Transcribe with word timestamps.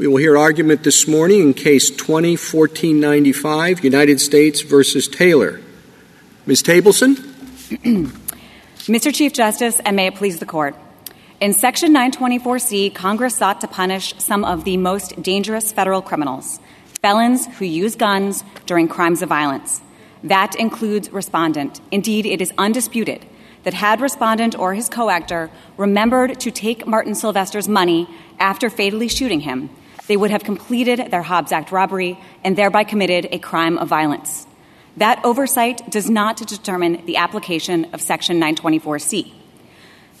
We 0.00 0.06
will 0.06 0.16
hear 0.16 0.38
argument 0.38 0.82
this 0.82 1.06
morning 1.06 1.40
in 1.42 1.52
Case 1.52 1.90
2014-95, 1.90 3.84
United 3.84 4.18
States 4.18 4.62
versus 4.62 5.06
Taylor. 5.06 5.60
Ms. 6.46 6.62
Tableson? 6.62 7.16
Mr. 8.88 9.14
Chief 9.14 9.30
Justice, 9.34 9.78
and 9.84 9.96
may 9.96 10.06
it 10.06 10.14
please 10.14 10.38
the 10.38 10.46
Court. 10.46 10.74
In 11.38 11.52
Section 11.52 11.92
924C, 11.94 12.94
Congress 12.94 13.36
sought 13.36 13.60
to 13.60 13.68
punish 13.68 14.14
some 14.16 14.42
of 14.42 14.64
the 14.64 14.78
most 14.78 15.22
dangerous 15.22 15.70
federal 15.70 16.00
criminals, 16.00 16.60
felons 17.02 17.46
who 17.58 17.66
use 17.66 17.94
guns 17.94 18.42
during 18.64 18.88
crimes 18.88 19.20
of 19.20 19.28
violence. 19.28 19.82
That 20.24 20.54
includes 20.54 21.10
respondent. 21.10 21.82
Indeed, 21.90 22.24
it 22.24 22.40
is 22.40 22.54
undisputed 22.56 23.26
that 23.64 23.74
had 23.74 24.00
respondent 24.00 24.58
or 24.58 24.72
his 24.72 24.88
co-actor 24.88 25.50
remembered 25.76 26.40
to 26.40 26.50
take 26.50 26.86
Martin 26.86 27.14
Sylvester's 27.14 27.68
money 27.68 28.08
after 28.38 28.70
fatally 28.70 29.06
shooting 29.06 29.40
him, 29.40 29.68
they 30.10 30.16
would 30.16 30.32
have 30.32 30.42
completed 30.42 31.12
their 31.12 31.22
Hobbs 31.22 31.52
Act 31.52 31.70
robbery 31.70 32.18
and 32.42 32.58
thereby 32.58 32.82
committed 32.82 33.28
a 33.30 33.38
crime 33.38 33.78
of 33.78 33.86
violence. 33.86 34.44
That 34.96 35.24
oversight 35.24 35.88
does 35.88 36.10
not 36.10 36.36
determine 36.36 37.06
the 37.06 37.18
application 37.18 37.84
of 37.92 38.00
Section 38.00 38.40
924C. 38.40 39.32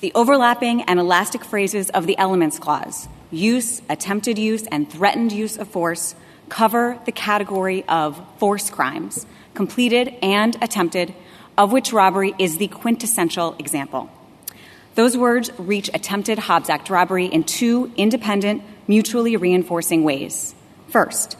The 0.00 0.12
overlapping 0.14 0.82
and 0.82 1.00
elastic 1.00 1.44
phrases 1.44 1.90
of 1.90 2.06
the 2.06 2.16
Elements 2.18 2.60
Clause, 2.60 3.08
use, 3.32 3.82
attempted 3.88 4.38
use, 4.38 4.64
and 4.68 4.88
threatened 4.88 5.32
use 5.32 5.58
of 5.58 5.66
force, 5.66 6.14
cover 6.48 6.96
the 7.04 7.10
category 7.10 7.82
of 7.88 8.16
force 8.38 8.70
crimes, 8.70 9.26
completed 9.54 10.14
and 10.22 10.56
attempted, 10.62 11.12
of 11.58 11.72
which 11.72 11.92
robbery 11.92 12.32
is 12.38 12.58
the 12.58 12.68
quintessential 12.68 13.56
example. 13.58 14.08
Those 14.94 15.16
words 15.16 15.50
reach 15.58 15.90
attempted 15.94 16.38
Hobbs 16.38 16.68
Act 16.68 16.90
robbery 16.90 17.26
in 17.26 17.42
two 17.42 17.92
independent, 17.96 18.62
mutually 18.90 19.36
reinforcing 19.36 20.02
ways. 20.02 20.52
First, 20.88 21.36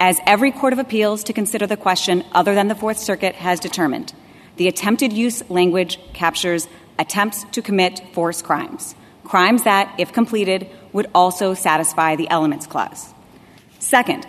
as 0.00 0.18
every 0.26 0.50
court 0.50 0.72
of 0.72 0.78
appeals 0.78 1.24
to 1.24 1.34
consider 1.34 1.66
the 1.66 1.76
question 1.76 2.24
other 2.32 2.54
than 2.54 2.68
the 2.68 2.74
Fourth 2.74 2.98
Circuit 2.98 3.34
has 3.34 3.60
determined, 3.60 4.14
the 4.56 4.68
attempted 4.68 5.12
use 5.12 5.42
language 5.50 5.98
captures 6.14 6.66
attempts 6.98 7.44
to 7.52 7.60
commit 7.60 8.00
force 8.14 8.40
crimes, 8.40 8.94
crimes 9.22 9.64
that, 9.64 9.94
if 9.98 10.14
completed, 10.14 10.66
would 10.94 11.10
also 11.14 11.52
satisfy 11.52 12.16
the 12.16 12.30
Elements 12.30 12.66
Clause. 12.66 13.12
Second, 13.80 14.26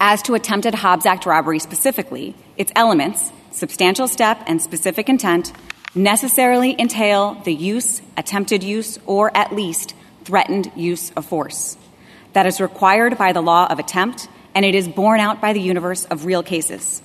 as 0.00 0.20
to 0.22 0.34
attempted 0.34 0.74
Hobbs 0.74 1.06
Act 1.06 1.26
robbery 1.26 1.60
specifically, 1.60 2.34
its 2.56 2.72
elements, 2.74 3.30
substantial 3.52 4.08
step 4.08 4.42
and 4.48 4.60
specific 4.60 5.08
intent, 5.08 5.52
necessarily 5.94 6.74
entail 6.76 7.40
the 7.44 7.54
use, 7.54 8.02
attempted 8.16 8.64
use, 8.64 8.98
or 9.06 9.30
at 9.36 9.54
least 9.54 9.94
threatened 10.24 10.72
use 10.74 11.12
of 11.12 11.24
force. 11.24 11.76
That 12.34 12.46
is 12.46 12.60
required 12.60 13.16
by 13.16 13.32
the 13.32 13.40
law 13.40 13.66
of 13.68 13.78
attempt, 13.78 14.28
and 14.54 14.64
it 14.64 14.74
is 14.74 14.86
borne 14.88 15.20
out 15.20 15.40
by 15.40 15.52
the 15.52 15.60
universe 15.60 16.04
of 16.04 16.24
real 16.24 16.42
cases. 16.42 17.02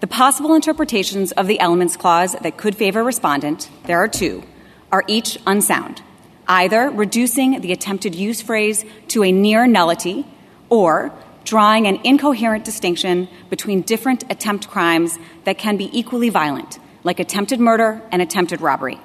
The 0.00 0.06
possible 0.06 0.54
interpretations 0.54 1.32
of 1.32 1.46
the 1.46 1.60
Elements 1.60 1.96
Clause 1.96 2.32
that 2.32 2.56
could 2.56 2.76
favor 2.76 3.02
respondent, 3.02 3.68
there 3.84 3.98
are 3.98 4.08
two, 4.08 4.42
are 4.90 5.04
each 5.06 5.38
unsound, 5.46 6.02
either 6.46 6.88
reducing 6.88 7.60
the 7.60 7.72
attempted 7.72 8.14
use 8.14 8.40
phrase 8.40 8.84
to 9.08 9.22
a 9.22 9.32
near 9.32 9.66
nullity 9.66 10.26
or 10.68 11.12
drawing 11.44 11.86
an 11.86 12.00
incoherent 12.04 12.64
distinction 12.64 13.28
between 13.50 13.82
different 13.82 14.24
attempt 14.30 14.68
crimes 14.68 15.18
that 15.44 15.58
can 15.58 15.76
be 15.76 15.90
equally 15.98 16.28
violent, 16.28 16.78
like 17.04 17.20
attempted 17.20 17.58
murder 17.60 18.00
and 18.12 18.22
attempted 18.22 18.60
robbery. 18.60 19.00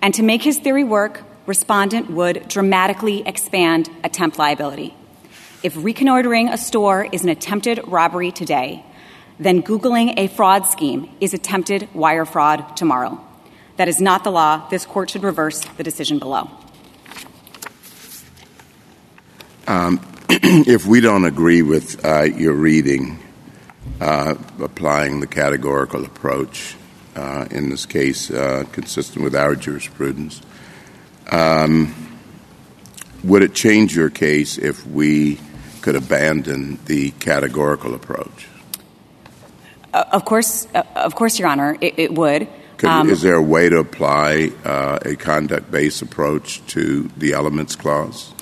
And 0.00 0.14
to 0.14 0.22
make 0.22 0.42
his 0.42 0.58
theory 0.58 0.84
work, 0.84 1.22
respondent 1.46 2.10
would 2.10 2.48
dramatically 2.48 3.26
expand 3.26 3.90
attempt 4.02 4.38
liability. 4.38 4.94
If 5.62 5.74
reconnoitering 5.76 6.48
a 6.48 6.58
store 6.58 7.06
is 7.10 7.22
an 7.22 7.30
attempted 7.30 7.80
robbery 7.86 8.30
today, 8.30 8.84
then 9.38 9.62
Googling 9.62 10.14
a 10.16 10.28
fraud 10.28 10.66
scheme 10.66 11.10
is 11.20 11.34
attempted 11.34 11.88
wire 11.94 12.24
fraud 12.24 12.76
tomorrow. 12.76 13.20
That 13.76 13.88
is 13.88 14.00
not 14.00 14.24
the 14.24 14.30
law. 14.30 14.68
This 14.68 14.86
court 14.86 15.10
should 15.10 15.22
reverse 15.22 15.60
the 15.76 15.82
decision 15.82 16.18
below. 16.18 16.50
Um, 19.66 20.00
if 20.28 20.86
we 20.86 21.00
don't 21.00 21.24
agree 21.24 21.62
with 21.62 22.04
uh, 22.04 22.22
your 22.22 22.52
reading, 22.52 23.18
uh, 24.00 24.34
applying 24.60 25.20
the 25.20 25.26
categorical 25.26 26.04
approach, 26.04 26.76
uh, 27.16 27.46
in 27.50 27.70
this 27.70 27.86
case, 27.86 28.30
uh, 28.30 28.64
consistent 28.72 29.24
with 29.24 29.34
our 29.34 29.54
jurisprudence, 29.54 30.42
would 33.24 33.42
it 33.42 33.54
change 33.54 33.96
your 33.96 34.10
case 34.10 34.58
if 34.58 34.86
we 34.86 35.38
could 35.80 35.96
abandon 35.96 36.78
the 36.86 37.10
categorical 37.12 37.94
approach? 37.94 38.48
Uh, 39.92 40.04
of 40.12 40.24
course, 40.24 40.66
uh, 40.74 40.82
of 40.96 41.14
course, 41.14 41.38
Your 41.38 41.48
Honor, 41.48 41.76
it, 41.80 41.98
it 41.98 42.14
would. 42.14 42.48
Could, 42.78 42.88
um, 42.88 43.10
is 43.10 43.22
there 43.22 43.36
a 43.36 43.42
way 43.42 43.68
to 43.68 43.78
apply 43.78 44.50
uh, 44.64 44.98
a 45.02 45.14
conduct-based 45.14 46.02
approach 46.02 46.66
to 46.68 47.08
the 47.16 47.32
elements 47.32 47.76
clause? 47.76 48.32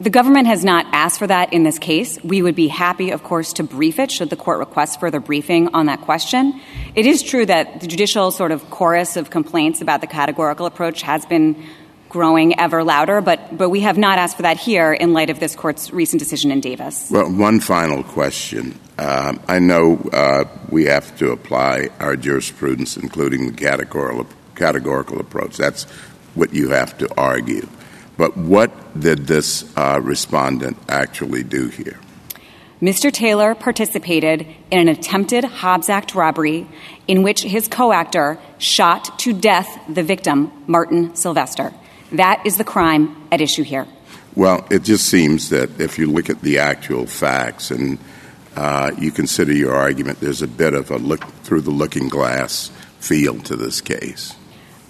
The 0.00 0.10
government 0.10 0.46
has 0.46 0.64
not 0.64 0.86
asked 0.92 1.18
for 1.18 1.26
that 1.26 1.52
in 1.52 1.64
this 1.64 1.80
case. 1.80 2.22
We 2.22 2.40
would 2.40 2.54
be 2.54 2.68
happy, 2.68 3.10
of 3.10 3.24
course, 3.24 3.54
to 3.54 3.64
brief 3.64 3.98
it 3.98 4.12
should 4.12 4.30
the 4.30 4.36
court 4.36 4.60
request 4.60 5.00
further 5.00 5.18
briefing 5.18 5.74
on 5.74 5.86
that 5.86 6.02
question. 6.02 6.60
It 6.94 7.04
is 7.04 7.20
true 7.24 7.44
that 7.46 7.80
the 7.80 7.88
judicial 7.88 8.30
sort 8.30 8.52
of 8.52 8.70
chorus 8.70 9.16
of 9.16 9.30
complaints 9.30 9.80
about 9.80 10.00
the 10.00 10.06
categorical 10.06 10.66
approach 10.66 11.02
has 11.02 11.26
been 11.26 11.66
growing 12.08 12.58
ever 12.58 12.84
louder, 12.84 13.20
but, 13.20 13.56
but 13.56 13.70
we 13.70 13.80
have 13.80 13.98
not 13.98 14.18
asked 14.18 14.36
for 14.36 14.42
that 14.42 14.56
here 14.56 14.92
in 14.92 15.12
light 15.12 15.30
of 15.30 15.40
this 15.40 15.54
court's 15.54 15.90
recent 15.92 16.18
decision 16.18 16.50
in 16.50 16.60
Davis. 16.60 17.10
Well, 17.10 17.30
one 17.30 17.60
final 17.60 18.02
question. 18.02 18.78
Uh, 18.98 19.34
I 19.46 19.58
know 19.58 19.96
uh, 20.12 20.44
we 20.70 20.86
have 20.86 21.16
to 21.18 21.30
apply 21.30 21.88
our 22.00 22.16
jurisprudence, 22.16 22.96
including 22.96 23.46
the 23.46 23.52
categorical, 23.52 24.26
categorical 24.54 25.20
approach. 25.20 25.56
That's 25.56 25.84
what 26.34 26.52
you 26.52 26.70
have 26.70 26.96
to 26.98 27.08
argue. 27.16 27.68
But 28.16 28.36
what 28.36 28.98
did 28.98 29.26
this 29.26 29.64
uh, 29.76 30.00
respondent 30.02 30.76
actually 30.88 31.44
do 31.44 31.68
here? 31.68 32.00
Mr. 32.82 33.12
Taylor 33.12 33.56
participated 33.56 34.46
in 34.70 34.78
an 34.78 34.88
attempted 34.88 35.44
Hobbs 35.44 35.88
Act 35.88 36.14
robbery 36.14 36.68
in 37.08 37.22
which 37.24 37.42
his 37.42 37.66
co 37.66 37.92
actor 37.92 38.38
shot 38.58 39.18
to 39.20 39.32
death 39.32 39.80
the 39.88 40.02
victim, 40.02 40.52
Martin 40.66 41.14
Sylvester. 41.16 41.72
That 42.12 42.44
is 42.46 42.56
the 42.56 42.64
crime 42.64 43.28
at 43.30 43.40
issue 43.40 43.62
here. 43.62 43.86
Well, 44.34 44.66
it 44.70 44.82
just 44.82 45.08
seems 45.08 45.50
that 45.50 45.80
if 45.80 45.98
you 45.98 46.10
look 46.10 46.30
at 46.30 46.40
the 46.42 46.58
actual 46.58 47.06
facts 47.06 47.70
and 47.70 47.98
uh, 48.56 48.92
you 48.98 49.10
consider 49.10 49.52
your 49.52 49.74
argument, 49.74 50.20
there's 50.20 50.42
a 50.42 50.46
bit 50.46 50.74
of 50.74 50.90
a 50.90 50.96
look 50.96 51.24
through 51.42 51.62
the 51.62 51.70
looking 51.70 52.08
glass 52.08 52.70
feel 53.00 53.38
to 53.40 53.56
this 53.56 53.80
case. 53.80 54.34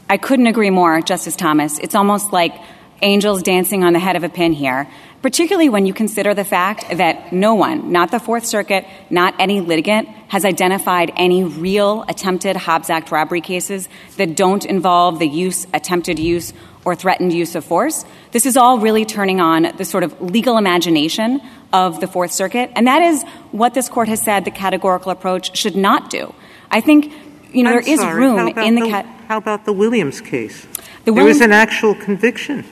I 0.09 0.17
couldn't 0.17 0.47
agree 0.47 0.71
more, 0.71 1.01
Justice 1.03 1.37
Thomas. 1.37 1.79
It's 1.79 1.95
almost 1.95 2.33
like 2.33 2.55
angels 3.03 3.43
dancing 3.43 3.85
on 3.85 3.93
the 3.93 3.99
head 3.99 4.17
of 4.17 4.25
a 4.25 4.29
pin 4.29 4.53
here, 4.53 4.89
particularly 5.23 5.69
when 5.69 5.87
you 5.87 5.93
consider 5.93 6.35
the 6.35 6.45
fact 6.45 6.85
that 6.97 7.33
no 7.33 7.55
one, 7.55 7.91
not 7.93 8.11
the 8.11 8.21
Fourth 8.21 8.47
Circuit, 8.47 8.87
not 9.11 9.35
any 9.39 9.61
litigant, 9.61 10.09
has 10.29 10.45
identified 10.45 11.11
any 11.17 11.43
real 11.43 12.05
attempted 12.09 12.57
Hobbs 12.57 12.91
Act 12.91 13.11
robbery 13.11 13.41
cases 13.41 13.89
that 14.17 14.37
don't 14.37 14.65
involve 14.65 15.19
the 15.19 15.27
use, 15.27 15.67
attempted 15.75 16.19
use, 16.19 16.53
or 16.85 16.95
threatened 16.95 17.33
use 17.33 17.55
of 17.55 17.65
force. 17.65 18.05
This 18.31 18.47
is 18.47 18.57
all 18.57 18.79
really 18.79 19.05
turning 19.05 19.41
on 19.41 19.75
the 19.77 19.85
sort 19.85 20.05
of 20.05 20.21
legal 20.21 20.57
imagination 20.57 21.41
of 21.73 22.01
the 22.01 22.07
Fourth 22.07 22.33
Circuit, 22.33 22.71
and 22.75 22.87
that 22.87 23.03
is 23.03 23.25
what 23.53 23.75
this 23.75 23.89
court 23.89 24.09
has 24.09 24.23
said 24.23 24.45
the 24.45 24.51
categorical 24.51 25.11
approach 25.13 25.57
should 25.57 25.77
not 25.77 26.11
do. 26.11 26.33
I 26.71 26.81
think 26.81 27.13
you 27.53 27.63
know 27.63 27.71
I'm 27.71 27.83
there 27.83 27.93
is 27.93 28.01
sorry, 28.01 28.21
room 28.21 28.49
in 28.59 28.75
the, 28.75 28.83
the 28.83 28.89
cat. 28.89 29.07
How 29.27 29.37
about 29.37 29.67
the 29.67 29.73
Williams 29.73 30.21
case? 30.21 30.67
The 31.05 31.13
there 31.13 31.25
was 31.25 31.41
an 31.41 31.53
actual 31.53 31.95
conviction. 31.95 32.65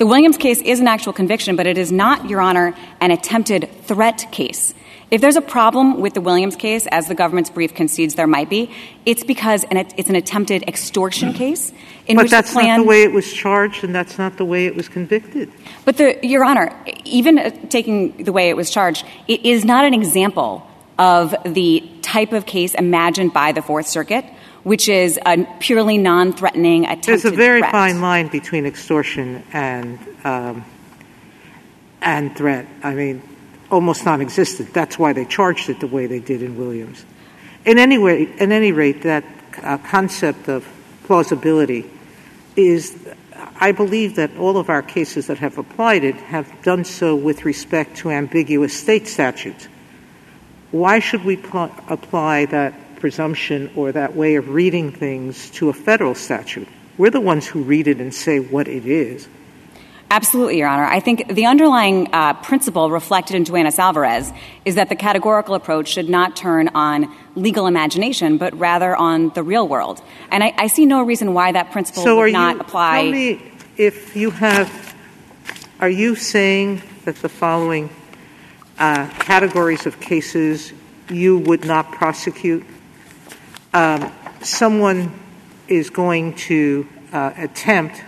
The 0.00 0.06
Williams 0.06 0.38
case 0.38 0.62
is 0.62 0.80
an 0.80 0.88
actual 0.88 1.12
conviction, 1.12 1.56
but 1.56 1.66
it 1.66 1.76
is 1.76 1.92
not, 1.92 2.30
Your 2.30 2.40
Honor, 2.40 2.74
an 3.02 3.10
attempted 3.10 3.68
threat 3.82 4.28
case. 4.32 4.72
If 5.10 5.20
there's 5.20 5.36
a 5.36 5.42
problem 5.42 6.00
with 6.00 6.14
the 6.14 6.22
Williams 6.22 6.56
case, 6.56 6.86
as 6.86 7.06
the 7.06 7.14
government's 7.14 7.50
brief 7.50 7.74
concedes 7.74 8.14
there 8.14 8.26
might 8.26 8.48
be, 8.48 8.70
it's 9.04 9.24
because 9.24 9.66
it's 9.70 10.08
an 10.08 10.16
attempted 10.16 10.62
extortion 10.66 11.34
case 11.34 11.74
in 12.06 12.16
but 12.16 12.22
which 12.22 12.30
that's 12.30 12.48
the 12.48 12.54
plan. 12.54 12.64
That's 12.64 12.78
not 12.78 12.84
the 12.84 12.88
way 12.88 13.02
it 13.02 13.12
was 13.12 13.30
charged, 13.30 13.84
and 13.84 13.94
that's 13.94 14.16
not 14.16 14.38
the 14.38 14.46
way 14.46 14.64
it 14.64 14.74
was 14.74 14.88
convicted. 14.88 15.52
But 15.84 15.98
the, 15.98 16.18
Your 16.26 16.46
Honor, 16.46 16.74
even 17.04 17.38
uh, 17.38 17.50
taking 17.68 18.24
the 18.24 18.32
way 18.32 18.48
it 18.48 18.56
was 18.56 18.70
charged, 18.70 19.04
it 19.28 19.44
is 19.44 19.66
not 19.66 19.84
an 19.84 19.92
example 19.92 20.66
of 20.98 21.34
the 21.44 21.86
type 22.00 22.32
of 22.32 22.46
case 22.46 22.74
imagined 22.74 23.34
by 23.34 23.52
the 23.52 23.60
Fourth 23.60 23.86
Circuit 23.86 24.24
which 24.62 24.88
is 24.88 25.18
a 25.24 25.46
purely 25.58 25.98
non-threatening 25.98 26.84
attempted 26.84 27.08
There's 27.08 27.24
a 27.24 27.30
very 27.30 27.60
threat. 27.60 27.72
fine 27.72 28.00
line 28.00 28.28
between 28.28 28.66
extortion 28.66 29.42
and 29.52 29.98
um, 30.24 30.64
and 32.02 32.34
threat. 32.36 32.66
I 32.82 32.94
mean, 32.94 33.22
almost 33.70 34.04
non-existent. 34.04 34.72
That's 34.72 34.98
why 34.98 35.12
they 35.12 35.24
charged 35.24 35.68
it 35.68 35.80
the 35.80 35.86
way 35.86 36.06
they 36.06 36.20
did 36.20 36.42
in 36.42 36.56
Williams. 36.56 37.04
In 37.64 37.78
any 37.78 37.98
way, 37.98 38.32
at 38.38 38.50
any 38.50 38.72
rate, 38.72 39.02
that 39.02 39.24
uh, 39.62 39.78
concept 39.78 40.48
of 40.48 40.66
plausibility 41.04 41.90
is 42.56 42.96
I 43.60 43.72
believe 43.72 44.16
that 44.16 44.36
all 44.38 44.56
of 44.56 44.70
our 44.70 44.82
cases 44.82 45.26
that 45.26 45.38
have 45.38 45.58
applied 45.58 46.04
it 46.04 46.14
have 46.16 46.50
done 46.62 46.84
so 46.84 47.14
with 47.14 47.44
respect 47.44 47.98
to 47.98 48.10
ambiguous 48.10 48.78
state 48.78 49.06
statutes. 49.06 49.68
Why 50.70 50.98
should 51.00 51.24
we 51.24 51.36
pl- 51.36 51.70
apply 51.88 52.46
that 52.46 52.74
presumption 53.00 53.70
or 53.74 53.90
that 53.92 54.14
way 54.14 54.36
of 54.36 54.50
reading 54.50 54.92
things 54.92 55.50
to 55.50 55.68
a 55.68 55.72
federal 55.72 56.14
statute? 56.14 56.68
We're 56.98 57.10
the 57.10 57.20
ones 57.20 57.46
who 57.46 57.62
read 57.62 57.88
it 57.88 57.98
and 57.98 58.14
say 58.14 58.38
what 58.38 58.68
it 58.68 58.86
is. 58.86 59.28
Absolutely, 60.12 60.58
Your 60.58 60.66
Honor. 60.68 60.86
I 60.86 60.98
think 60.98 61.28
the 61.28 61.46
underlying 61.46 62.08
uh, 62.12 62.34
principle 62.34 62.90
reflected 62.90 63.36
in 63.36 63.44
Duenas 63.44 63.78
Alvarez 63.78 64.32
is 64.64 64.74
that 64.74 64.88
the 64.88 64.96
categorical 64.96 65.54
approach 65.54 65.86
should 65.86 66.08
not 66.08 66.34
turn 66.34 66.68
on 66.74 67.14
legal 67.36 67.68
imagination, 67.68 68.36
but 68.36 68.52
rather 68.58 68.96
on 68.96 69.28
the 69.30 69.44
real 69.44 69.68
world. 69.68 70.02
And 70.32 70.42
I, 70.42 70.52
I 70.58 70.66
see 70.66 70.84
no 70.84 71.04
reason 71.04 71.32
why 71.32 71.52
that 71.52 71.70
principle 71.70 72.02
so 72.02 72.16
would 72.16 72.32
not 72.32 72.56
you, 72.56 72.60
apply. 72.60 73.02
Tell 73.02 73.12
me 73.12 73.52
if 73.76 74.16
you 74.16 74.30
have, 74.32 74.96
are 75.78 75.88
you 75.88 76.16
saying 76.16 76.82
that 77.04 77.14
the 77.16 77.28
following 77.28 77.88
uh, 78.78 79.08
categories 79.20 79.86
of 79.86 80.00
cases 80.00 80.72
you 81.08 81.38
would 81.38 81.64
not 81.64 81.92
prosecute? 81.92 82.66
Um, 83.72 84.12
someone 84.42 85.12
is 85.68 85.90
going 85.90 86.34
to 86.34 86.88
uh, 87.12 87.32
attempt 87.36 88.02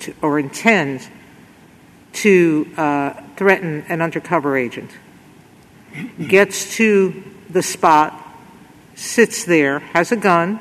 to, 0.00 0.14
or 0.22 0.38
intend 0.38 1.06
to 2.14 2.66
uh, 2.78 3.12
threaten 3.36 3.84
an 3.88 4.00
undercover 4.00 4.56
agent, 4.56 4.90
gets 6.26 6.76
to 6.76 7.22
the 7.50 7.62
spot, 7.62 8.14
sits 8.94 9.44
there, 9.44 9.80
has 9.80 10.12
a 10.12 10.16
gun, 10.16 10.58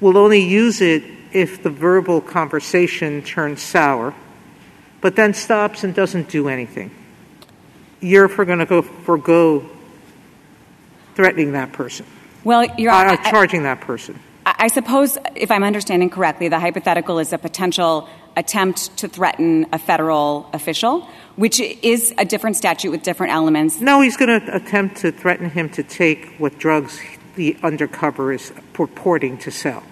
will 0.00 0.18
only 0.18 0.42
use 0.42 0.80
it 0.80 1.04
if 1.32 1.62
the 1.62 1.70
verbal 1.70 2.20
conversation 2.20 3.22
turns 3.22 3.62
sour, 3.62 4.12
but 5.00 5.14
then 5.14 5.34
stops 5.34 5.84
and 5.84 5.94
doesn't 5.94 6.28
do 6.28 6.48
anything. 6.48 6.90
You're 8.00 8.26
going 8.26 8.58
to 8.58 8.66
go 8.66 8.82
forego 8.82 9.68
threatening 11.14 11.52
that 11.52 11.72
person. 11.72 12.06
Well, 12.46 12.64
you're 12.78 12.92
uh, 12.92 13.16
charging 13.28 13.64
that 13.64 13.80
person. 13.80 14.20
I 14.46 14.68
suppose, 14.68 15.18
if 15.34 15.50
I'm 15.50 15.64
understanding 15.64 16.10
correctly, 16.10 16.48
the 16.48 16.60
hypothetical 16.60 17.18
is 17.18 17.32
a 17.32 17.38
potential 17.38 18.08
attempt 18.36 18.96
to 18.98 19.08
threaten 19.08 19.66
a 19.72 19.80
federal 19.80 20.48
official, 20.52 21.08
which 21.34 21.58
is 21.58 22.14
a 22.16 22.24
different 22.24 22.54
statute 22.54 22.92
with 22.92 23.02
different 23.02 23.32
elements. 23.32 23.80
No, 23.80 24.00
he's 24.00 24.16
going 24.16 24.40
to 24.40 24.54
attempt 24.54 24.98
to 24.98 25.10
threaten 25.10 25.50
him 25.50 25.68
to 25.70 25.82
take 25.82 26.36
what 26.38 26.56
drugs 26.56 27.00
the 27.34 27.56
undercover 27.64 28.32
is 28.32 28.52
purporting 28.74 29.38
to 29.38 29.50
sell. 29.50 29.82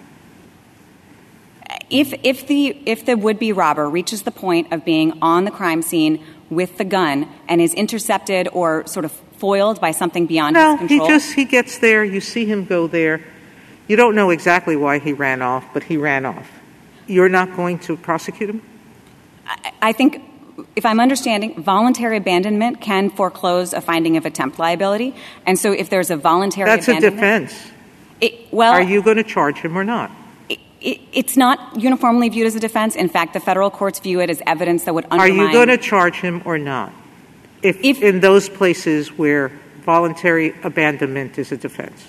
If, 1.90 2.14
if, 2.22 2.46
the, 2.46 2.68
if 2.86 3.04
the 3.04 3.16
would 3.16 3.40
be 3.40 3.52
robber 3.52 3.90
reaches 3.90 4.22
the 4.22 4.30
point 4.30 4.72
of 4.72 4.84
being 4.84 5.18
on 5.20 5.44
the 5.44 5.50
crime 5.50 5.82
scene 5.82 6.24
with 6.50 6.78
the 6.78 6.84
gun 6.84 7.28
and 7.48 7.60
is 7.60 7.74
intercepted 7.74 8.48
or 8.52 8.86
sort 8.86 9.04
of 9.04 9.20
foiled 9.38 9.80
by 9.80 9.90
something 9.90 10.26
beyond 10.26 10.54
no, 10.54 10.76
his 10.76 10.88
control? 10.88 11.08
he 11.08 11.14
just 11.14 11.32
he 11.34 11.44
gets 11.44 11.78
there. 11.78 12.04
You 12.04 12.20
see 12.20 12.44
him 12.46 12.64
go 12.64 12.86
there. 12.86 13.20
You 13.86 13.96
don't 13.96 14.14
know 14.14 14.30
exactly 14.30 14.76
why 14.76 14.98
he 14.98 15.12
ran 15.12 15.42
off, 15.42 15.64
but 15.74 15.84
he 15.84 15.96
ran 15.96 16.24
off. 16.24 16.50
You're 17.06 17.28
not 17.28 17.54
going 17.54 17.78
to 17.80 17.96
prosecute 17.96 18.48
him? 18.48 18.62
I, 19.46 19.72
I 19.82 19.92
think, 19.92 20.22
if 20.74 20.86
I'm 20.86 21.00
understanding, 21.00 21.62
voluntary 21.62 22.16
abandonment 22.16 22.80
can 22.80 23.10
foreclose 23.10 23.74
a 23.74 23.82
finding 23.82 24.16
of 24.16 24.24
attempt 24.24 24.58
liability. 24.58 25.14
And 25.44 25.58
so 25.58 25.72
if 25.72 25.90
there's 25.90 26.10
a 26.10 26.16
voluntary 26.16 26.68
That's 26.68 26.88
a 26.88 26.98
defense. 26.98 27.70
It, 28.20 28.52
well, 28.52 28.72
Are 28.72 28.82
you 28.82 29.02
going 29.02 29.18
to 29.18 29.24
charge 29.24 29.58
him 29.58 29.76
or 29.76 29.84
not? 29.84 30.10
It, 30.48 31.00
it's 31.12 31.36
not 31.36 31.78
uniformly 31.78 32.30
viewed 32.30 32.46
as 32.46 32.54
a 32.54 32.60
defense. 32.60 32.96
In 32.96 33.10
fact, 33.10 33.34
the 33.34 33.40
federal 33.40 33.70
courts 33.70 33.98
view 34.00 34.20
it 34.20 34.30
as 34.30 34.40
evidence 34.46 34.84
that 34.84 34.94
would 34.94 35.04
undermine. 35.10 35.30
Are 35.30 35.46
you 35.46 35.52
going 35.52 35.68
to 35.68 35.76
charge 35.76 36.16
him 36.16 36.40
or 36.46 36.56
not? 36.56 36.92
If, 37.64 37.82
if 37.82 38.02
in 38.02 38.20
those 38.20 38.48
places 38.48 39.08
where 39.18 39.50
voluntary 39.84 40.54
abandonment 40.62 41.38
is 41.38 41.50
a 41.50 41.56
defense. 41.56 42.02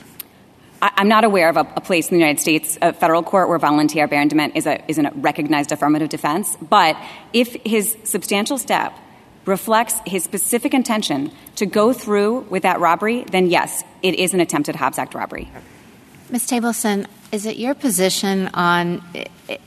I'm 0.82 1.08
not 1.08 1.24
aware 1.24 1.50
of 1.50 1.58
a, 1.58 1.62
a, 1.76 1.82
place 1.82 2.10
in 2.10 2.18
the 2.18 2.20
United 2.20 2.42
States, 2.42 2.78
a 2.82 2.94
federal 2.94 3.24
court, 3.24 3.50
where 3.50 3.58
voluntary 3.58 4.04
abandonment 4.04 4.56
is 4.56 4.68
a, 4.68 4.84
is 4.90 4.98
a 4.98 5.12
recognized 5.16 5.72
affirmative 5.72 6.10
defense. 6.10 6.56
But 6.58 6.98
if 7.34 7.56
his 7.66 7.98
substantial 8.04 8.58
step 8.58 8.94
reflects 9.46 9.96
his 10.06 10.24
specific 10.24 10.74
intention 10.74 11.32
to 11.56 11.66
go 11.66 11.94
through 11.94 12.42
with 12.50 12.64
that 12.64 12.80
robbery, 12.80 13.24
then 13.32 13.48
yes, 13.48 13.84
it 14.04 14.16
is 14.16 14.34
an 14.34 14.42
attempted 14.42 14.76
Hobbs 14.76 15.00
Act 15.00 15.14
robbery. 15.14 15.50
Ms. 16.30 16.48
Tableson, 16.48 17.08
is 17.32 17.46
it 17.46 17.58
your 17.58 17.74
position 17.74 18.50
on 18.50 19.02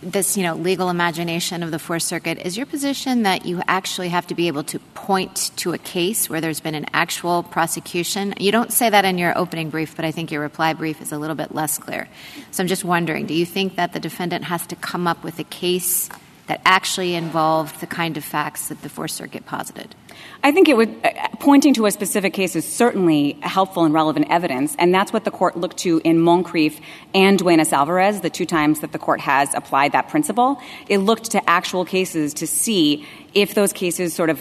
this, 0.02 0.36
you 0.36 0.42
know, 0.42 0.54
legal 0.54 0.90
imagination 0.90 1.62
of 1.62 1.70
the 1.70 1.78
Fourth 1.78 2.02
Circuit? 2.02 2.38
Is 2.38 2.56
your 2.56 2.66
position 2.66 3.22
that 3.22 3.46
you 3.46 3.62
actually 3.66 4.08
have 4.08 4.26
to 4.28 4.34
be 4.34 4.48
able 4.48 4.64
to 4.64 4.78
point 4.94 5.50
to 5.56 5.72
a 5.72 5.78
case 5.78 6.28
where 6.28 6.40
there's 6.40 6.60
been 6.60 6.74
an 6.74 6.86
actual 6.92 7.42
prosecution? 7.42 8.34
You 8.38 8.52
don't 8.52 8.72
say 8.72 8.90
that 8.90 9.04
in 9.04 9.18
your 9.18 9.36
opening 9.36 9.70
brief, 9.70 9.96
but 9.96 10.04
I 10.04 10.10
think 10.10 10.30
your 10.30 10.40
reply 10.40 10.72
brief 10.72 11.00
is 11.00 11.12
a 11.12 11.18
little 11.18 11.36
bit 11.36 11.54
less 11.54 11.78
clear. 11.78 12.08
So 12.50 12.62
I'm 12.62 12.68
just 12.68 12.84
wondering, 12.84 13.26
do 13.26 13.34
you 13.34 13.46
think 13.46 13.76
that 13.76 13.92
the 13.92 14.00
defendant 14.00 14.44
has 14.44 14.66
to 14.68 14.76
come 14.76 15.06
up 15.06 15.22
with 15.22 15.38
a 15.38 15.44
case 15.44 16.08
that 16.46 16.60
actually 16.64 17.14
involved 17.14 17.80
the 17.80 17.86
kind 17.86 18.16
of 18.16 18.24
facts 18.24 18.68
that 18.68 18.82
the 18.82 18.88
Fourth 18.88 19.12
Circuit 19.12 19.46
posited? 19.46 19.94
I 20.42 20.52
think 20.52 20.68
it 20.68 20.76
would 20.76 20.94
uh, 21.04 21.28
pointing 21.40 21.74
to 21.74 21.86
a 21.86 21.90
specific 21.90 22.32
case 22.32 22.54
is 22.54 22.64
certainly 22.64 23.38
helpful 23.42 23.84
and 23.84 23.92
relevant 23.92 24.26
evidence, 24.30 24.76
and 24.78 24.94
that's 24.94 25.12
what 25.12 25.24
the 25.24 25.30
court 25.30 25.56
looked 25.56 25.78
to 25.78 26.00
in 26.04 26.18
Moncrieffe 26.18 26.80
and 27.14 27.38
Duenas 27.38 27.72
Alvarez, 27.72 28.20
the 28.20 28.30
two 28.30 28.46
times 28.46 28.80
that 28.80 28.92
the 28.92 28.98
court 28.98 29.20
has 29.20 29.52
applied 29.54 29.92
that 29.92 30.08
principle. 30.08 30.60
It 30.88 30.98
looked 30.98 31.32
to 31.32 31.50
actual 31.50 31.84
cases 31.84 32.34
to 32.34 32.46
see 32.46 33.06
if 33.34 33.54
those 33.54 33.72
cases 33.72 34.14
sort 34.14 34.30
of, 34.30 34.40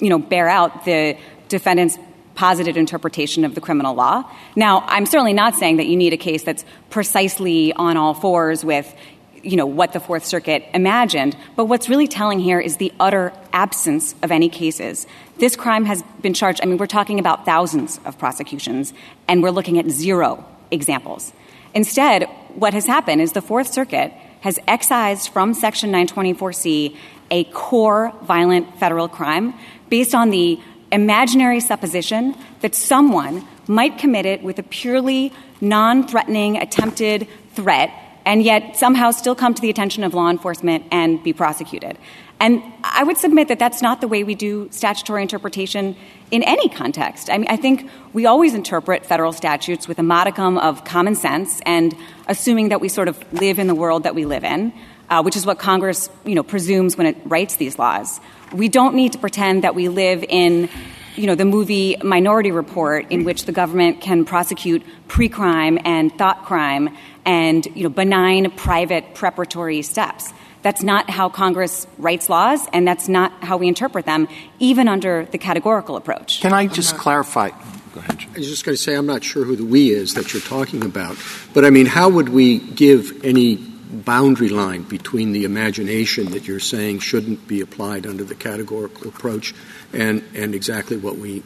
you 0.00 0.10
know, 0.10 0.18
bear 0.18 0.48
out 0.48 0.84
the 0.84 1.16
defendant's 1.48 1.98
positive 2.34 2.76
interpretation 2.76 3.44
of 3.44 3.54
the 3.54 3.60
criminal 3.60 3.94
law. 3.94 4.24
Now, 4.56 4.84
I'm 4.86 5.06
certainly 5.06 5.34
not 5.34 5.54
saying 5.54 5.76
that 5.76 5.86
you 5.86 5.96
need 5.96 6.12
a 6.12 6.16
case 6.18 6.42
that's 6.42 6.64
precisely 6.90 7.72
on 7.74 7.96
all 7.96 8.14
fours 8.14 8.64
with 8.64 8.94
you 9.42 9.56
know, 9.56 9.66
what 9.66 9.92
the 9.92 10.00
Fourth 10.00 10.24
Circuit 10.24 10.64
imagined. 10.72 11.36
But 11.56 11.66
what's 11.66 11.88
really 11.88 12.08
telling 12.08 12.38
here 12.38 12.60
is 12.60 12.76
the 12.76 12.92
utter 13.00 13.32
absence 13.52 14.14
of 14.22 14.30
any 14.30 14.48
cases. 14.48 15.06
This 15.38 15.56
crime 15.56 15.84
has 15.84 16.02
been 16.20 16.34
charged, 16.34 16.60
I 16.62 16.66
mean, 16.66 16.78
we're 16.78 16.86
talking 16.86 17.18
about 17.18 17.44
thousands 17.44 17.98
of 18.04 18.18
prosecutions, 18.18 18.92
and 19.28 19.42
we're 19.42 19.50
looking 19.50 19.78
at 19.78 19.90
zero 19.90 20.44
examples. 20.70 21.32
Instead, 21.74 22.24
what 22.54 22.74
has 22.74 22.86
happened 22.86 23.20
is 23.20 23.32
the 23.32 23.42
Fourth 23.42 23.72
Circuit 23.72 24.12
has 24.40 24.58
excised 24.66 25.28
from 25.28 25.54
Section 25.54 25.92
924C 25.92 26.96
a 27.30 27.44
core 27.44 28.12
violent 28.22 28.78
federal 28.78 29.08
crime 29.08 29.54
based 29.88 30.14
on 30.14 30.30
the 30.30 30.60
imaginary 30.92 31.60
supposition 31.60 32.36
that 32.60 32.74
someone 32.74 33.46
might 33.66 33.98
commit 33.98 34.26
it 34.26 34.42
with 34.42 34.58
a 34.58 34.62
purely 34.62 35.32
non 35.60 36.06
threatening 36.06 36.58
attempted 36.58 37.26
threat 37.54 37.90
and 38.24 38.42
yet 38.42 38.76
somehow 38.76 39.10
still 39.10 39.34
come 39.34 39.54
to 39.54 39.62
the 39.62 39.70
attention 39.70 40.04
of 40.04 40.14
law 40.14 40.30
enforcement 40.30 40.84
and 40.90 41.22
be 41.22 41.32
prosecuted. 41.32 41.98
And 42.42 42.60
I 42.82 43.04
would 43.04 43.18
submit 43.18 43.48
that 43.48 43.60
that's 43.60 43.82
not 43.82 44.00
the 44.00 44.08
way 44.08 44.24
we 44.24 44.34
do 44.34 44.68
statutory 44.72 45.22
interpretation 45.22 45.94
in 46.32 46.42
any 46.42 46.68
context. 46.68 47.30
I 47.30 47.38
mean, 47.38 47.46
I 47.48 47.56
think 47.56 47.88
we 48.12 48.26
always 48.26 48.54
interpret 48.54 49.06
federal 49.06 49.32
statutes 49.32 49.86
with 49.86 50.00
a 50.00 50.02
modicum 50.02 50.58
of 50.58 50.84
common 50.84 51.14
sense 51.14 51.60
and 51.64 51.94
assuming 52.26 52.70
that 52.70 52.80
we 52.80 52.88
sort 52.88 53.06
of 53.06 53.32
live 53.32 53.60
in 53.60 53.68
the 53.68 53.76
world 53.76 54.02
that 54.02 54.16
we 54.16 54.24
live 54.24 54.42
in, 54.42 54.72
uh, 55.08 55.22
which 55.22 55.36
is 55.36 55.46
what 55.46 55.60
Congress, 55.60 56.10
you 56.24 56.34
know, 56.34 56.42
presumes 56.42 56.96
when 56.96 57.06
it 57.06 57.16
writes 57.26 57.56
these 57.56 57.78
laws. 57.78 58.20
We 58.52 58.68
don't 58.68 58.96
need 58.96 59.12
to 59.12 59.18
pretend 59.18 59.62
that 59.62 59.76
we 59.76 59.88
live 59.88 60.24
in 60.28 60.68
you 61.14 61.26
know, 61.26 61.34
the 61.34 61.44
movie 61.44 61.96
Minority 62.02 62.50
Report, 62.50 63.10
in 63.10 63.24
which 63.24 63.44
the 63.44 63.52
government 63.52 64.00
can 64.00 64.24
prosecute 64.24 64.82
pre-crime 65.08 65.78
and 65.84 66.16
thought 66.16 66.44
crime 66.44 66.96
and, 67.24 67.66
you 67.74 67.82
know, 67.84 67.88
benign 67.88 68.50
private 68.52 69.14
preparatory 69.14 69.82
steps. 69.82 70.32
That's 70.62 70.82
not 70.82 71.10
how 71.10 71.28
Congress 71.28 71.86
writes 71.98 72.28
laws, 72.28 72.66
and 72.72 72.86
that's 72.86 73.08
not 73.08 73.32
how 73.44 73.56
we 73.56 73.66
interpret 73.66 74.06
them, 74.06 74.28
even 74.60 74.86
under 74.86 75.26
the 75.26 75.38
categorical 75.38 75.96
approach. 75.96 76.40
Can 76.40 76.52
I 76.52 76.68
just 76.68 76.96
clarify? 76.96 77.50
Go 77.92 78.00
ahead. 78.00 78.24
I 78.34 78.38
was 78.38 78.48
just 78.48 78.64
going 78.64 78.76
to 78.76 78.82
say 78.82 78.94
I'm 78.94 79.06
not 79.06 79.24
sure 79.24 79.44
who 79.44 79.56
the 79.56 79.64
we 79.64 79.90
is 79.90 80.14
that 80.14 80.32
you're 80.32 80.42
talking 80.42 80.84
about, 80.84 81.16
but 81.52 81.64
I 81.64 81.70
mean, 81.70 81.86
how 81.86 82.08
would 82.08 82.28
we 82.28 82.58
give 82.58 83.24
any 83.24 83.56
boundary 83.56 84.48
line 84.48 84.82
between 84.82 85.32
the 85.32 85.44
imagination 85.44 86.30
that 86.30 86.46
you're 86.46 86.60
saying 86.60 87.00
shouldn't 87.00 87.46
be 87.46 87.60
applied 87.60 88.06
under 88.06 88.24
the 88.24 88.34
categorical 88.34 89.08
approach 89.08 89.54
and, 89.92 90.24
and 90.34 90.54
exactly 90.54 90.96
what 90.96 91.18
we, 91.18 91.42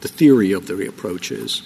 the 0.00 0.08
theory 0.08 0.52
of 0.52 0.66
the 0.66 0.88
approach 0.88 1.30
is. 1.30 1.62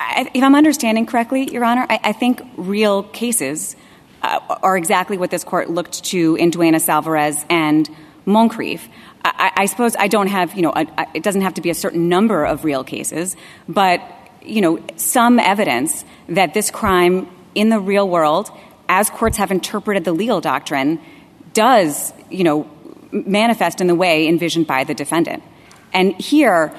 If 0.00 0.42
I'm 0.42 0.54
understanding 0.54 1.06
correctly, 1.06 1.52
Your 1.52 1.64
Honor, 1.64 1.86
I, 1.88 2.12
think 2.12 2.42
real 2.56 3.02
cases 3.02 3.76
uh, 4.22 4.40
are 4.62 4.76
exactly 4.76 5.18
what 5.18 5.30
this 5.30 5.44
court 5.44 5.70
looked 5.70 6.04
to 6.04 6.36
in 6.36 6.50
Duenas 6.50 6.88
Alvarez 6.88 7.44
and 7.48 7.88
Moncrieffe. 8.26 8.88
I, 9.24 9.66
suppose 9.66 9.96
I 9.98 10.08
don't 10.08 10.28
have, 10.28 10.54
you 10.54 10.62
know, 10.62 10.72
it 11.14 11.22
doesn't 11.22 11.42
have 11.42 11.54
to 11.54 11.60
be 11.60 11.70
a 11.70 11.74
certain 11.74 12.08
number 12.08 12.44
of 12.44 12.64
real 12.64 12.84
cases, 12.84 13.36
but, 13.68 14.00
you 14.42 14.60
know, 14.60 14.82
some 14.96 15.38
evidence 15.38 16.04
that 16.28 16.54
this 16.54 16.70
crime 16.70 17.28
in 17.54 17.68
the 17.68 17.80
real 17.80 18.08
world, 18.08 18.50
as 18.88 19.10
courts 19.10 19.36
have 19.36 19.50
interpreted 19.50 20.04
the 20.04 20.12
legal 20.12 20.40
doctrine, 20.40 21.00
does, 21.52 22.12
you 22.30 22.44
know, 22.44 22.70
manifest 23.10 23.80
in 23.80 23.86
the 23.86 23.94
way 23.94 24.28
envisioned 24.28 24.66
by 24.66 24.84
the 24.84 24.94
defendant. 24.94 25.42
And 25.92 26.14
here, 26.20 26.74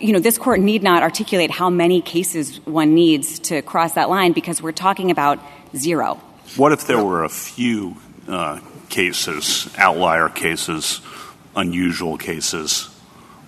you 0.00 0.12
know, 0.12 0.18
this 0.18 0.38
court 0.38 0.60
need 0.60 0.82
not 0.82 1.02
articulate 1.02 1.50
how 1.50 1.70
many 1.70 2.00
cases 2.00 2.64
one 2.66 2.94
needs 2.94 3.38
to 3.40 3.62
cross 3.62 3.92
that 3.94 4.08
line 4.08 4.32
because 4.32 4.62
we're 4.62 4.72
talking 4.72 5.10
about 5.10 5.38
zero. 5.76 6.14
What 6.56 6.72
if 6.72 6.86
there 6.86 7.02
were 7.02 7.24
a 7.24 7.28
few 7.28 7.96
uh, 8.26 8.60
cases, 8.88 9.68
outlier 9.76 10.28
cases, 10.28 11.00
unusual 11.54 12.16
cases? 12.16 12.86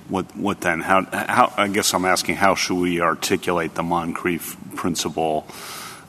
What, 0.08 0.36
what 0.36 0.60
then? 0.60 0.80
How, 0.80 1.04
how, 1.12 1.52
I 1.56 1.68
guess 1.68 1.94
I'm 1.94 2.04
asking 2.04 2.36
how 2.36 2.54
should 2.54 2.78
we 2.78 3.00
articulate 3.00 3.74
the 3.74 3.82
Moncrieffe 3.82 4.56
principle 4.76 5.46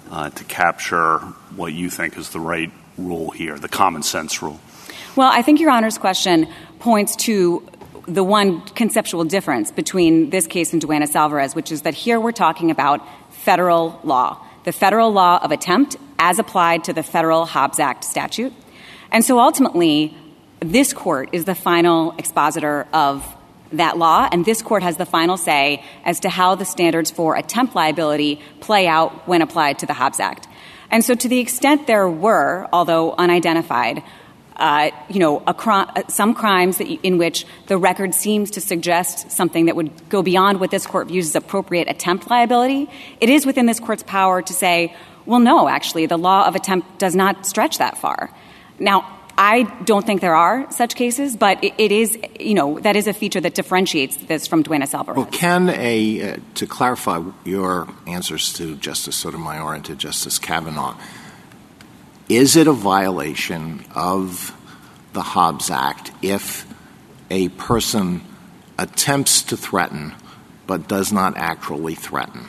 uh, 0.10 0.30
to 0.32 0.44
capture 0.46 1.20
what 1.56 1.74
you 1.74 1.90
think 1.90 2.18
is 2.18 2.30
the 2.30 2.40
right 2.40 2.72
rule 2.98 3.30
here, 3.30 3.58
the 3.58 3.70
common 3.70 4.04
sense 4.04 4.42
rule? 4.42 4.60
Well, 5.16 5.32
I 5.32 5.42
think 5.42 5.60
Your 5.60 5.72
Honor's 5.72 5.98
question 5.98 6.48
points 6.80 7.16
to 7.18 7.68
the 8.08 8.24
one 8.24 8.62
conceptual 8.62 9.24
difference 9.24 9.72
between 9.72 10.30
this 10.30 10.48
case 10.48 10.74
and 10.74 10.82
Duenas 10.82 11.16
Alvarez, 11.16 11.56
which 11.56 11.72
is 11.72 11.84
that 11.84 11.94
here 11.94 12.20
we're 12.20 12.32
talking 12.32 12.72
about 12.72 13.02
federal 13.30 14.00
law, 14.04 14.44
the 14.64 14.72
federal 14.72 15.12
law 15.12 15.40
of 15.44 15.52
attempt 15.52 15.96
as 16.20 16.40
applied 16.40 16.84
to 16.86 16.94
the 16.94 17.04
federal 17.04 17.46
Hobbs 17.46 17.80
Act 17.80 18.04
statute. 18.04 18.54
And 19.12 19.26
so 19.26 19.40
ultimately, 19.40 20.16
this 20.60 20.94
court 20.94 21.30
is 21.32 21.46
the 21.46 21.56
final 21.56 22.14
expositor 22.18 22.88
of 22.94 23.26
that 23.74 23.98
law, 23.98 24.28
and 24.32 24.46
this 24.46 24.62
court 24.62 24.84
has 24.84 24.98
the 24.98 25.06
final 25.06 25.38
say 25.38 25.84
as 26.06 26.20
to 26.22 26.30
how 26.30 26.56
the 26.56 26.66
standards 26.66 27.10
for 27.10 27.36
attempt 27.36 27.76
liability 27.76 28.40
play 28.60 28.88
out 28.88 29.28
when 29.28 29.42
applied 29.42 29.80
to 29.80 29.86
the 29.86 29.94
Hobbs 29.94 30.20
Act. 30.20 30.48
And 30.90 31.06
so, 31.06 31.16
to 31.16 31.30
the 31.30 31.40
extent 31.40 31.88
there 31.88 32.10
were, 32.10 32.68
although 32.74 33.14
unidentified, 33.14 34.04
you 35.10 35.20
know, 35.20 35.44
uh, 35.48 36.04
some 36.08 36.34
crimes 36.34 36.80
in 36.80 37.18
which 37.18 37.46
the 37.68 37.78
record 37.78 38.14
seems 38.14 38.52
to 38.52 38.62
suggest 38.62 39.32
something 39.32 39.66
that 39.66 39.76
would 39.76 40.10
go 40.10 40.22
beyond 40.22 40.60
what 40.60 40.72
this 40.72 40.86
court 40.86 41.08
views 41.08 41.28
as 41.28 41.36
appropriate 41.36 41.90
attempt 41.90 42.30
liability, 42.30 42.90
it 43.20 43.30
is 43.30 43.46
within 43.46 43.66
this 43.66 43.80
court's 43.80 44.04
power 44.04 44.42
to 44.42 44.54
say, 44.54 44.96
well, 45.26 45.40
no, 45.40 45.68
actually, 45.70 46.06
the 46.06 46.18
law 46.18 46.48
of 46.48 46.56
attempt 46.56 47.00
does 47.00 47.16
not 47.16 47.46
stretch 47.46 47.78
that 47.78 47.98
far. 47.98 48.30
Now, 48.80 49.20
I 49.38 49.64
don't 49.86 50.06
think 50.06 50.22
there 50.22 50.36
are 50.36 50.72
such 50.72 50.96
cases, 50.96 51.36
but 51.36 51.64
it, 51.64 51.92
is, 51.92 52.18
you 52.40 52.54
know, 52.54 52.80
that 52.82 52.96
is 52.96 53.08
a 53.08 53.14
feature 53.14 53.42
that 53.42 53.56
differentiates 53.56 54.18
this 54.18 54.46
from 54.46 54.62
Duenas 54.62 54.94
Alvarez. 54.94 55.18
Well, 55.18 55.26
can 55.28 55.70
a, 55.70 56.34
uh, 56.34 56.38
to 56.56 56.68
clarify 56.68 57.24
your 57.46 57.88
answers 58.06 58.54
to 58.54 58.76
Justice 58.76 59.16
Sotomayor 59.16 59.74
and 59.74 59.86
to 59.86 59.96
Justice 59.96 60.38
Kavanaugh, 60.38 60.96
is 62.32 62.56
it 62.56 62.66
a 62.66 62.72
violation 62.72 63.84
of 63.94 64.56
the 65.12 65.22
Hobbs 65.22 65.70
Act 65.70 66.14
if 66.22 66.66
a 67.30 67.50
person 67.50 68.22
attempts 68.80 69.42
to 69.44 69.58
threaten 69.58 70.14
but 70.66 70.88
does 70.88 71.12
not 71.12 71.36
actually 71.36 71.94
threaten? 71.94 72.48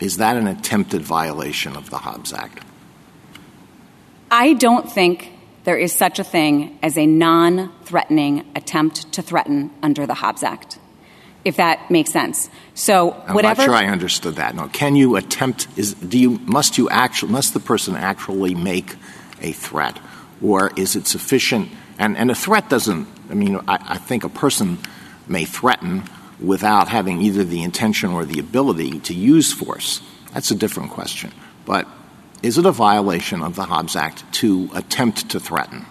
Is 0.00 0.18
that 0.18 0.36
an 0.36 0.46
attempted 0.46 1.00
violation 1.00 1.74
of 1.74 1.88
the 1.88 1.96
Hobbs 1.96 2.34
Act? 2.34 2.62
I 4.30 4.52
don't 4.52 4.92
think 4.92 5.32
there 5.64 5.78
is 5.78 5.94
such 5.94 6.18
a 6.18 6.24
thing 6.24 6.78
as 6.82 6.98
a 6.98 7.06
non 7.06 7.72
threatening 7.84 8.44
attempt 8.54 9.12
to 9.12 9.22
threaten 9.22 9.70
under 9.82 10.06
the 10.06 10.14
Hobbs 10.14 10.42
Act 10.42 10.78
if 11.44 11.56
that 11.56 11.90
makes 11.90 12.10
sense. 12.10 12.50
So 12.80 13.12
I'm 13.26 13.36
not 13.36 13.58
sure 13.58 13.74
I 13.74 13.88
understood 13.88 14.36
that. 14.36 14.54
No, 14.54 14.66
can 14.68 14.96
you 14.96 15.16
attempt? 15.16 15.68
Is 15.76 15.92
do 15.92 16.18
you 16.18 16.38
must 16.46 16.78
you 16.78 16.88
actually 16.88 17.30
must 17.30 17.52
the 17.52 17.60
person 17.60 17.94
actually 17.94 18.54
make 18.54 18.96
a 19.42 19.52
threat, 19.52 19.98
or 20.40 20.72
is 20.76 20.96
it 20.96 21.06
sufficient? 21.06 21.68
And 21.98 22.16
and 22.16 22.30
a 22.30 22.34
threat 22.34 22.70
doesn't. 22.70 23.06
I 23.28 23.34
mean, 23.34 23.56
I, 23.68 23.76
I 23.86 23.98
think 23.98 24.24
a 24.24 24.30
person 24.30 24.78
may 25.28 25.44
threaten 25.44 26.04
without 26.40 26.88
having 26.88 27.20
either 27.20 27.44
the 27.44 27.62
intention 27.62 28.12
or 28.12 28.24
the 28.24 28.40
ability 28.40 29.00
to 29.00 29.12
use 29.12 29.52
force. 29.52 30.00
That's 30.32 30.50
a 30.50 30.54
different 30.54 30.90
question. 30.90 31.32
But 31.66 31.86
is 32.42 32.56
it 32.56 32.64
a 32.64 32.72
violation 32.72 33.42
of 33.42 33.56
the 33.56 33.64
Hobbs 33.64 33.94
Act 33.94 34.24
to 34.40 34.70
attempt 34.74 35.28
to 35.32 35.38
threaten? 35.38 35.84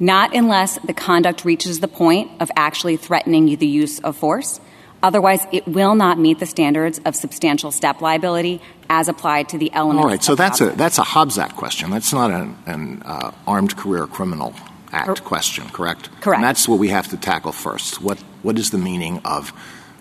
Not 0.00 0.34
unless 0.34 0.80
the 0.80 0.94
conduct 0.94 1.44
reaches 1.44 1.78
the 1.78 1.86
point 1.86 2.32
of 2.40 2.50
actually 2.56 2.96
threatening 2.96 3.56
the 3.56 3.68
use 3.68 4.00
of 4.00 4.16
force. 4.16 4.58
Otherwise, 5.04 5.46
it 5.52 5.68
will 5.68 5.94
not 5.94 6.18
meet 6.18 6.38
the 6.38 6.46
standards 6.46 6.98
of 7.04 7.14
substantial 7.14 7.70
step 7.70 8.00
liability 8.00 8.58
as 8.88 9.06
applied 9.06 9.50
to 9.50 9.58
the 9.58 9.70
elements. 9.74 10.02
All 10.02 10.08
right, 10.08 10.24
so 10.24 10.34
that's 10.34 10.62
a 10.62 10.70
that's 10.70 10.96
a 10.96 11.02
Hobbs 11.02 11.38
Act 11.38 11.56
question. 11.56 11.90
That's 11.90 12.14
not 12.14 12.30
an, 12.30 12.56
an 12.64 13.02
uh, 13.04 13.32
Armed 13.46 13.76
Career 13.76 14.06
Criminal 14.06 14.54
Act 14.92 15.22
question, 15.22 15.68
correct? 15.68 16.08
Correct. 16.22 16.38
And 16.38 16.42
that's 16.42 16.66
what 16.66 16.78
we 16.78 16.88
have 16.88 17.08
to 17.08 17.18
tackle 17.18 17.52
first. 17.52 18.00
What 18.00 18.18
what 18.40 18.58
is 18.58 18.70
the 18.70 18.78
meaning 18.78 19.20
of 19.26 19.52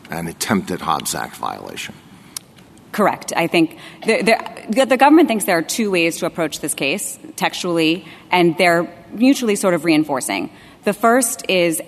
an 0.09 0.29
attempted 0.29 0.79
Hobbs 0.79 1.15
Act 1.15 1.35
violation? 1.35 1.95
Correct. 2.93 3.33
I 3.35 3.47
think 3.47 3.79
the, 4.05 4.21
the, 4.69 4.85
the, 4.85 4.97
government 4.97 5.27
thinks 5.27 5.45
there 5.45 5.57
are 5.57 5.63
two 5.63 5.89
ways 5.89 6.19
to 6.19 6.27
approach 6.27 6.59
this 6.59 6.75
case 6.75 7.17
textually, 7.35 8.05
and 8.31 8.55
they're 8.57 8.87
mutually 9.11 9.55
sort 9.55 9.73
of 9.73 9.83
reinforcing. 9.83 10.51
The 10.83 10.93
first 10.93 11.49
is 11.49 11.81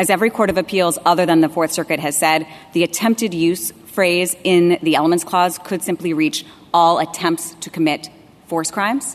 as 0.00 0.08
every 0.08 0.30
court 0.30 0.48
of 0.48 0.56
appeals 0.56 0.98
other 1.04 1.26
than 1.26 1.42
the 1.42 1.48
Fourth 1.50 1.72
Circuit 1.72 2.00
has 2.00 2.16
said, 2.16 2.46
the 2.72 2.84
attempted 2.84 3.34
use 3.34 3.70
phrase 3.84 4.34
in 4.44 4.78
the 4.82 4.94
elements 4.94 5.24
clause 5.24 5.58
could 5.58 5.82
simply 5.82 6.14
reach 6.14 6.46
all 6.72 6.98
attempts 6.98 7.54
to 7.56 7.68
commit 7.68 8.08
force 8.46 8.70
crimes. 8.70 9.14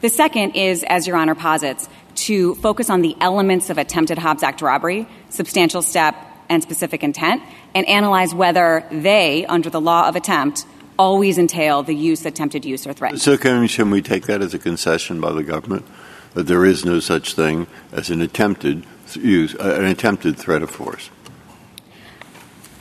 The 0.00 0.08
second 0.08 0.56
is, 0.56 0.82
as 0.88 1.06
Your 1.06 1.16
Honor 1.16 1.36
posits, 1.36 1.88
to 2.26 2.56
focus 2.56 2.90
on 2.90 3.00
the 3.00 3.16
elements 3.20 3.70
of 3.70 3.78
attempted 3.78 4.18
Hobbs 4.18 4.42
Act 4.42 4.60
robbery, 4.60 5.06
substantial 5.30 5.82
step, 5.82 6.16
and 6.48 6.64
specific 6.64 7.04
intent, 7.04 7.40
and 7.72 7.86
analyze 7.88 8.34
whether 8.34 8.84
they, 8.90 9.46
under 9.46 9.70
the 9.70 9.80
law 9.80 10.08
of 10.08 10.16
attempt, 10.16 10.66
always 10.98 11.38
entail 11.38 11.84
the 11.84 11.94
use, 11.94 12.26
attempted 12.26 12.64
use, 12.64 12.88
or 12.88 12.92
threat. 12.92 13.20
So, 13.20 13.36
can, 13.36 13.68
can 13.68 13.92
we 13.92 14.02
take 14.02 14.26
that 14.26 14.42
as 14.42 14.52
a 14.52 14.58
concession 14.58 15.20
by 15.20 15.30
the 15.30 15.44
government 15.44 15.86
that 16.32 16.48
there 16.48 16.64
is 16.64 16.84
no 16.84 16.98
such 16.98 17.34
thing 17.34 17.68
as 17.92 18.10
an 18.10 18.20
attempted 18.20 18.84
use 19.14 19.54
uh, 19.54 19.76
an 19.78 19.84
attempted 19.84 20.36
threat 20.36 20.62
of 20.62 20.70
force. 20.70 21.10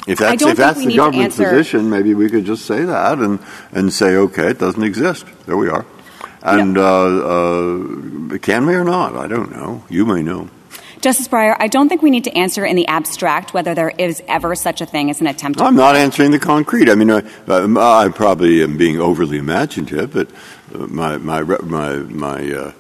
If 0.06 0.20
that's, 0.20 0.44
if 0.44 0.58
that's 0.58 0.84
the 0.84 0.96
government's 0.96 1.38
position, 1.38 1.90
maybe 1.90 2.14
we 2.14 2.30
could 2.30 2.46
just 2.46 2.66
say 2.66 2.84
that 2.84 3.20
and, 3.20 3.40
and 3.72 3.94
say, 3.94 4.16
okay, 4.16 4.50
it 4.50 4.60
doesn't 4.60 4.84
exist. 4.84 5.26
There 5.46 5.56
we 5.56 5.70
are. 5.70 5.86
And 6.42 6.74
no. 6.74 6.84
uh, 6.84 8.36
uh, 8.36 8.38
can 8.40 8.66
we 8.66 8.76
or 8.76 8.84
not? 8.84 9.16
I 9.16 9.28
don't 9.28 9.52
know. 9.52 9.86
You 9.90 10.06
may 10.06 10.22
know. 10.22 10.50
Justice 11.00 11.28
Breyer, 11.28 11.56
I 11.60 11.68
don't 11.68 11.90
think 11.90 12.02
we 12.02 12.10
need 12.10 12.24
to 12.26 12.38
answer 12.38 12.66
in 12.66 12.78
the 12.78 12.88
abstract 12.88 13.54
whether 13.54 13.76
there 13.76 13.94
is 13.98 14.22
ever 14.28 14.56
such 14.56 14.80
a 14.80 14.86
thing 14.86 15.10
as 15.10 15.20
an 15.20 15.28
attempt. 15.28 15.62
I'm 15.62 15.76
not 15.76 15.98
answering 15.98 16.32
the 16.32 16.40
concrete. 16.40 16.90
I 16.90 16.96
mean, 16.96 17.12
I, 17.12 17.24
I 17.48 18.10
probably 18.10 18.64
am 18.64 18.78
being 18.78 19.02
overly 19.02 19.38
imaginative, 19.38 20.14
but 20.14 20.30
my 20.90 21.18
my 21.18 21.42
my 21.42 21.96
my 21.98 22.52
uh, 22.54 22.72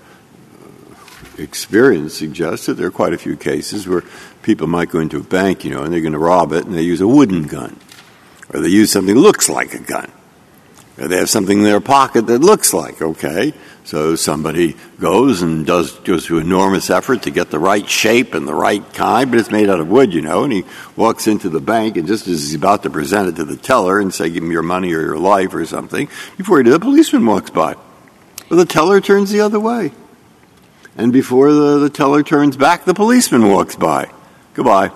experience 1.37 2.13
suggests 2.13 2.65
that 2.65 2.75
there 2.75 2.87
are 2.87 2.91
quite 2.91 3.13
a 3.13 3.17
few 3.17 3.35
cases 3.35 3.87
where 3.87 4.03
people 4.41 4.67
might 4.67 4.89
go 4.89 4.99
into 4.99 5.17
a 5.17 5.23
bank, 5.23 5.63
you 5.63 5.71
know, 5.71 5.83
and 5.83 5.93
they're 5.93 6.01
going 6.01 6.13
to 6.13 6.19
rob 6.19 6.51
it, 6.53 6.65
and 6.65 6.75
they 6.75 6.81
use 6.81 7.01
a 7.01 7.07
wooden 7.07 7.43
gun, 7.43 7.77
or 8.53 8.59
they 8.59 8.69
use 8.69 8.91
something 8.91 9.15
that 9.15 9.21
looks 9.21 9.49
like 9.49 9.73
a 9.73 9.79
gun, 9.79 10.11
or 10.97 11.07
they 11.07 11.17
have 11.17 11.29
something 11.29 11.59
in 11.59 11.63
their 11.63 11.81
pocket 11.81 12.27
that 12.27 12.39
looks 12.39 12.73
like 12.73 13.01
okay. 13.01 13.53
So 13.85 14.15
somebody 14.15 14.77
goes 14.97 15.41
and 15.41 15.65
does 15.65 15.91
goes 15.99 16.25
through 16.25 16.39
enormous 16.39 16.89
effort 16.89 17.23
to 17.23 17.31
get 17.31 17.51
the 17.51 17.59
right 17.59 17.87
shape 17.89 18.33
and 18.33 18.47
the 18.47 18.53
right 18.53 18.81
kind, 18.93 19.29
but 19.29 19.39
it's 19.39 19.51
made 19.51 19.69
out 19.69 19.81
of 19.81 19.89
wood, 19.89 20.13
you 20.13 20.21
know. 20.21 20.45
And 20.45 20.53
he 20.53 20.63
walks 20.95 21.27
into 21.27 21.49
the 21.49 21.59
bank, 21.59 21.97
and 21.97 22.07
just 22.07 22.25
as 22.27 22.43
he's 22.43 22.55
about 22.55 22.83
to 22.83 22.89
present 22.89 23.27
it 23.27 23.35
to 23.37 23.43
the 23.43 23.57
teller 23.57 23.99
and 23.99 24.13
say, 24.13 24.29
"Give 24.29 24.43
me 24.43 24.51
your 24.51 24.63
money 24.63 24.93
or 24.93 25.01
your 25.01 25.17
life" 25.17 25.53
or 25.53 25.65
something, 25.65 26.07
before 26.37 26.59
he 26.59 26.63
does, 26.63 26.75
a 26.75 26.79
policeman 26.79 27.25
walks 27.25 27.49
by. 27.49 27.75
Well, 28.49 28.59
the 28.59 28.65
teller 28.65 29.01
turns 29.01 29.31
the 29.31 29.41
other 29.41 29.59
way 29.59 29.91
and 30.97 31.11
before 31.11 31.51
the, 31.51 31.79
the 31.79 31.89
teller 31.89 32.23
turns 32.23 32.57
back, 32.57 32.85
the 32.85 32.93
policeman 32.93 33.49
walks 33.49 33.75
by. 33.75 34.11
Goodbye. 34.53 34.91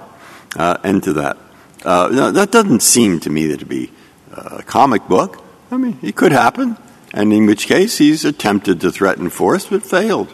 Uh, 0.56 0.78
end 0.84 1.04
to 1.04 1.14
that. 1.14 1.38
Uh, 1.84 2.10
no, 2.12 2.32
that 2.32 2.52
doesn't 2.52 2.82
seem 2.82 3.20
to 3.22 3.30
me 3.30 3.56
to 3.56 3.66
be 3.66 3.92
a 4.32 4.64
comic 4.64 5.08
book. 5.08 5.44
I 5.72 5.78
mean, 5.78 6.00
it 6.02 6.16
could 6.16 6.32
happen, 6.32 6.78
and 7.14 7.34
in 7.34 7.46
which 7.46 7.68
case 7.68 7.98
he's 7.98 8.26
attempted 8.26 8.82
to 8.82 8.92
threaten 8.92 9.30
force 9.30 9.68
but 9.68 9.84
failed. 9.84 10.34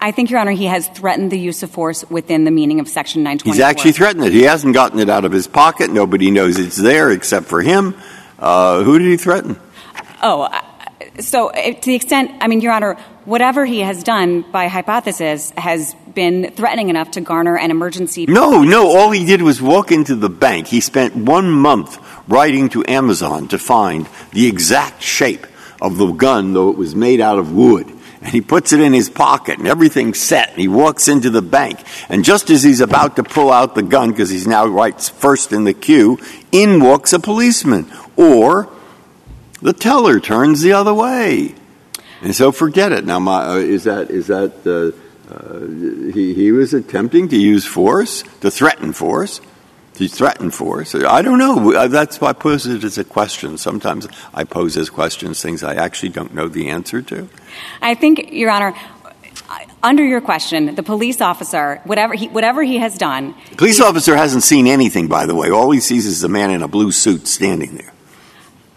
I 0.00 0.10
think, 0.10 0.30
Your 0.30 0.38
Honor, 0.38 0.50
he 0.50 0.66
has 0.66 0.86
threatened 0.88 1.30
the 1.30 1.38
use 1.38 1.62
of 1.62 1.70
force 1.70 2.04
within 2.10 2.44
the 2.44 2.50
meaning 2.50 2.78
of 2.78 2.88
Section 2.88 3.22
924. 3.22 3.54
He's 3.54 3.62
actually 3.62 3.92
threatened 3.92 4.26
it. 4.26 4.32
He 4.32 4.42
hasn't 4.42 4.74
gotten 4.74 4.98
it 4.98 5.08
out 5.08 5.24
of 5.24 5.32
his 5.32 5.46
pocket. 5.46 5.90
Nobody 5.90 6.30
knows 6.30 6.58
it's 6.58 6.76
there 6.76 7.10
except 7.10 7.46
for 7.46 7.62
him. 7.62 7.94
Uh, 8.38 8.82
who 8.82 8.98
did 8.98 9.08
he 9.08 9.16
threaten? 9.16 9.58
Oh, 10.22 10.48
so 11.20 11.48
eh, 11.48 11.74
to 11.74 11.86
the 11.86 11.94
extent, 11.94 12.32
I 12.40 12.48
mean, 12.48 12.60
Your 12.60 12.72
Honor, 12.72 12.94
whatever 13.24 13.64
he 13.64 13.80
has 13.80 14.02
done 14.02 14.42
by 14.50 14.68
hypothesis 14.68 15.52
has 15.56 15.94
been 16.14 16.52
threatening 16.52 16.88
enough 16.88 17.12
to 17.12 17.20
garner 17.20 17.56
an 17.56 17.70
emergency. 17.70 18.26
No, 18.26 18.62
no, 18.62 18.96
all 18.96 19.10
he 19.10 19.24
did 19.24 19.42
was 19.42 19.60
walk 19.60 19.92
into 19.92 20.14
the 20.14 20.28
bank. 20.28 20.68
He 20.68 20.80
spent 20.80 21.16
one 21.16 21.50
month 21.50 21.98
writing 22.28 22.68
to 22.70 22.84
Amazon 22.86 23.48
to 23.48 23.58
find 23.58 24.08
the 24.32 24.46
exact 24.46 25.02
shape 25.02 25.46
of 25.80 25.98
the 25.98 26.12
gun, 26.12 26.52
though 26.52 26.70
it 26.70 26.76
was 26.76 26.94
made 26.94 27.20
out 27.20 27.38
of 27.38 27.52
wood. 27.52 27.90
and 28.24 28.32
he 28.32 28.40
puts 28.40 28.72
it 28.72 28.80
in 28.80 28.94
his 28.94 29.10
pocket 29.10 29.58
and 29.58 29.68
everything's 29.68 30.18
set 30.18 30.48
and 30.50 30.58
he 30.58 30.66
walks 30.66 31.08
into 31.08 31.28
the 31.28 31.42
bank 31.42 31.78
and 32.08 32.24
just 32.24 32.48
as 32.48 32.62
he's 32.62 32.80
about 32.80 33.16
to 33.16 33.22
pull 33.22 33.52
out 33.52 33.74
the 33.74 33.82
gun 33.82 34.10
because 34.10 34.30
he's 34.30 34.46
now 34.46 34.66
right 34.66 34.98
first 34.98 35.52
in 35.52 35.64
the 35.64 35.74
queue 35.74 36.18
in 36.50 36.82
walks 36.82 37.12
a 37.12 37.20
policeman 37.20 37.86
or 38.16 38.66
the 39.64 39.72
teller 39.72 40.20
turns 40.20 40.60
the 40.60 40.72
other 40.72 40.94
way 40.94 41.54
and 42.22 42.34
so 42.34 42.52
forget 42.52 42.92
it 42.92 43.04
now 43.04 43.18
my 43.18 43.40
uh, 43.44 43.56
is 43.56 43.84
that 43.84 44.10
is 44.10 44.28
that 44.28 44.54
uh, 44.64 44.92
uh, 45.34 46.12
he, 46.12 46.34
he 46.34 46.52
was 46.52 46.74
attempting 46.74 47.28
to 47.28 47.36
use 47.36 47.64
force 47.64 48.22
to 48.40 48.50
threaten 48.50 48.92
force 48.92 49.40
to 49.94 50.08
threaten 50.08 50.50
force. 50.50 50.94
I 50.94 51.22
don't 51.22 51.38
know. 51.38 51.72
Uh, 51.72 51.86
That's 51.86 52.20
why 52.20 52.30
I 52.30 52.32
pose 52.32 52.66
it 52.66 52.84
as 52.84 52.98
a 52.98 53.04
question. 53.04 53.56
Sometimes 53.58 54.08
I 54.34 54.44
pose 54.44 54.76
as 54.76 54.90
questions 54.90 55.40
things 55.40 55.62
I 55.62 55.74
actually 55.74 56.08
don't 56.08 56.34
know 56.34 56.48
the 56.48 56.68
answer 56.68 57.00
to. 57.02 57.28
I 57.80 57.94
think, 57.94 58.32
Your 58.32 58.50
Honor, 58.50 58.74
under 59.82 60.04
your 60.04 60.20
question, 60.20 60.74
the 60.74 60.82
police 60.82 61.20
officer, 61.20 61.80
whatever 61.84 62.14
he, 62.14 62.28
whatever 62.28 62.62
he 62.62 62.78
has 62.78 62.98
done, 62.98 63.34
The 63.50 63.56
police 63.56 63.80
officer 63.80 64.16
hasn't 64.16 64.42
seen 64.42 64.66
anything, 64.66 65.08
by 65.08 65.26
the 65.26 65.34
way. 65.34 65.50
All 65.50 65.70
he 65.70 65.80
sees 65.80 66.06
is 66.06 66.24
a 66.24 66.28
man 66.28 66.50
in 66.50 66.62
a 66.62 66.68
blue 66.68 66.90
suit 66.90 67.28
standing 67.28 67.76
there. 67.76 67.93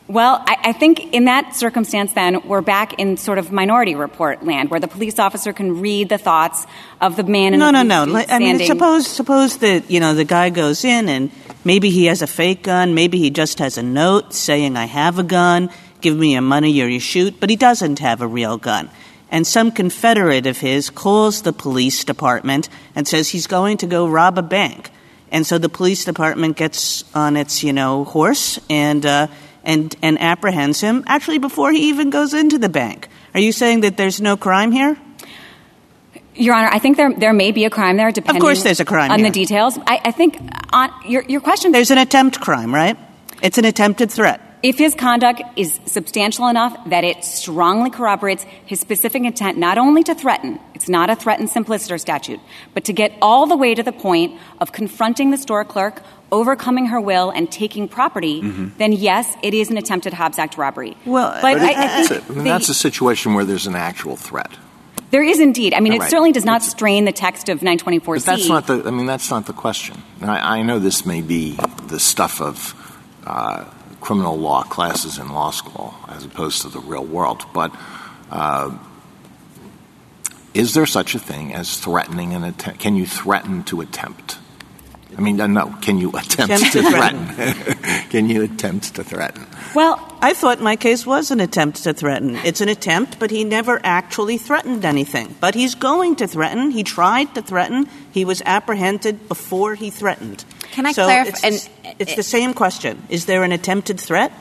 Well, 0.08 0.42
I, 0.48 0.58
I 0.66 0.72
think 0.74 1.14
in 1.14 1.26
that 1.26 1.56
circumstance, 1.56 2.14
then 2.14 2.48
we're 2.48 2.62
back 2.62 2.94
in 3.00 3.18
sort 3.18 3.38
of 3.38 3.52
minority 3.52 3.96
report 3.96 4.46
land, 4.46 4.72
where 4.72 4.80
the 4.80 4.88
police 4.88 5.20
officer 5.20 5.52
can 5.52 5.82
read 5.82 6.10
the 6.10 6.18
thoughts 6.18 6.66
of 7.02 7.18
the 7.18 7.24
man 7.24 7.54
in 7.54 7.60
No, 7.60 7.68
the 7.68 7.84
no, 7.84 8.06
blue 8.06 8.14
no. 8.14 8.26
I 8.30 8.40
mean, 8.40 8.60
suppose 8.66 9.08
suppose 9.08 9.58
that 9.58 9.92
you 9.92 10.00
know 10.00 10.14
the 10.14 10.24
guy 10.24 10.50
goes 10.50 10.86
in 10.86 11.10
and 11.10 11.32
maybe 11.66 11.90
he 11.90 12.06
has 12.06 12.22
a 12.22 12.28
fake 12.28 12.64
gun, 12.64 12.94
maybe 12.94 13.18
he 13.18 13.30
just 13.30 13.60
has 13.60 13.78
a 13.78 13.84
note 13.84 14.34
saying 14.34 14.78
"I 14.78 14.86
have 14.86 15.20
a 15.20 15.24
gun, 15.24 15.70
give 16.00 16.16
me 16.16 16.34
your 16.34 16.42
money 16.42 16.82
or 16.82 16.88
you 16.88 17.00
shoot," 17.00 17.40
but 17.40 17.50
he 17.50 17.58
doesn't 17.58 18.00
have 18.00 18.22
a 18.22 18.28
real 18.28 18.58
gun. 18.58 18.90
And 19.30 19.46
some 19.46 19.72
Confederate 19.72 20.48
of 20.48 20.60
his 20.60 20.90
calls 20.90 21.42
the 21.42 21.52
police 21.52 22.06
department 22.06 22.70
and 22.96 23.06
says 23.06 23.30
he's 23.30 23.46
going 23.46 23.78
to 23.78 23.88
go 23.88 24.08
rob 24.08 24.38
a 24.38 24.42
bank. 24.42 24.90
And 25.32 25.46
so 25.46 25.58
the 25.58 25.68
police 25.68 26.06
department 26.06 26.56
gets 26.56 27.04
on 27.14 27.36
its, 27.36 27.62
you 27.62 27.74
know, 27.74 28.06
horse 28.06 28.60
and 28.70 29.06
uh, 29.06 29.28
and 29.68 29.96
and 30.02 30.18
apprehends 30.20 30.82
him 30.82 31.04
actually 31.06 31.38
before 31.38 31.72
he 31.72 31.90
even 31.90 32.10
goes 32.10 32.34
into 32.34 32.58
the 32.58 32.70
bank. 32.70 33.10
Are 33.36 33.40
you 33.40 33.52
saying 33.52 33.82
that 33.82 33.98
there's 33.98 34.20
no 34.20 34.38
crime 34.38 34.72
here? 34.72 34.98
Your 36.34 36.56
Honor, 36.56 36.70
I 36.72 36.80
think 36.80 36.98
there 36.98 37.14
there 37.14 37.34
may 37.34 37.52
be 37.52 37.66
a 37.66 37.70
crime 37.70 37.98
there, 37.98 38.12
depending. 38.12 38.42
course 38.42 38.64
there's 38.64 38.80
a 38.80 38.86
crime 38.86 39.12
on 39.12 39.20
here. 39.20 39.28
the 39.28 39.34
details. 39.34 39.78
I, 39.86 40.00
I 40.06 40.12
think 40.12 40.40
on 40.72 40.90
your 41.06 41.24
your 41.28 41.42
question. 41.42 41.72
There's 41.72 41.92
an 41.92 41.98
attempt 41.98 42.40
crime, 42.40 42.74
right? 42.74 42.98
It's 43.44 43.58
an 43.58 43.66
attempted 43.66 44.10
threat. 44.10 44.42
If 44.64 44.80
his 44.80 44.96
conduct 44.96 45.44
is 45.56 45.80
substantial 45.86 46.48
enough 46.48 46.76
that 46.90 47.04
it 47.04 47.24
strongly 47.24 47.92
corroborates 47.92 48.44
his 48.66 48.80
specific 48.80 49.24
intent 49.24 49.58
not 49.58 49.78
only 49.78 50.04
to 50.06 50.16
threaten, 50.16 50.60
it's 50.74 50.90
not 50.90 51.12
a 51.12 51.16
threatened 51.16 51.50
simpliciter 51.52 51.98
statute, 52.00 52.40
but 52.74 52.84
to 52.86 52.94
get 52.94 53.14
all 53.22 53.46
the 53.46 53.56
way 53.56 53.76
to 53.76 53.84
the 53.84 53.92
point 53.92 54.40
of 54.60 54.72
confronting 54.72 55.30
the 55.30 55.38
store 55.38 55.64
clerk, 55.64 56.02
overcoming 56.32 56.88
her 56.88 57.00
will, 57.00 57.30
and 57.30 57.52
taking 57.52 57.88
property, 57.88 58.42
then 58.78 58.94
yes, 58.94 59.32
it 59.44 59.54
is 59.54 59.70
an 59.70 59.78
attempted 59.78 60.12
Hobbs 60.14 60.40
Act 60.40 60.58
robbery. 60.58 60.98
Well, 61.06 61.32
but 61.40 61.42
But 61.42 61.62
I, 61.62 61.72
it- 61.72 61.78
I 61.78 61.88
that's, 61.88 62.08
think 62.10 62.24
it. 62.24 62.26
I 62.32 62.34
mean, 62.34 62.44
the- 62.46 62.50
that's 62.50 62.70
a 62.70 62.74
situation 62.74 63.36
where 63.36 63.46
there's 63.46 63.68
an 63.68 63.76
actual 63.76 64.16
threat. 64.16 64.50
there 65.12 65.24
is 65.24 65.40
indeed. 65.40 65.76
I 65.76 65.82
mean, 65.82 65.94
it 65.94 66.00
Right. 66.00 66.10
certainly 66.10 66.32
does 66.32 66.46
not 66.46 66.64
strain 66.64 67.06
the 67.06 67.12
text 67.14 67.48
of 67.48 67.60
924C. 67.62 68.26
But 68.26 68.26
that's 68.26 68.50
not 68.50 68.66
the. 68.68 68.84
I 68.88 68.92
mean, 68.92 69.06
that's 69.06 69.30
not 69.30 69.46
the 69.46 69.54
question. 69.54 70.02
And 70.20 70.32
I, 70.32 70.58
I 70.58 70.62
know 70.64 70.80
this 70.80 71.06
may 71.06 71.22
be 71.22 71.58
the 71.88 72.00
stuff 72.00 72.42
of 72.42 72.74
uh, 73.26 73.64
criminal 74.02 74.38
law 74.38 74.64
classes 74.64 75.18
in 75.18 75.32
law 75.32 75.52
school, 75.52 75.94
as 76.08 76.26
opposed 76.26 76.62
to 76.62 76.70
the 76.70 76.80
real 76.80 77.06
world. 77.06 77.46
But 77.54 77.76
uh, 78.32 78.78
is 80.54 80.74
there 80.74 80.86
such 80.86 81.16
a 81.16 81.20
thing 81.20 81.54
as 81.54 81.78
threatening 81.78 82.34
an 82.34 82.44
attempt? 82.44 82.80
Can 82.80 82.96
you 82.96 83.06
threaten 83.06 83.64
to 83.66 83.82
attempt? 83.82 84.40
I 85.18 85.22
mean, 85.22 85.38
no. 85.38 85.76
Can 85.82 85.98
you 85.98 86.10
attempt, 86.10 86.40
Attempt 86.54 86.72
to 86.74 86.82
to 86.82 86.90
threaten? 86.92 87.26
can 88.10 88.30
you 88.30 88.44
attempt 88.44 88.94
to 88.96 89.04
threaten? 89.04 89.48
well, 89.74 90.00
I 90.22 90.34
thought 90.34 90.62
my 90.62 90.76
case 90.76 91.06
was 91.08 91.32
an 91.32 91.40
attempt 91.40 91.84
to 91.84 91.94
threaten. 91.94 92.36
It's 92.46 92.62
an 92.62 92.70
attempt, 92.70 93.18
but 93.18 93.32
he 93.32 93.44
never 93.44 93.82
actually 93.84 94.38
threatened 94.38 94.86
anything. 94.86 95.36
But 95.40 95.56
he's 95.56 95.74
going 95.74 96.18
to 96.18 96.28
threaten. 96.28 96.70
He 96.72 96.84
tried 96.84 97.34
to 97.36 97.42
threaten. 97.42 97.90
He 98.12 98.26
was 98.26 98.44
apprehended 98.46 99.28
before 99.28 99.74
he 99.74 99.90
threatened. 99.90 100.46
Can 100.72 100.86
I 100.86 100.92
so 100.92 101.06
clarify- 101.06 101.48
It's, 101.48 101.68
and- 101.84 101.96
it's 102.00 102.16
the 102.16 102.24
same 102.24 102.54
question. 102.54 103.02
Is 103.10 103.26
there 103.26 103.44
an 103.44 103.52
attempted 103.52 104.00
threat? 104.00 104.32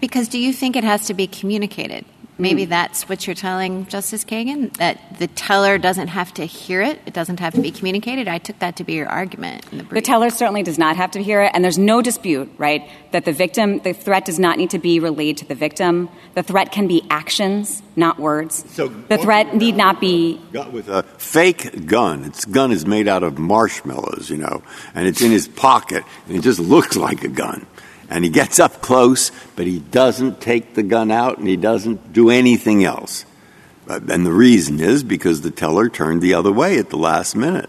Because 0.00 0.28
do 0.28 0.38
you 0.38 0.52
think 0.52 0.76
it 0.76 0.84
has 0.84 1.06
to 1.06 1.14
be 1.14 1.26
communicated? 1.26 2.04
Maybe 2.36 2.64
hmm. 2.64 2.70
that's 2.70 3.08
what 3.08 3.26
you're 3.26 3.34
telling 3.34 3.86
Justice 3.86 4.24
Kagan, 4.24 4.76
that 4.78 5.18
the 5.18 5.28
teller 5.28 5.78
doesn't 5.78 6.08
have 6.08 6.34
to 6.34 6.44
hear 6.44 6.82
it, 6.82 7.00
it 7.06 7.14
doesn't 7.14 7.40
have 7.40 7.54
to 7.54 7.60
be 7.60 7.70
communicated. 7.70 8.26
I 8.26 8.38
took 8.38 8.58
that 8.58 8.76
to 8.76 8.84
be 8.84 8.94
your 8.94 9.08
argument 9.08 9.64
in 9.70 9.78
the 9.78 9.84
The 9.84 10.00
teller 10.00 10.30
certainly 10.30 10.62
does 10.62 10.78
not 10.78 10.96
have 10.96 11.12
to 11.12 11.22
hear 11.22 11.42
it, 11.42 11.52
and 11.54 11.64
there's 11.64 11.78
no 11.78 12.02
dispute, 12.02 12.50
right, 12.58 12.88
that 13.12 13.24
the 13.24 13.32
victim, 13.32 13.78
the 13.80 13.92
threat 13.92 14.24
does 14.24 14.38
not 14.38 14.58
need 14.58 14.70
to 14.70 14.78
be 14.78 14.98
relayed 14.98 15.36
to 15.38 15.44
the 15.44 15.54
victim. 15.54 16.08
The 16.34 16.42
threat 16.42 16.72
can 16.72 16.88
be 16.88 17.06
actions, 17.10 17.82
not 17.94 18.18
words. 18.18 18.64
So- 18.74 18.88
the 18.88 19.18
threat 19.18 19.54
need 19.54 19.76
not 19.76 20.00
be. 20.00 20.40
Got 20.52 20.72
with 20.72 20.88
a 20.88 21.04
fake 21.18 21.86
gun. 21.86 22.24
Its 22.24 22.44
gun 22.44 22.72
is 22.72 22.86
made 22.86 23.06
out 23.06 23.22
of 23.22 23.38
marshmallows, 23.38 24.30
you 24.30 24.36
know, 24.36 24.62
and 24.94 25.06
it's 25.06 25.22
in 25.22 25.30
his 25.30 25.46
pocket, 25.46 26.04
and 26.26 26.36
it 26.36 26.42
just 26.42 26.58
looks 26.58 26.96
like 26.96 27.22
a 27.22 27.28
gun. 27.28 27.66
And 28.14 28.22
he 28.22 28.30
gets 28.30 28.60
up 28.60 28.80
close, 28.80 29.32
but 29.56 29.66
he 29.66 29.80
doesn't 29.80 30.40
take 30.40 30.74
the 30.74 30.84
gun 30.84 31.10
out, 31.10 31.38
and 31.38 31.48
he 31.48 31.56
doesn't 31.56 32.12
do 32.12 32.30
anything 32.30 32.84
else. 32.84 33.26
Uh, 33.88 33.98
and 34.08 34.24
the 34.24 34.32
reason 34.32 34.78
is 34.78 35.02
because 35.02 35.40
the 35.40 35.50
teller 35.50 35.88
turned 35.88 36.22
the 36.22 36.32
other 36.32 36.52
way 36.52 36.78
at 36.78 36.90
the 36.90 36.96
last 36.96 37.34
minute. 37.34 37.68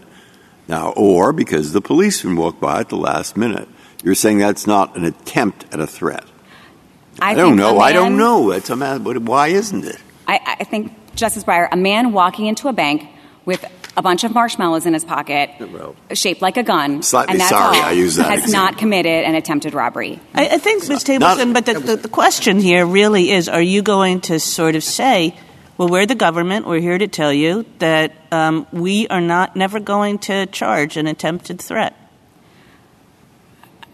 Now, 0.68 0.92
or 0.96 1.32
because 1.32 1.72
the 1.72 1.80
policeman 1.80 2.36
walked 2.36 2.60
by 2.60 2.78
at 2.78 2.90
the 2.90 2.96
last 2.96 3.36
minute. 3.36 3.68
You're 4.04 4.14
saying 4.14 4.38
that's 4.38 4.68
not 4.68 4.96
an 4.96 5.02
attempt 5.02 5.66
at 5.72 5.80
a 5.80 5.86
threat. 5.86 6.24
I, 7.20 7.32
I, 7.32 7.34
don't 7.34 7.56
know. 7.56 7.80
I 7.80 7.92
don't 7.92 8.16
know. 8.16 8.52
It's 8.52 8.70
a 8.70 8.76
matter. 8.76 9.00
but 9.00 9.18
Why 9.18 9.48
isn't 9.48 9.84
it? 9.84 9.98
I, 10.28 10.56
I 10.60 10.64
think, 10.64 10.92
Justice 11.16 11.42
Breyer, 11.42 11.66
a 11.72 11.76
man 11.76 12.12
walking 12.12 12.46
into 12.46 12.68
a 12.68 12.72
bank 12.72 13.08
with 13.44 13.64
a 13.96 14.02
bunch 14.02 14.24
of 14.24 14.34
marshmallows 14.34 14.84
in 14.86 14.92
his 14.92 15.04
pocket, 15.04 15.50
well, 15.72 15.96
shaped 16.12 16.42
like 16.42 16.56
a 16.56 16.62
gun, 16.62 17.02
slightly 17.02 17.32
and 17.32 17.40
that's 17.40 17.50
sorry 17.50 17.78
all, 17.78 17.84
I 17.84 17.92
use 17.92 18.16
that 18.16 18.28
has 18.30 18.44
example. 18.44 18.64
not 18.72 18.78
committed 18.78 19.24
an 19.24 19.34
attempted 19.34 19.72
robbery. 19.72 20.20
I, 20.34 20.48
I 20.48 20.58
think, 20.58 20.86
Ms. 20.88 21.08
not- 21.08 21.38
Tableson, 21.38 21.54
but 21.54 21.64
the, 21.66 21.74
the, 21.80 21.96
the 21.96 22.08
question 22.08 22.60
here 22.60 22.84
really 22.84 23.30
is 23.30 23.48
are 23.48 23.62
you 23.62 23.80
going 23.82 24.20
to 24.22 24.38
sort 24.38 24.74
of 24.76 24.84
say, 24.84 25.34
well, 25.78 25.88
we're 25.88 26.06
the 26.06 26.14
government, 26.14 26.66
we're 26.66 26.80
here 26.80 26.98
to 26.98 27.08
tell 27.08 27.32
you 27.32 27.64
that 27.78 28.12
um, 28.32 28.66
we 28.72 29.08
are 29.08 29.20
not 29.20 29.56
never 29.56 29.80
going 29.80 30.18
to 30.20 30.46
charge 30.46 30.96
an 30.96 31.06
attempted 31.06 31.60
threat? 31.60 31.94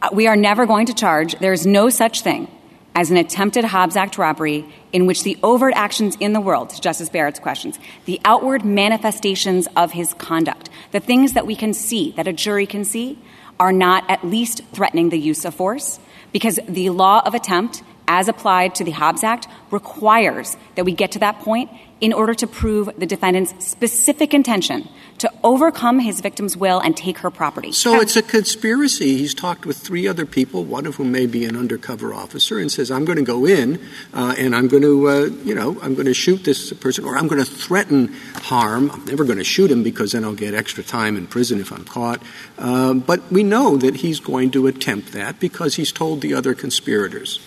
Uh, 0.01 0.09
We 0.13 0.27
are 0.27 0.37
never 0.37 0.67
going 0.67 0.87
to 0.87 0.95
charge. 0.95 1.37
There 1.39 1.53
is 1.53 1.65
no 1.67 1.91
such 1.91 2.23
thing 2.23 2.49
as 2.95 3.11
an 3.11 3.17
attempted 3.17 3.65
Hobbs 3.65 3.97
Act 3.97 4.19
robbery 4.19 4.67
in 4.93 5.07
which 5.07 5.23
the 5.23 5.39
overt 5.43 5.73
actions 5.75 6.17
in 6.21 6.33
the 6.33 6.41
world, 6.41 6.71
to 6.71 6.81
Justice 6.81 7.09
Barrett's 7.09 7.41
questions, 7.41 7.79
the 8.05 8.21
outward 8.25 8.65
manifestations 8.65 9.67
of 9.77 9.93
his 9.93 10.13
conduct, 10.15 10.69
the 10.91 11.01
things 11.01 11.33
that 11.33 11.47
we 11.47 11.57
can 11.57 11.73
see, 11.73 12.13
that 12.13 12.29
a 12.29 12.33
jury 12.33 12.67
can 12.67 12.85
see, 12.85 13.19
are 13.59 13.73
not 13.73 14.09
at 14.11 14.25
least 14.25 14.61
threatening 14.73 15.09
the 15.09 15.19
use 15.19 15.45
of 15.45 15.55
force, 15.55 16.01
because 16.33 16.59
the 16.69 16.91
law 16.91 17.23
of 17.25 17.35
attempt, 17.35 17.83
as 18.09 18.29
applied 18.29 18.75
to 18.75 18.85
the 18.85 18.91
Hobbs 18.91 19.25
Act, 19.25 19.49
requires 19.71 20.57
that 20.75 20.85
we 20.85 20.93
get 20.93 21.13
to 21.13 21.19
that 21.21 21.39
point 21.41 21.71
in 22.03 22.13
order 22.13 22.35
to 22.35 22.49
prove 22.49 22.91
the 22.99 23.07
defendant's 23.07 23.65
specific 23.65 24.35
intention 24.35 24.89
to 25.19 25.31
overcome 25.45 26.01
his 26.01 26.21
victim's 26.21 26.57
will 26.57 26.81
and 26.81 26.97
take 26.97 27.19
her 27.19 27.31
property. 27.31 27.71
So 27.71 28.01
it's 28.01 28.17
a 28.17 28.23
conspiracy. 28.23 29.19
He's 29.19 29.35
talked 29.35 29.65
with 29.65 29.77
three 29.77 30.09
other 30.09 30.27
people, 30.27 30.65
one 30.65 30.85
of 30.85 30.97
whom 30.97 31.13
may 31.13 31.27
be 31.27 31.45
an 31.45 31.57
undercover 31.57 32.13
officer, 32.13 32.59
and 32.59 32.73
says, 32.73 32.91
"I'm 32.91 33.05
going 33.05 33.19
to 33.19 33.25
go 33.25 33.47
in 33.47 33.81
uh, 34.13 34.35
and 34.37 34.55
I'm 34.57 34.67
going 34.67 34.83
to, 34.83 35.09
uh, 35.09 35.21
you 35.45 35.55
know, 35.55 35.79
I'm 35.81 35.95
going 35.95 36.07
to 36.07 36.15
shoot 36.15 36.43
this 36.43 36.73
person, 36.73 37.05
or 37.05 37.17
I'm 37.17 37.29
going 37.29 37.43
to 37.43 37.49
threaten 37.49 38.13
harm. 38.35 38.91
I'm 38.91 39.05
never 39.05 39.23
going 39.23 39.39
to 39.39 39.45
shoot 39.45 39.71
him 39.71 39.85
because 39.85 40.11
then 40.11 40.25
I'll 40.25 40.35
get 40.35 40.55
extra 40.55 40.83
time 40.83 41.17
in 41.17 41.29
prison 41.29 41.61
if 41.61 41.71
I'm 41.71 41.85
caught." 41.85 42.21
Um, 42.59 42.99
but 42.99 43.31
we 43.31 43.45
know 43.45 43.77
that 43.77 43.95
he's 43.97 44.19
going 44.19 44.51
to 44.51 44.67
attempt 44.67 45.13
that 45.13 45.39
because 45.39 45.77
he's 45.77 45.93
told 45.93 46.21
the 46.21 46.35
other 46.35 46.53
conspirators. 46.55 47.39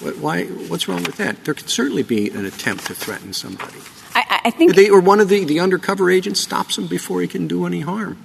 What, 0.00 0.18
why? 0.18 0.44
What's 0.44 0.88
wrong 0.88 1.02
with 1.04 1.16
that? 1.16 1.44
There 1.44 1.54
could 1.54 1.70
certainly 1.70 2.02
be 2.02 2.28
an 2.30 2.44
attempt 2.44 2.86
to 2.86 2.94
threaten 2.94 3.32
somebody. 3.32 3.78
I, 4.14 4.20
I- 4.28 4.40
I 4.46 4.50
think 4.50 4.74
They, 4.76 4.88
or 4.90 5.00
one 5.00 5.18
of 5.20 5.28
the, 5.28 5.44
the 5.44 5.58
undercover 5.60 6.08
agents 6.10 6.38
stops 6.40 6.78
him 6.78 6.86
before 6.86 7.20
he 7.20 7.26
can 7.26 7.48
do 7.48 7.66
any 7.66 7.80
harm. 7.80 8.16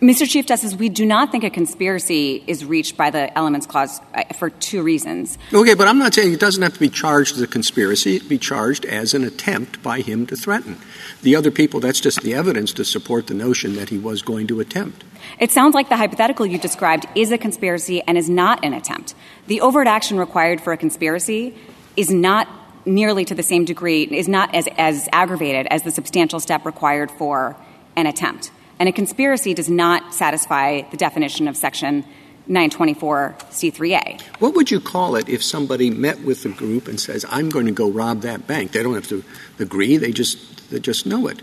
Mr. 0.00 0.28
Chief 0.28 0.44
Justice, 0.44 0.74
we 0.74 0.90
do 0.90 1.06
not 1.06 1.32
think 1.32 1.42
a 1.42 1.48
conspiracy 1.48 2.44
is 2.46 2.66
reached 2.66 2.98
by 2.98 3.08
the 3.08 3.34
Elements 3.36 3.66
Clause 3.66 3.98
uh, 4.12 4.24
for 4.34 4.50
two 4.50 4.82
reasons. 4.82 5.38
Okay, 5.54 5.72
but 5.72 5.88
I'm 5.88 5.98
not 5.98 6.12
saying 6.12 6.34
it 6.34 6.40
doesn't 6.40 6.62
have 6.62 6.74
to 6.74 6.80
be 6.80 6.90
charged 6.90 7.34
as 7.36 7.40
a 7.40 7.46
conspiracy. 7.46 8.16
It 8.16 8.20
can 8.20 8.28
be 8.28 8.36
charged 8.36 8.84
as 8.84 9.14
an 9.14 9.24
attempt 9.24 9.82
by 9.82 10.02
him 10.02 10.26
to 10.26 10.36
threaten. 10.36 10.76
The 11.22 11.34
other 11.34 11.50
people, 11.50 11.80
that's 11.80 11.98
just 11.98 12.20
the 12.20 12.34
evidence 12.34 12.74
to 12.74 12.84
support 12.84 13.26
the 13.26 13.32
notion 13.32 13.76
that 13.76 13.88
he 13.88 13.96
was 13.96 14.20
going 14.20 14.48
to 14.48 14.60
attempt. 14.60 15.02
It 15.38 15.50
sounds 15.50 15.74
like 15.74 15.88
the 15.88 15.96
hypothetical 15.96 16.44
you 16.44 16.58
described 16.58 17.06
is 17.14 17.32
a 17.32 17.38
conspiracy 17.38 18.02
and 18.02 18.18
is 18.18 18.28
not 18.28 18.62
an 18.66 18.74
attempt. 18.74 19.14
The 19.46 19.62
overt 19.62 19.86
action 19.86 20.18
required 20.18 20.60
for 20.60 20.74
a 20.74 20.76
conspiracy 20.76 21.54
is 21.96 22.10
not 22.10 22.48
nearly 22.84 23.24
to 23.24 23.34
the 23.34 23.42
same 23.42 23.64
degree, 23.64 24.02
is 24.02 24.28
not 24.28 24.54
as, 24.54 24.68
as 24.76 25.08
aggravated 25.10 25.66
as 25.68 25.84
the 25.84 25.90
substantial 25.90 26.38
step 26.38 26.66
required 26.66 27.10
for 27.10 27.56
an 27.96 28.06
attempt. 28.06 28.50
And 28.78 28.88
a 28.88 28.92
conspiracy 28.92 29.54
does 29.54 29.70
not 29.70 30.12
satisfy 30.14 30.82
the 30.90 30.96
definition 30.96 31.48
of 31.48 31.56
Section 31.56 32.04
924C3A. 32.48 34.20
What 34.38 34.54
would 34.54 34.70
you 34.70 34.80
call 34.80 35.16
it 35.16 35.28
if 35.28 35.42
somebody 35.42 35.90
met 35.90 36.20
with 36.22 36.42
the 36.42 36.50
group 36.50 36.86
and 36.86 37.00
says, 37.00 37.24
I'm 37.28 37.48
going 37.48 37.66
to 37.66 37.72
go 37.72 37.90
rob 37.90 38.20
that 38.22 38.46
bank? 38.46 38.72
They 38.72 38.82
don't 38.82 38.94
have 38.94 39.08
to 39.08 39.24
agree, 39.58 39.96
they 39.96 40.12
just, 40.12 40.70
they 40.70 40.78
just 40.78 41.06
know 41.06 41.26
it. 41.26 41.40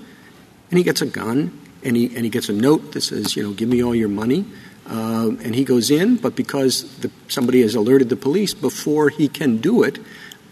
And 0.70 0.78
he 0.78 0.84
gets 0.84 1.02
a 1.02 1.06
gun, 1.06 1.60
and 1.84 1.96
he, 1.98 2.06
and 2.16 2.24
he 2.24 2.30
gets 2.30 2.50
a 2.50 2.54
note 2.54 2.94
that 2.94 3.02
says, 3.02 3.36
you 3.36 3.44
know, 3.44 3.54
give 3.54 3.70
me 3.70 3.84
all 3.84 3.94
your 3.94 4.10
money. 4.10 4.46
Uh, 4.88 5.32
and 5.44 5.56
he 5.56 5.64
goes 5.64 5.90
in, 5.90 6.18
but 6.18 6.36
because 6.36 6.98
the, 7.00 7.12
somebody 7.28 7.62
has 7.62 7.76
alerted 7.76 8.10
the 8.10 8.16
police 8.16 8.54
before 8.54 9.10
he 9.10 9.28
can 9.28 9.58
do 9.58 9.84
it, 9.84 10.00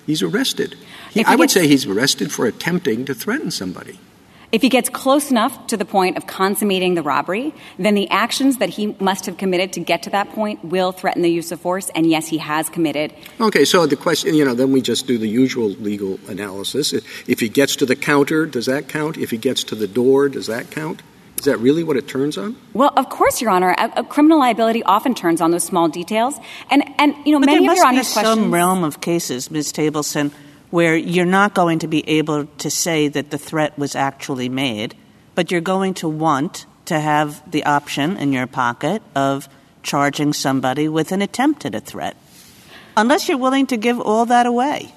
he's 0.05 0.21
arrested. 0.21 0.75
He, 1.11 1.23
I 1.25 1.35
would 1.35 1.51
say 1.51 1.67
he's 1.67 1.85
arrested 1.85 2.31
for 2.31 2.45
attempting 2.45 3.05
to 3.05 3.13
threaten 3.13 3.51
somebody. 3.51 3.99
If 4.51 4.61
he 4.61 4.67
gets 4.67 4.89
close 4.89 5.31
enough 5.31 5.67
to 5.67 5.77
the 5.77 5.85
point 5.85 6.17
of 6.17 6.27
consummating 6.27 6.95
the 6.95 7.01
robbery, 7.01 7.53
then 7.79 7.95
the 7.95 8.09
actions 8.09 8.57
that 8.57 8.69
he 8.69 8.95
must 8.99 9.25
have 9.25 9.37
committed 9.37 9.71
to 9.73 9.79
get 9.79 10.03
to 10.03 10.09
that 10.09 10.29
point 10.31 10.65
will 10.65 10.91
threaten 10.91 11.21
the 11.21 11.31
use 11.31 11.53
of 11.53 11.61
force, 11.61 11.89
and 11.95 12.05
yes, 12.09 12.27
he 12.27 12.37
has 12.37 12.67
committed. 12.67 13.13
Okay, 13.39 13.63
so 13.63 13.85
the 13.85 13.95
question, 13.95 14.35
you 14.35 14.43
know, 14.43 14.53
then 14.53 14.73
we 14.73 14.81
just 14.81 15.07
do 15.07 15.17
the 15.17 15.27
usual 15.27 15.69
legal 15.69 16.19
analysis. 16.27 16.91
If 16.91 17.39
he 17.39 17.47
gets 17.47 17.77
to 17.77 17.85
the 17.85 17.95
counter, 17.95 18.45
does 18.45 18.65
that 18.65 18.89
count? 18.89 19.17
If 19.17 19.31
he 19.31 19.37
gets 19.37 19.63
to 19.65 19.75
the 19.75 19.87
door, 19.87 20.27
does 20.27 20.47
that 20.47 20.69
count? 20.69 21.01
Is 21.39 21.45
that 21.45 21.57
really 21.57 21.83
what 21.83 21.95
it 21.97 22.07
turns 22.07 22.37
on? 22.37 22.55
Well, 22.73 22.93
of 22.97 23.09
course, 23.09 23.41
Your 23.41 23.49
Honor. 23.51 23.73
A, 23.77 23.91
a 23.97 24.03
criminal 24.03 24.37
liability 24.37 24.83
often 24.83 25.15
turns 25.15 25.41
on 25.41 25.49
those 25.49 25.63
small 25.63 25.87
details, 25.87 26.37
and 26.69 26.83
and 26.99 27.15
you 27.25 27.31
know 27.31 27.39
but 27.39 27.47
many 27.47 27.65
there 27.65 27.71
of 27.71 27.77
Your 27.77 27.85
must 27.85 27.85
Honor's 27.85 28.09
be 28.09 28.13
questions. 28.13 28.39
some 28.41 28.53
realm 28.53 28.83
of 28.83 29.01
cases, 29.01 29.49
Ms. 29.49 29.73
Tableson, 29.73 30.31
where 30.71 30.95
you're 30.95 31.25
not 31.25 31.53
going 31.53 31.79
to 31.79 31.87
be 31.87 32.07
able 32.09 32.45
to 32.45 32.71
say 32.71 33.09
that 33.09 33.29
the 33.29 33.37
threat 33.37 33.77
was 33.77 33.95
actually 33.95 34.49
made, 34.49 34.95
but 35.35 35.51
you're 35.51 35.61
going 35.61 35.93
to 35.93 36.07
want 36.07 36.65
to 36.85 36.99
have 36.99 37.49
the 37.51 37.65
option 37.65 38.17
in 38.17 38.33
your 38.33 38.47
pocket 38.47 39.01
of 39.13 39.47
charging 39.83 40.33
somebody 40.33 40.87
with 40.87 41.11
an 41.11 41.21
attempt 41.21 41.65
at 41.65 41.75
a 41.75 41.79
threat, 41.79 42.15
unless 42.95 43.27
you're 43.27 43.37
willing 43.37 43.67
to 43.67 43.77
give 43.77 43.99
all 43.99 44.25
that 44.25 44.45
away. 44.45 44.93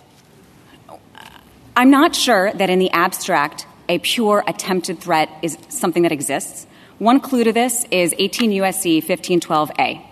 I'm 1.77 1.91
not 1.91 2.15
sure 2.15 2.53
that 2.53 2.71
in 2.71 2.79
the 2.79 2.91
abstract, 2.91 3.67
a 3.89 3.99
pure 3.99 4.45
attempted 4.47 5.01
threat 5.01 5.29
is 5.43 5.59
something 5.69 6.05
that 6.05 6.13
exists. 6.13 6.67
One 6.99 7.19
clue 7.19 7.43
to 7.43 7.53
this 7.53 7.85
is 7.91 8.15
18 8.17 8.53
U.S.C. 8.53 9.03
1512a, 9.03 10.07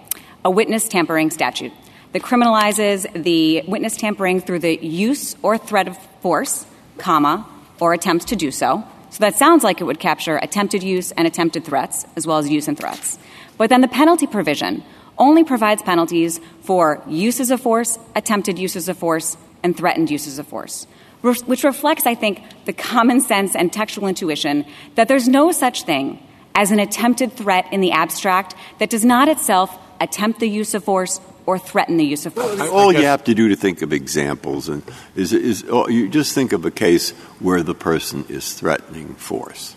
a 0.45 0.51
witness 0.51 0.89
tampering 0.89 1.31
statute 1.31 1.73
that 2.13 2.23
criminalizes 2.23 3.11
the 3.23 3.63
witness 3.67 3.97
tampering 3.97 4.41
through 4.41 4.61
the 4.61 4.77
use 4.85 5.37
or 5.43 5.59
threat 5.59 5.89
of 5.89 5.99
force, 6.21 6.67
comma, 6.99 7.47
or 7.81 7.93
attempts 7.93 8.27
to 8.27 8.37
do 8.37 8.51
so. 8.51 8.85
So 9.11 9.19
that 9.21 9.37
sounds 9.37 9.65
like 9.65 9.81
it 9.81 9.85
would 9.85 10.01
capture 10.01 10.37
attempted 10.37 10.83
use 10.83 11.13
and 11.13 11.27
attempted 11.27 11.65
threats, 11.65 12.07
as 12.17 12.27
well 12.27 12.39
as 12.39 12.49
use 12.49 12.69
and 12.69 12.79
threats. 12.79 13.19
But 13.59 13.69
then 13.69 13.81
the 13.81 13.89
penalty 13.89 14.27
provision 14.27 14.83
only 15.19 15.45
provides 15.45 15.83
penalties 15.83 16.41
for 16.63 17.03
uses 17.07 17.51
of 17.51 17.61
force, 17.61 17.99
attempted 18.17 18.59
uses 18.59 18.89
of 18.89 18.97
force, 18.97 19.37
and 19.63 19.77
threatened 19.77 20.11
uses 20.11 20.39
of 20.39 20.47
force, 20.47 20.87
which 21.21 21.63
reflects, 21.63 22.07
I 22.07 22.15
think, 22.15 22.43
the 22.65 22.73
common 22.73 23.21
sense 23.21 23.55
and 23.55 23.73
textual 23.73 24.09
intuition 24.09 24.65
that 24.95 25.09
there's 25.09 25.29
no 25.29 25.53
such 25.53 25.83
thing 25.83 26.19
as 26.55 26.71
an 26.71 26.81
attempted 26.81 27.33
threat 27.33 27.67
in 27.73 27.81
the 27.81 27.93
abstract 27.93 28.55
that 28.79 28.91
does 28.91 29.05
not 29.05 29.29
itself 29.29 29.79
attempt 30.01 30.41
the 30.41 30.49
use 30.49 30.75
of 30.75 30.85
force 30.85 31.21
or 31.47 31.59
threaten 31.59 31.97
the 31.97 32.05
use 32.05 32.27
of 32.27 32.35
force. 32.35 32.61
All 32.61 32.93
you 32.93 33.05
have 33.05 33.25
to 33.25 33.35
do 33.35 33.49
to 33.49 33.57
think 33.57 33.83
of 33.83 33.93
examples 33.93 34.69
and 34.69 34.83
is, 35.17 35.33
is 35.33 35.65
oh, 35.69 35.89
you 35.89 36.09
just 36.09 36.35
think 36.35 36.53
of 36.53 36.65
a 36.65 36.71
case 36.71 37.11
where 37.41 37.63
the 37.63 37.75
person 37.75 38.25
is 38.29 38.55
threatening 38.55 39.15
force. 39.15 39.77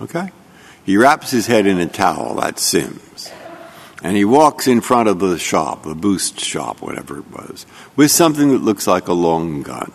Okay? 0.00 0.30
He 0.84 0.96
wraps 0.96 1.30
his 1.30 1.46
head 1.46 1.66
in 1.66 1.78
a 1.78 1.86
towel, 1.86 2.34
that's 2.36 2.62
Sims. 2.62 3.30
And 4.02 4.16
he 4.16 4.24
walks 4.24 4.66
in 4.66 4.80
front 4.80 5.08
of 5.08 5.18
the 5.18 5.38
shop, 5.38 5.82
the 5.82 5.94
boost 5.94 6.40
shop, 6.40 6.80
whatever 6.80 7.18
it 7.18 7.30
was, 7.30 7.66
with 7.96 8.10
something 8.10 8.48
that 8.50 8.62
looks 8.62 8.86
like 8.86 9.08
a 9.08 9.12
long 9.12 9.62
gun. 9.62 9.92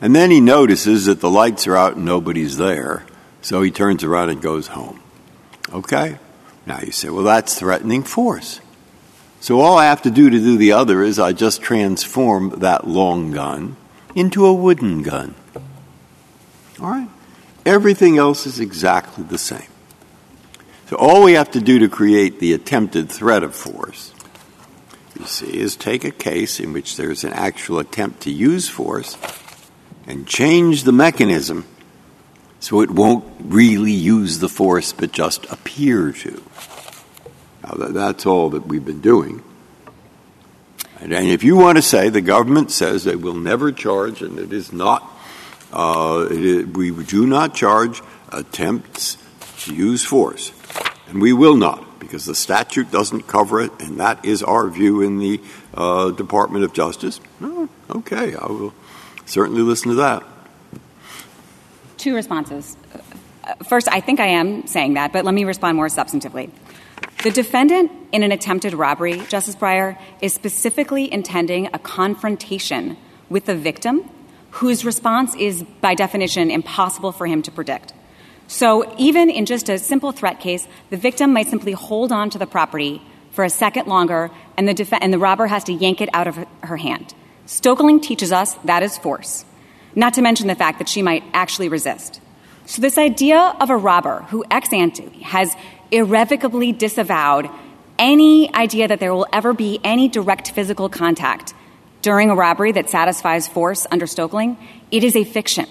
And 0.00 0.14
then 0.14 0.30
he 0.30 0.40
notices 0.40 1.06
that 1.06 1.20
the 1.20 1.30
lights 1.30 1.66
are 1.66 1.76
out 1.76 1.96
and 1.96 2.04
nobody's 2.04 2.56
there, 2.56 3.04
so 3.42 3.62
he 3.62 3.70
turns 3.70 4.04
around 4.04 4.30
and 4.30 4.40
goes 4.40 4.68
home. 4.68 5.00
Okay? 5.72 6.18
Now 6.66 6.80
you 6.80 6.92
say, 6.92 7.10
well, 7.10 7.24
that's 7.24 7.58
threatening 7.58 8.04
force. 8.04 8.60
So 9.44 9.60
all 9.60 9.76
I 9.76 9.84
have 9.84 10.00
to 10.04 10.10
do 10.10 10.30
to 10.30 10.38
do 10.38 10.56
the 10.56 10.72
other 10.72 11.02
is 11.02 11.18
I 11.18 11.34
just 11.34 11.60
transform 11.60 12.60
that 12.60 12.86
long 12.86 13.30
gun 13.32 13.76
into 14.14 14.46
a 14.46 14.54
wooden 14.54 15.02
gun. 15.02 15.34
All 16.80 16.88
right? 16.88 17.10
Everything 17.66 18.16
else 18.16 18.46
is 18.46 18.58
exactly 18.58 19.22
the 19.22 19.36
same. 19.36 19.68
So 20.88 20.96
all 20.96 21.22
we 21.22 21.34
have 21.34 21.50
to 21.50 21.60
do 21.60 21.80
to 21.80 21.90
create 21.90 22.40
the 22.40 22.54
attempted 22.54 23.10
threat 23.10 23.42
of 23.42 23.54
force, 23.54 24.14
you 25.20 25.26
see, 25.26 25.58
is 25.58 25.76
take 25.76 26.04
a 26.04 26.10
case 26.10 26.58
in 26.58 26.72
which 26.72 26.96
there's 26.96 27.22
an 27.22 27.34
actual 27.34 27.80
attempt 27.80 28.22
to 28.22 28.30
use 28.32 28.70
force 28.70 29.18
and 30.06 30.26
change 30.26 30.84
the 30.84 30.92
mechanism 30.92 31.66
so 32.60 32.80
it 32.80 32.90
won't 32.90 33.26
really 33.40 33.92
use 33.92 34.38
the 34.38 34.48
force 34.48 34.94
but 34.94 35.12
just 35.12 35.44
appear 35.52 36.12
to. 36.12 36.42
That's 37.72 38.26
all 38.26 38.50
that 38.50 38.66
we've 38.66 38.84
been 38.84 39.00
doing. 39.00 39.42
And 41.00 41.12
if 41.12 41.42
you 41.42 41.56
want 41.56 41.76
to 41.76 41.82
say 41.82 42.08
the 42.08 42.20
government 42.20 42.70
says 42.70 43.04
they 43.04 43.16
will 43.16 43.34
never 43.34 43.72
charge, 43.72 44.22
and 44.22 44.38
it 44.38 44.52
is 44.52 44.72
not, 44.72 45.02
uh, 45.72 46.26
it 46.30 46.44
is, 46.44 46.66
we 46.66 46.90
do 47.04 47.26
not 47.26 47.54
charge 47.54 48.00
attempts 48.30 49.18
to 49.64 49.74
use 49.74 50.04
force, 50.04 50.52
and 51.08 51.20
we 51.20 51.32
will 51.32 51.56
not, 51.56 51.98
because 52.00 52.24
the 52.24 52.34
statute 52.34 52.90
doesn't 52.90 53.26
cover 53.26 53.60
it, 53.60 53.72
and 53.80 54.00
that 54.00 54.24
is 54.24 54.42
our 54.42 54.68
view 54.68 55.02
in 55.02 55.18
the 55.18 55.40
uh, 55.74 56.10
Department 56.10 56.64
of 56.64 56.72
Justice. 56.72 57.20
Okay, 57.90 58.34
I 58.34 58.46
will 58.46 58.72
certainly 59.26 59.62
listen 59.62 59.90
to 59.90 59.96
that. 59.96 60.22
Two 61.98 62.14
responses. 62.14 62.76
First, 63.68 63.88
I 63.88 64.00
think 64.00 64.20
I 64.20 64.28
am 64.28 64.66
saying 64.66 64.94
that, 64.94 65.12
but 65.12 65.24
let 65.24 65.34
me 65.34 65.44
respond 65.44 65.76
more 65.76 65.88
substantively. 65.88 66.50
The 67.22 67.30
defendant 67.30 67.90
in 68.12 68.22
an 68.22 68.32
attempted 68.32 68.74
robbery, 68.74 69.20
Justice 69.28 69.56
Breyer, 69.56 69.98
is 70.20 70.34
specifically 70.34 71.12
intending 71.12 71.68
a 71.72 71.78
confrontation 71.78 72.96
with 73.28 73.46
the 73.46 73.56
victim 73.56 74.08
whose 74.50 74.84
response 74.84 75.34
is, 75.34 75.64
by 75.80 75.94
definition, 75.94 76.50
impossible 76.50 77.12
for 77.12 77.26
him 77.26 77.42
to 77.42 77.50
predict. 77.50 77.92
So 78.46 78.94
even 78.98 79.30
in 79.30 79.46
just 79.46 79.68
a 79.68 79.78
simple 79.78 80.12
threat 80.12 80.38
case, 80.38 80.68
the 80.90 80.96
victim 80.96 81.32
might 81.32 81.48
simply 81.48 81.72
hold 81.72 82.12
on 82.12 82.30
to 82.30 82.38
the 82.38 82.46
property 82.46 83.02
for 83.32 83.42
a 83.42 83.50
second 83.50 83.88
longer, 83.88 84.30
and 84.56 84.68
the, 84.68 84.74
def- 84.74 84.92
and 84.92 85.12
the 85.12 85.18
robber 85.18 85.48
has 85.48 85.64
to 85.64 85.72
yank 85.72 86.00
it 86.00 86.08
out 86.12 86.28
of 86.28 86.38
her 86.62 86.76
hand. 86.76 87.14
Stokeling 87.46 88.00
teaches 88.00 88.30
us 88.30 88.54
that 88.64 88.82
is 88.82 88.96
force, 88.96 89.44
not 89.96 90.14
to 90.14 90.22
mention 90.22 90.46
the 90.46 90.54
fact 90.54 90.78
that 90.78 90.88
she 90.88 91.02
might 91.02 91.24
actually 91.32 91.68
resist. 91.68 92.20
So 92.66 92.80
this 92.80 92.96
idea 92.96 93.38
of 93.60 93.70
a 93.70 93.76
robber 93.76 94.22
who 94.28 94.44
ex 94.50 94.72
ante 94.72 95.08
has 95.22 95.54
irrevocably 95.90 96.72
disavowed 96.72 97.48
any 97.98 98.52
idea 98.54 98.88
that 98.88 99.00
there 99.00 99.14
will 99.14 99.26
ever 99.32 99.52
be 99.52 99.80
any 99.84 100.08
direct 100.08 100.50
physical 100.50 100.88
contact 100.88 101.54
during 102.02 102.30
a 102.30 102.34
robbery 102.34 102.72
that 102.72 102.90
satisfies 102.90 103.48
force 103.48 103.86
under 103.90 104.06
Stokeling, 104.06 104.56
it 104.90 105.04
is 105.04 105.16
a 105.16 105.24
fiction. 105.24 105.66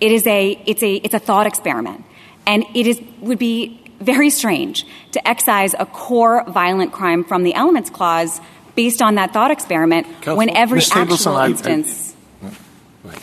It 0.00 0.12
is 0.12 0.26
a, 0.26 0.60
it's 0.66 0.82
a, 0.82 0.94
it's 0.94 1.14
a 1.14 1.18
thought 1.18 1.46
experiment. 1.46 2.04
And 2.46 2.64
it 2.74 2.86
is, 2.86 3.00
would 3.20 3.38
be 3.38 3.82
very 4.00 4.30
strange 4.30 4.86
to 5.12 5.28
excise 5.28 5.74
a 5.78 5.86
core 5.86 6.44
violent 6.48 6.92
crime 6.92 7.24
from 7.24 7.44
the 7.44 7.54
elements 7.54 7.90
clause 7.90 8.40
based 8.74 9.00
on 9.00 9.14
that 9.14 9.32
thought 9.32 9.50
experiment 9.50 10.06
Counsel, 10.06 10.36
when 10.36 10.50
every 10.50 10.76
Ms. 10.76 10.92
Actual 10.94 11.36
I- 11.36 11.44
I- 11.44 11.48
instance. 11.48 12.14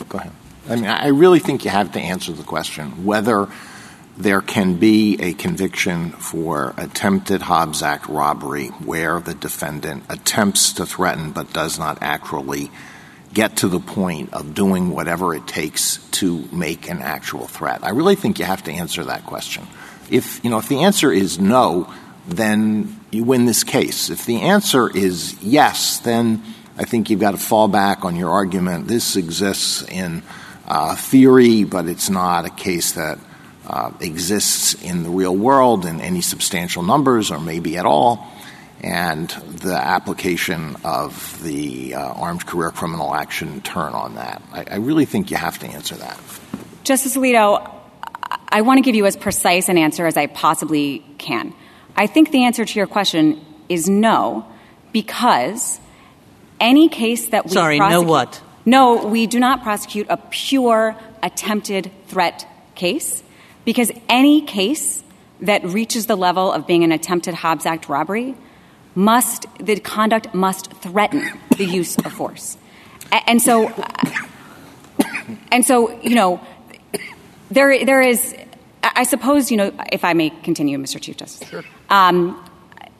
Go 0.08 0.18
ahead. 0.18 0.32
I 0.68 0.76
mean, 0.76 0.86
I 0.86 1.08
really 1.08 1.40
think 1.40 1.64
you 1.66 1.70
have 1.70 1.92
to 1.92 2.00
answer 2.00 2.32
the 2.32 2.42
question 2.42 3.04
whether 3.04 3.48
there 4.16 4.40
can 4.40 4.76
be 4.76 5.16
a 5.20 5.32
conviction 5.32 6.10
for 6.10 6.74
attempted 6.76 7.42
Hobbs 7.42 7.82
Act 7.82 8.08
robbery 8.08 8.68
where 8.68 9.18
the 9.20 9.34
defendant 9.34 10.04
attempts 10.08 10.74
to 10.74 10.86
threaten 10.86 11.32
but 11.32 11.52
does 11.52 11.78
not 11.78 11.98
actually 12.00 12.70
get 13.32 13.56
to 13.56 13.68
the 13.68 13.80
point 13.80 14.32
of 14.32 14.54
doing 14.54 14.90
whatever 14.90 15.34
it 15.34 15.46
takes 15.48 15.98
to 16.12 16.48
make 16.52 16.88
an 16.88 17.02
actual 17.02 17.48
threat. 17.48 17.82
I 17.82 17.90
really 17.90 18.14
think 18.14 18.38
you 18.38 18.44
have 18.44 18.62
to 18.64 18.72
answer 18.72 19.04
that 19.04 19.26
question. 19.26 19.66
If, 20.08 20.44
you 20.44 20.50
know, 20.50 20.58
if 20.58 20.68
the 20.68 20.84
answer 20.84 21.10
is 21.10 21.40
no, 21.40 21.92
then 22.28 23.00
you 23.10 23.24
win 23.24 23.46
this 23.46 23.64
case. 23.64 24.10
If 24.10 24.24
the 24.26 24.42
answer 24.42 24.88
is 24.96 25.42
yes, 25.42 25.98
then 25.98 26.42
I 26.78 26.84
think 26.84 27.10
you've 27.10 27.20
got 27.20 27.32
to 27.32 27.38
fall 27.38 27.66
back 27.66 28.04
on 28.04 28.14
your 28.14 28.30
argument. 28.30 28.86
This 28.86 29.16
exists 29.16 29.82
in 29.82 30.22
uh, 30.66 30.94
theory, 30.94 31.64
but 31.64 31.86
it's 31.86 32.08
not 32.08 32.46
a 32.46 32.50
case 32.50 32.92
that 32.92 33.18
exists 34.00 34.74
in 34.74 35.02
the 35.02 35.10
real 35.10 35.36
world 35.36 35.86
in 35.86 36.00
any 36.00 36.20
substantial 36.20 36.82
numbers 36.82 37.30
or 37.30 37.40
maybe 37.40 37.76
at 37.76 37.86
all. 37.86 38.30
and 38.84 39.30
the 39.30 39.74
application 39.74 40.76
of 40.84 41.42
the 41.42 41.94
uh, 41.94 42.00
Armed 42.00 42.44
Career 42.44 42.70
Criminal 42.70 43.14
Action 43.14 43.62
turn 43.62 43.94
on 43.94 44.16
that? 44.16 44.42
I, 44.52 44.64
I 44.72 44.76
really 44.76 45.06
think 45.06 45.30
you 45.30 45.38
have 45.38 45.58
to 45.60 45.66
answer 45.66 45.94
that. 45.96 46.20
Justice 46.82 47.16
Alito, 47.16 47.74
I 48.50 48.60
want 48.60 48.78
to 48.78 48.82
give 48.82 48.94
you 48.94 49.06
as 49.06 49.16
precise 49.16 49.70
an 49.70 49.78
answer 49.78 50.06
as 50.06 50.18
I 50.18 50.26
possibly 50.26 50.98
can. 51.16 51.54
I 51.96 52.06
think 52.06 52.30
the 52.30 52.44
answer 52.44 52.64
to 52.64 52.78
your 52.78 52.86
question 52.86 53.42
is 53.70 53.88
no, 53.88 54.44
because 54.92 55.80
any 56.60 56.88
case 56.88 57.28
that 57.30 57.46
we 57.46 57.52
Sorry, 57.52 57.78
no 57.78 58.02
what? 58.02 58.42
No, 58.66 59.06
we 59.06 59.26
do 59.26 59.40
not 59.40 59.62
prosecute 59.62 60.06
a 60.10 60.16
pure 60.16 60.94
attempted 61.22 61.90
threat 62.08 62.46
case 62.74 63.23
because 63.64 63.90
any 64.08 64.42
case 64.42 65.02
that 65.40 65.64
reaches 65.64 66.06
the 66.06 66.16
level 66.16 66.52
of 66.52 66.66
being 66.66 66.84
an 66.84 66.92
attempted 66.92 67.34
Hobbs 67.34 67.66
Act 67.66 67.88
robbery 67.88 68.34
must 68.94 69.46
the 69.58 69.78
conduct 69.80 70.34
must 70.34 70.72
threaten 70.74 71.38
the 71.56 71.64
use 71.64 71.96
of 71.98 72.12
force. 72.12 72.56
And 73.26 73.42
so 73.42 73.72
and 75.50 75.66
so, 75.66 75.98
you 76.00 76.14
know, 76.14 76.40
there 77.50 77.84
there 77.84 78.00
is 78.00 78.34
I 78.82 78.92
I 78.96 79.02
suppose, 79.04 79.50
you 79.50 79.56
know, 79.56 79.72
if 79.90 80.04
I 80.04 80.12
may 80.12 80.30
continue, 80.30 80.78
Mr. 80.78 81.00
Chief 81.00 81.16
Justice. 81.16 81.48
Sure. 81.48 81.64
Um, 81.90 82.42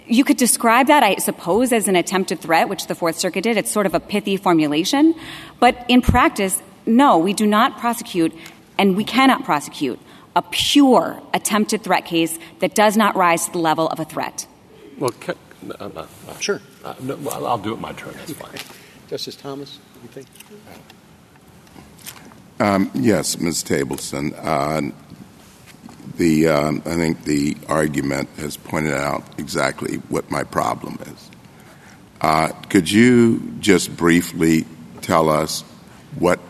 you 0.07 0.24
could 0.24 0.37
describe 0.37 0.88
that, 0.88 1.03
I 1.03 1.16
suppose, 1.16 1.72
as 1.72 1.88
an 1.88 1.96
attempted 1.96 2.40
threat, 2.40 2.68
which 2.68 2.87
the 2.87 2.94
Fourth 2.94 3.18
Circuit 3.18 3.42
did. 3.42 3.57
It's 3.57 3.70
sort 3.70 3.87
of 3.87 3.94
a 3.94 4.00
pithy 4.00 4.37
formulation. 4.37 5.14
But 5.61 5.85
in 5.88 6.03
practice, 6.03 6.62
no, 6.87 7.18
we 7.18 7.33
do 7.33 7.46
not 7.46 7.79
prosecute, 7.79 8.35
and 8.79 8.96
we 8.96 9.05
cannot 9.05 9.44
prosecute, 9.44 9.98
a 10.36 10.42
pure 10.42 11.22
attempted 11.32 11.82
threat 11.82 12.04
case 12.04 12.38
that 12.60 12.74
does 12.74 12.96
not 12.96 13.16
rise 13.16 13.46
to 13.46 13.52
the 13.52 13.58
level 13.58 13.88
of 13.88 14.00
a 14.00 14.04
threat. 14.04 14.46
Well, 14.98 15.10
ca- 15.20 15.34
uh, 15.68 15.74
uh, 15.94 16.06
uh, 16.28 16.38
Sure. 16.38 16.60
uh, 16.84 16.94
no, 17.00 17.16
well, 17.16 17.46
I'll 17.46 17.58
do 17.58 17.72
it 17.72 17.80
my 17.80 17.92
turn. 17.92 18.14
That's 18.14 18.32
fine. 18.32 18.58
Justice 19.08 19.36
Thomas, 19.36 19.78
you 20.02 20.08
think? 20.08 20.26
Um, 22.60 22.90
yes, 22.94 23.38
Ms. 23.38 23.62
Tableson. 23.64 24.32
Uh, 24.38 24.92
the 26.16 26.46
um, 26.48 26.82
I 26.86 26.94
think 26.94 27.24
the 27.24 27.56
argument 27.68 28.28
has 28.36 28.56
pointed 28.56 28.94
out 28.94 29.24
exactly 29.38 29.96
what 30.08 30.30
my 30.30 30.44
problem 30.44 30.98
is. 31.02 31.30
Uh, 32.20 32.48
could 32.68 32.90
you 32.90 33.40
just 33.60 33.96
briefly 33.96 34.64
tell 35.02 35.28
us 35.28 35.62
what 36.18 36.40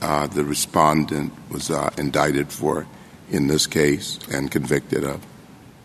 uh, 0.00 0.26
the 0.28 0.44
respondent 0.44 1.32
was 1.50 1.70
uh, 1.70 1.90
indicted 1.98 2.52
for 2.52 2.86
in 3.30 3.46
this 3.46 3.66
case 3.66 4.18
and 4.30 4.50
convicted 4.50 5.04
of? 5.04 5.24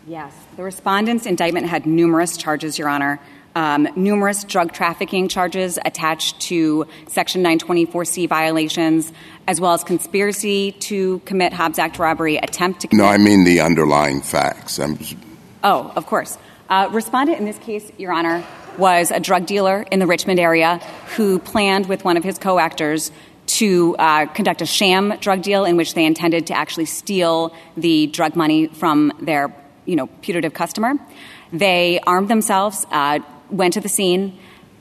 Yes. 0.06 0.34
The 0.56 0.62
respondent's 0.62 1.26
indictment 1.26 1.66
had 1.66 1.86
numerous 1.86 2.36
charges, 2.36 2.78
Your 2.78 2.88
Honor. 2.88 3.20
Um, 3.56 3.88
numerous 3.94 4.42
drug 4.42 4.72
trafficking 4.72 5.28
charges 5.28 5.78
attached 5.84 6.40
to 6.42 6.86
Section 7.06 7.42
924C 7.44 8.28
violations, 8.28 9.12
as 9.46 9.60
well 9.60 9.72
as 9.72 9.84
conspiracy 9.84 10.72
to 10.72 11.20
commit 11.20 11.52
Hobbs 11.52 11.78
Act 11.78 11.98
robbery, 12.00 12.36
attempt 12.36 12.80
to 12.80 12.88
commit. 12.88 13.04
No, 13.04 13.08
I 13.08 13.16
mean 13.16 13.44
the 13.44 13.60
underlying 13.60 14.22
facts. 14.22 14.78
I'm, 14.80 14.98
Oh, 15.62 15.92
of 15.94 16.06
course. 16.06 16.36
Uh, 16.68 16.88
respondent 16.92 17.38
in 17.38 17.44
this 17.44 17.58
case, 17.58 17.90
Your 17.96 18.12
Honor, 18.12 18.44
was 18.76 19.10
a 19.10 19.20
drug 19.20 19.46
dealer 19.46 19.86
in 19.90 20.00
the 20.00 20.06
Richmond 20.06 20.40
area 20.40 20.78
who 21.16 21.38
planned 21.38 21.86
with 21.86 22.04
one 22.04 22.16
of 22.16 22.24
his 22.24 22.38
co 22.38 22.58
actors 22.58 23.12
to 23.46 23.96
uh, 23.98 24.26
conduct 24.26 24.62
a 24.62 24.66
sham 24.66 25.14
drug 25.20 25.42
deal 25.42 25.64
in 25.64 25.76
which 25.76 25.94
they 25.94 26.04
intended 26.04 26.46
to 26.48 26.56
actually 26.56 26.86
steal 26.86 27.54
the 27.76 28.06
drug 28.08 28.36
money 28.36 28.68
from 28.68 29.12
their 29.20 29.54
you 29.84 29.96
know, 29.96 30.06
putative 30.22 30.54
customer. 30.54 30.94
They 31.52 32.00
armed 32.06 32.28
themselves, 32.28 32.86
uh, 32.90 33.20
went 33.50 33.74
to 33.74 33.80
the 33.80 33.88
scene. 33.88 34.38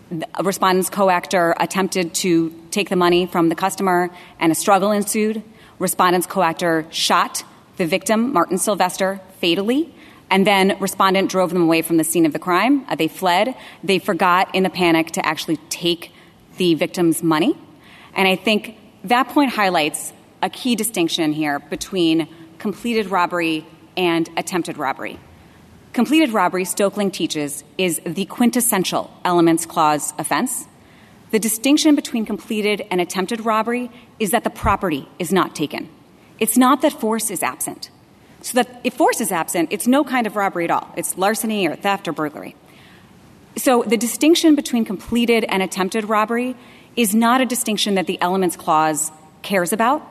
The 0.10 0.28
respondent's 0.44 0.90
co 0.90 1.10
actor 1.10 1.56
attempted 1.60 2.14
to 2.16 2.50
take 2.72 2.90
the 2.90 2.96
money 2.96 3.26
from 3.26 3.50
the 3.50 3.56
customer, 3.56 4.10
and 4.40 4.52
a 4.52 4.56
struggle 4.56 4.92
ensued. 4.92 5.44
Respondent's 5.80 6.28
co 6.28 6.42
actor 6.42 6.86
shot 6.90 7.44
the 7.78 7.86
victim, 7.86 8.34
Martin 8.34 8.58
Sylvester, 8.58 9.20
fatally. 9.40 9.94
And 10.30 10.48
then 10.48 10.78
respondent 10.80 11.30
drove 11.30 11.52
them 11.52 11.62
away 11.62 11.82
from 11.82 11.98
the 11.98 12.04
scene 12.04 12.26
of 12.26 12.34
the 12.34 12.40
crime. 12.40 12.86
Uh, 12.88 12.96
they 12.96 13.08
fled. 13.08 13.56
They 13.84 14.00
forgot 14.00 14.54
in 14.56 14.64
the 14.64 14.70
panic 14.70 15.12
to 15.12 15.26
actually 15.26 15.58
take 15.70 16.12
the 16.58 16.74
victim's 16.76 17.22
money. 17.22 17.56
And 18.16 18.28
I 18.28 18.36
think 18.36 18.78
that 19.06 19.30
point 19.30 19.52
highlights 19.52 20.14
a 20.42 20.50
key 20.50 20.76
distinction 20.76 21.34
here 21.34 21.60
between 21.60 22.28
completed 22.58 23.08
robbery 23.08 23.66
and 23.98 24.30
attempted 24.38 24.78
robbery. 24.78 25.20
Completed 25.94 26.32
robbery, 26.32 26.64
Stokeling 26.64 27.14
teaches, 27.14 27.64
is 27.78 28.02
the 28.06 28.26
quintessential 28.26 29.12
elements 29.24 29.66
clause 29.66 30.14
offense. 30.18 30.68
The 31.32 31.40
distinction 31.40 31.96
between 31.96 32.26
completed 32.26 32.86
and 32.90 33.00
attempted 33.00 33.46
robbery 33.46 33.92
is 34.20 34.32
that 34.32 34.44
the 34.44 34.50
property 34.50 35.08
is 35.20 35.32
not 35.32 35.56
taken. 35.56 35.90
It's 36.40 36.58
not 36.58 36.82
that 36.82 36.94
force 36.94 37.30
is 37.32 37.44
absent. 37.44 37.90
So 38.42 38.62
that 38.62 38.82
if 38.84 38.94
force 38.96 39.22
is 39.22 39.32
absent, 39.32 39.70
it's 39.72 39.88
no 39.88 40.04
kind 40.04 40.28
of 40.28 40.36
robbery 40.36 40.66
at 40.66 40.72
all. 40.72 40.94
It's 40.98 41.18
larceny 41.18 41.68
or 41.68 41.76
theft 41.76 42.08
or 42.08 42.12
burglary. 42.12 42.56
So 43.56 43.84
the 43.84 43.98
distinction 43.98 44.56
between 44.56 44.84
completed 44.84 45.46
and 45.46 45.62
attempted 45.62 46.06
robbery 46.06 46.56
is 46.96 47.16
not 47.16 47.42
a 47.42 47.46
distinction 47.46 47.96
that 47.96 48.08
the 48.08 48.22
elements 48.22 48.56
clause 48.56 49.12
cares 49.42 49.74
about, 49.74 50.02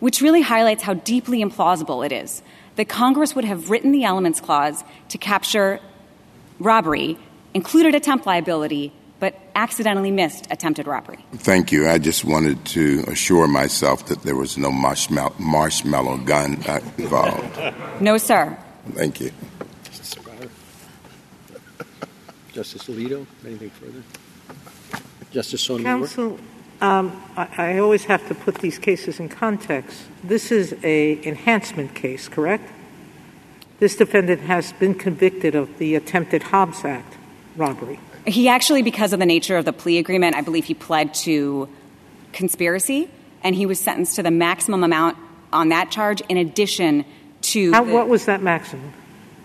which 0.00 0.20
really 0.20 0.42
highlights 0.42 0.82
how 0.82 0.94
deeply 0.94 1.42
implausible 1.42 2.04
it 2.04 2.12
is 2.12 2.42
that 2.76 2.88
Congress 2.88 3.34
would 3.34 3.44
have 3.44 3.70
written 3.70 3.92
the 3.92 4.04
elements 4.04 4.40
clause 4.40 4.82
to 5.08 5.18
capture 5.18 5.80
robbery, 6.58 7.18
included 7.54 7.94
attempt 7.94 8.26
liability, 8.26 8.92
but 9.20 9.38
accidentally 9.54 10.10
missed 10.10 10.48
attempted 10.50 10.86
robbery. 10.86 11.24
thank 11.34 11.70
you. 11.70 11.88
I 11.88 11.98
just 11.98 12.24
wanted 12.24 12.64
to 12.66 13.04
assure 13.06 13.46
myself 13.46 14.06
that 14.06 14.22
there 14.22 14.34
was 14.34 14.58
no 14.58 14.72
marshmallow, 14.72 15.34
marshmallow 15.38 16.18
gun 16.18 16.62
uh, 16.66 16.80
involved. 16.98 17.58
No, 18.00 18.18
sir. 18.18 18.58
Thank 18.94 19.20
you. 19.20 19.30
Justice 19.84 20.14
Breyer? 20.16 20.50
Justice 22.52 22.84
Alito, 22.88 23.24
anything 23.46 23.70
further? 23.70 24.02
Justice 25.32 25.62
Sotomayor? 25.62 25.98
Counsel, 25.98 26.38
um, 26.80 27.22
I, 27.36 27.48
I 27.74 27.78
always 27.78 28.04
have 28.04 28.26
to 28.28 28.34
put 28.34 28.56
these 28.56 28.78
cases 28.78 29.20
in 29.20 29.28
context. 29.28 30.02
This 30.22 30.52
is 30.52 30.76
a 30.82 31.26
enhancement 31.26 31.94
case, 31.94 32.28
correct? 32.28 32.68
This 33.78 33.96
defendant 33.96 34.42
has 34.42 34.72
been 34.74 34.94
convicted 34.94 35.54
of 35.54 35.78
the 35.78 35.94
attempted 35.94 36.44
Hobbs 36.44 36.84
Act 36.84 37.14
robbery. 37.56 37.98
He 38.26 38.48
actually, 38.48 38.82
because 38.82 39.12
of 39.12 39.18
the 39.18 39.26
nature 39.26 39.56
of 39.56 39.64
the 39.64 39.72
plea 39.72 39.98
agreement, 39.98 40.36
I 40.36 40.42
believe 40.42 40.64
he 40.66 40.74
pled 40.74 41.14
to 41.14 41.68
conspiracy, 42.32 43.10
and 43.42 43.54
he 43.54 43.66
was 43.66 43.80
sentenced 43.80 44.16
to 44.16 44.22
the 44.22 44.30
maximum 44.30 44.84
amount 44.84 45.16
on 45.52 45.70
that 45.70 45.90
charge 45.90 46.20
in 46.28 46.36
addition 46.36 47.04
to. 47.42 47.72
How, 47.72 47.84
the- 47.84 47.92
what 47.92 48.08
was 48.08 48.26
that 48.26 48.42
maximum? 48.42 48.92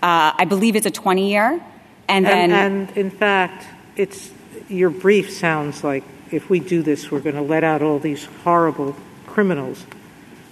Uh, 0.03 0.31
I 0.37 0.45
believe 0.45 0.75
it's 0.75 0.85
a 0.85 0.91
20 0.91 1.31
year. 1.31 1.59
And 2.07 2.25
then. 2.25 2.51
and, 2.51 2.87
and 2.89 2.97
in 2.97 3.09
fact, 3.09 3.65
it's 3.95 4.29
your 4.69 4.89
brief 4.89 5.31
sounds 5.31 5.83
like 5.83 6.03
if 6.31 6.49
we 6.49 6.59
do 6.59 6.81
this, 6.81 7.09
we're 7.11 7.19
going 7.19 7.35
to 7.35 7.41
let 7.41 7.63
out 7.63 7.81
all 7.81 7.99
these 7.99 8.25
horrible 8.43 8.95
criminals. 9.25 9.85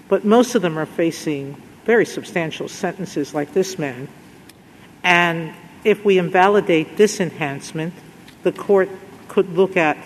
But 0.07 0.23
most 0.23 0.55
of 0.55 0.61
them 0.61 0.77
are 0.77 0.85
facing 0.85 1.61
very 1.85 2.05
substantial 2.05 2.67
sentences, 2.67 3.33
like 3.33 3.53
this 3.53 3.77
man. 3.77 4.07
And 5.03 5.53
if 5.83 6.03
we 6.03 6.17
invalidate 6.17 6.97
this 6.97 7.19
enhancement, 7.19 7.93
the 8.43 8.51
court 8.51 8.89
could 9.27 9.49
look 9.49 9.77
at, 9.77 9.97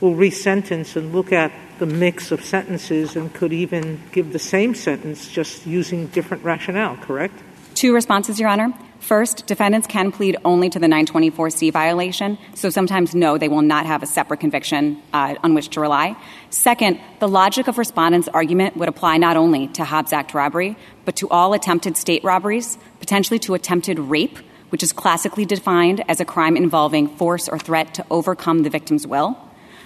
will 0.00 0.14
resentence 0.14 0.96
and 0.96 1.12
look 1.12 1.32
at 1.32 1.52
the 1.78 1.86
mix 1.86 2.30
of 2.30 2.44
sentences 2.44 3.16
and 3.16 3.32
could 3.32 3.52
even 3.52 4.00
give 4.12 4.32
the 4.32 4.38
same 4.38 4.74
sentence 4.74 5.28
just 5.28 5.66
using 5.66 6.06
different 6.08 6.44
rationale, 6.44 6.96
correct? 6.96 7.34
Two 7.74 7.94
responses, 7.94 8.40
Your 8.40 8.48
Honor. 8.48 8.72
First, 9.00 9.46
defendants 9.46 9.86
can 9.86 10.10
plead 10.10 10.36
only 10.44 10.68
to 10.70 10.78
the 10.78 10.86
924C 10.86 11.72
violation, 11.72 12.36
so 12.54 12.68
sometimes 12.68 13.14
no, 13.14 13.38
they 13.38 13.48
will 13.48 13.62
not 13.62 13.86
have 13.86 14.02
a 14.02 14.06
separate 14.06 14.40
conviction 14.40 15.00
uh, 15.12 15.36
on 15.42 15.54
which 15.54 15.68
to 15.70 15.80
rely. 15.80 16.16
Second, 16.50 17.00
the 17.20 17.28
logic 17.28 17.68
of 17.68 17.78
respondents' 17.78 18.28
argument 18.28 18.76
would 18.76 18.88
apply 18.88 19.16
not 19.16 19.36
only 19.36 19.68
to 19.68 19.84
Hobbs 19.84 20.12
Act 20.12 20.34
robbery, 20.34 20.76
but 21.04 21.16
to 21.16 21.28
all 21.30 21.54
attempted 21.54 21.96
state 21.96 22.24
robberies, 22.24 22.76
potentially 22.98 23.38
to 23.40 23.54
attempted 23.54 23.98
rape, 23.98 24.38
which 24.70 24.82
is 24.82 24.92
classically 24.92 25.44
defined 25.44 26.04
as 26.08 26.20
a 26.20 26.24
crime 26.24 26.56
involving 26.56 27.08
force 27.08 27.48
or 27.48 27.58
threat 27.58 27.94
to 27.94 28.04
overcome 28.10 28.62
the 28.62 28.70
victim's 28.70 29.06
will. 29.06 29.38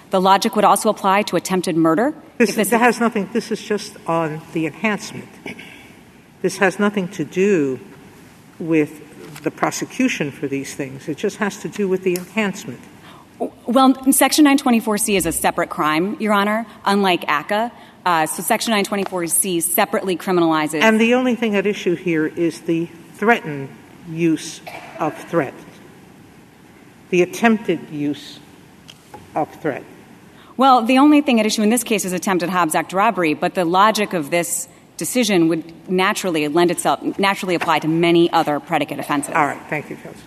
The 0.09 0.19
logic 0.19 0.55
would 0.55 0.65
also 0.65 0.89
apply 0.89 1.21
to 1.23 1.35
attempted 1.35 1.77
murder. 1.77 2.13
This, 2.37 2.55
this 2.55 2.69
that 2.69 2.81
has 2.81 2.99
nothing, 2.99 3.29
this 3.31 3.51
is 3.51 3.61
just 3.61 3.95
on 4.05 4.41
the 4.53 4.65
enhancement. 4.67 5.29
This 6.41 6.57
has 6.57 6.77
nothing 6.77 7.07
to 7.09 7.23
do 7.23 7.79
with 8.59 9.02
the 9.43 9.51
prosecution 9.51 10.31
for 10.31 10.47
these 10.47 10.73
things. 10.75 11.07
It 11.07 11.17
just 11.17 11.37
has 11.37 11.57
to 11.61 11.69
do 11.69 11.87
with 11.87 12.03
the 12.03 12.15
enhancement. 12.15 12.79
Well, 13.65 14.11
Section 14.11 14.45
924C 14.45 15.15
is 15.17 15.25
a 15.25 15.31
separate 15.31 15.69
crime, 15.69 16.17
Your 16.19 16.33
Honor, 16.33 16.65
unlike 16.85 17.21
ACCA. 17.21 17.71
Uh, 18.05 18.25
so 18.25 18.43
Section 18.43 18.73
924C 18.73 19.61
separately 19.61 20.15
criminalizes. 20.17 20.81
And 20.81 20.99
the 20.99 21.13
only 21.15 21.35
thing 21.35 21.55
at 21.55 21.65
issue 21.65 21.95
here 21.95 22.25
is 22.27 22.61
the 22.61 22.85
threatened 23.15 23.69
use 24.09 24.61
of 24.99 25.17
threat. 25.29 25.53
the 27.09 27.21
attempted 27.21 27.89
use 27.91 28.39
of 29.35 29.53
threat? 29.61 29.83
Well, 30.57 30.83
the 30.83 30.97
only 30.97 31.21
thing 31.21 31.39
at 31.39 31.45
issue 31.45 31.61
in 31.61 31.69
this 31.69 31.83
case 31.83 32.05
is 32.05 32.13
attempted 32.13 32.49
Hobbs 32.49 32.75
Act 32.75 32.91
robbery, 32.91 33.33
but 33.33 33.53
the 33.55 33.65
logic 33.65 34.13
of 34.13 34.29
this 34.29 34.67
decision 34.97 35.47
would 35.49 35.89
naturally 35.89 36.47
lend 36.47 36.71
itself 36.71 37.01
naturally 37.19 37.55
apply 37.55 37.79
to 37.79 37.87
many 37.87 38.31
other 38.31 38.59
predicate 38.59 38.99
offenses. 38.99 39.33
All 39.33 39.45
right, 39.45 39.61
thank 39.69 39.89
you, 39.89 39.95
Counsel. 39.97 40.21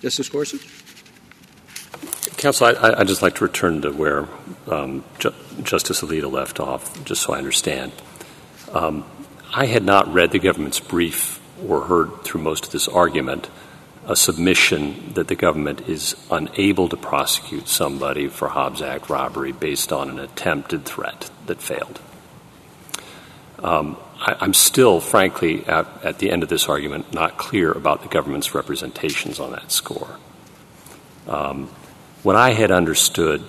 Justice 0.00 0.28
Gorsuch? 0.28 0.66
Counsel, 2.36 2.68
I, 2.68 3.00
I'd 3.00 3.08
just 3.08 3.22
like 3.22 3.34
to 3.36 3.44
return 3.44 3.82
to 3.82 3.90
where 3.90 4.28
um, 4.68 5.04
Ju- 5.18 5.34
Justice 5.62 6.02
Alito 6.02 6.30
left 6.30 6.60
off, 6.60 7.04
just 7.04 7.22
so 7.22 7.32
I 7.32 7.38
understand. 7.38 7.92
Um, 8.72 9.04
I 9.52 9.66
had 9.66 9.82
not 9.82 10.12
read 10.12 10.30
the 10.30 10.38
government's 10.38 10.78
brief 10.78 11.40
or 11.66 11.82
heard 11.82 12.22
through 12.22 12.42
most 12.42 12.66
of 12.66 12.72
this 12.72 12.86
argument 12.86 13.48
a 14.06 14.14
submission 14.14 15.12
that 15.14 15.28
the 15.28 15.34
government 15.34 15.88
is 15.88 16.14
unable 16.30 16.88
to 16.88 16.96
prosecute 16.96 17.68
somebody 17.68 18.28
for 18.28 18.48
Hobbs 18.48 18.80
Act 18.80 19.10
robbery 19.10 19.52
based 19.52 19.92
on 19.92 20.08
an 20.08 20.18
attempted 20.18 20.84
threat 20.84 21.30
that 21.46 21.60
failed. 21.60 22.00
Um, 23.62 23.96
I'm 24.20 24.54
still, 24.54 25.00
frankly, 25.00 25.64
at, 25.66 26.18
the 26.18 26.30
end 26.30 26.42
of 26.42 26.48
this 26.48 26.68
argument, 26.68 27.12
not 27.12 27.38
clear 27.38 27.70
about 27.70 28.02
the 28.02 28.08
government's 28.08 28.54
representations 28.54 29.38
on 29.38 29.52
that 29.52 29.70
score. 29.70 30.16
Um, 31.28 31.68
what 32.22 32.36
I 32.36 32.52
had 32.52 32.70
understood 32.70 33.44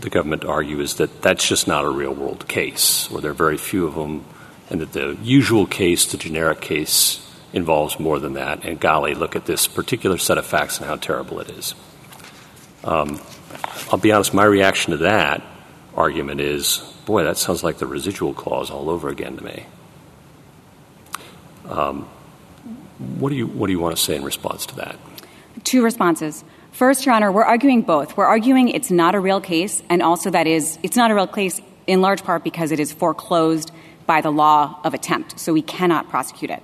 the 0.00 0.10
government 0.10 0.42
to 0.42 0.48
argue 0.48 0.80
is 0.80 0.96
that 0.96 1.22
that's 1.22 1.46
just 1.46 1.68
not 1.68 1.84
a 1.84 1.88
real 1.88 2.12
world 2.12 2.48
case, 2.48 3.10
or 3.12 3.20
there 3.20 3.30
are 3.30 3.34
very 3.34 3.56
few 3.56 3.86
of 3.86 3.94
them, 3.94 4.24
and 4.70 4.80
that 4.80 4.92
the 4.92 5.16
usual 5.22 5.66
case, 5.66 6.06
the 6.06 6.16
generic 6.16 6.60
case, 6.60 7.20
involves 7.52 8.00
more 8.00 8.18
than 8.18 8.32
that. 8.34 8.64
And 8.64 8.80
golly, 8.80 9.14
look 9.14 9.36
at 9.36 9.46
this 9.46 9.68
particular 9.68 10.18
set 10.18 10.38
of 10.38 10.46
facts 10.46 10.78
and 10.78 10.86
how 10.86 10.96
terrible 10.96 11.38
it 11.40 11.50
is. 11.50 11.74
Um, 12.82 13.20
I'll 13.90 13.98
be 13.98 14.10
honest, 14.10 14.34
my 14.34 14.44
reaction 14.44 14.92
to 14.92 14.96
that 14.98 15.42
argument 15.94 16.40
is 16.40 16.78
boy, 17.04 17.24
that 17.24 17.36
sounds 17.36 17.64
like 17.64 17.78
the 17.78 17.86
residual 17.86 18.34
clause 18.34 18.70
all 18.70 18.88
over 18.88 19.08
again 19.08 19.36
to 19.36 19.44
me. 19.44 19.66
Um, 21.68 22.08
what, 23.18 23.30
do 23.30 23.36
you, 23.36 23.46
what 23.46 23.66
do 23.66 23.72
you 23.72 23.80
want 23.80 23.96
to 23.96 24.02
say 24.02 24.16
in 24.16 24.24
response 24.24 24.66
to 24.66 24.76
that? 24.76 24.96
Two 25.64 25.82
responses. 25.82 26.44
First, 26.72 27.04
Your 27.04 27.14
Honor, 27.14 27.30
we're 27.30 27.44
arguing 27.44 27.82
both. 27.82 28.16
We're 28.16 28.24
arguing 28.26 28.68
it's 28.68 28.90
not 28.90 29.14
a 29.14 29.20
real 29.20 29.40
case, 29.40 29.82
and 29.90 30.02
also 30.02 30.30
that 30.30 30.46
is 30.46 30.78
it's 30.82 30.96
not 30.96 31.10
a 31.10 31.14
real 31.14 31.26
case 31.26 31.60
in 31.86 32.00
large 32.00 32.24
part 32.24 32.44
because 32.44 32.72
it 32.72 32.80
is 32.80 32.92
foreclosed 32.92 33.70
by 34.06 34.20
the 34.20 34.30
law 34.30 34.80
of 34.84 34.94
attempt, 34.94 35.38
so 35.38 35.52
we 35.52 35.62
cannot 35.62 36.08
prosecute 36.08 36.50
it. 36.50 36.62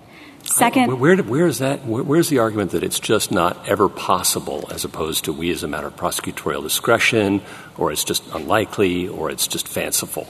Second, 0.50 0.98
where, 0.98 1.16
where 1.16 1.46
is 1.46 1.58
that? 1.58 1.84
Where, 1.84 2.02
where's 2.02 2.28
the 2.28 2.38
argument 2.38 2.72
that 2.72 2.82
it's 2.82 2.98
just 2.98 3.30
not 3.30 3.68
ever 3.68 3.88
possible, 3.88 4.68
as 4.70 4.84
opposed 4.84 5.24
to 5.24 5.32
we 5.32 5.50
as 5.50 5.62
a 5.62 5.68
matter 5.68 5.87
of 5.87 5.96
prosecutorial 5.96 6.62
discretion, 6.62 7.42
or 7.76 7.92
it's 7.92 8.04
just 8.04 8.24
unlikely, 8.32 9.08
or 9.08 9.30
it's 9.30 9.46
just 9.46 9.68
fanciful? 9.68 10.26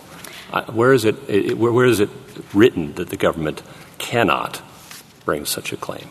Uh, 0.52 0.64
where 0.72 0.92
is 0.92 1.04
it, 1.04 1.16
it 1.28 1.56
where, 1.56 1.72
where 1.72 1.86
is 1.86 2.00
it 2.00 2.10
written 2.52 2.94
that 2.94 3.10
the 3.10 3.16
government 3.16 3.62
cannot 3.98 4.60
bring 5.24 5.44
such 5.44 5.72
a 5.72 5.76
claim? 5.76 6.08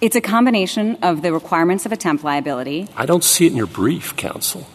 it's 0.00 0.16
a 0.16 0.20
combination 0.20 0.96
of 1.02 1.22
the 1.22 1.32
requirements 1.32 1.86
of 1.86 1.92
attempt 1.92 2.24
liability. 2.24 2.88
I 2.96 3.06
don't 3.06 3.24
see 3.24 3.46
it 3.46 3.50
in 3.50 3.56
your 3.56 3.66
brief, 3.66 4.16
counsel. 4.16 4.66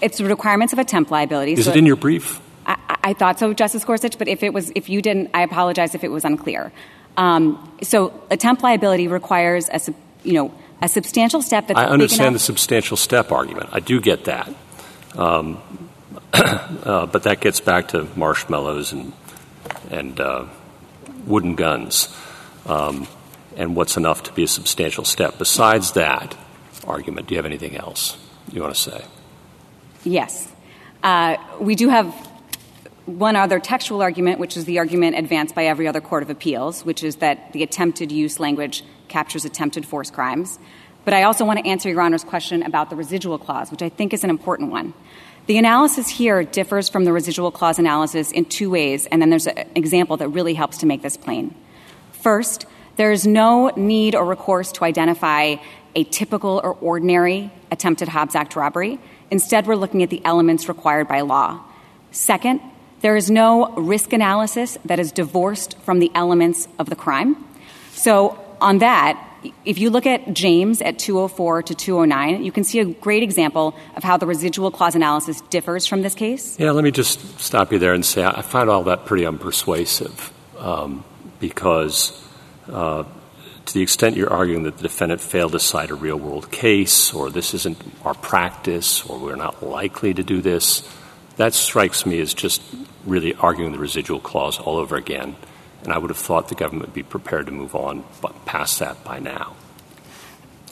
It's 0.00 0.18
the 0.18 0.24
requirements 0.24 0.72
of 0.72 0.78
attempt 0.78 1.10
liability. 1.10 1.54
Is 1.54 1.64
so 1.64 1.72
it 1.72 1.76
in 1.76 1.86
your 1.86 1.96
brief? 1.96 2.40
I, 2.68 2.98
I 3.02 3.12
thought 3.14 3.38
so, 3.38 3.54
Justice 3.54 3.84
Gorsuch, 3.84 4.18
but 4.18 4.28
if 4.28 4.42
it 4.42 4.52
was, 4.52 4.70
if 4.74 4.88
you 4.88 5.02
didn't, 5.02 5.30
I 5.34 5.42
apologize 5.42 5.94
if 5.94 6.04
it 6.04 6.10
was 6.10 6.24
unclear. 6.24 6.70
Um, 7.16 7.76
so 7.82 8.22
attempt 8.30 8.62
liability 8.62 9.08
requires 9.08 9.68
a, 9.68 9.80
you 10.22 10.34
know, 10.34 10.54
a 10.80 10.88
substantial 10.88 11.42
step 11.42 11.68
I 11.74 11.86
understand 11.86 12.34
the 12.34 12.38
substantial 12.38 12.96
step 12.96 13.32
argument. 13.32 13.70
I 13.72 13.80
do 13.80 14.00
get 14.00 14.26
that. 14.26 14.54
Um, 15.16 15.60
uh, 16.32 17.06
but 17.06 17.24
that 17.24 17.40
gets 17.40 17.58
back 17.58 17.88
to 17.88 18.06
marshmallows 18.14 18.92
and, 18.92 19.12
and 19.90 20.20
uh, 20.20 20.44
wooden 21.26 21.56
guns 21.56 22.14
um, 22.66 23.08
and 23.56 23.74
what's 23.74 23.96
enough 23.96 24.22
to 24.24 24.32
be 24.32 24.44
a 24.44 24.48
substantial 24.48 25.04
step. 25.04 25.38
Besides 25.38 25.92
that 25.92 26.36
argument, 26.86 27.26
do 27.26 27.34
you 27.34 27.38
have 27.38 27.46
anything 27.46 27.76
else 27.76 28.16
you 28.52 28.60
want 28.60 28.74
to 28.74 28.80
say? 28.80 29.04
Yes. 30.04 30.52
Uh, 31.02 31.36
we 31.60 31.74
do 31.74 31.88
have 31.88 32.14
one 33.08 33.36
other 33.36 33.58
textual 33.58 34.02
argument, 34.02 34.38
which 34.38 34.56
is 34.56 34.66
the 34.66 34.78
argument 34.78 35.16
advanced 35.16 35.54
by 35.54 35.66
every 35.66 35.88
other 35.88 36.00
court 36.00 36.22
of 36.22 36.30
appeals, 36.30 36.84
which 36.84 37.02
is 37.02 37.16
that 37.16 37.52
the 37.52 37.62
attempted 37.62 38.12
use 38.12 38.38
language 38.38 38.84
captures 39.08 39.44
attempted 39.44 39.86
force 39.86 40.10
crimes. 40.10 40.58
But 41.04 41.14
I 41.14 41.22
also 41.22 41.46
want 41.46 41.58
to 41.58 41.66
answer 41.66 41.88
Your 41.88 42.02
Honor's 42.02 42.24
question 42.24 42.62
about 42.62 42.90
the 42.90 42.96
residual 42.96 43.38
clause, 43.38 43.70
which 43.70 43.80
I 43.80 43.88
think 43.88 44.12
is 44.12 44.24
an 44.24 44.30
important 44.30 44.70
one. 44.70 44.92
The 45.46 45.56
analysis 45.56 46.06
here 46.08 46.44
differs 46.44 46.90
from 46.90 47.04
the 47.04 47.12
residual 47.12 47.50
clause 47.50 47.78
analysis 47.78 48.30
in 48.30 48.44
two 48.44 48.68
ways, 48.68 49.06
and 49.06 49.22
then 49.22 49.30
there's 49.30 49.46
an 49.46 49.66
example 49.74 50.18
that 50.18 50.28
really 50.28 50.52
helps 50.52 50.76
to 50.78 50.86
make 50.86 51.00
this 51.00 51.16
plain. 51.16 51.54
First, 52.12 52.66
there 52.96 53.10
is 53.10 53.26
no 53.26 53.68
need 53.74 54.14
or 54.14 54.26
recourse 54.26 54.70
to 54.72 54.84
identify 54.84 55.56
a 55.94 56.04
typical 56.04 56.60
or 56.62 56.74
ordinary 56.74 57.50
attempted 57.70 58.08
Hobbs 58.08 58.34
Act 58.34 58.56
robbery. 58.56 59.00
Instead, 59.30 59.66
we're 59.66 59.76
looking 59.76 60.02
at 60.02 60.10
the 60.10 60.22
elements 60.26 60.68
required 60.68 61.08
by 61.08 61.22
law. 61.22 61.60
Second, 62.10 62.60
there 63.00 63.16
is 63.16 63.30
no 63.30 63.68
risk 63.74 64.12
analysis 64.12 64.78
that 64.84 64.98
is 64.98 65.12
divorced 65.12 65.78
from 65.78 65.98
the 65.98 66.10
elements 66.14 66.68
of 66.78 66.90
the 66.90 66.96
crime. 66.96 67.36
So, 67.92 68.38
on 68.60 68.78
that, 68.78 69.24
if 69.64 69.78
you 69.78 69.90
look 69.90 70.06
at 70.06 70.32
James 70.34 70.82
at 70.82 70.98
204 70.98 71.62
to 71.64 71.74
209, 71.74 72.44
you 72.44 72.50
can 72.50 72.64
see 72.64 72.80
a 72.80 72.84
great 72.84 73.22
example 73.22 73.74
of 73.94 74.02
how 74.02 74.16
the 74.16 74.26
residual 74.26 74.70
clause 74.70 74.94
analysis 74.94 75.40
differs 75.42 75.86
from 75.86 76.02
this 76.02 76.14
case. 76.14 76.58
Yeah, 76.58 76.72
let 76.72 76.84
me 76.84 76.90
just 76.90 77.38
stop 77.38 77.72
you 77.72 77.78
there 77.78 77.94
and 77.94 78.04
say 78.04 78.24
I 78.24 78.42
find 78.42 78.68
all 78.68 78.84
that 78.84 79.06
pretty 79.06 79.24
unpersuasive 79.24 80.30
um, 80.58 81.04
because 81.38 82.20
uh, 82.68 83.04
to 83.66 83.74
the 83.74 83.82
extent 83.82 84.16
you're 84.16 84.32
arguing 84.32 84.64
that 84.64 84.76
the 84.76 84.82
defendant 84.82 85.20
failed 85.20 85.52
to 85.52 85.60
cite 85.60 85.90
a 85.90 85.94
real 85.94 86.16
world 86.16 86.50
case 86.50 87.12
or 87.14 87.30
this 87.30 87.54
isn't 87.54 87.78
our 88.04 88.14
practice 88.14 89.04
or 89.04 89.18
we're 89.18 89.36
not 89.36 89.62
likely 89.62 90.14
to 90.14 90.22
do 90.22 90.40
this, 90.40 90.88
that 91.36 91.54
strikes 91.54 92.04
me 92.04 92.20
as 92.20 92.34
just 92.34 92.62
really 93.08 93.34
arguing 93.34 93.72
the 93.72 93.78
residual 93.78 94.20
clause 94.20 94.58
all 94.58 94.76
over 94.76 94.96
again. 94.96 95.36
And 95.82 95.92
I 95.92 95.98
would 95.98 96.10
have 96.10 96.18
thought 96.18 96.48
the 96.48 96.54
government 96.54 96.86
would 96.86 96.94
be 96.94 97.02
prepared 97.02 97.46
to 97.46 97.52
move 97.52 97.74
on 97.74 98.04
but 98.20 98.44
past 98.44 98.78
that 98.80 99.04
by 99.04 99.18
now. 99.18 99.56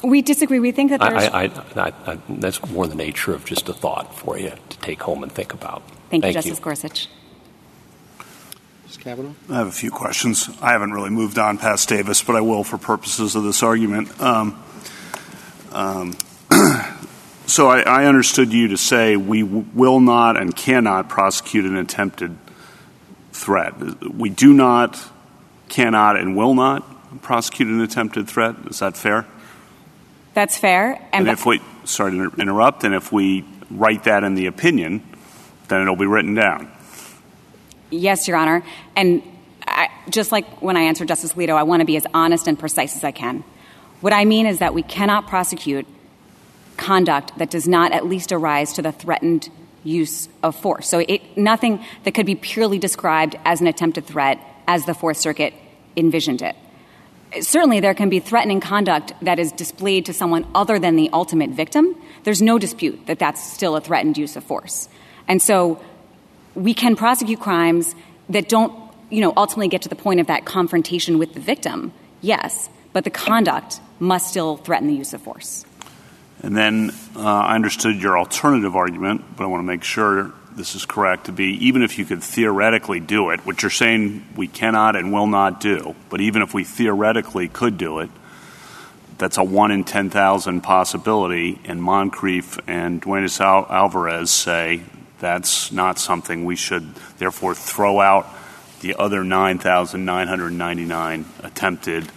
We 0.02 0.20
disagree. 0.22 0.60
We 0.60 0.72
think 0.72 0.90
that 0.90 1.00
there's. 1.00 1.24
I, 1.24 1.44
I, 1.44 1.50
I, 1.76 1.92
I, 2.06 2.18
that's 2.28 2.64
more 2.70 2.86
the 2.86 2.94
nature 2.94 3.32
of 3.32 3.44
just 3.44 3.68
a 3.68 3.72
thought 3.72 4.14
for 4.14 4.38
you 4.38 4.52
to 4.68 4.78
take 4.78 5.02
home 5.02 5.22
and 5.22 5.32
think 5.32 5.54
about. 5.54 5.82
Thank 6.10 6.24
you, 6.24 6.32
Justice 6.32 6.58
Gorsuch. 6.58 7.08
Ms. 8.84 8.96
Kavanaugh? 8.98 9.32
I 9.48 9.54
have 9.54 9.66
a 9.66 9.72
few 9.72 9.90
questions. 9.90 10.48
I 10.60 10.72
haven't 10.72 10.92
really 10.92 11.10
moved 11.10 11.38
on 11.38 11.58
past 11.58 11.88
Davis, 11.88 12.22
but 12.22 12.36
I 12.36 12.40
will 12.40 12.62
for 12.62 12.78
purposes 12.78 13.34
of 13.34 13.42
this 13.44 13.62
argument. 13.62 14.20
Um, 14.20 14.62
um, 15.72 16.16
so 17.46 17.68
I, 17.68 17.80
I 17.80 18.04
understood 18.06 18.52
you 18.52 18.68
to 18.68 18.76
say 18.76 19.16
we 19.16 19.42
w- 19.42 19.64
will 19.74 20.00
not 20.00 20.36
and 20.36 20.54
cannot 20.54 21.08
prosecute 21.08 21.64
an 21.64 21.76
attempted 21.76 22.36
threat. 23.32 23.74
We 24.04 24.30
do 24.30 24.52
not, 24.52 25.02
cannot, 25.68 26.16
and 26.16 26.36
will 26.36 26.54
not 26.54 27.22
prosecute 27.22 27.68
an 27.68 27.80
attempted 27.80 28.28
threat. 28.28 28.56
Is 28.68 28.80
that 28.80 28.96
fair? 28.96 29.26
That's 30.34 30.58
fair. 30.58 30.94
And 31.12 31.28
And, 31.28 31.28
if 31.28 31.46
we, 31.46 31.60
sorry 31.84 32.12
to 32.12 32.22
inter- 32.24 32.42
interrupt, 32.42 32.84
and 32.84 32.94
if 32.94 33.12
we 33.12 33.44
write 33.70 34.04
that 34.04 34.22
in 34.24 34.34
the 34.34 34.46
opinion, 34.46 35.02
then 35.68 35.82
it'll 35.82 35.96
be 35.96 36.06
written 36.06 36.34
down. 36.34 36.70
yes, 37.90 38.28
Your 38.28 38.36
Honor. 38.36 38.62
And 38.96 39.22
I, 39.66 39.88
just 40.10 40.30
like 40.32 40.60
when 40.62 40.76
I 40.76 40.82
answered 40.82 41.08
Justice 41.08 41.32
Alito, 41.34 41.54
I 41.56 41.62
want 41.64 41.80
to 41.80 41.86
be 41.86 41.96
as 41.96 42.06
honest 42.14 42.46
and 42.48 42.58
precise 42.58 42.96
as 42.96 43.04
I 43.04 43.10
can. 43.12 43.44
What 44.00 44.12
I 44.12 44.24
mean 44.24 44.46
is 44.46 44.58
that 44.58 44.74
we 44.74 44.82
cannot 44.82 45.26
prosecute 45.26 45.86
conduct 46.76 47.36
that 47.38 47.50
does 47.50 47.66
not 47.66 47.92
at 47.92 48.06
least 48.06 48.32
arise 48.32 48.72
to 48.74 48.82
the 48.82 48.92
threatened 48.92 49.48
use 49.84 50.28
of 50.42 50.56
force. 50.56 50.88
So 50.88 50.98
it, 50.98 51.36
nothing 51.36 51.84
that 52.04 52.12
could 52.12 52.26
be 52.26 52.34
purely 52.34 52.78
described 52.78 53.36
as 53.44 53.60
an 53.60 53.66
attempted 53.66 54.06
threat 54.06 54.38
as 54.66 54.84
the 54.84 54.94
Fourth 54.94 55.16
Circuit 55.16 55.54
envisioned 55.96 56.42
it. 56.42 56.56
Certainly, 57.40 57.80
there 57.80 57.94
can 57.94 58.08
be 58.08 58.20
threatening 58.20 58.60
conduct 58.60 59.12
that 59.22 59.38
is 59.38 59.52
displayed 59.52 60.06
to 60.06 60.12
someone 60.12 60.46
other 60.54 60.78
than 60.78 60.96
the 60.96 61.10
ultimate 61.12 61.50
victim. 61.50 61.94
There's 62.24 62.40
no 62.40 62.58
dispute 62.58 63.06
that 63.06 63.18
that's 63.18 63.42
still 63.42 63.76
a 63.76 63.80
threatened 63.80 64.16
use 64.16 64.36
of 64.36 64.44
force. 64.44 64.88
And 65.28 65.42
so 65.42 65.82
we 66.54 66.72
can 66.72 66.96
prosecute 66.96 67.40
crimes 67.40 67.94
that 68.28 68.48
don't, 68.48 68.72
you 69.10 69.20
know, 69.20 69.32
ultimately 69.36 69.68
get 69.68 69.82
to 69.82 69.88
the 69.88 69.96
point 69.96 70.20
of 70.20 70.28
that 70.28 70.44
confrontation 70.44 71.18
with 71.18 71.34
the 71.34 71.40
victim, 71.40 71.92
yes, 72.22 72.68
but 72.92 73.04
the 73.04 73.10
conduct 73.10 73.80
must 73.98 74.30
still 74.30 74.56
threaten 74.56 74.88
the 74.88 74.94
use 74.94 75.12
of 75.12 75.20
force. 75.20 75.64
And 76.42 76.56
then 76.56 76.90
uh, 77.14 77.20
I 77.20 77.54
understood 77.54 77.96
your 77.96 78.18
alternative 78.18 78.76
argument, 78.76 79.24
but 79.36 79.44
I 79.44 79.46
want 79.46 79.60
to 79.60 79.66
make 79.66 79.82
sure 79.82 80.32
this 80.54 80.74
is 80.74 80.84
correct 80.84 81.26
to 81.26 81.32
be 81.32 81.66
even 81.66 81.82
if 81.82 81.98
you 81.98 82.04
could 82.04 82.22
theoretically 82.22 83.00
do 83.00 83.30
it, 83.30 83.40
which 83.46 83.62
you're 83.62 83.70
saying 83.70 84.26
we 84.36 84.48
cannot 84.48 84.96
and 84.96 85.12
will 85.12 85.26
not 85.26 85.60
do, 85.60 85.94
but 86.08 86.20
even 86.20 86.42
if 86.42 86.54
we 86.54 86.64
theoretically 86.64 87.48
could 87.48 87.78
do 87.78 88.00
it, 88.00 88.10
that's 89.18 89.38
a 89.38 89.44
one 89.44 89.70
in 89.70 89.84
10,000 89.84 90.60
possibility, 90.60 91.58
and 91.64 91.80
Moncrieffe 91.80 92.60
and 92.66 93.00
Duenas 93.00 93.40
Al- 93.40 93.66
Alvarez 93.70 94.30
say 94.30 94.82
that's 95.18 95.72
not 95.72 95.98
something 95.98 96.44
we 96.44 96.56
should 96.56 96.94
therefore 97.18 97.54
throw 97.54 98.00
out 98.00 98.26
the 98.80 98.96
other 98.98 99.24
9,999 99.24 101.24
attempted 101.42 102.12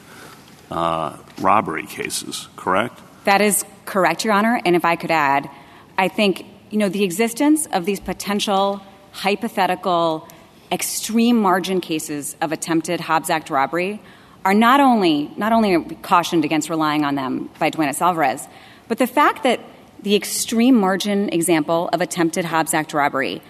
uh, 0.69 1.15
robbery 1.39 1.85
cases, 1.85 2.49
correct? 2.57 2.99
That 3.23 3.39
is 3.41 3.63
correct, 3.89 4.23
Your 4.23 4.33
Honor. 4.35 4.61
And 4.63 4.75
if 4.75 4.85
I 4.85 4.95
could 4.95 5.09
add, 5.09 5.49
I 5.97 6.07
think, 6.07 6.45
you 6.69 6.77
know, 6.77 6.89
the 6.89 7.03
existence 7.03 7.65
of 7.73 7.85
these 7.85 7.99
potential 7.99 8.81
hypothetical 9.11 10.27
extreme 10.71 11.41
margin 11.41 11.81
cases 11.81 12.37
of 12.39 12.51
attempted 12.51 12.99
Hobbs 12.99 13.31
Act 13.31 13.49
robbery 13.49 13.99
are 14.45 14.53
not 14.53 14.79
only 14.79 15.31
not 15.35 15.51
only 15.51 15.95
cautioned 16.03 16.45
against 16.45 16.69
relying 16.69 17.03
on 17.03 17.15
them 17.15 17.49
by 17.57 17.71
Duenas 17.71 17.99
Alvarez, 17.99 18.47
but 18.87 18.99
the 18.99 19.07
fact 19.07 19.41
that 19.43 19.59
the 20.03 20.15
extreme 20.15 20.75
margin 20.75 21.29
example 21.29 21.89
of 21.91 21.99
attempted 21.99 22.45
Hobbs 22.45 22.75
Act 22.75 22.93
robbery 22.93 23.41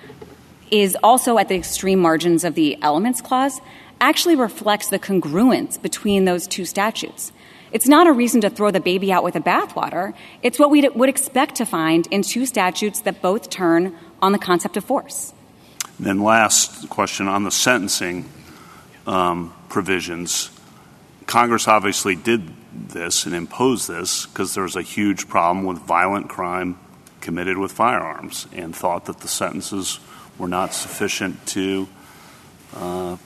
is 0.72 0.98
also 1.04 1.38
at 1.38 1.50
the 1.50 1.56
extreme 1.56 2.00
margins 2.00 2.46
of 2.46 2.56
the 2.56 2.82
elements 2.82 3.22
clause 3.22 3.60
actually 4.00 4.38
reflects 4.38 4.88
the 4.88 5.00
congruence 5.00 5.80
between 5.80 6.24
those 6.24 6.48
two 6.48 6.64
statutes. 6.64 7.34
It's 7.72 7.88
not 7.88 8.08
a 8.08 8.12
reason 8.12 8.42
to 8.42 8.50
throw 8.50 8.72
the 8.72 8.80
baby 8.80 9.12
out 9.12 9.24
with 9.24 9.36
the 9.36 9.40
bathwater. 9.40 10.14
It's 10.42 10.58
what 10.58 10.72
we 10.72 10.88
would 10.88 11.10
expect 11.10 11.56
to 11.56 11.66
find 11.66 12.08
in 12.08 12.24
two 12.24 12.46
statutes 12.46 13.02
that 13.02 13.22
both 13.22 13.50
turn 13.50 13.96
on 14.22 14.32
the 14.32 14.40
concept 14.40 14.78
of 14.78 14.84
force. 14.84 15.34
Then, 16.00 16.22
last 16.22 16.90
question 16.90 17.28
on 17.28 17.44
the 17.44 17.52
sentencing 17.52 18.26
um, 19.06 19.54
provisions. 19.68 20.50
Congress 21.26 21.68
obviously 21.68 22.16
did 22.16 22.50
this 22.74 23.26
and 23.26 23.36
imposed 23.36 23.88
this 23.88 24.26
because 24.26 24.54
there 24.54 24.64
was 24.64 24.76
a 24.76 24.82
huge 24.82 25.28
problem 25.28 25.66
with 25.66 25.78
violent 25.80 26.30
crime 26.30 26.80
committed 27.22 27.58
with 27.58 27.72
firearms 27.72 28.48
and 28.54 28.76
thought 28.76 29.06
that 29.06 29.20
the 29.20 29.28
sentences 29.28 30.00
were 30.38 30.48
not 30.48 30.74
sufficient 30.74 31.46
to 31.46 31.88
uh, 32.76 33.18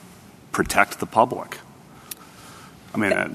protect 0.52 1.00
the 1.00 1.06
public. 1.06 1.58
I 2.94 2.98
mean, 2.98 3.12
uh, 3.12 3.28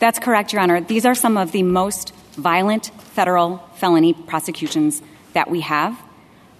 that's 0.00 0.18
correct, 0.18 0.52
Your 0.52 0.62
Honor. 0.62 0.80
These 0.80 1.06
are 1.06 1.14
some 1.14 1.36
of 1.36 1.52
the 1.52 1.62
most 1.62 2.12
violent 2.32 2.86
federal 3.12 3.58
felony 3.76 4.14
prosecutions 4.14 5.02
that 5.34 5.50
we 5.50 5.60
have, 5.60 5.96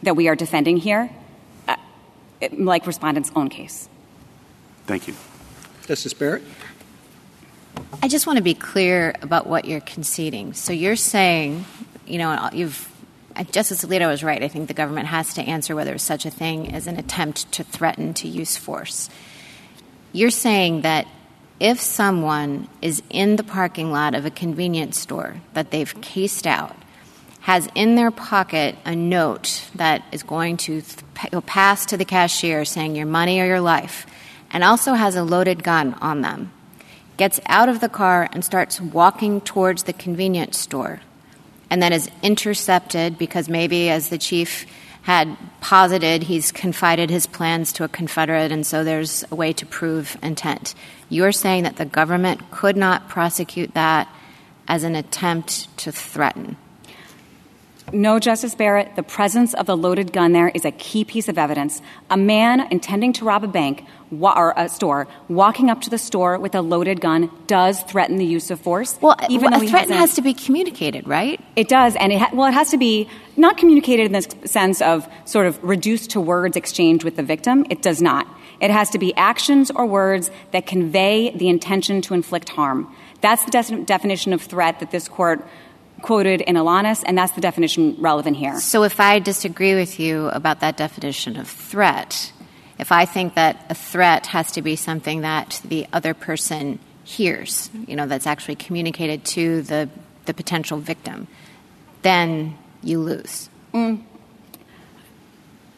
that 0.03 0.15
we 0.15 0.29
are 0.29 0.37
defending 0.37 0.77
here, 0.77 1.11
uh, 1.67 1.77
like 2.53 2.87
respondent's 2.87 3.33
own 3.35 3.49
case. 3.49 3.89
Thank 4.87 5.09
you. 5.09 5.15
Justice 5.87 6.15
Barrett? 6.15 6.43
I 8.03 8.09
just 8.09 8.27
want 8.27 8.37
to 8.37 8.43
be 8.43 8.55
clear 8.55 9.15
about 9.23 9.47
what 9.47 9.65
you're 9.65 9.81
conceding. 9.81 10.53
So 10.53 10.73
you're 10.73 10.97
saying, 10.97 11.65
you 12.07 12.19
know, 12.19 12.49
you've 12.53 12.87
Justice 13.53 13.85
Alito 13.85 14.09
was 14.09 14.23
right. 14.23 14.43
I 14.43 14.49
think 14.49 14.69
the 14.69 14.75
government 14.75 15.07
has 15.07 15.35
to 15.35 15.43
answer 15.43 15.75
whether 15.75 15.97
such 15.99 16.27
a 16.27 16.31
thing 16.31 16.75
as 16.75 16.87
an 16.87 16.99
attempt 16.99 17.51
to 17.53 17.65
threaten 17.65 18.13
to 18.15 18.29
use 18.29 18.57
force. 18.57 19.09
You're 20.13 20.31
saying 20.31 20.83
that 20.83 21.07
if 21.61 21.79
someone 21.79 22.69
is 22.81 23.03
in 23.11 23.37
the 23.37 23.45
parking 23.45 23.93
lot 23.93 24.15
of 24.15 24.25
a 24.25 24.31
convenience 24.31 24.99
store 24.99 25.37
that 25.53 25.71
they've 25.71 26.01
cased 26.01 26.47
out, 26.47 26.75
has 27.41 27.69
in 27.75 27.95
their 27.95 28.11
pocket 28.11 28.77
a 28.85 28.97
note 28.97 29.69
that 29.75 30.03
is 30.11 30.23
going 30.23 30.57
to 30.57 30.81
th- 30.81 31.47
pass 31.47 31.87
to 31.87 31.97
the 31.97 32.05
cashier 32.05 32.65
saying 32.65 32.97
your 32.97 33.07
money 33.07 33.41
or 33.41 33.47
your 33.47 33.61
life, 33.61 34.07
and 34.51 34.65
also 34.65 34.95
has 34.95 35.17
a 35.17 35.23
loaded 35.23 35.63
gun 35.63 35.95
on 36.01 36.23
them, 36.23 36.51
gets 37.17 37.39
out 37.47 37.69
of 37.69 37.81
the 37.81 37.89
car 37.89 38.29
and 38.33 38.45
starts 38.45 38.81
walking 38.81 39.41
towards 39.41 39.85
the 39.85 39.93
convenience 39.93 40.59
store, 40.59 41.01
and 41.69 41.83
then 41.83 41.93
is 41.93 42.11
intercepted 42.23 43.19
because 43.19 43.49
maybe, 43.49 43.91
as 43.91 44.09
the 44.09 44.19
chief 44.19 44.67
had 45.11 45.37
posited, 45.61 46.23
he's 46.23 46.53
confided 46.53 47.11
his 47.11 47.27
plans 47.27 47.73
to 47.73 47.83
a 47.83 47.89
Confederate, 47.89 48.53
and 48.53 48.65
so 48.65 48.85
there's 48.85 49.25
a 49.33 49.35
way 49.35 49.53
to 49.53 49.67
prove 49.67 50.17
intent. 50.23 50.73
You're 51.09 51.33
saying 51.33 51.65
that 51.65 51.75
the 51.75 51.85
government 51.85 52.53
could 52.53 52.77
not 52.77 53.09
prosecute 53.09 53.75
that 53.75 54.07
as 54.69 54.85
an 54.85 54.95
attempt 54.95 55.77
to 55.79 55.91
threaten. 55.91 56.57
No, 57.93 58.19
Justice 58.19 58.55
Barrett, 58.55 58.95
the 58.97 59.03
presence 59.03 59.55
of 59.55 59.67
the 59.67 59.77
loaded 59.77 60.13
gun 60.13 60.33
there 60.33 60.49
is 60.49 60.65
a 60.65 60.71
key 60.71 61.05
piece 61.05 61.29
of 61.29 61.39
evidence. 61.39 61.83
A 62.11 62.17
man 62.17 62.69
intending 62.71 63.13
to 63.15 63.25
rob 63.25 63.45
a 63.45 63.49
bank 63.49 63.85
or 64.21 64.55
a 64.57 64.69
store 64.69 65.09
walking 65.29 65.71
up 65.71 65.81
to 65.83 65.91
the 65.91 65.99
store 65.99 66.39
with 66.39 66.55
a 66.55 66.61
loaded 66.61 67.01
gun 67.01 67.31
does 67.47 67.83
threaten 67.83 68.17
the 68.17 68.25
use 68.25 68.51
of 68.51 68.61
force. 68.61 68.99
Well, 69.01 69.17
even 69.29 69.51
well, 69.51 69.63
a 69.63 69.67
threat 69.67 69.89
has 69.91 70.15
to 70.15 70.23
be 70.23 70.35
communicated, 70.35 71.07
right? 71.07 71.41
It 71.57 71.69
does, 71.69 71.97
and 71.97 72.13
it 72.13 72.21
ha- 72.21 72.31
well, 72.33 72.49
it 72.49 72.55
has 72.55 72.71
to 72.71 72.79
be 72.79 73.09
not 73.37 73.57
communicated 73.57 74.07
in 74.07 74.13
the 74.13 74.49
sense 74.49 74.81
of 74.83 75.09
sort 75.25 75.47
of 75.47 75.63
reduced 75.63 76.11
to 76.11 76.21
words 76.21 76.57
exchanged 76.57 77.05
with 77.05 77.17
the 77.17 77.23
victim. 77.23 77.67
It 77.71 77.83
does 77.83 78.01
not. 78.01 78.27
It 78.61 78.71
has 78.71 78.91
to 78.91 78.99
be 78.99 79.15
actions 79.17 79.71
or 79.71 79.87
words 79.87 80.31
that 80.53 80.67
convey 80.67 81.31
the 81.37 81.49
intention 81.49 82.03
to 82.03 82.15
inflict 82.15 82.51
harm. 82.51 82.95
That's 83.21 83.45
the 83.45 83.51
de- 83.51 83.85
definition 83.85 84.33
of 84.33 84.43
threat 84.43 84.81
that 84.81 84.91
this 84.91 85.09
court 85.09 85.47
quoted 86.03 86.41
in 86.41 86.57
Elonis, 86.57 87.03
and 87.07 87.17
that's 87.17 87.33
the 87.33 87.41
definition 87.41 87.97
relevant 87.99 88.37
here. 88.37 88.59
So 88.59 88.83
if 88.83 89.01
I 89.01 89.19
disagree 89.19 89.75
with 89.75 90.01
you 90.01 90.29
about 90.29 90.61
that 90.61 90.77
definition 90.77 91.37
of 91.37 91.49
threat, 91.49 92.33
if 92.79 92.93
I 92.93 93.05
think 93.05 93.35
that 93.35 93.67
a 93.69 93.75
threat 93.75 94.27
has 94.27 94.53
to 94.53 94.63
be 94.63 94.77
something 94.77 95.21
that 95.21 95.61
the 95.65 95.87
other 95.93 96.15
person 96.15 96.79
hears, 97.05 97.71
you 97.87 97.97
know, 97.97 98.07
that's 98.07 98.27
actually 98.27 98.57
communicated 98.57 99.25
to 99.25 99.63
the, 99.63 99.89
the 100.25 100.35
potential 100.35 100.79
victim, 100.79 101.29
then 102.03 102.57
you 102.83 103.01
lose. 103.01 103.51
Mm. 103.75 104.03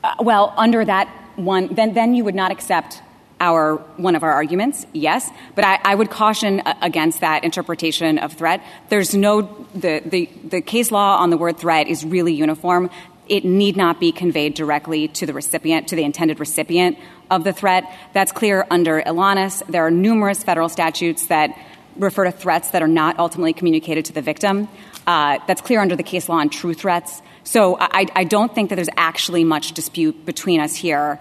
Uh, 0.05 0.15
well, 0.21 0.53
under 0.57 0.85
that 0.85 1.09
one, 1.37 1.75
then, 1.75 1.95
then 1.95 2.15
you 2.15 2.25
would 2.25 2.35
not 2.35 2.51
accept 2.51 3.03
our 3.43 3.77
one 3.97 4.15
of 4.15 4.23
our 4.23 4.33
arguments, 4.33 4.87
yes, 4.93 5.29
but 5.57 5.65
I, 5.65 5.81
I 5.83 5.95
would 5.95 6.11
caution 6.11 6.63
against 6.81 7.21
that 7.21 7.43
interpretation 7.43 8.19
of 8.19 8.33
threat. 8.33 8.63
There's 8.89 9.15
no 9.15 9.43
the, 9.75 10.01
the 10.07 10.31
the 10.45 10.61
case 10.63 10.93
law 10.93 11.19
on 11.19 11.31
the 11.31 11.37
word 11.37 11.59
threat 11.59 11.89
is 11.89 12.05
really 12.05 12.33
uniform. 12.33 12.89
It 13.29 13.45
need 13.45 13.77
not 13.77 13.99
be 13.99 14.13
conveyed 14.13 14.55
directly 14.55 15.09
to 15.09 15.27
the 15.27 15.33
recipient, 15.33 15.89
to 15.89 15.97
the 15.97 16.05
intended 16.05 16.39
recipient 16.39 16.99
of 17.31 17.45
the 17.45 17.53
threat. 17.53 17.85
That's 18.15 18.31
clear 18.33 18.65
under 18.71 19.03
Elonis. 19.03 19.63
There 19.67 19.85
are 19.85 19.91
numerous 19.91 20.43
federal 20.43 20.69
statutes 20.69 21.27
that 21.27 21.51
refer 21.97 22.25
to 22.25 22.33
threats 22.33 22.71
that 22.71 22.83
are 22.83 22.89
not 22.89 23.19
ultimately 23.19 23.53
communicated 23.53 24.05
to 24.07 24.13
the 24.13 24.23
victim. 24.23 24.69
Uh, 25.07 25.39
that's 25.47 25.61
clear 25.61 25.81
under 25.81 25.97
the 25.97 26.03
case 26.03 26.29
law 26.29 26.37
on 26.37 26.49
true 26.49 26.75
threats. 26.75 27.23
So 27.45 27.77
I, 27.81 28.07
I 28.15 28.25
don't 28.25 28.55
think 28.55 28.69
that 28.71 28.77
there's 28.77 28.95
actually 28.97 29.45
much 29.45 29.73
dispute 29.73 30.25
between 30.25 30.61
us 30.61 30.77
here 30.77 31.19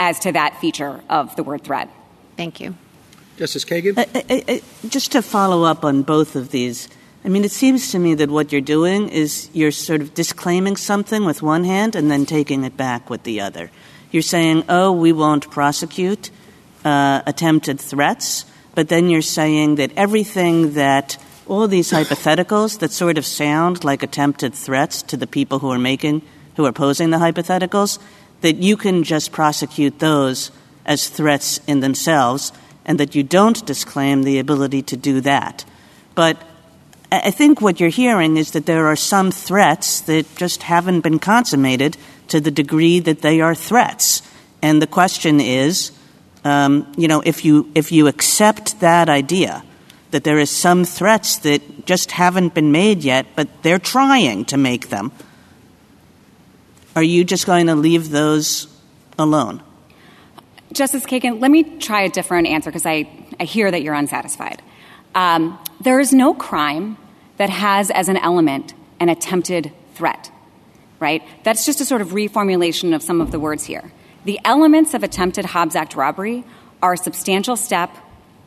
as 0.00 0.18
to 0.20 0.32
that 0.32 0.58
feature 0.60 1.00
of 1.10 1.36
the 1.36 1.44
word 1.44 1.62
threat. 1.62 1.88
Thank 2.36 2.58
you. 2.58 2.74
Justice 3.36 3.66
Kagan? 3.66 3.98
Uh, 3.98 4.06
uh, 4.14 4.56
uh, 4.56 4.88
just 4.88 5.12
to 5.12 5.20
follow 5.20 5.62
up 5.64 5.84
on 5.84 6.02
both 6.02 6.36
of 6.36 6.50
these, 6.50 6.88
I 7.22 7.28
mean, 7.28 7.44
it 7.44 7.50
seems 7.50 7.92
to 7.92 7.98
me 7.98 8.14
that 8.14 8.30
what 8.30 8.50
you're 8.50 8.62
doing 8.62 9.10
is 9.10 9.50
you're 9.52 9.70
sort 9.70 10.00
of 10.00 10.14
disclaiming 10.14 10.76
something 10.76 11.26
with 11.26 11.42
one 11.42 11.64
hand 11.64 11.94
and 11.94 12.10
then 12.10 12.24
taking 12.24 12.64
it 12.64 12.78
back 12.78 13.10
with 13.10 13.24
the 13.24 13.42
other. 13.42 13.70
You're 14.10 14.22
saying, 14.22 14.64
oh, 14.70 14.90
we 14.90 15.12
won't 15.12 15.50
prosecute 15.50 16.30
uh, 16.82 17.20
attempted 17.26 17.78
threats, 17.78 18.46
but 18.74 18.88
then 18.88 19.10
you're 19.10 19.20
saying 19.20 19.74
that 19.74 19.92
everything 19.96 20.72
that 20.74 21.18
all 21.46 21.68
these 21.68 21.90
hypotheticals 21.98 22.78
that 22.78 22.90
sort 22.90 23.18
of 23.18 23.26
sound 23.26 23.84
like 23.84 24.02
attempted 24.02 24.54
threats 24.54 25.02
to 25.02 25.18
the 25.18 25.26
people 25.26 25.58
who 25.58 25.70
are 25.70 25.78
making, 25.78 26.22
who 26.56 26.64
are 26.64 26.72
posing 26.72 27.10
the 27.10 27.18
hypotheticals, 27.18 27.98
that 28.40 28.56
you 28.56 28.76
can 28.76 29.02
just 29.02 29.32
prosecute 29.32 29.98
those 29.98 30.50
as 30.86 31.08
threats 31.08 31.60
in 31.66 31.80
themselves 31.80 32.52
and 32.84 32.98
that 32.98 33.14
you 33.14 33.22
don't 33.22 33.64
disclaim 33.66 34.22
the 34.22 34.38
ability 34.38 34.82
to 34.82 34.96
do 34.96 35.20
that. 35.20 35.64
But 36.14 36.42
I 37.12 37.30
think 37.30 37.60
what 37.60 37.80
you're 37.80 37.88
hearing 37.90 38.36
is 38.36 38.52
that 38.52 38.66
there 38.66 38.86
are 38.86 38.96
some 38.96 39.30
threats 39.30 40.00
that 40.02 40.26
just 40.36 40.62
haven't 40.62 41.00
been 41.00 41.18
consummated 41.18 41.96
to 42.28 42.40
the 42.40 42.50
degree 42.50 43.00
that 43.00 43.22
they 43.22 43.40
are 43.40 43.54
threats. 43.54 44.22
And 44.62 44.80
the 44.80 44.86
question 44.86 45.40
is, 45.40 45.92
um, 46.44 46.90
you 46.96 47.08
know, 47.08 47.22
if 47.24 47.44
you 47.44 47.70
if 47.74 47.92
you 47.92 48.06
accept 48.06 48.80
that 48.80 49.08
idea 49.08 49.62
that 50.10 50.24
there 50.24 50.38
is 50.38 50.50
some 50.50 50.84
threats 50.84 51.38
that 51.38 51.86
just 51.86 52.12
haven't 52.12 52.54
been 52.54 52.72
made 52.72 53.04
yet, 53.04 53.26
but 53.36 53.62
they're 53.62 53.78
trying 53.78 54.44
to 54.46 54.56
make 54.56 54.88
them, 54.88 55.12
are 56.96 57.02
you 57.02 57.24
just 57.24 57.46
going 57.46 57.66
to 57.66 57.74
leave 57.74 58.10
those 58.10 58.66
alone? 59.18 59.62
Justice 60.72 61.04
Kagan, 61.04 61.40
let 61.40 61.50
me 61.50 61.78
try 61.78 62.02
a 62.02 62.08
different 62.08 62.46
answer 62.46 62.70
because 62.70 62.86
I, 62.86 63.08
hear 63.40 63.70
that 63.70 63.82
you're 63.82 63.94
unsatisfied. 63.94 64.62
Um, 65.14 65.58
there 65.80 65.98
is 65.98 66.12
no 66.12 66.34
crime 66.34 66.96
that 67.38 67.48
has 67.48 67.90
as 67.90 68.08
an 68.08 68.18
element 68.18 68.74
an 69.00 69.08
attempted 69.08 69.72
threat, 69.94 70.30
right? 70.98 71.22
That's 71.42 71.64
just 71.64 71.80
a 71.80 71.84
sort 71.84 72.02
of 72.02 72.08
reformulation 72.08 72.94
of 72.94 73.02
some 73.02 73.20
of 73.20 73.30
the 73.30 73.40
words 73.40 73.64
here. 73.64 73.90
The 74.24 74.38
elements 74.44 74.92
of 74.92 75.02
attempted 75.02 75.46
Hobbs 75.46 75.74
Act 75.74 75.96
robbery 75.96 76.44
are 76.82 76.96
substantial 76.96 77.56
step 77.56 77.96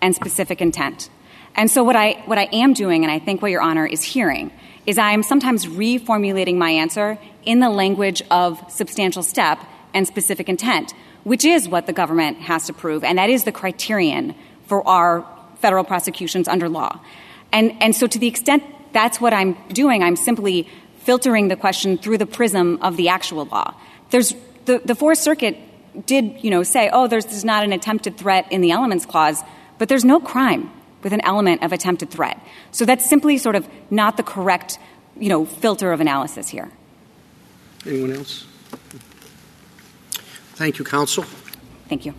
and 0.02 0.16
specific 0.16 0.62
intent. 0.62 1.10
And 1.56 1.70
so 1.70 1.84
what 1.84 1.96
I, 1.96 2.22
what 2.26 2.38
I 2.38 2.48
am 2.54 2.74
doing, 2.74 3.04
and 3.04 3.12
I 3.12 3.20
think 3.20 3.42
what 3.42 3.52
Your 3.52 3.62
Honor 3.62 3.86
is 3.86 4.04
hearing, 4.04 4.52
is 4.86 4.98
I 4.98 5.12
am 5.12 5.24
sometimes 5.24 5.66
reformulating 5.66 6.56
my 6.56 6.70
answer 6.70 7.18
in 7.46 7.60
the 7.60 7.70
language 7.70 8.22
of 8.32 8.64
substantial 8.72 9.24
step 9.24 9.60
and 9.94 10.08
specific 10.08 10.50
intent, 10.50 10.94
which 11.24 11.46
is 11.46 11.68
what 11.70 11.86
the 11.86 11.94
government 11.94 12.38
has 12.40 12.66
to 12.68 12.74
prove, 12.74 13.04
and 13.04 13.18
that 13.18 13.30
is 13.30 13.44
the 13.44 13.52
criterion 13.52 14.36
for 14.66 14.86
our 14.88 15.26
federal 15.60 15.84
prosecutions 15.84 16.48
under 16.48 16.68
law. 16.68 17.00
And, 17.52 17.74
and 17.82 17.96
so 17.96 18.08
to 18.08 18.20
the 18.20 18.28
extent 18.28 18.64
that's 18.92 19.22
what 19.22 19.34
I'm 19.34 19.56
doing, 19.70 20.04
I'm 20.04 20.16
simply 20.16 20.68
filtering 21.00 21.48
the 21.48 21.56
question 21.56 21.98
through 21.98 22.18
the 22.18 22.26
prism 22.26 22.80
of 22.82 22.98
the 22.98 23.10
actual 23.10 23.46
law. 23.46 23.74
There's 24.10 24.34
the, 24.66 24.82
the 24.84 24.96
Fourth 24.96 25.18
Circuit 25.18 25.58
did, 26.06 26.44
you 26.44 26.50
know, 26.50 26.64
say, 26.64 26.90
oh, 26.92 27.08
there's, 27.08 27.26
there's 27.26 27.46
not 27.46 27.64
an 27.64 27.74
attempted 27.74 28.18
threat 28.18 28.52
in 28.52 28.62
the 28.62 28.72
elements 28.72 29.06
clause, 29.06 29.42
but 29.78 29.90
there's 29.90 30.06
no 30.06 30.20
crime 30.20 30.72
with 31.04 31.14
an 31.14 31.22
element 31.24 31.64
of 31.64 31.74
attempted 31.74 32.10
threat. 32.10 32.40
So 32.72 32.86
that's 32.86 33.08
simply 33.08 33.38
sort 33.38 33.56
of 33.56 33.68
not 33.90 34.18
the 34.18 34.24
correct, 34.24 34.80
you 35.18 35.30
know, 35.30 35.46
filter 35.46 35.92
of 35.92 36.00
analysis 36.00 36.48
here. 36.48 36.72
Anyone 37.86 38.14
else? 38.14 38.46
Thank 40.56 40.80
you, 40.80 40.86
counsel. 40.86 41.26
Thank 41.90 42.06
you. 42.06 42.14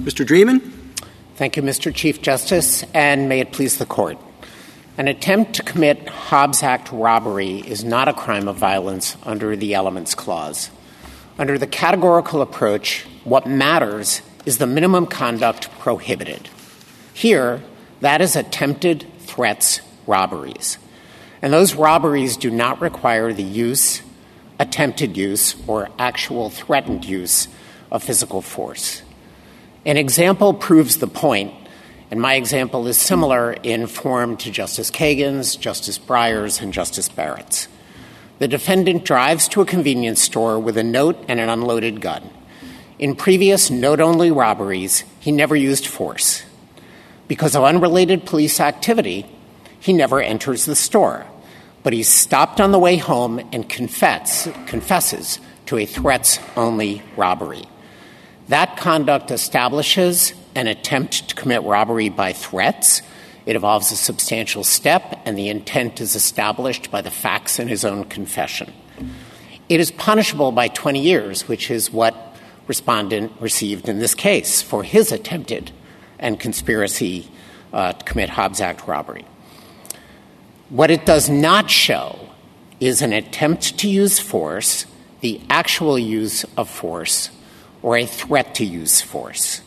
Mr. 0.00 0.26
Dreeben? 0.26 0.60
Thank 1.36 1.56
you, 1.56 1.62
Mr. 1.62 1.94
Chief 1.94 2.20
Justice, 2.20 2.84
and 2.92 3.28
may 3.28 3.40
it 3.40 3.52
please 3.52 3.78
the 3.78 3.86
court. 3.86 4.18
An 4.98 5.06
attempt 5.08 5.54
to 5.54 5.62
commit 5.62 6.08
Hobbs 6.08 6.62
Act 6.62 6.90
robbery 6.90 7.60
is 7.60 7.84
not 7.84 8.08
a 8.08 8.12
crime 8.12 8.48
of 8.48 8.56
violence 8.56 9.16
under 9.22 9.54
the 9.54 9.74
Elements 9.74 10.14
Clause. 10.14 10.70
Under 11.38 11.56
the 11.58 11.66
categorical 11.66 12.42
approach, 12.42 13.06
what 13.24 13.46
matters 13.46 14.20
is 14.50 14.58
the 14.58 14.66
minimum 14.66 15.06
conduct 15.06 15.70
prohibited. 15.78 16.48
Here, 17.14 17.62
that 18.00 18.20
is 18.20 18.34
attempted 18.34 19.06
threats 19.20 19.80
robberies. 20.08 20.76
And 21.40 21.52
those 21.52 21.76
robberies 21.76 22.36
do 22.36 22.50
not 22.50 22.80
require 22.80 23.32
the 23.32 23.44
use, 23.44 24.02
attempted 24.58 25.16
use, 25.16 25.54
or 25.68 25.88
actual 26.00 26.50
threatened 26.50 27.04
use 27.04 27.46
of 27.92 28.02
physical 28.02 28.42
force. 28.42 29.02
An 29.86 29.96
example 29.96 30.52
proves 30.52 30.96
the 30.96 31.06
point, 31.06 31.54
and 32.10 32.20
my 32.20 32.34
example 32.34 32.88
is 32.88 32.98
similar 32.98 33.52
in 33.52 33.86
form 33.86 34.36
to 34.38 34.50
Justice 34.50 34.90
Kagan's, 34.90 35.54
Justice 35.54 35.96
Breyer's, 35.96 36.60
and 36.60 36.72
Justice 36.72 37.08
Barrett's. 37.08 37.68
The 38.40 38.48
defendant 38.48 39.04
drives 39.04 39.46
to 39.50 39.60
a 39.60 39.64
convenience 39.64 40.20
store 40.20 40.58
with 40.58 40.76
a 40.76 40.82
note 40.82 41.24
and 41.28 41.38
an 41.38 41.48
unloaded 41.48 42.00
gun. 42.00 42.28
In 43.00 43.16
previous 43.16 43.70
note 43.70 43.98
only 43.98 44.30
robberies, 44.30 45.04
he 45.20 45.32
never 45.32 45.56
used 45.56 45.86
force. 45.86 46.42
Because 47.28 47.56
of 47.56 47.64
unrelated 47.64 48.26
police 48.26 48.60
activity, 48.60 49.24
he 49.80 49.94
never 49.94 50.20
enters 50.20 50.66
the 50.66 50.76
store, 50.76 51.24
but 51.82 51.94
he's 51.94 52.08
stopped 52.08 52.60
on 52.60 52.72
the 52.72 52.78
way 52.78 52.98
home 52.98 53.38
and 53.54 53.66
confess, 53.66 54.50
confesses 54.66 55.40
to 55.64 55.78
a 55.78 55.86
threats 55.86 56.40
only 56.58 57.00
robbery. 57.16 57.64
That 58.48 58.76
conduct 58.76 59.30
establishes 59.30 60.34
an 60.54 60.66
attempt 60.66 61.30
to 61.30 61.34
commit 61.34 61.62
robbery 61.62 62.10
by 62.10 62.34
threats. 62.34 63.00
It 63.46 63.56
involves 63.56 63.90
a 63.92 63.96
substantial 63.96 64.62
step, 64.62 65.22
and 65.24 65.38
the 65.38 65.48
intent 65.48 66.02
is 66.02 66.14
established 66.14 66.90
by 66.90 67.00
the 67.00 67.10
facts 67.10 67.58
in 67.58 67.66
his 67.66 67.82
own 67.82 68.04
confession. 68.04 68.70
It 69.70 69.80
is 69.80 69.90
punishable 69.90 70.52
by 70.52 70.68
20 70.68 71.00
years, 71.00 71.48
which 71.48 71.70
is 71.70 71.90
what 71.90 72.29
respondent 72.70 73.32
received 73.40 73.88
in 73.88 73.98
this 73.98 74.14
case 74.14 74.62
for 74.62 74.84
his 74.84 75.10
attempted 75.10 75.72
and 76.20 76.38
conspiracy 76.38 77.28
uh, 77.72 77.92
to 77.92 78.04
commit 78.04 78.30
Hobbs 78.30 78.60
Act 78.60 78.86
robbery. 78.86 79.24
What 80.68 80.88
it 80.92 81.04
does 81.04 81.28
not 81.28 81.68
show 81.68 82.30
is 82.78 83.02
an 83.02 83.12
attempt 83.12 83.76
to 83.80 83.88
use 83.88 84.20
force, 84.20 84.86
the 85.20 85.40
actual 85.50 85.98
use 85.98 86.44
of 86.56 86.70
force, 86.70 87.30
or 87.82 87.96
a 87.96 88.06
threat 88.06 88.54
to 88.54 88.64
use 88.64 89.00
force. 89.00 89.62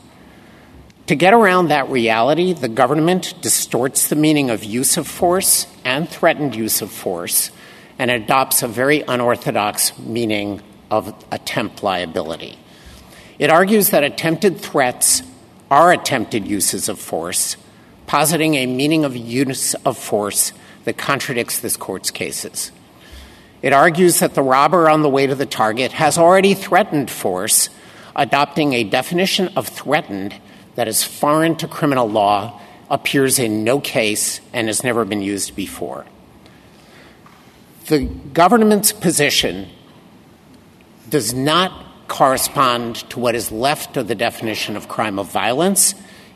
To 1.07 1.15
get 1.15 1.33
around 1.33 1.67
that 1.67 1.89
reality, 1.89 2.53
the 2.53 2.69
government 2.69 3.33
distorts 3.41 4.07
the 4.07 4.15
meaning 4.15 4.49
of 4.49 4.63
use 4.63 4.95
of 4.95 5.07
force 5.07 5.67
and 5.83 6.07
threatened 6.07 6.55
use 6.55 6.81
of 6.81 6.89
force 6.89 7.51
and 7.99 8.09
adopts 8.09 8.63
a 8.63 8.69
very 8.69 9.01
unorthodox 9.01 9.99
meaning 9.99 10.61
of 10.89 11.13
attempt 11.33 11.83
liability. 11.83 12.57
It 13.39 13.49
argues 13.49 13.89
that 13.89 14.03
attempted 14.03 14.59
threats 14.59 15.23
are 15.71 15.91
attempted 15.91 16.47
uses 16.47 16.87
of 16.87 16.99
force, 16.99 17.57
positing 18.05 18.55
a 18.55 18.65
meaning 18.65 19.05
of 19.05 19.15
use 19.15 19.73
of 19.85 19.97
force 19.97 20.53
that 20.83 20.97
contradicts 20.97 21.59
this 21.59 21.77
court's 21.77 22.11
cases. 22.11 22.71
It 23.61 23.73
argues 23.73 24.19
that 24.19 24.33
the 24.35 24.43
robber 24.43 24.89
on 24.89 25.01
the 25.01 25.09
way 25.09 25.25
to 25.25 25.35
the 25.35 25.45
target 25.45 25.93
has 25.93 26.17
already 26.17 26.53
threatened 26.53 27.09
force 27.09 27.69
adopting 28.15 28.73
a 28.73 28.83
definition 28.83 29.49
of 29.55 29.67
threatened 29.67 30.35
that 30.75 30.87
is 30.87 31.03
foreign 31.03 31.55
to 31.55 31.67
criminal 31.67 32.09
law, 32.09 32.59
appears 32.89 33.39
in 33.39 33.63
no 33.63 33.79
case, 33.79 34.41
and 34.51 34.67
has 34.67 34.83
never 34.83 35.05
been 35.05 35.21
used 35.21 35.55
before. 35.55 36.05
The 37.87 38.05
government's 38.05 38.91
position 38.91 39.69
does 41.09 41.33
not 41.33 41.82
correspond 42.07 42.97
to 43.09 43.19
what 43.19 43.35
is 43.35 43.51
left 43.51 43.97
of 43.97 44.07
the 44.07 44.15
definition 44.15 44.75
of 44.75 44.87
crime 44.87 45.19
of 45.19 45.31
violence. 45.31 45.95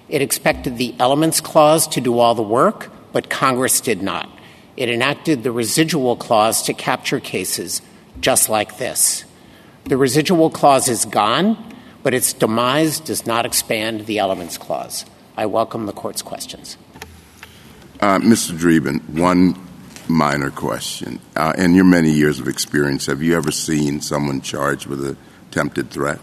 It 0.10 0.22
expected 0.22 0.78
the 0.78 0.96
elements 1.00 1.42
clause 1.42 1.88
to 1.90 2.02
do 2.02 2.20
all 2.20 2.36
the 2.36 2.42
work, 2.42 2.92
but 3.12 3.30
Congress 3.30 3.82
did 3.82 4.02
not. 4.02 4.30
It 4.78 4.90
enacted 4.90 5.44
the 5.44 5.52
residual 5.52 6.16
clause 6.16 6.62
to 6.64 6.74
capture 6.74 7.20
cases 7.20 7.82
just 8.22 8.50
like 8.50 8.78
this. 8.78 9.26
The 9.86 9.98
residual 9.98 10.50
clause 10.50 10.88
is 10.88 11.06
gone, 11.06 11.76
but 12.04 12.14
its 12.14 12.34
demise 12.34 13.00
does 13.00 13.26
not 13.26 13.46
expand 13.46 14.06
the 14.06 14.20
elements 14.20 14.58
clause. 14.58 15.06
I 15.36 15.46
welcome 15.46 15.86
the 15.86 15.94
court's 15.94 16.22
questions. 16.22 16.78
Uh, 18.00 18.20
Mr. 18.20 18.58
Dreeben, 18.58 19.02
one 19.10 19.56
minor 20.08 20.52
question. 20.52 21.20
Uh, 21.36 21.54
in 21.58 21.74
your 21.74 21.86
many 21.86 22.12
years 22.12 22.40
of 22.40 22.48
experience, 22.48 23.06
have 23.08 23.22
you 23.22 23.36
ever 23.36 23.52
seen 23.52 24.02
someone 24.02 24.42
charged 24.42 24.88
with 24.88 25.04
an 25.06 25.18
attempted 25.58 25.90
threat? 25.90 26.20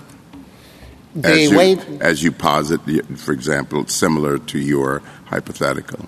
As, 1.23 1.51
you, 1.51 1.61
as 2.01 2.23
you 2.23 2.33
posit, 2.33 2.81
for 3.17 3.33
example, 3.33 3.87
similar 3.87 4.39
to 4.39 4.59
your 4.59 5.01
hypothetical. 5.27 6.07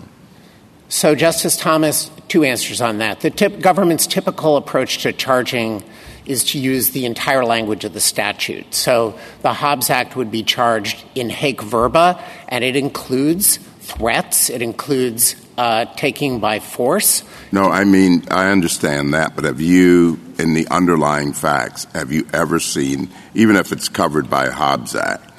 So, 0.88 1.14
Justice 1.14 1.56
Thomas, 1.56 2.10
two 2.28 2.44
answers 2.44 2.80
on 2.80 2.98
that. 2.98 3.20
The 3.20 3.30
tip, 3.30 3.60
government's 3.60 4.06
typical 4.06 4.56
approach 4.56 4.98
to 5.02 5.12
charging 5.12 5.82
is 6.24 6.42
to 6.42 6.58
use 6.58 6.90
the 6.90 7.04
entire 7.04 7.44
language 7.44 7.84
of 7.84 7.92
the 7.92 8.00
statute. 8.00 8.74
So 8.74 9.16
the 9.42 9.52
Hobbs 9.52 9.90
Act 9.90 10.16
would 10.16 10.32
be 10.32 10.42
charged 10.42 11.04
in 11.14 11.28
haec 11.30 11.60
verba, 11.60 12.20
and 12.48 12.64
it 12.64 12.74
includes 12.74 13.58
threats, 13.78 14.50
it 14.50 14.60
includes 14.60 15.34
uh, 15.58 15.86
taking 15.96 16.40
by 16.40 16.58
force. 16.58 17.22
No, 17.52 17.70
I 17.70 17.84
mean, 17.84 18.24
I 18.30 18.50
understand 18.50 19.14
that, 19.14 19.34
but 19.34 19.44
have 19.44 19.60
you, 19.60 20.20
in 20.38 20.54
the 20.54 20.66
underlying 20.68 21.32
facts, 21.32 21.84
have 21.94 22.12
you 22.12 22.26
ever 22.32 22.60
seen, 22.60 23.08
even 23.34 23.56
if 23.56 23.72
it's 23.72 23.88
covered 23.88 24.28
by 24.28 24.50
Hobbs 24.50 24.94
Act, 24.94 25.32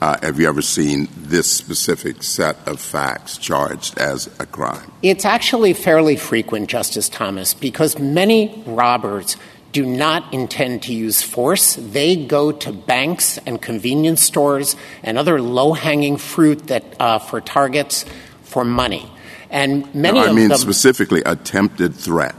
uh, 0.00 0.16
have 0.22 0.38
you 0.38 0.48
ever 0.48 0.62
seen 0.62 1.08
this 1.16 1.50
specific 1.50 2.22
set 2.22 2.56
of 2.68 2.80
facts 2.80 3.36
charged 3.36 3.98
as 3.98 4.28
a 4.38 4.46
crime? 4.46 4.92
It's 5.02 5.24
actually 5.24 5.72
fairly 5.72 6.16
frequent, 6.16 6.68
Justice 6.70 7.08
Thomas, 7.08 7.52
because 7.52 7.98
many 7.98 8.62
robbers 8.64 9.36
do 9.72 9.84
not 9.84 10.32
intend 10.32 10.82
to 10.84 10.94
use 10.94 11.22
force. 11.22 11.74
They 11.74 12.16
go 12.16 12.52
to 12.52 12.72
banks 12.72 13.38
and 13.38 13.60
convenience 13.60 14.22
stores 14.22 14.76
and 15.02 15.18
other 15.18 15.42
low 15.42 15.72
hanging 15.72 16.16
fruit 16.16 16.68
that 16.68 16.84
uh, 17.00 17.18
for 17.18 17.40
targets 17.40 18.04
for 18.42 18.64
money. 18.64 19.10
And 19.50 19.92
many 19.94 20.18
no, 20.18 20.26
I 20.26 20.28
of 20.28 20.36
mean 20.36 20.48
them, 20.48 20.58
specifically 20.58 21.22
attempted 21.24 21.94
threat. 21.94 22.34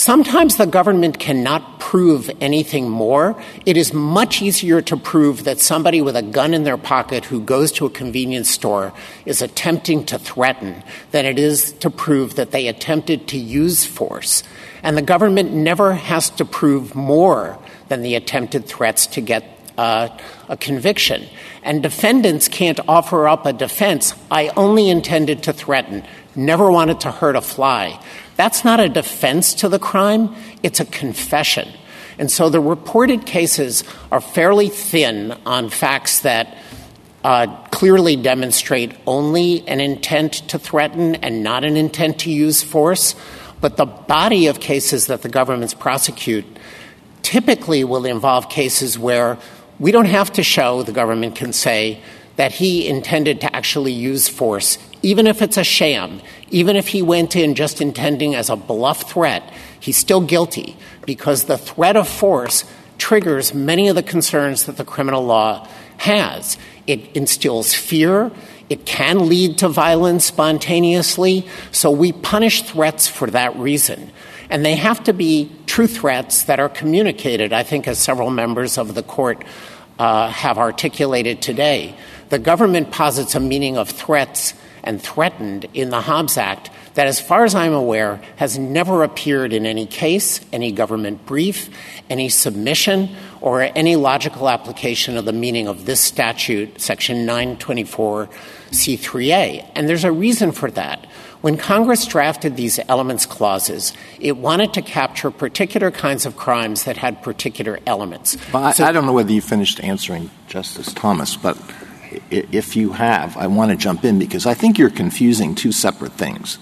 Sometimes 0.00 0.56
the 0.56 0.66
government 0.66 1.18
cannot 1.18 1.78
prove 1.78 2.30
anything 2.40 2.88
more. 2.88 3.36
It 3.66 3.76
is 3.76 3.92
much 3.92 4.40
easier 4.40 4.80
to 4.80 4.96
prove 4.96 5.44
that 5.44 5.60
somebody 5.60 6.00
with 6.00 6.16
a 6.16 6.22
gun 6.22 6.54
in 6.54 6.64
their 6.64 6.78
pocket 6.78 7.26
who 7.26 7.40
goes 7.42 7.70
to 7.72 7.84
a 7.84 7.90
convenience 7.90 8.48
store 8.48 8.94
is 9.26 9.42
attempting 9.42 10.06
to 10.06 10.18
threaten 10.18 10.82
than 11.10 11.26
it 11.26 11.38
is 11.38 11.72
to 11.80 11.90
prove 11.90 12.36
that 12.36 12.50
they 12.50 12.68
attempted 12.68 13.28
to 13.28 13.36
use 13.36 13.84
force. 13.84 14.42
And 14.82 14.96
the 14.96 15.02
government 15.02 15.52
never 15.52 15.92
has 15.92 16.30
to 16.30 16.46
prove 16.46 16.94
more 16.94 17.58
than 17.88 18.00
the 18.00 18.14
attempted 18.14 18.64
threats 18.64 19.06
to 19.08 19.20
get 19.20 19.59
a 19.80 20.56
conviction. 20.58 21.26
And 21.62 21.82
defendants 21.82 22.48
can't 22.48 22.80
offer 22.88 23.28
up 23.28 23.46
a 23.46 23.52
defense. 23.52 24.14
I 24.30 24.48
only 24.56 24.88
intended 24.88 25.42
to 25.44 25.52
threaten, 25.52 26.04
never 26.34 26.70
wanted 26.70 27.00
to 27.00 27.10
hurt 27.10 27.36
a 27.36 27.40
fly. 27.40 28.02
That's 28.36 28.64
not 28.64 28.80
a 28.80 28.88
defense 28.88 29.54
to 29.54 29.68
the 29.68 29.78
crime, 29.78 30.34
it's 30.62 30.80
a 30.80 30.84
confession. 30.84 31.68
And 32.18 32.30
so 32.30 32.48
the 32.50 32.60
reported 32.60 33.24
cases 33.24 33.84
are 34.10 34.20
fairly 34.20 34.68
thin 34.68 35.32
on 35.46 35.70
facts 35.70 36.20
that 36.20 36.56
uh, 37.24 37.46
clearly 37.68 38.16
demonstrate 38.16 38.92
only 39.06 39.66
an 39.68 39.80
intent 39.80 40.34
to 40.48 40.58
threaten 40.58 41.16
and 41.16 41.42
not 41.42 41.64
an 41.64 41.76
intent 41.76 42.20
to 42.20 42.30
use 42.30 42.62
force. 42.62 43.14
But 43.60 43.76
the 43.76 43.86
body 43.86 44.46
of 44.46 44.60
cases 44.60 45.06
that 45.06 45.22
the 45.22 45.28
governments 45.28 45.74
prosecute 45.74 46.44
typically 47.22 47.84
will 47.84 48.06
involve 48.06 48.48
cases 48.48 48.98
where 48.98 49.38
we 49.80 49.90
don't 49.90 50.04
have 50.04 50.32
to 50.34 50.44
show, 50.44 50.84
the 50.84 50.92
government 50.92 51.34
can 51.34 51.52
say, 51.52 52.00
that 52.36 52.52
he 52.52 52.86
intended 52.86 53.40
to 53.40 53.56
actually 53.56 53.92
use 53.92 54.28
force, 54.28 54.78
even 55.02 55.26
if 55.26 55.42
it's 55.42 55.56
a 55.56 55.64
sham, 55.64 56.20
even 56.50 56.76
if 56.76 56.88
he 56.88 57.02
went 57.02 57.34
in 57.34 57.54
just 57.54 57.80
intending 57.80 58.34
as 58.34 58.48
a 58.48 58.56
bluff 58.56 59.10
threat, 59.10 59.42
he's 59.80 59.96
still 59.96 60.20
guilty 60.20 60.76
because 61.06 61.44
the 61.44 61.58
threat 61.58 61.96
of 61.96 62.06
force 62.06 62.64
triggers 62.98 63.54
many 63.54 63.88
of 63.88 63.96
the 63.96 64.02
concerns 64.02 64.66
that 64.66 64.76
the 64.76 64.84
criminal 64.84 65.24
law 65.24 65.66
has. 65.96 66.58
It 66.86 67.16
instills 67.16 67.74
fear. 67.74 68.30
It 68.68 68.86
can 68.86 69.28
lead 69.28 69.58
to 69.58 69.68
violence 69.68 70.24
spontaneously. 70.26 71.48
So 71.72 71.90
we 71.90 72.12
punish 72.12 72.62
threats 72.62 73.08
for 73.08 73.30
that 73.30 73.56
reason. 73.56 74.12
And 74.50 74.64
they 74.64 74.74
have 74.74 75.04
to 75.04 75.12
be 75.12 75.50
true 75.66 75.86
threats 75.86 76.44
that 76.44 76.58
are 76.58 76.68
communicated, 76.68 77.52
I 77.52 77.62
think, 77.62 77.86
as 77.86 77.98
several 77.98 78.30
members 78.30 78.76
of 78.76 78.94
the 78.94 79.02
court 79.02 79.44
uh, 79.98 80.28
have 80.28 80.58
articulated 80.58 81.40
today. 81.40 81.94
The 82.30 82.38
government 82.38 82.90
posits 82.90 83.34
a 83.34 83.40
meaning 83.40 83.78
of 83.78 83.88
threats 83.88 84.54
and 84.82 85.00
threatened 85.00 85.66
in 85.74 85.90
the 85.90 86.00
Hobbs 86.00 86.36
Act 86.36 86.70
that, 86.94 87.06
as 87.06 87.20
far 87.20 87.44
as 87.44 87.54
I'm 87.54 87.74
aware, 87.74 88.20
has 88.36 88.58
never 88.58 89.04
appeared 89.04 89.52
in 89.52 89.66
any 89.66 89.86
case, 89.86 90.40
any 90.52 90.72
government 90.72 91.24
brief, 91.26 91.70
any 92.08 92.28
submission, 92.28 93.10
or 93.40 93.62
any 93.62 93.94
logical 93.96 94.48
application 94.48 95.16
of 95.16 95.24
the 95.24 95.32
meaning 95.32 95.66
of 95.68 95.86
this 95.86 96.00
statute, 96.00 96.80
Section 96.80 97.26
924C3A. 97.26 99.70
And 99.74 99.88
there's 99.88 100.04
a 100.04 100.12
reason 100.12 100.52
for 100.52 100.70
that. 100.72 101.06
When 101.40 101.56
Congress 101.56 102.04
drafted 102.04 102.56
these 102.56 102.78
elements 102.86 103.24
clauses, 103.24 103.94
it 104.18 104.36
wanted 104.36 104.74
to 104.74 104.82
capture 104.82 105.30
particular 105.30 105.90
kinds 105.90 106.26
of 106.26 106.36
crimes 106.36 106.84
that 106.84 106.98
had 106.98 107.22
particular 107.22 107.78
elements. 107.86 108.36
Well, 108.52 108.72
so, 108.74 108.84
I 108.84 108.92
don't 108.92 109.06
know 109.06 109.14
whether 109.14 109.32
you 109.32 109.40
finished 109.40 109.82
answering 109.82 110.30
Justice 110.48 110.92
Thomas, 110.92 111.36
but 111.36 111.56
if 112.30 112.76
you 112.76 112.92
have, 112.92 113.38
I 113.38 113.46
want 113.46 113.70
to 113.70 113.76
jump 113.76 114.04
in 114.04 114.18
because 114.18 114.44
I 114.44 114.52
think 114.52 114.76
you're 114.76 114.90
confusing 114.90 115.54
two 115.54 115.72
separate 115.72 116.12
things. 116.12 116.58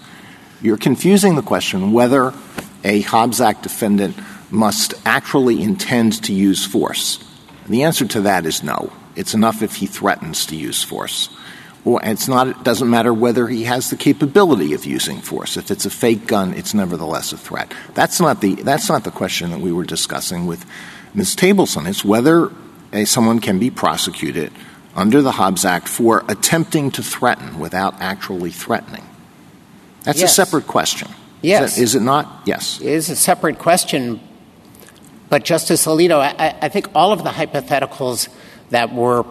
You're 0.63 0.77
confusing 0.77 1.35
the 1.35 1.43
question 1.43 1.93
whether 1.93 2.33
a 2.85 3.01
Hobbs 3.01 3.41
Act 3.41 3.65
defendant 3.65 4.17
must 4.51 4.95
actually 5.05 5.61
intend 5.61 6.23
to 6.25 6.33
use 6.33 6.65
force. 6.65 7.19
And 7.65 7.75
the 7.75 7.83
answer 7.83 8.07
to 8.07 8.21
that 8.23 8.47
is 8.47 8.63
no. 8.63 8.93
It's 9.17 9.35
enough 9.35 9.63
if 9.63 9.75
he 9.75 9.87
threatens 9.87 10.47
to 10.47 10.57
use 10.57 10.85
force. 10.85 11.29
It's 11.97 12.29
not, 12.29 12.49
it 12.49 12.63
doesn't 12.63 12.91
matter 12.91 13.15
whether 13.15 13.49
he 13.49 13.65
has 13.65 13.89
the 13.89 13.97
capability 13.97 14.75
of 14.75 14.85
using 14.85 15.21
force. 15.21 15.57
If 15.57 15.71
it's 15.71 15.87
a 15.87 15.91
fake 15.91 16.27
gun, 16.27 16.53
it's 16.53 16.75
nevertheless 16.75 17.33
a 17.33 17.39
threat. 17.39 17.73
That's 17.95 18.21
not 18.21 18.43
the, 18.43 18.57
that's 18.57 18.89
not 18.89 19.05
the 19.05 19.11
question 19.11 19.51
that 19.53 19.61
we 19.61 19.73
were 19.73 19.85
discussing 19.85 20.47
with 20.47 20.67
Ms. 21.15 21.35
Tableson. 21.37 21.89
It's 21.89 22.05
whether 22.05 22.53
a, 22.93 23.05
someone 23.07 23.39
can 23.41 23.59
be 23.59 23.71
prosecuted 23.71 24.53
under 24.95 25.23
the 25.23 25.33
Hobbs 25.33 25.65
Act 25.65 25.89
for 25.89 26.25
attempting 26.29 26.91
to 26.93 27.03
threaten 27.03 27.59
without 27.59 27.95
actually 28.01 28.51
threatening. 28.51 29.05
That's 30.03 30.23
a 30.23 30.29
separate 30.29 30.67
question. 30.67 31.09
Yes. 31.43 31.79
Is, 31.79 31.95
it 31.95 32.03
not? 32.03 32.43
Yes. 32.45 32.81
It 32.81 32.89
is 32.89 33.11
a 33.11 33.17
separate 33.17 33.59
question. 33.59 34.21
But, 35.29 35.45
Justice 35.45 35.87
Alito, 35.87 36.19
I, 36.19 36.57
I 36.63 36.69
think 36.69 36.89
all 36.95 37.13
of 37.13 37.23
the 37.23 37.31
hypotheticals 37.31 38.29
that 38.71 38.93
were 38.93 39.25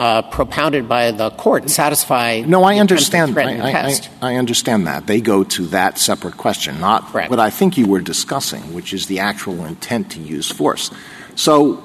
uh, 0.00 0.22
propounded 0.22 0.88
by 0.88 1.10
the 1.10 1.28
court 1.28 1.68
satisfy. 1.68 2.40
No, 2.40 2.64
I 2.64 2.78
understand. 2.78 3.38
I, 3.38 3.88
I, 3.88 4.00
I, 4.22 4.36
understand 4.36 4.86
that 4.86 5.06
they 5.06 5.20
go 5.20 5.44
to 5.44 5.66
that 5.66 5.98
separate 5.98 6.38
question, 6.38 6.80
not 6.80 7.04
Correct. 7.04 7.28
what 7.28 7.38
I 7.38 7.50
think 7.50 7.76
you 7.76 7.86
were 7.86 8.00
discussing, 8.00 8.72
which 8.72 8.94
is 8.94 9.08
the 9.08 9.18
actual 9.18 9.66
intent 9.66 10.12
to 10.12 10.20
use 10.20 10.50
force. 10.50 10.90
So, 11.34 11.82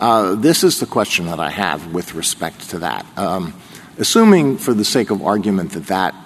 uh, 0.00 0.34
this 0.34 0.64
is 0.64 0.80
the 0.80 0.86
question 0.86 1.26
that 1.26 1.38
I 1.38 1.50
have 1.50 1.94
with 1.94 2.16
respect 2.16 2.70
to 2.70 2.80
that. 2.80 3.06
Um, 3.16 3.54
assuming, 3.98 4.58
for 4.58 4.74
the 4.74 4.84
sake 4.84 5.10
of 5.10 5.22
argument, 5.22 5.70
that 5.72 5.86
that 5.86 6.16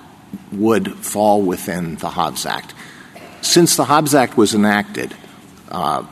would 0.51 0.95
fall 0.95 1.43
within 1.43 1.97
the 1.97 2.09
Hobbs 2.09 2.47
Act, 2.47 2.73
since 3.43 3.77
the 3.77 3.85
Hobbs 3.85 4.15
Act 4.15 4.39
was 4.39 4.55
enacted, 4.55 5.15
uh, 5.71 6.07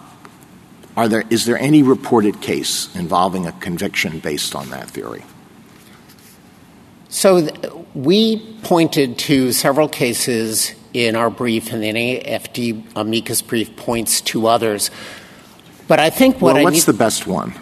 are 0.96 1.08
there, 1.08 1.24
is 1.30 1.44
there 1.44 1.58
any 1.58 1.82
reported 1.82 2.40
case 2.40 2.94
involving 2.94 3.46
a 3.46 3.52
conviction 3.52 4.18
based 4.18 4.54
on 4.54 4.70
that 4.70 4.90
theory? 4.90 5.22
So 7.08 7.46
th- 7.46 7.72
we 7.94 8.38
pointed 8.62 9.18
to 9.18 9.52
several 9.52 9.88
cases 9.88 10.74
in 10.92 11.16
our 11.16 11.30
brief, 11.30 11.72
and 11.72 11.82
the 11.82 11.88
NAFD 11.88 12.84
amicus 12.96 13.42
brief 13.42 13.76
points 13.76 14.20
to 14.22 14.46
others. 14.46 14.90
But 15.86 16.00
I 16.00 16.10
think 16.10 16.40
what 16.40 16.54
well, 16.54 16.58
I 16.58 16.64
what's 16.64 16.86
need- 16.86 16.94
the 16.94 16.98
best 16.98 17.26
one? 17.26 17.54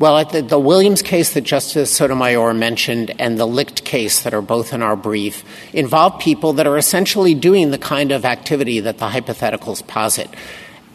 Well, 0.00 0.24
the, 0.24 0.40
the, 0.40 0.58
Williams 0.58 1.02
case 1.02 1.34
that 1.34 1.42
Justice 1.42 1.94
Sotomayor 1.94 2.54
mentioned 2.54 3.14
and 3.20 3.38
the 3.38 3.46
Licht 3.46 3.84
case 3.84 4.22
that 4.22 4.32
are 4.32 4.40
both 4.40 4.72
in 4.72 4.80
our 4.80 4.96
brief 4.96 5.44
involve 5.74 6.18
people 6.18 6.54
that 6.54 6.66
are 6.66 6.78
essentially 6.78 7.34
doing 7.34 7.70
the 7.70 7.76
kind 7.76 8.10
of 8.10 8.24
activity 8.24 8.80
that 8.80 8.96
the 8.96 9.10
hypotheticals 9.10 9.86
posit. 9.86 10.30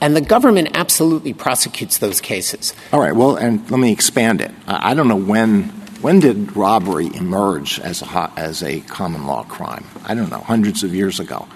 And 0.02 0.16
the 0.16 0.22
government 0.22 0.70
absolutely 0.74 1.34
prosecutes 1.34 1.98
those 2.00 2.22
cases. 2.22 2.74
All 2.92 3.00
right. 3.00 3.16
Well, 3.16 3.36
and 3.36 3.70
let 3.72 3.80
me 3.80 3.92
expand 3.92 4.42
it. 4.42 4.52
I 4.68 4.94
don't 4.94 5.08
know 5.08 5.16
when 5.16 5.70
when 6.02 6.20
did 6.20 6.56
robbery 6.56 7.08
emerge 7.16 7.80
as 7.80 8.02
a 8.04 8.32
as 8.38 8.62
a 8.62 8.82
common 8.82 9.26
law 9.26 9.44
crime? 9.44 9.86
I 10.06 10.14
don't 10.14 10.30
know. 10.30 10.40
Hundreds 10.40 10.84
of 10.84 10.94
years 10.94 11.20
ago. 11.20 11.48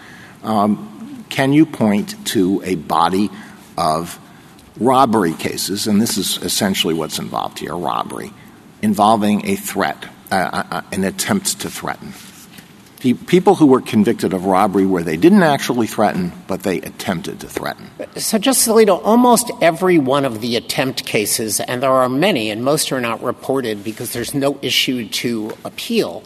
Um, 0.44 1.26
can 1.30 1.54
you 1.54 1.66
point 1.66 2.26
to 2.28 2.62
a 2.66 2.76
body 2.76 3.30
of 3.78 4.20
robbery 4.80 5.34
cases, 5.34 5.86
and 5.86 6.02
this 6.02 6.18
is 6.18 6.38
essentially 6.38 6.94
what's 6.94 7.20
involved 7.20 7.60
here: 7.60 7.76
robbery 7.76 8.32
involving 8.82 9.46
a 9.46 9.56
threat, 9.56 10.04
uh, 10.32 10.64
uh, 10.72 10.82
an 10.92 11.04
attempt 11.04 11.60
to 11.62 11.70
threaten? 11.70 12.14
People 13.00 13.56
who 13.56 13.66
were 13.66 13.82
convicted 13.82 14.34
of 14.34 14.46
robbery 14.46 14.86
where 14.86 15.04
they 15.04 15.18
didn't 15.18 15.44
actually 15.44 15.88
threaten, 15.88 16.32
but 16.48 16.64
they 16.64 16.82
attempted 16.82 17.40
to 17.40 17.48
threaten. 17.48 17.90
So, 18.18 18.38
Justice 18.38 18.68
Alito, 18.68 19.02
almost 19.04 19.52
every 19.62 19.98
one 19.98 20.26
of 20.26 20.42
the 20.42 20.56
attempt 20.56 21.06
cases, 21.06 21.60
and 21.62 21.82
there 21.82 21.92
are 21.92 22.10
many, 22.10 22.50
and 22.50 22.64
most 22.64 22.92
are 22.92 23.02
not 23.02 23.24
reported 23.24 23.84
because 23.84 24.14
there's 24.14 24.34
no 24.34 24.60
issue 24.62 25.08
to 25.08 25.52
appeal, 25.64 26.24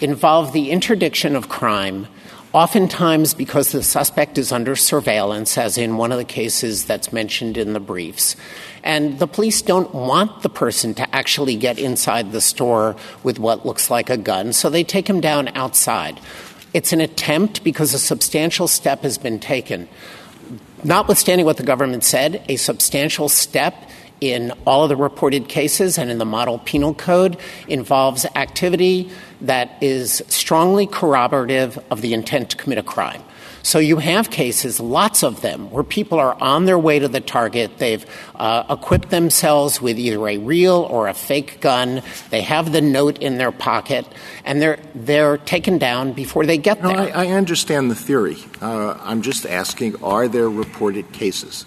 involve 0.00 0.52
the 0.52 0.70
interdiction 0.70 1.36
of 1.36 1.48
crime 1.48 2.06
oftentimes 2.54 3.34
because 3.34 3.72
the 3.72 3.82
suspect 3.82 4.38
is 4.38 4.52
under 4.52 4.76
surveillance, 4.76 5.58
as 5.58 5.76
in 5.76 5.96
one 5.96 6.12
of 6.12 6.18
the 6.18 6.24
cases 6.24 6.84
that's 6.84 7.12
mentioned 7.12 7.58
in 7.58 7.72
the 7.72 7.80
briefs. 7.80 8.36
And 8.84 9.18
the 9.18 9.26
police 9.26 9.60
don't 9.60 9.92
want 9.92 10.42
the 10.42 10.48
person 10.48 10.94
to 10.94 11.14
actually 11.14 11.56
get 11.56 11.78
inside 11.78 12.30
the 12.30 12.40
store 12.40 12.94
with 13.24 13.40
what 13.40 13.66
looks 13.66 13.90
like 13.90 14.08
a 14.08 14.16
gun, 14.16 14.52
so 14.52 14.70
they 14.70 14.84
take 14.84 15.10
him 15.10 15.20
down 15.20 15.48
outside. 15.56 16.20
It's 16.72 16.92
an 16.92 17.00
attempt 17.00 17.64
because 17.64 17.92
a 17.92 17.98
substantial 17.98 18.68
step 18.68 19.02
has 19.02 19.18
been 19.18 19.40
taken. 19.40 19.88
Notwithstanding 20.84 21.46
what 21.46 21.56
the 21.56 21.62
government 21.64 22.04
said, 22.04 22.44
a 22.48 22.56
substantial 22.56 23.28
step 23.28 23.74
in 24.20 24.52
all 24.66 24.84
of 24.84 24.88
the 24.88 24.96
reported 24.96 25.48
cases 25.48 25.98
and 25.98 26.10
in 26.10 26.18
the 26.18 26.24
model 26.24 26.58
penal 26.58 26.94
code 26.94 27.36
involves 27.68 28.24
activity 28.36 29.10
that 29.40 29.76
is 29.82 30.22
strongly 30.28 30.86
corroborative 30.86 31.78
of 31.90 32.00
the 32.00 32.14
intent 32.14 32.50
to 32.50 32.56
commit 32.56 32.78
a 32.78 32.82
crime. 32.82 33.22
So 33.64 33.78
you 33.78 33.96
have 33.96 34.30
cases, 34.30 34.78
lots 34.78 35.24
of 35.24 35.40
them, 35.40 35.70
where 35.70 35.82
people 35.82 36.18
are 36.18 36.36
on 36.38 36.66
their 36.66 36.78
way 36.78 36.98
to 36.98 37.08
the 37.08 37.22
target. 37.22 37.78
They've 37.78 38.04
uh, 38.34 38.64
equipped 38.68 39.08
themselves 39.08 39.80
with 39.80 39.98
either 39.98 40.28
a 40.28 40.36
real 40.36 40.86
or 40.90 41.08
a 41.08 41.14
fake 41.14 41.62
gun. 41.62 42.02
They 42.28 42.42
have 42.42 42.72
the 42.72 42.82
note 42.82 43.18
in 43.18 43.38
their 43.38 43.52
pocket, 43.52 44.06
and 44.44 44.60
they're 44.60 44.78
they're 44.94 45.38
taken 45.38 45.78
down 45.78 46.12
before 46.12 46.44
they 46.44 46.58
get 46.58 46.82
no, 46.82 46.90
there. 46.90 47.16
I, 47.16 47.24
I 47.24 47.28
understand 47.28 47.90
the 47.90 47.94
theory. 47.94 48.36
Uh, 48.60 48.98
I'm 49.00 49.22
just 49.22 49.46
asking: 49.46 49.96
Are 50.02 50.28
there 50.28 50.50
reported 50.50 51.12
cases 51.12 51.64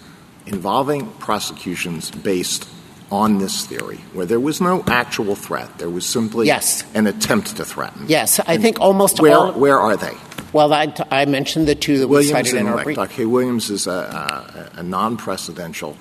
involving 0.48 1.10
prosecutions 1.14 2.10
based 2.10 2.68
on 3.10 3.38
this 3.38 3.66
theory, 3.66 3.98
where 4.12 4.26
there 4.26 4.40
was 4.40 4.60
no 4.60 4.84
actual 4.86 5.34
threat. 5.34 5.78
There 5.78 5.88
was 5.88 6.04
simply 6.04 6.46
yes. 6.46 6.84
an 6.94 7.06
attempt 7.06 7.56
to 7.56 7.64
threaten. 7.64 8.06
Yes, 8.08 8.38
I 8.40 8.54
and 8.54 8.62
think 8.62 8.80
almost 8.80 9.20
where, 9.20 9.36
all. 9.36 9.52
Where 9.52 9.78
are 9.78 9.96
they? 9.96 10.12
Well, 10.52 10.72
I, 10.72 10.92
I 11.10 11.24
mentioned 11.24 11.68
the 11.68 11.74
two 11.74 11.98
that 11.98 12.08
Williams 12.08 12.34
we 12.34 12.44
cited 12.44 12.60
in 12.60 12.66
our 12.66 12.82
brief. 12.82 12.98
Okay, 12.98 13.24
Williams 13.24 13.70
is 13.70 13.86
a, 13.86 14.70
a, 14.74 14.80
a 14.80 14.82
non-precedential 14.82 15.96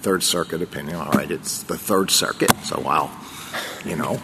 Third 0.00 0.22
Circuit 0.22 0.62
opinion. 0.62 0.96
All 0.96 1.12
right, 1.12 1.30
it's 1.30 1.62
the 1.64 1.76
Third 1.76 2.10
Circuit, 2.10 2.52
so 2.64 2.80
wow. 2.80 3.10
You 3.84 3.96
know, 3.96 4.20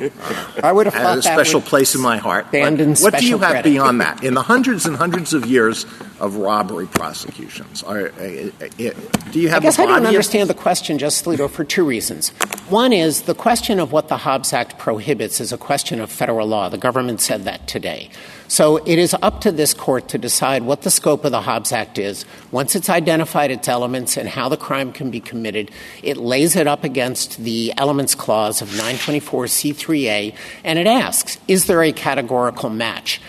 I 0.63 0.73
would 0.73 0.87
have 0.87 0.95
had 0.95 1.19
a 1.19 1.23
special 1.23 1.61
place 1.61 1.95
in 1.95 2.01
my 2.01 2.19
heart. 2.19 2.47
What 2.47 3.19
do 3.19 3.27
you 3.27 3.39
have 3.39 3.65
beyond 3.65 4.01
that? 4.01 4.23
In 4.25 4.35
the 4.35 4.43
hundreds 4.43 4.87
and 4.87 4.97
hundreds 4.97 5.33
of 5.33 5.47
years 5.47 5.87
of 6.21 6.37
robbery 6.37 6.87
prosecutions? 6.87 7.83
Are, 7.83 8.09
uh, 8.09 8.51
uh, 8.61 8.91
do 9.31 9.41
you 9.41 9.49
have? 9.49 9.63
I 9.63 9.67
guess 9.67 9.79
I 9.79 9.87
don't 9.87 10.07
understand 10.07 10.49
the 10.51 10.55
question, 10.55 10.99
Justice 10.99 11.27
Alito, 11.27 11.51
for 11.51 11.65
two 11.65 11.85
reasons. 11.85 12.31
One 12.69 12.93
is 12.93 13.23
the 13.23 13.35
question 13.35 13.79
of 13.79 13.93
what 13.93 14.09
the 14.09 14.17
Hobbs 14.17 14.53
Act 14.53 14.79
prohibits 14.79 15.41
is 15.41 15.53
a 15.53 15.59
question 15.59 16.01
of 16.01 16.11
federal 16.11 16.47
law. 16.47 16.69
The 16.69 16.79
government 16.79 17.21
said 17.21 17.45
that 17.45 17.67
today. 17.67 18.11
So 18.55 18.77
it 18.77 19.01
is 19.01 19.17
up 19.21 19.41
to 19.41 19.51
this 19.51 19.75
court 19.75 20.07
to 20.11 20.17
decide 20.17 20.63
what 20.63 20.83
the 20.83 20.91
scope 20.93 21.25
of 21.25 21.33
the 21.33 21.41
Hobbs 21.41 21.73
Act 21.73 21.99
is. 21.99 22.25
Once 22.53 22.77
it's 22.77 22.89
identified 22.89 23.51
its 23.51 23.67
elements 23.67 24.17
and 24.17 24.29
how 24.29 24.49
the 24.49 24.57
crime 24.57 24.93
can 24.93 25.11
be 25.11 25.19
committed, 25.19 25.73
it 26.05 26.19
lays 26.19 26.55
it 26.55 26.69
up 26.69 26.85
against 26.85 27.39
the 27.39 27.75
elements 27.77 28.15
clause 28.15 28.63
of 28.63 28.69
924C3A 28.69 30.37
and 30.63 30.79
it 30.79 30.87
asks, 30.87 31.37
is 31.49 31.67
there 31.67 31.83
a 31.83 31.91
categorical 31.91 32.71
match? 32.71 33.21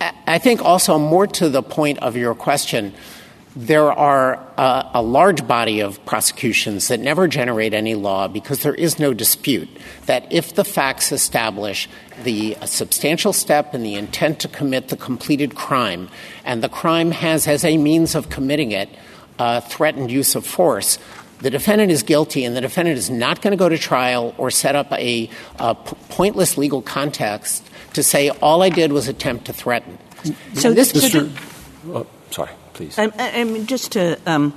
I 0.00 0.38
think 0.38 0.62
also 0.62 1.00
more 1.00 1.26
to 1.26 1.48
the 1.48 1.64
point 1.64 1.98
of 1.98 2.16
your 2.16 2.36
question, 2.36 2.94
there 3.56 3.90
are 3.92 4.38
uh, 4.56 4.88
a 4.94 5.02
large 5.02 5.48
body 5.48 5.80
of 5.80 6.04
prosecutions 6.06 6.86
that 6.86 7.00
never 7.00 7.26
generate 7.26 7.74
any 7.74 7.96
law 7.96 8.28
because 8.28 8.62
there 8.62 8.74
is 8.74 9.00
no 9.00 9.12
dispute 9.14 9.68
that 10.06 10.32
if 10.32 10.54
the 10.54 10.62
facts 10.62 11.10
establish 11.10 11.88
the 12.24 12.56
substantial 12.64 13.32
step 13.32 13.74
and 13.74 13.84
the 13.84 13.94
intent 13.94 14.40
to 14.40 14.48
commit 14.48 14.88
the 14.88 14.96
completed 14.96 15.54
crime, 15.54 16.08
and 16.44 16.62
the 16.62 16.68
crime 16.68 17.10
has 17.10 17.46
as 17.46 17.64
a 17.64 17.76
means 17.76 18.14
of 18.14 18.28
committing 18.28 18.72
it 18.72 18.88
uh, 19.38 19.60
threatened 19.60 20.10
use 20.10 20.34
of 20.34 20.46
force, 20.46 20.98
the 21.40 21.50
defendant 21.50 21.90
is 21.90 22.02
guilty 22.02 22.44
and 22.44 22.54
the 22.54 22.60
defendant 22.60 22.98
is 22.98 23.08
not 23.08 23.40
going 23.40 23.52
to 23.52 23.56
go 23.56 23.68
to 23.68 23.78
trial 23.78 24.34
or 24.36 24.50
set 24.50 24.76
up 24.76 24.92
a, 24.92 25.30
a 25.58 25.74
p- 25.74 25.96
pointless 26.10 26.58
legal 26.58 26.82
context 26.82 27.66
to 27.94 28.02
say 28.02 28.28
all 28.28 28.62
I 28.62 28.68
did 28.68 28.92
was 28.92 29.08
attempt 29.08 29.46
to 29.46 29.52
threaten. 29.52 29.98
So 30.54 30.74
this 30.74 30.92
Mr. 30.92 31.30
Oh, 31.88 32.06
sorry, 32.30 32.50
please. 32.74 32.98
I, 32.98 33.10
I, 33.16 33.44
mean, 33.44 33.66
just 33.66 33.92
to 33.92 34.20
um, 34.26 34.52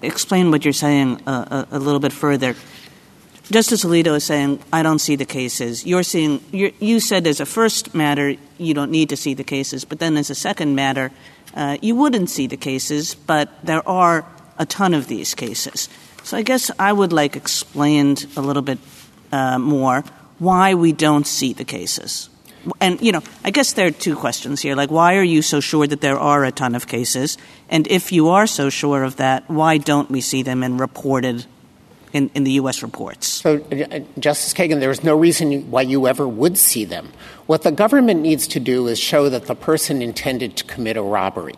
explain 0.00 0.52
what 0.52 0.64
you're 0.64 0.72
saying 0.72 1.20
uh, 1.26 1.66
a, 1.70 1.76
a, 1.76 1.78
little 1.78 2.00
bit 2.00 2.12
further. 2.12 2.54
Justice 3.50 3.84
Alito 3.84 4.16
is 4.16 4.24
saying, 4.24 4.60
I 4.72 4.82
don't 4.82 5.00
see 5.00 5.16
the 5.16 5.24
cases. 5.24 5.84
You're 5.84 6.04
seeing, 6.04 6.40
you're, 6.52 6.70
you 6.78 7.00
said 7.00 7.26
as 7.26 7.40
a 7.40 7.46
first 7.46 7.94
matter, 7.94 8.36
you 8.56 8.72
don't 8.72 8.90
need 8.90 9.08
to 9.08 9.16
see 9.16 9.34
the 9.34 9.44
cases, 9.44 9.84
but 9.84 9.98
then 9.98 10.16
as 10.16 10.30
a 10.30 10.34
second 10.34 10.74
matter, 10.74 11.10
uh, 11.54 11.76
you 11.82 11.96
wouldn't 11.96 12.30
see 12.30 12.46
the 12.46 12.56
cases, 12.56 13.14
but 13.14 13.50
there 13.64 13.86
are 13.86 14.24
a 14.58 14.64
ton 14.64 14.94
of 14.94 15.08
these 15.08 15.34
cases. 15.34 15.88
So 16.22 16.36
I 16.36 16.42
guess 16.42 16.70
I 16.78 16.92
would 16.92 17.12
like 17.12 17.36
explained 17.36 18.26
a 18.36 18.40
little 18.40 18.62
bit 18.62 18.78
uh, 19.32 19.58
more 19.58 20.04
why 20.38 20.74
we 20.74 20.92
don't 20.92 21.26
see 21.26 21.52
the 21.52 21.64
cases. 21.64 22.28
And, 22.80 23.00
you 23.02 23.10
know, 23.10 23.22
I 23.44 23.50
guess 23.50 23.72
there 23.72 23.88
are 23.88 23.90
two 23.90 24.14
questions 24.14 24.60
here. 24.60 24.76
Like, 24.76 24.90
why 24.90 25.16
are 25.16 25.22
you 25.22 25.42
so 25.42 25.58
sure 25.58 25.86
that 25.86 26.00
there 26.00 26.18
are 26.18 26.44
a 26.44 26.52
ton 26.52 26.76
of 26.76 26.86
cases? 26.86 27.36
And 27.68 27.88
if 27.88 28.12
you 28.12 28.28
are 28.28 28.46
so 28.46 28.70
sure 28.70 29.02
of 29.02 29.16
that, 29.16 29.50
why 29.50 29.78
don't 29.78 30.10
we 30.10 30.20
see 30.20 30.42
them 30.42 30.62
in 30.62 30.78
reported 30.78 31.44
in, 32.12 32.30
in 32.34 32.44
the 32.44 32.52
U.S. 32.52 32.82
reports? 32.82 33.26
So, 33.26 33.56
uh, 33.56 34.00
Justice 34.18 34.54
Kagan, 34.54 34.80
there 34.80 34.90
is 34.90 35.02
no 35.02 35.16
reason 35.16 35.70
why 35.70 35.82
you 35.82 36.06
ever 36.06 36.28
would 36.28 36.58
see 36.58 36.84
them. 36.84 37.12
What 37.46 37.62
the 37.62 37.72
government 37.72 38.20
needs 38.20 38.46
to 38.48 38.60
do 38.60 38.86
is 38.86 38.98
show 38.98 39.28
that 39.28 39.46
the 39.46 39.54
person 39.54 40.02
intended 40.02 40.56
to 40.56 40.64
commit 40.64 40.96
a 40.96 41.02
robbery. 41.02 41.54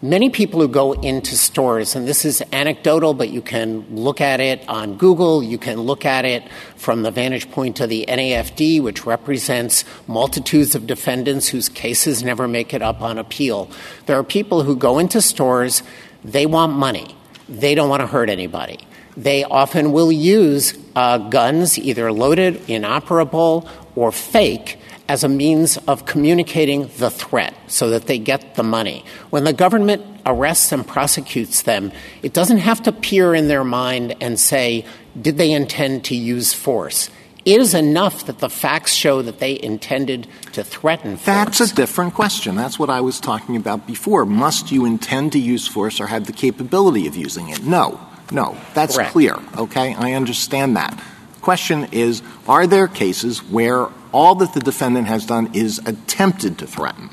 Many 0.00 0.30
people 0.30 0.60
who 0.60 0.68
go 0.68 0.92
into 0.92 1.36
stores, 1.36 1.96
and 1.96 2.06
this 2.06 2.24
is 2.24 2.40
anecdotal, 2.52 3.14
but 3.14 3.30
you 3.30 3.42
can 3.42 3.84
look 3.90 4.20
at 4.20 4.38
it 4.38 4.64
on 4.68 4.96
Google, 4.96 5.42
you 5.42 5.58
can 5.58 5.80
look 5.80 6.04
at 6.04 6.24
it 6.24 6.44
from 6.76 7.02
the 7.02 7.10
vantage 7.10 7.50
point 7.50 7.80
of 7.80 7.88
the 7.88 8.04
NAFD, 8.08 8.80
which 8.80 9.04
represents 9.06 9.84
multitudes 10.06 10.76
of 10.76 10.86
defendants 10.86 11.48
whose 11.48 11.68
cases 11.68 12.22
never 12.22 12.46
make 12.46 12.72
it 12.72 12.80
up 12.80 13.02
on 13.02 13.18
appeal. 13.18 13.68
There 14.06 14.16
are 14.16 14.22
people 14.22 14.62
who 14.62 14.76
go 14.76 15.00
into 15.00 15.20
stores, 15.20 15.82
they 16.24 16.46
want 16.46 16.74
money, 16.74 17.16
they 17.48 17.74
don't 17.74 17.88
want 17.88 18.00
to 18.00 18.06
hurt 18.06 18.30
anybody. 18.30 18.78
They 19.18 19.42
often 19.42 19.90
will 19.90 20.12
use 20.12 20.78
uh, 20.94 21.18
guns, 21.18 21.76
either 21.76 22.12
loaded, 22.12 22.70
inoperable, 22.70 23.68
or 23.96 24.12
fake, 24.12 24.78
as 25.08 25.24
a 25.24 25.28
means 25.28 25.76
of 25.88 26.06
communicating 26.06 26.88
the 26.98 27.10
threat 27.10 27.52
so 27.66 27.90
that 27.90 28.06
they 28.06 28.18
get 28.18 28.54
the 28.54 28.62
money. 28.62 29.04
When 29.30 29.42
the 29.42 29.52
government 29.52 30.04
arrests 30.24 30.70
and 30.70 30.86
prosecutes 30.86 31.62
them, 31.62 31.90
it 32.22 32.32
doesn't 32.32 32.58
have 32.58 32.80
to 32.84 32.92
peer 32.92 33.34
in 33.34 33.48
their 33.48 33.64
mind 33.64 34.14
and 34.20 34.38
say, 34.38 34.84
did 35.20 35.36
they 35.36 35.50
intend 35.50 36.04
to 36.04 36.14
use 36.14 36.54
force? 36.54 37.10
It 37.44 37.60
is 37.60 37.74
enough 37.74 38.26
that 38.26 38.38
the 38.38 38.50
facts 38.50 38.92
show 38.92 39.22
that 39.22 39.40
they 39.40 39.60
intended 39.60 40.28
to 40.52 40.62
threaten 40.62 41.16
force. 41.16 41.24
That's 41.24 41.60
a 41.60 41.74
different 41.74 42.14
question. 42.14 42.54
That's 42.54 42.78
what 42.78 42.90
I 42.90 43.00
was 43.00 43.18
talking 43.18 43.56
about 43.56 43.84
before. 43.84 44.24
Must 44.26 44.70
you 44.70 44.84
intend 44.84 45.32
to 45.32 45.40
use 45.40 45.66
force 45.66 45.98
or 45.98 46.06
have 46.06 46.26
the 46.26 46.32
capability 46.32 47.08
of 47.08 47.16
using 47.16 47.48
it? 47.48 47.64
No. 47.64 47.98
No. 48.30 48.56
That's 48.74 48.98
clear. 48.98 49.36
Okay? 49.56 49.94
I 49.94 50.12
understand 50.12 50.76
that. 50.76 50.98
Question 51.40 51.88
is, 51.92 52.22
are 52.46 52.66
there 52.66 52.88
cases 52.88 53.42
where 53.42 53.88
all 54.12 54.34
that 54.36 54.54
the 54.54 54.60
defendant 54.60 55.06
has 55.06 55.26
done 55.26 55.50
is 55.54 55.78
attempted 55.84 56.58
to 56.58 56.66
threaten. 56.66 57.10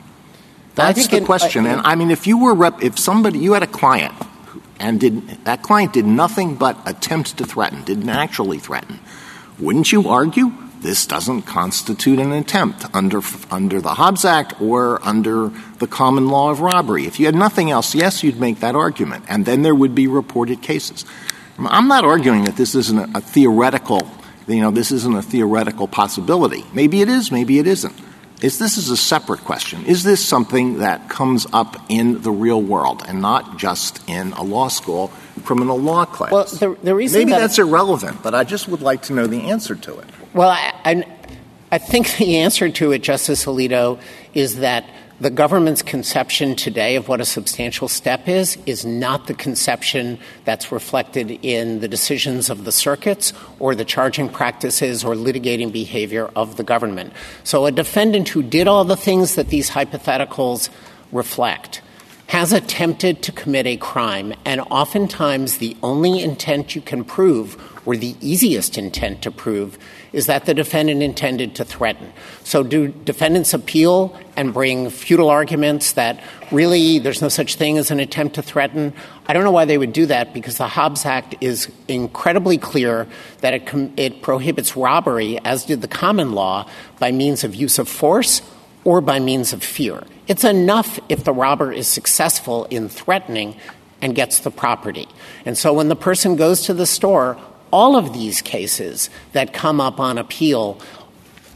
That's 0.76 1.07
the 1.07 1.22
question. 1.22 1.66
and 1.66 1.82
I 1.86 1.95
mean, 1.95 2.11
if 2.11 2.28
you 2.28 2.38
were 2.38 2.53
rep- 2.53 2.84
if 2.84 2.99
somebody 2.99 3.39
you 3.39 3.53
had 3.53 3.63
a 3.63 3.68
client 3.68 4.13
and 4.80 4.99
that 5.45 5.61
client 5.63 5.93
did 5.93 6.05
nothing 6.05 6.55
but 6.55 6.78
attempt 6.86 7.38
to 7.38 7.45
threaten, 7.45 7.84
didn't 7.84 8.09
actually 8.09 8.59
threaten, 8.59 8.99
wouldn't 9.59 9.91
you 9.91 10.09
argue 10.09 10.51
this 10.86 11.05
doesn't 11.05 11.41
constitute 11.41 12.19
an 12.19 12.31
attempt 12.31 12.86
under 12.93 13.21
under 13.51 13.81
the 13.81 13.95
Hobbs 13.95 14.23
Act 14.23 14.61
or 14.61 15.03
under 15.05 15.49
the 15.79 15.88
common 15.88 16.27
law 16.27 16.51
of 16.51 16.61
robbery? 16.61 17.05
If 17.05 17.19
you 17.19 17.25
had 17.25 17.36
nothing 17.36 17.71
else, 17.71 17.95
yes, 17.95 18.23
you'd 18.23 18.39
make 18.39 18.59
that 18.59 18.75
argument, 18.75 19.25
and 19.27 19.45
then 19.45 19.63
there 19.63 19.75
would 19.75 19.95
be 19.95 20.07
reported 20.07 20.61
cases. 20.61 21.03
I'm 21.57 21.88
not 21.88 22.03
arguing 22.03 22.43
that 22.45 22.57
this 22.57 22.75
isn't 22.75 23.15
a, 23.15 23.21
theoretical 23.21 24.07
you 24.47 24.61
know, 24.61 24.71
this 24.71 24.91
isn't 24.91 25.15
a 25.15 25.21
theoretical 25.21 25.88
possibility. 25.88 26.63
Maybe 26.73 27.01
it 27.01 27.09
is, 27.09 27.31
maybe 27.31 27.57
it 27.59 27.67
isn't. 27.67 27.95
Is 28.41 28.59
this 28.59 28.77
is 28.77 28.89
a 28.89 28.97
separate 28.97 29.39
question. 29.41 29.86
Is 29.86 30.03
this 30.03 30.23
something 30.23 30.79
that 30.79 31.09
comes 31.09 31.47
up 31.53 31.77
in 31.89 32.21
the 32.21 32.31
real 32.31 32.61
world 32.61 33.03
and 33.07 33.21
not 33.21 33.57
just 33.57 34.07
in 34.09 34.33
a 34.33 34.43
law 34.43 34.67
school 34.67 35.11
criminal 35.45 35.77
law 35.77 36.05
class? 36.05 36.31
Well, 36.31 36.45
the, 36.45 36.77
the 36.83 36.93
reason 36.93 37.19
maybe 37.19 37.31
that 37.31 37.39
that's 37.39 37.57
irrelevant, 37.57 38.21
but 38.21 38.36
I 38.36 38.43
just 38.43 38.67
would 38.67 38.81
like 38.81 39.03
to 39.03 39.13
know 39.13 39.25
the 39.25 39.49
answer 39.49 39.73
to 39.75 39.97
it. 39.99 40.05
Well, 40.36 40.49
I, 40.49 41.77
think 41.77 42.17
the 42.17 42.39
answer 42.39 42.67
to 42.69 42.91
it, 42.91 43.01
Justice 43.01 43.45
Alito, 43.45 44.01
is 44.33 44.57
that 44.57 44.83
the 45.21 45.29
government's 45.29 45.81
conception 45.81 46.57
today 46.57 46.97
of 46.97 47.07
what 47.07 47.21
a 47.21 47.25
substantial 47.25 47.88
step 47.88 48.27
is 48.27 48.57
is 48.65 48.83
not 48.83 49.27
the 49.27 49.33
conception 49.33 50.19
that's 50.43 50.73
reflected 50.73 51.39
in 51.41 51.79
the 51.79 51.88
decisions 51.88 52.49
of 52.49 52.65
the 52.65 52.73
circuits 52.73 53.31
or 53.59 53.75
the 53.75 53.86
charging 53.86 54.27
practices 54.27 55.05
or 55.05 55.15
litigating 55.15 55.71
behavior 55.71 56.29
of 56.36 56.57
the 56.57 56.63
government. 56.63 57.13
So 57.45 57.65
a 57.65 57.71
defendant 57.71 58.27
who 58.27 58.43
did 58.43 58.67
all 58.67 58.83
the 58.83 58.97
things 58.97 59.36
that 59.36 59.47
these 59.47 59.69
hypotheticals 59.69 60.67
reflect 61.13 61.81
has 62.27 62.51
attempted 62.51 63.21
to 63.21 63.31
commit 63.31 63.67
a 63.67 63.77
crime, 63.77 64.33
and 64.45 64.59
oftentimes 64.61 65.59
the 65.59 65.77
only 65.83 66.21
intent 66.21 66.75
you 66.75 66.81
can 66.81 67.03
prove, 67.03 67.55
or 67.86 67.95
the 67.95 68.15
easiest 68.19 68.77
intent 68.77 69.21
to 69.21 69.29
prove, 69.29 69.77
is 70.16 70.28
that 70.28 70.45
the 70.45 70.53
defendant 70.53 71.03
intended 71.03 71.55
to 71.55 71.66
threaten. 71.66 72.13
So 72.45 72.63
do 72.63 72.88
defendants 72.88 73.53
appeal 73.53 74.18
and 74.38 74.53
bring 74.53 74.89
futile 74.89 75.30
arguments 75.30 75.91
that 75.93 76.24
really 76.51 76.99
there's 76.99 77.22
no 77.22 77.28
such 77.28 77.55
thing 77.55 77.78
as 77.78 77.91
an 77.91 77.99
attempt 77.99 78.36
to 78.36 78.41
threaten? 78.41 78.93
I 79.28 79.34
don't 79.34 79.43
know 79.43 79.51
why 79.51 79.66
they 79.66 79.78
would 79.78 79.91
do 79.91 80.05
that 80.05 80.34
because 80.34 80.57
the 80.57 80.70
Hobbs 80.70 81.05
Act 81.05 81.36
is 81.41 81.70
incredibly 81.89 82.57
clear 82.57 83.07
that 83.41 83.53
it, 83.53 83.66
com- 83.66 83.93
it 83.97 84.22
prohibits 84.22 84.78
robbery, 84.78 85.38
as 85.43 85.66
did 85.66 85.82
the 85.82 85.88
common 85.89 86.32
law, 86.32 86.66
by 86.97 87.11
means 87.11 87.43
of 87.43 87.53
use 87.53 87.78
of 87.78 87.89
force 87.89 88.41
or 88.86 89.01
by 89.01 89.20
means 89.20 89.51
of 89.51 89.61
fear. 89.61 90.01
It's 90.28 90.45
enough 90.45 90.97
if 91.09 91.26
the 91.26 91.34
robber 91.34 91.74
is 91.74 91.89
successful 91.89 92.66
in 92.66 92.88
threatening 92.88 93.57
and 94.01 94.16
gets 94.16 94.39
the 94.39 94.51
property. 94.51 95.09
And 95.45 95.57
so 95.57 95.74
when 95.74 95.89
the 95.89 95.95
person 95.95 96.38
goes 96.38 96.61
to 96.68 96.74
the 96.74 96.86
store, 96.86 97.38
all 97.72 97.95
of 97.95 98.13
these 98.13 98.41
cases 98.41 99.09
that 99.34 99.53
come 99.53 99.82
up 99.82 99.99
on 99.99 100.18
appeal 100.18 100.80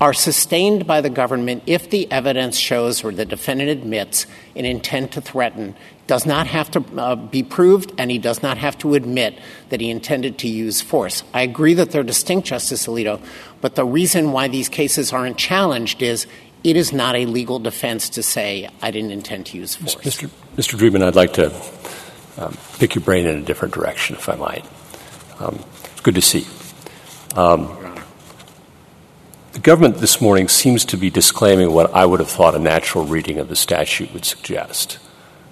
are 0.01 0.13
sustained 0.13 0.87
by 0.87 1.01
the 1.01 1.09
government 1.09 1.61
if 1.65 1.89
the 1.89 2.09
evidence 2.11 2.57
shows 2.57 3.03
or 3.03 3.11
the 3.11 3.25
defendant 3.25 3.69
admits 3.69 4.25
an 4.55 4.65
intent 4.65 5.11
to 5.11 5.21
threaten 5.21 5.75
does 6.07 6.25
not 6.25 6.47
have 6.47 6.71
to 6.71 6.83
uh, 6.97 7.15
be 7.15 7.43
proved 7.43 7.93
and 7.97 8.09
he 8.09 8.17
does 8.17 8.41
not 8.41 8.57
have 8.57 8.77
to 8.77 8.95
admit 8.95 9.37
that 9.69 9.79
he 9.79 9.91
intended 9.91 10.39
to 10.39 10.47
use 10.47 10.81
force. 10.81 11.23
I 11.33 11.43
agree 11.43 11.75
that 11.75 11.91
they're 11.91 12.01
distinct, 12.01 12.47
Justice 12.47 12.87
Alito, 12.87 13.21
but 13.61 13.75
the 13.75 13.85
reason 13.85 14.31
why 14.31 14.47
these 14.47 14.69
cases 14.69 15.13
aren't 15.13 15.37
challenged 15.37 16.01
is 16.01 16.25
it 16.63 16.75
is 16.75 16.91
not 16.91 17.15
a 17.15 17.25
legal 17.25 17.59
defense 17.59 18.09
to 18.09 18.23
say 18.23 18.69
I 18.81 18.89
didn't 18.91 19.11
intend 19.11 19.45
to 19.47 19.57
use 19.57 19.75
force. 19.75 19.95
Mr. 19.95 20.29
Mr. 20.55 20.79
Dreeben, 20.79 21.03
I'd 21.03 21.15
like 21.15 21.33
to 21.33 21.53
um, 22.41 22.57
pick 22.79 22.95
your 22.95 23.03
brain 23.03 23.27
in 23.27 23.37
a 23.37 23.41
different 23.41 23.73
direction, 23.73 24.15
if 24.15 24.27
I 24.29 24.35
might. 24.35 24.65
Um, 25.39 25.59
it's 25.99 26.05
good 26.05 26.15
to 26.15 26.21
see. 26.21 26.47
Um, 27.35 27.67
the 29.51 29.59
government 29.59 29.97
this 29.97 30.21
morning 30.21 30.47
seems 30.47 30.85
to 30.85 30.97
be 30.97 31.09
disclaiming 31.09 31.73
what 31.73 31.93
I 31.93 32.05
would 32.05 32.21
have 32.21 32.29
thought 32.29 32.55
a 32.55 32.59
natural 32.59 33.03
reading 33.03 33.37
of 33.37 33.49
the 33.49 33.55
statute 33.57 34.13
would 34.13 34.23
suggest 34.23 34.97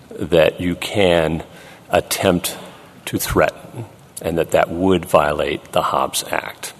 that 0.09 0.61
you 0.61 0.75
can 0.75 1.43
attempt 1.89 2.57
to 3.07 3.19
threaten 3.19 3.87
and 4.21 4.37
that 4.37 4.51
that 4.51 4.69
would 4.69 5.03
violate 5.03 5.73
the 5.73 5.81
Hobbs 5.81 6.23
Act. 6.31 6.73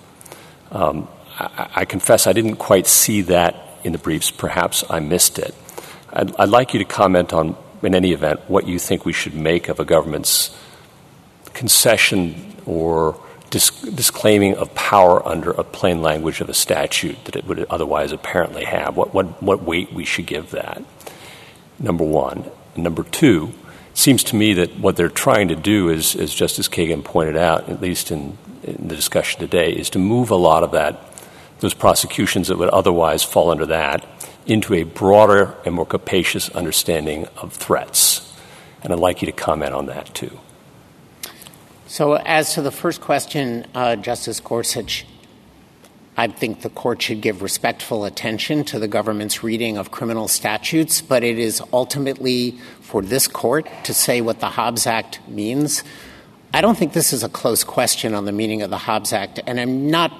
Um, 0.72 1.10
I, 1.38 1.68
I, 1.76 1.84
confess 1.84 2.26
I 2.26 2.32
didn't 2.32 2.56
quite 2.56 2.88
see 2.88 3.24
that 3.24 3.58
in 3.84 3.92
the 3.92 4.00
briefs. 4.00 4.32
Perhaps 4.32 4.86
I 4.90 5.02
missed 5.02 5.40
it. 5.40 5.54
I'd, 6.14 6.34
I'd 6.38 6.48
like 6.48 6.74
you 6.74 6.80
to 6.80 6.86
comment 6.86 7.34
on, 7.34 7.58
in 7.84 7.96
any 7.96 8.14
event, 8.14 8.40
what 8.48 8.66
you 8.66 8.80
think 8.80 9.04
we 9.04 9.12
should 9.12 9.36
make 9.36 9.68
of 9.68 9.82
a 9.82 9.86
government's 9.86 10.58
concession 11.54 12.56
or 12.66 13.20
disclaiming 13.50 14.56
of 14.56 14.74
power 14.76 15.26
under 15.28 15.52
a 15.52 15.64
plain 15.64 16.02
language 16.02 16.42
of 16.42 16.50
a 16.50 16.54
statute 16.54 17.24
that 17.26 17.36
it 17.36 17.46
would 17.46 17.66
otherwise 17.70 18.12
apparently 18.12 18.66
have. 18.66 18.98
What, 18.98 19.14
what, 19.14 19.42
what 19.42 19.64
weight 19.64 19.94
we 19.94 20.06
should 20.06 20.26
give 20.26 20.52
that, 20.52 20.84
number 21.80 22.04
one. 22.04 22.50
Number 22.76 23.04
two, 23.04 23.54
it 23.92 23.98
seems 23.98 24.24
to 24.26 24.36
me 24.36 24.54
that 24.54 24.78
what 24.80 24.96
they're 24.96 25.10
trying 25.10 25.48
to 25.48 25.56
do 25.56 25.90
is, 25.90 26.16
as 26.16 26.34
Justice 26.34 26.68
Kagan 26.68 27.04
pointed 27.04 27.38
out, 27.38 27.70
at 27.70 27.82
least 27.82 28.12
in, 28.12 28.38
in 28.64 28.88
the 28.88 28.96
discussion 28.96 29.40
today, 29.40 29.72
is 29.72 29.90
to 29.92 30.00
move 30.00 30.30
a 30.30 30.36
lot 30.36 30.64
of 30.64 30.72
that, 30.72 31.00
those 31.60 31.74
prosecutions 31.74 32.50
that 32.50 32.58
would 32.58 32.70
otherwise 32.70 33.24
fall 33.24 33.50
under 33.50 33.66
that, 33.66 34.06
into 34.46 34.74
a 34.74 34.84
broader 34.84 35.56
and 35.66 35.74
more 35.74 35.86
capacious 35.86 36.50
understanding 36.50 37.28
of 37.38 37.54
threats. 37.54 38.34
And 38.84 38.94
I'd 38.94 39.00
like 39.00 39.22
you 39.22 39.26
to 39.26 39.32
comment 39.32 39.74
on 39.74 39.88
that 39.88 40.14
too. 40.14 40.40
So, 41.90 42.16
as 42.16 42.54
to 42.56 42.62
the 42.62 42.72
first 42.72 43.00
question, 43.00 43.66
uh, 43.74 43.96
Justice 43.96 44.42
Gorsuch, 44.42 45.06
I 46.18 46.28
think 46.28 46.62
the 46.62 46.70
court 46.70 47.02
should 47.02 47.22
give 47.22 47.42
respectful 47.42 48.04
attention 48.04 48.66
to 48.66 48.78
the 48.78 48.90
government's 48.90 49.42
reading 49.42 49.78
of 49.78 49.90
criminal 49.90 50.28
statutes, 50.28 51.00
but 51.00 51.24
it 51.24 51.40
is 51.40 51.64
ultimately 51.72 52.60
for 52.82 53.02
this 53.02 53.30
court 53.30 53.70
to 53.86 53.94
say 53.94 54.20
what 54.20 54.42
the 54.42 54.50
Hobbs 54.50 54.86
Act 54.86 55.22
means. 55.30 55.86
I 56.54 56.60
don't 56.60 56.78
think 56.78 56.92
this 56.92 57.14
is 57.14 57.24
a 57.24 57.30
close 57.30 57.64
question 57.64 58.14
on 58.14 58.26
the 58.26 58.34
meaning 58.34 58.64
of 58.64 58.70
the 58.70 58.80
Hobbs 58.80 59.14
Act, 59.14 59.40
and 59.48 59.58
I'm 59.58 59.90
not 59.90 60.12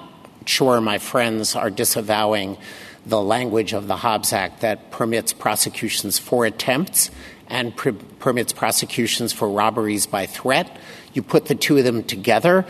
sure 0.46 0.80
my 0.80 0.96
friends 0.96 1.54
are 1.54 1.68
disavowing 1.68 2.56
the 3.04 3.20
language 3.20 3.74
of 3.74 3.88
the 3.88 3.96
Hobbs 3.96 4.32
Act 4.32 4.62
that 4.62 4.90
permits 4.90 5.34
prosecutions 5.34 6.18
for 6.18 6.46
attempts 6.46 7.10
and 7.48 7.76
pr- 7.76 7.90
permits 8.20 8.52
prosecutions 8.52 9.32
for 9.32 9.50
robberies 9.50 10.06
by 10.06 10.26
threat. 10.26 10.78
You 11.18 11.22
put 11.24 11.46
the 11.46 11.56
two 11.56 11.76
of 11.76 11.82
them 11.82 12.04
together, 12.04 12.64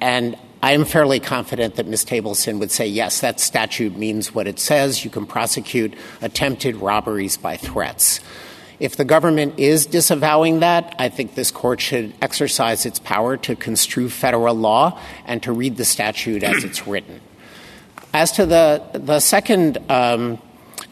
and 0.00 0.36
I 0.60 0.72
am 0.72 0.84
fairly 0.84 1.20
confident 1.20 1.76
that 1.76 1.86
Ms. 1.86 2.04
Tableson 2.04 2.58
would 2.58 2.72
say, 2.72 2.88
yes, 2.88 3.20
that 3.20 3.38
statute 3.38 3.96
means 3.96 4.34
what 4.34 4.48
it 4.48 4.58
says. 4.58 5.04
You 5.04 5.12
can 5.12 5.26
prosecute 5.26 5.94
attempted 6.20 6.74
robberies 6.74 7.36
by 7.36 7.56
threats. 7.56 8.18
If 8.80 8.96
the 8.96 9.04
government 9.04 9.60
is 9.60 9.86
disavowing 9.86 10.58
that, 10.58 10.96
I 10.98 11.08
think 11.08 11.36
this 11.36 11.52
court 11.52 11.80
should 11.80 12.12
exercise 12.20 12.84
its 12.84 12.98
power 12.98 13.36
to 13.36 13.54
construe 13.54 14.08
federal 14.08 14.56
law 14.56 14.98
and 15.24 15.40
to 15.44 15.52
read 15.52 15.76
the 15.76 15.84
statute 15.84 16.42
as 16.42 16.64
it's 16.64 16.88
written. 16.88 17.20
As 18.12 18.32
to 18.32 18.44
the, 18.44 18.82
the 18.92 19.20
second 19.20 19.78
um, 19.88 20.42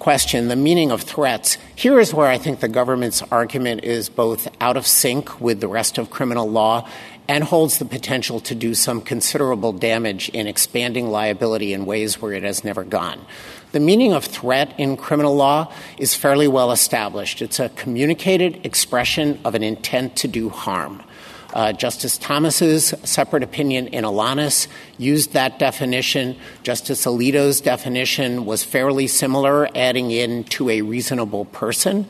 question, 0.03 0.49
the 0.49 0.57
meaning 0.57 0.91
of 0.91 1.01
threats, 1.01 1.59
here 1.77 2.01
is 2.01 2.13
where 2.13 2.27
I 2.27 2.37
think 2.37 2.59
the 2.59 2.67
government's 2.67 3.23
argument 3.31 3.85
is 3.85 4.09
both 4.09 4.49
out 4.61 4.77
of 4.77 4.85
sync 4.85 5.41
with 5.41 5.61
the 5.61 5.69
rest 5.69 5.97
of 5.97 6.11
criminal 6.11 6.51
law 6.51 6.89
and 7.29 7.45
holds 7.45 7.79
the 7.79 7.85
potential 7.85 8.41
to 8.41 8.53
do 8.57 8.75
some 8.75 9.01
considerable 9.01 9.73
damage 9.73 10.29
in 10.31 10.49
expanding 10.49 11.13
liability 11.13 11.73
in 11.73 11.87
ways 11.87 12.21
where 12.21 12.33
it 12.33 12.43
has 12.43 12.65
never 12.65 12.83
gone. 12.83 13.25
The 13.71 13.79
meaning 13.79 14.13
of 14.13 14.25
threat 14.25 14.75
in 14.77 14.97
criminal 14.97 15.37
law 15.37 15.73
is 15.97 16.17
fairly 16.17 16.49
well 16.49 16.73
established. 16.73 17.41
It's 17.41 17.61
a 17.61 17.69
communicated 17.69 18.67
expression 18.67 19.39
of 19.45 19.55
an 19.55 19.63
intent 19.63 20.17
to 20.17 20.27
do 20.27 20.49
harm. 20.49 21.05
Uh, 21.53 21.73
Justice 21.73 22.19
Thomas's 22.19 22.95
separate 23.05 23.43
opinion 23.43 23.89
in 23.89 24.05
Elonis 24.05 24.69
used 24.99 25.33
that 25.33 25.59
definition. 25.59 26.37
Justice 26.63 27.05
Alito's 27.05 27.61
definition 27.61 28.45
was 28.45 28.65
fairly 28.65 29.07
similar, 29.07 29.69
adding 29.75 30.11
in 30.11 30.45
to 30.45 30.71
a 30.71 30.83
reasonable 30.83 31.45
person. 31.47 32.07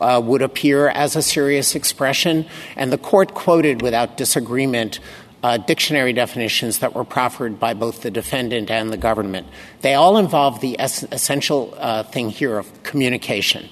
Uh, 0.00 0.20
would 0.24 0.42
appear 0.42 0.88
as 0.88 1.16
a 1.16 1.22
serious 1.22 1.74
expression, 1.74 2.46
and 2.76 2.92
the 2.92 2.98
court 2.98 3.34
quoted 3.34 3.82
without 3.82 4.16
disagreement 4.16 5.00
uh, 5.42 5.56
dictionary 5.56 6.12
definitions 6.12 6.78
that 6.78 6.94
were 6.94 7.04
proffered 7.04 7.60
by 7.60 7.74
both 7.74 8.02
the 8.02 8.10
defendant 8.10 8.70
and 8.70 8.92
the 8.92 8.96
government. 8.96 9.46
They 9.82 9.94
all 9.94 10.18
involve 10.18 10.60
the 10.60 10.78
es- 10.78 11.04
essential 11.04 11.74
uh, 11.78 12.02
thing 12.04 12.30
here 12.30 12.58
of 12.58 12.82
communication. 12.82 13.68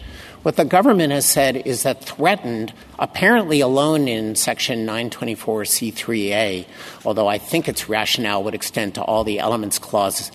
What 0.46 0.54
the 0.54 0.64
government 0.64 1.12
has 1.12 1.26
said 1.26 1.56
is 1.66 1.82
that 1.82 2.04
threatened, 2.04 2.72
apparently 3.00 3.60
alone 3.60 4.06
in 4.06 4.36
Section 4.36 4.86
924C3A, 4.86 6.66
although 7.04 7.26
I 7.26 7.36
think 7.36 7.68
its 7.68 7.88
rationale 7.88 8.44
would 8.44 8.54
extend 8.54 8.94
to 8.94 9.02
all 9.02 9.24
the 9.24 9.40
elements 9.40 9.80
clauses, 9.80 10.30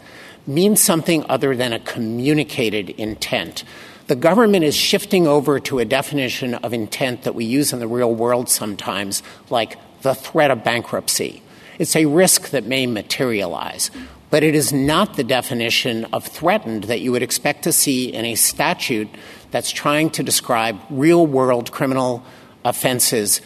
means 0.46 0.82
something 0.82 1.26
other 1.30 1.56
than 1.56 1.72
a 1.72 1.80
communicated 1.80 2.90
intent. 2.90 3.64
The 4.08 4.18
government 4.18 4.66
is 4.66 4.76
shifting 4.76 5.28
over 5.28 5.62
to 5.62 5.80
a 5.80 5.86
definition 5.86 6.56
of 6.56 6.74
intent 6.74 7.24
that 7.24 7.34
we 7.34 7.46
use 7.46 7.72
in 7.72 7.80
the 7.80 7.88
real 7.88 8.14
world 8.14 8.50
sometimes, 8.50 9.24
like 9.50 9.78
the 10.02 10.14
threat 10.14 10.52
of 10.52 10.62
bankruptcy. 10.62 11.42
It's 11.80 11.96
a 11.96 12.06
risk 12.06 12.50
that 12.50 12.66
may 12.66 12.86
materialize 12.86 13.90
but 14.32 14.44
it 14.44 14.56
is 14.56 14.74
not 14.74 15.18
the 15.18 15.24
definition 15.24 16.06
of 16.06 16.26
threatened 16.26 16.86
that 16.86 17.02
you 17.02 17.12
would 17.12 17.22
expect 17.22 17.64
to 17.64 17.74
see 17.74 18.12
in 18.12 18.26
a 18.26 18.36
statute 18.36 19.10
that's 19.52 19.72
trying 19.72 20.10
to 20.12 20.24
describe 20.24 20.80
real 20.90 21.28
world 21.28 21.72
criminal 21.72 22.24
offenses 22.66 23.42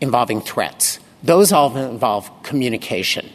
involving 0.00 0.40
threats. 0.40 0.98
Those 1.22 1.52
all 1.52 1.76
involve 1.76 2.30
communication. 2.42 3.30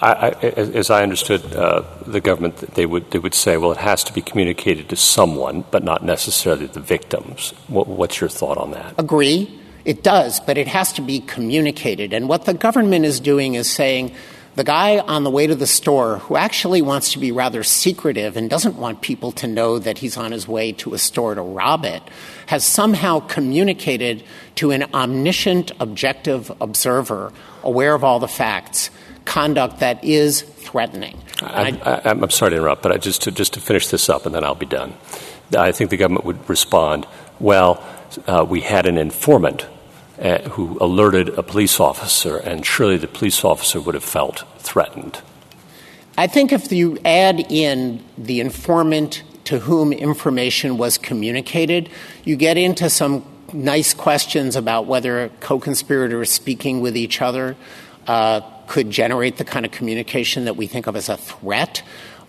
I, 0.00 0.12
I, 0.12 0.30
as 0.46 0.90
I 0.90 1.02
understood 1.02 1.54
uh, 1.54 1.82
the 2.06 2.20
government, 2.20 2.56
they 2.74 2.86
would 2.86 3.10
they 3.10 3.18
would 3.18 3.34
say, 3.34 3.56
well, 3.56 3.72
it 3.72 3.78
has 3.78 4.04
to 4.04 4.12
be 4.12 4.22
communicated 4.22 4.88
to 4.90 4.96
someone, 4.96 5.64
but 5.70 5.82
not 5.82 6.04
necessarily 6.04 6.66
the 6.66 6.80
victims. 6.80 7.52
What, 7.68 7.86
what's 7.86 8.20
your 8.20 8.30
thought 8.30 8.56
on 8.56 8.70
that? 8.70 8.94
Agree, 8.98 9.60
it 9.84 10.02
does, 10.02 10.40
but 10.40 10.56
it 10.58 10.68
has 10.68 10.92
to 10.94 11.02
be 11.02 11.20
communicated. 11.20 12.12
And 12.12 12.28
what 12.28 12.44
the 12.44 12.54
government 12.54 13.04
is 13.04 13.20
doing 13.20 13.54
is 13.54 13.68
saying 13.68 14.14
the 14.56 14.64
guy 14.64 14.98
on 14.98 15.24
the 15.24 15.30
way 15.30 15.46
to 15.46 15.54
the 15.54 15.66
store 15.66 16.18
who 16.18 16.36
actually 16.36 16.82
wants 16.82 17.12
to 17.12 17.18
be 17.18 17.32
rather 17.32 17.62
secretive 17.62 18.36
and 18.36 18.50
doesn't 18.50 18.76
want 18.76 19.00
people 19.00 19.32
to 19.32 19.46
know 19.46 19.78
that 19.78 19.98
he's 19.98 20.16
on 20.16 20.32
his 20.32 20.48
way 20.48 20.72
to 20.72 20.94
a 20.94 20.98
store 20.98 21.34
to 21.34 21.42
rob 21.42 21.84
it 21.84 22.02
has 22.46 22.64
somehow 22.64 23.20
communicated 23.20 24.24
to 24.56 24.72
an 24.72 24.84
omniscient, 24.92 25.70
objective 25.78 26.50
observer 26.60 27.32
aware 27.62 27.94
of 27.94 28.02
all 28.02 28.18
the 28.18 28.28
facts 28.28 28.90
conduct 29.24 29.80
that 29.80 30.02
is 30.02 30.42
threatening. 30.42 31.16
I, 31.42 32.00
am 32.04 32.28
sorry 32.30 32.50
to 32.50 32.56
interrupt, 32.56 32.82
but 32.82 32.92
I 32.92 32.96
just 32.96 33.22
to, 33.22 33.30
just 33.30 33.54
to 33.54 33.60
finish 33.60 33.86
this 33.88 34.08
up 34.08 34.26
and 34.26 34.34
then 34.34 34.44
I'll 34.44 34.54
be 34.54 34.66
done. 34.66 34.94
I 35.56 35.72
think 35.72 35.90
the 35.90 35.96
government 35.96 36.24
would 36.24 36.48
respond, 36.48 37.06
well, 37.38 37.84
uh, 38.26 38.44
we 38.48 38.60
had 38.60 38.86
an 38.86 38.98
informant 38.98 39.66
uh, 40.20 40.38
who 40.50 40.76
alerted 40.80 41.30
a 41.30 41.42
police 41.42 41.80
officer, 41.80 42.36
and 42.36 42.64
surely 42.64 42.96
the 42.96 43.08
police 43.08 43.44
officer 43.44 43.80
would 43.80 43.94
have 43.94 44.04
felt 44.04 44.44
threatened. 44.58 45.20
I 46.18 46.26
think 46.26 46.52
if 46.52 46.70
you 46.70 46.98
add 47.04 47.40
in 47.50 48.04
the 48.18 48.40
informant 48.40 49.22
to 49.44 49.60
whom 49.60 49.92
information 49.92 50.76
was 50.76 50.98
communicated, 50.98 51.88
you 52.24 52.36
get 52.36 52.58
into 52.58 52.90
some 52.90 53.24
nice 53.52 53.94
questions 53.94 54.56
about 54.56 54.86
whether 54.86 55.30
co 55.40 55.58
conspirators 55.58 56.30
speaking 56.30 56.80
with 56.80 56.96
each 56.96 57.22
other 57.22 57.56
uh, 58.06 58.40
could 58.66 58.90
generate 58.90 59.38
the 59.38 59.44
kind 59.44 59.64
of 59.66 59.72
communication 59.72 60.44
that 60.44 60.56
we 60.56 60.66
think 60.66 60.86
of 60.86 60.96
as 60.96 61.08
a 61.08 61.16
threat. 61.16 61.82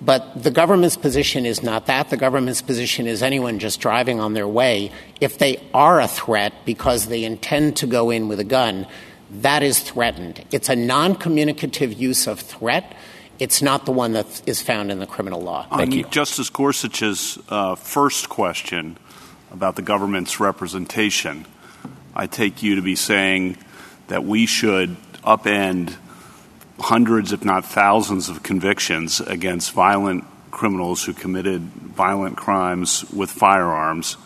But 0.04 0.42
the 0.42 0.50
government's 0.50 0.98
position 0.98 1.46
is 1.46 1.62
not 1.62 1.86
that. 1.86 2.10
The 2.10 2.18
government's 2.18 2.62
position 2.62 3.06
is 3.06 3.22
anyone 3.22 3.60
just 3.60 3.80
driving 3.80 4.20
on 4.20 4.34
their 4.34 4.48
way, 4.48 4.92
if 5.20 5.38
they 5.38 5.62
are 5.74 6.02
a 6.02 6.08
threat 6.08 6.54
because 6.66 7.06
they 7.06 7.24
intend 7.24 7.78
to 7.78 7.88
go 7.88 8.10
in 8.10 8.28
with 8.28 8.40
a 8.40 8.44
gun, 8.44 8.88
that 9.30 9.62
is 9.62 9.80
threatened. 9.80 10.44
It's 10.52 10.70
a 10.70 10.76
non 10.76 11.16
communicative 11.16 11.94
use 11.94 12.28
of 12.28 12.40
threat. 12.40 12.96
It's 13.38 13.62
not 13.62 13.86
the 13.86 13.92
one 13.92 14.14
that 14.14 14.42
is 14.48 14.62
found 14.62 14.92
in 14.92 15.00
the 15.00 15.08
criminal 15.08 15.42
law. 15.42 15.68
Thank 15.70 15.82
On 15.82 15.92
you. 15.92 16.04
Justice 16.06 16.50
Gorsuch's 16.50 17.40
uh, 17.50 17.76
first 17.76 18.30
question 18.30 18.98
about 19.52 19.76
the 19.76 19.82
government's 19.82 20.40
representation, 20.40 21.46
I 22.16 22.28
take 22.28 22.64
you 22.64 22.76
to 22.76 22.82
be 22.82 22.96
saying 22.96 23.58
that 24.08 24.24
we 24.24 24.46
should 24.46 24.96
upend 25.24 25.96
hundreds, 26.82 27.32
if 27.32 27.46
not 27.46 27.66
thousands, 27.66 28.30
of 28.30 28.44
convictions 28.44 29.22
against 29.22 29.72
violent 29.72 30.26
criminals 30.52 31.04
who 31.04 31.14
committed 31.14 31.62
violent 31.62 32.38
crimes 32.38 33.10
with 33.12 33.32
firearms 33.32 34.18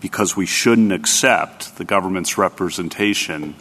because 0.00 0.36
we 0.36 0.46
shouldn't 0.46 0.92
accept 0.92 1.76
the 1.76 1.84
government's 1.84 2.38
representation 2.38 3.54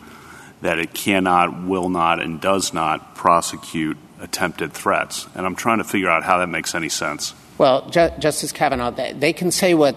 that 0.62 0.80
it 0.80 0.94
cannot, 0.94 1.64
will 1.64 1.90
not, 1.90 2.22
and 2.22 2.42
does 2.42 2.74
not 2.74 3.16
prosecute 3.16 3.98
attempted 4.20 4.74
threats. 4.74 5.28
And 5.36 5.46
I'm 5.46 5.56
trying 5.56 5.80
to 5.80 5.84
figure 5.84 6.10
out 6.10 6.24
how 6.24 6.40
that 6.40 6.48
makes 6.48 6.74
any 6.74 6.90
sense. 6.90 7.34
Well, 7.58 7.90
Ju- 7.90 8.12
Justice 8.20 8.52
Kavanaugh, 8.52 8.92
they, 8.92 9.14
they 9.14 9.34
can 9.34 9.52
say 9.52 9.74
what 9.74 9.96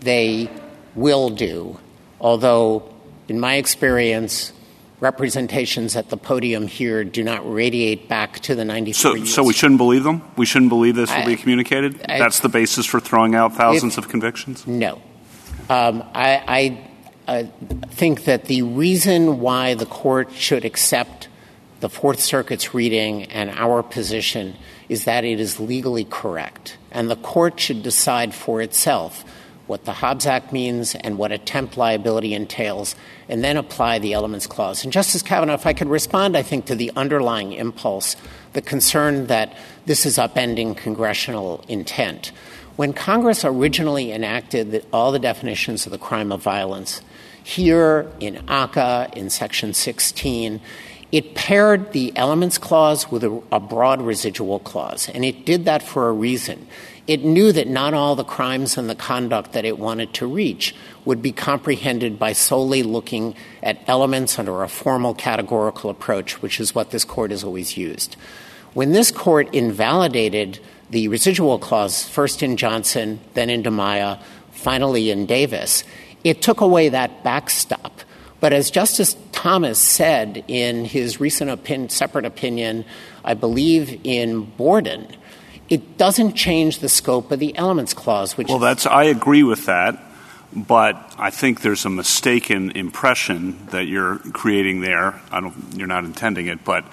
they 0.00 0.50
will 0.94 1.30
do, 1.30 1.78
although, 2.20 2.92
in 3.28 3.38
my 3.38 3.54
experience, 3.56 4.52
representations 5.00 5.96
at 5.96 6.10
the 6.10 6.16
podium 6.16 6.66
here 6.66 7.04
do 7.04 7.24
not 7.24 7.50
radiate 7.50 8.08
back 8.08 8.38
to 8.40 8.54
the 8.54 8.64
93 8.64 8.92
So, 8.94 9.14
years. 9.14 9.34
so 9.34 9.42
we 9.42 9.52
shouldn't 9.52 9.78
believe 9.78 10.04
them? 10.04 10.22
We 10.36 10.46
shouldn't 10.46 10.68
believe 10.68 10.94
this 10.94 11.10
will 11.10 11.22
I- 11.22 11.26
be 11.26 11.36
communicated? 11.36 12.00
I- 12.08 12.18
That's 12.18 12.40
the 12.40 12.48
basis 12.48 12.86
for 12.86 13.00
throwing 13.00 13.34
out 13.34 13.56
thousands 13.56 13.94
If- 13.98 14.04
of 14.04 14.10
convictions? 14.10 14.66
No. 14.66 15.00
Um, 15.68 16.02
I, 16.14 16.78
I 17.26 17.32
uh, 17.32 17.44
think 17.90 18.24
that 18.24 18.44
the 18.46 18.62
reason 18.62 19.40
why 19.40 19.74
the 19.74 19.86
court 19.86 20.32
should 20.34 20.64
accept 20.64 21.28
the 21.80 21.88
Fourth 21.88 22.20
Circuit's 22.20 22.74
reading 22.74 23.24
and 23.24 23.50
our 23.50 23.82
position 23.82 24.56
is 24.88 25.04
that 25.04 25.24
it 25.24 25.40
is 25.40 25.58
legally 25.60 26.04
correct. 26.04 26.76
And 26.90 27.08
the 27.10 27.16
court 27.16 27.58
should 27.60 27.82
decide 27.82 28.34
for 28.34 28.60
itself 28.60 29.24
what 29.70 29.84
the 29.84 29.92
Hobbs 29.92 30.26
Act 30.26 30.52
means 30.52 30.96
and 30.96 31.16
what 31.16 31.30
attempt 31.30 31.76
liability 31.76 32.34
entails, 32.34 32.96
and 33.28 33.44
then 33.44 33.56
apply 33.56 34.00
the 34.00 34.12
elements 34.12 34.48
clause. 34.48 34.82
And 34.82 34.92
Justice 34.92 35.22
Kavanaugh, 35.22 35.54
if 35.54 35.64
I 35.64 35.72
could 35.72 35.88
respond, 35.88 36.36
I 36.36 36.42
think, 36.42 36.66
to 36.66 36.74
the 36.74 36.90
underlying 36.96 37.52
impulse, 37.52 38.16
the 38.52 38.62
concern 38.62 39.28
that 39.28 39.56
this 39.86 40.04
is 40.04 40.18
upending 40.18 40.76
congressional 40.76 41.64
intent. 41.68 42.32
When 42.74 42.92
Congress 42.92 43.44
originally 43.44 44.10
enacted 44.10 44.84
all 44.92 45.12
the 45.12 45.20
definitions 45.20 45.86
of 45.86 45.92
the 45.92 45.98
crime 45.98 46.32
of 46.32 46.42
violence, 46.42 47.00
here 47.44 48.10
in 48.18 48.34
ACCA, 48.48 49.14
in 49.14 49.30
Section 49.30 49.72
16, 49.72 50.60
it 51.12 51.34
paired 51.36 51.92
the 51.92 52.12
elements 52.16 52.58
clause 52.58 53.10
with 53.10 53.22
a, 53.22 53.42
a 53.52 53.60
broad 53.60 54.02
residual 54.02 54.58
clause, 54.58 55.08
and 55.08 55.24
it 55.24 55.46
did 55.46 55.64
that 55.66 55.82
for 55.82 56.08
a 56.08 56.12
reason. 56.12 56.66
It 57.06 57.24
knew 57.24 57.52
that 57.52 57.66
not 57.66 57.94
all 57.94 58.14
the 58.14 58.24
crimes 58.24 58.76
and 58.76 58.88
the 58.88 58.94
conduct 58.94 59.52
that 59.52 59.64
it 59.64 59.78
wanted 59.78 60.14
to 60.14 60.26
reach 60.26 60.74
would 61.04 61.22
be 61.22 61.32
comprehended 61.32 62.18
by 62.18 62.32
solely 62.32 62.82
looking 62.82 63.34
at 63.62 63.80
elements 63.86 64.38
under 64.38 64.62
a 64.62 64.68
formal 64.68 65.14
categorical 65.14 65.90
approach, 65.90 66.42
which 66.42 66.60
is 66.60 66.74
what 66.74 66.90
this 66.90 67.04
court 67.04 67.30
has 67.30 67.42
always 67.42 67.76
used. 67.76 68.16
When 68.74 68.92
this 68.92 69.10
court 69.10 69.52
invalidated 69.54 70.60
the 70.90 71.08
residual 71.08 71.58
clause, 71.58 72.08
first 72.08 72.42
in 72.42 72.56
Johnson, 72.56 73.20
then 73.34 73.50
in 73.50 73.62
Dimaya, 73.62 74.20
finally 74.52 75.10
in 75.10 75.26
Davis, 75.26 75.84
it 76.22 76.42
took 76.42 76.60
away 76.60 76.88
that 76.90 77.24
backstop. 77.24 78.00
But 78.40 78.52
as 78.52 78.70
Justice 78.70 79.16
Thomas 79.32 79.78
said 79.78 80.44
in 80.48 80.84
his 80.84 81.20
recent 81.20 81.50
opin- 81.50 81.88
separate 81.88 82.24
opinion, 82.24 82.84
I 83.24 83.34
believe 83.34 84.00
in 84.04 84.42
Borden, 84.42 85.06
it 85.70 85.96
doesn't 85.96 86.34
change 86.34 86.80
the 86.80 86.88
scope 86.88 87.30
of 87.30 87.38
the 87.38 87.56
elements 87.56 87.94
clause, 87.94 88.36
which 88.36 88.48
Well, 88.48 88.58
that's 88.58 88.86
I 88.86 89.04
agree 89.04 89.44
with 89.44 89.66
that, 89.66 90.02
but 90.54 91.14
I 91.16 91.30
think 91.30 91.62
there's 91.62 91.84
a 91.84 91.90
mistaken 91.90 92.72
impression 92.72 93.66
that 93.66 93.86
you're 93.86 94.18
creating 94.32 94.80
there. 94.80 95.20
I 95.30 95.40
don't, 95.40 95.54
you're 95.76 95.86
not 95.86 96.04
intending 96.04 96.48
it, 96.48 96.64
but 96.64 96.84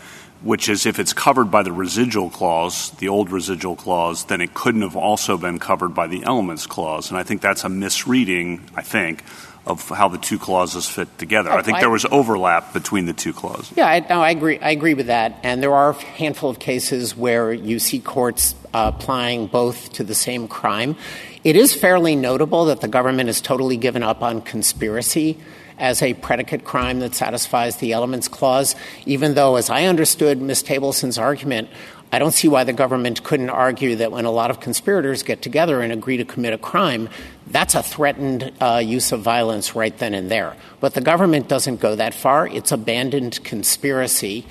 which 0.43 0.69
is 0.69 0.85
if 0.85 0.99
it's 0.99 1.13
covered 1.13 1.49
by 1.49 1.63
the 1.63 1.71
residual 1.71 2.29
clause, 2.29 2.91
the 2.91 3.09
old 3.09 3.31
residual 3.31 3.75
clause, 3.75 4.25
then 4.25 4.39
it 4.39 4.53
couldn't 4.53 4.83
have 4.83 4.95
also 4.95 5.35
been 5.35 5.57
covered 5.57 5.95
by 5.95 6.05
the 6.05 6.23
elements 6.23 6.67
clause, 6.67 7.09
and 7.09 7.17
I 7.17 7.23
think 7.23 7.41
that's 7.41 7.63
a 7.63 7.69
misreading. 7.69 8.69
I 8.75 8.83
think 8.83 9.23
of 9.67 9.89
how 9.89 10.07
the 10.07 10.17
two 10.17 10.39
clauses 10.39 10.87
fit 10.87 11.17
together. 11.17 11.51
I 11.51 11.61
think 11.61 11.77
I- 11.77 11.81
there 11.81 11.89
was 11.89 12.05
overlap 12.09 12.73
between 12.73 13.05
the 13.05 13.13
two 13.13 13.33
clauses. 13.33 13.71
Yeah, 13.75 13.87
I, 13.87 13.99
no, 13.99 14.21
I 14.21 14.31
agree. 14.31 14.57
I 14.59 14.71
agree 14.71 14.93
with 14.93 15.07
that. 15.07 15.39
And 15.43 15.61
there 15.61 15.73
are 15.73 15.91
a 15.91 15.93
handful 15.93 16.49
of 16.49 16.59
cases 16.59 17.15
where 17.15 17.53
you 17.53 17.79
see 17.79 17.99
courts 17.99 18.55
uh, 18.73 18.91
applying 18.95 19.47
both 19.47 19.91
to 19.93 20.03
the 20.03 20.15
same 20.15 20.47
crime. 20.47 20.95
It 21.43 21.55
is 21.55 21.73
fairly 21.73 22.15
notable 22.15 22.65
that 22.65 22.81
the 22.81 22.87
government 22.87 23.27
has 23.27 23.41
totally 23.41 23.77
given 23.77 24.03
up 24.03 24.21
on 24.23 24.41
conspiracy 24.41 25.37
as 25.79 26.01
a 26.01 26.13
predicate 26.15 26.63
crime 26.63 26.99
that 27.01 27.13
satisfies 27.13 27.77
the 27.77 27.93
elements 27.93 28.27
clause, 28.27 28.75
even 29.05 29.35
though, 29.35 29.57
as 29.57 29.69
I 29.69 29.83
understood 29.85 30.41
Ms. 30.41 30.63
Tableson's 30.63 31.19
argument, 31.19 31.69
I 32.11 32.19
don't 32.19 32.31
see 32.31 32.47
why 32.47 32.63
the 32.63 32.73
government 32.73 33.23
couldn't 33.23 33.49
argue 33.49 33.97
that 33.97 34.11
when 34.11 34.23
a 34.23 34.31
lot 34.31 34.49
of 34.49 34.61
conspirators 34.61 35.23
get 35.23 35.41
together 35.41 35.81
and 35.81 35.91
agree 35.91 36.17
to 36.17 36.25
commit 36.25 36.53
a 36.53 36.57
crime, 36.57 37.09
that's 37.47 37.75
a 37.75 37.83
threatened 37.83 38.53
uh, 38.61 38.81
use 38.83 39.11
of 39.11 39.21
violence 39.21 39.75
right 39.75 39.95
then 39.97 40.13
and 40.13 40.31
there. 40.31 40.55
But 40.79 40.93
the 40.93 41.01
government 41.01 41.49
doesn't 41.49 41.81
go 41.81 41.95
that 41.95 42.13
far. 42.13 42.47
It's 42.47 42.71
abandoned 42.71 43.43
conspiracy. 43.43 44.45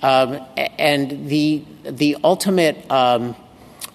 Um, 0.00 0.40
and 0.56 1.28
the, 1.28 1.64
the 1.84 2.18
ultimate 2.22 2.88
um, 2.90 3.34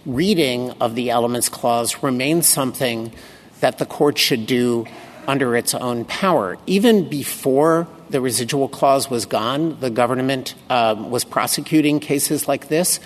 reading 0.06 0.72
of 0.82 0.96
the 0.96 1.10
elements 1.10 1.48
clause 1.48 2.04
remains 2.04 2.48
something 2.48 3.14
that 3.62 3.78
the 3.78 3.86
court 3.86 4.18
should 4.18 4.46
do 4.46 4.86
under 5.28 5.56
its 5.56 5.74
own 5.74 6.06
power. 6.06 6.58
Even 6.66 7.10
before 7.10 7.88
the 8.10 8.22
residual 8.22 8.70
clause 8.70 9.10
was 9.10 9.26
gone, 9.26 9.80
the 9.80 9.90
government 9.90 10.56
um, 10.70 11.12
was 11.12 11.24
prosecuting 11.24 12.00
cases 12.00 12.48
like 12.48 12.70
this, 12.70 13.00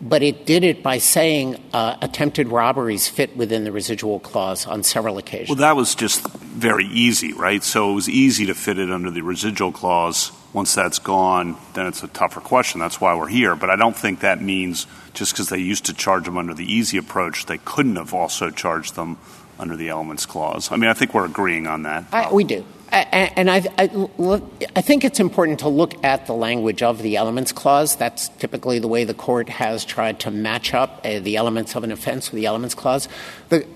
but 0.00 0.22
it 0.22 0.46
did 0.46 0.64
it 0.64 0.82
by 0.82 0.98
saying 0.98 1.60
uh, 1.72 1.96
attempted 2.00 2.48
robberies 2.48 3.08
fit 3.08 3.36
within 3.36 3.64
the 3.64 3.72
residual 3.72 4.20
clause 4.20 4.66
on 4.66 4.82
several 4.82 5.18
occasions. 5.18 5.50
Well, 5.50 5.56
that 5.56 5.76
was 5.76 5.94
just 5.94 6.26
very 6.30 6.86
easy, 6.86 7.32
right? 7.32 7.62
So 7.62 7.90
it 7.90 7.94
was 7.94 8.08
easy 8.08 8.46
to 8.46 8.54
fit 8.54 8.78
it 8.78 8.90
under 8.90 9.10
the 9.10 9.22
residual 9.22 9.72
clause. 9.72 10.32
Once 10.54 10.74
that's 10.74 10.98
gone, 10.98 11.56
then 11.74 11.86
it's 11.86 12.02
a 12.02 12.08
tougher 12.08 12.40
question. 12.40 12.80
That's 12.80 13.00
why 13.00 13.14
we're 13.14 13.28
here. 13.28 13.54
But 13.54 13.70
I 13.70 13.76
don't 13.76 13.96
think 13.96 14.20
that 14.20 14.40
means 14.40 14.86
just 15.12 15.32
because 15.32 15.50
they 15.50 15.58
used 15.58 15.86
to 15.86 15.94
charge 15.94 16.24
them 16.24 16.38
under 16.38 16.54
the 16.54 16.64
easy 16.64 16.96
approach, 16.96 17.46
they 17.46 17.58
couldn't 17.58 17.96
have 17.96 18.14
also 18.14 18.50
charged 18.50 18.94
them 18.94 19.18
under 19.58 19.76
the 19.76 19.88
elements 19.88 20.26
clause. 20.26 20.70
I 20.70 20.76
mean, 20.76 20.90
I 20.90 20.94
think 20.94 21.14
we're 21.14 21.26
agreeing 21.26 21.66
on 21.66 21.82
that. 21.82 22.04
I, 22.12 22.32
we 22.32 22.44
do. 22.44 22.64
And 22.90 23.50
I, 23.50 23.66
I, 23.76 23.86
look, 24.16 24.50
I 24.74 24.80
think 24.80 25.04
it's 25.04 25.20
important 25.20 25.60
to 25.60 25.68
look 25.68 26.02
at 26.02 26.24
the 26.24 26.32
language 26.32 26.82
of 26.82 27.02
the 27.02 27.16
elements 27.16 27.52
clause. 27.52 27.96
That's 27.96 28.30
typically 28.30 28.78
the 28.78 28.88
way 28.88 29.04
the 29.04 29.12
court 29.12 29.50
has 29.50 29.84
tried 29.84 30.20
to 30.20 30.30
match 30.30 30.72
up 30.72 31.02
uh, 31.04 31.18
the 31.18 31.36
elements 31.36 31.76
of 31.76 31.84
an 31.84 31.92
offense 31.92 32.32
with 32.32 32.40
the 32.40 32.46
elements 32.46 32.74
clause. 32.74 33.06
The 33.50 33.66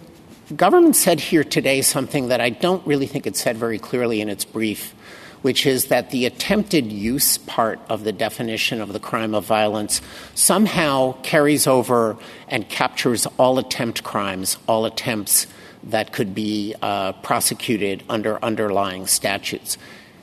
government 0.56 0.96
said 0.96 1.20
here 1.20 1.44
today 1.44 1.82
something 1.82 2.28
that 2.28 2.40
I 2.40 2.50
don't 2.50 2.86
really 2.86 3.06
think 3.06 3.26
it 3.26 3.36
said 3.36 3.58
very 3.58 3.78
clearly 3.78 4.22
in 4.22 4.30
its 4.30 4.46
brief, 4.46 4.94
which 5.42 5.66
is 5.66 5.86
that 5.86 6.10
the 6.10 6.24
attempted 6.24 6.90
use 6.90 7.36
part 7.36 7.80
of 7.90 8.04
the 8.04 8.12
definition 8.12 8.80
of 8.80 8.94
the 8.94 9.00
crime 9.00 9.34
of 9.34 9.44
violence 9.44 10.00
somehow 10.34 11.12
carries 11.22 11.66
over 11.66 12.16
and 12.48 12.66
captures 12.66 13.26
all 13.38 13.58
attempt 13.58 14.04
crimes, 14.04 14.56
all 14.66 14.86
attempts 14.86 15.46
that 15.84 16.12
could 16.12 16.34
be 16.34 16.74
uh, 16.82 17.12
prosecuted 17.12 18.02
under 18.08 18.42
underlying 18.44 19.06
statutes. 19.06 19.78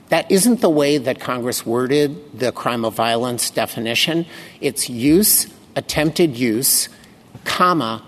That 0.08 0.30
isn't 0.30 0.60
the 0.60 0.70
way 0.70 0.98
that 0.98 1.20
Congress 1.20 1.64
worded 1.64 2.38
the 2.38 2.50
crime 2.50 2.84
of 2.84 2.94
violence 2.94 3.50
definition. 3.50 4.26
It's 4.60 4.90
use, 4.90 5.52
attempted 5.76 6.36
use, 6.36 6.88
comma, 7.44 8.02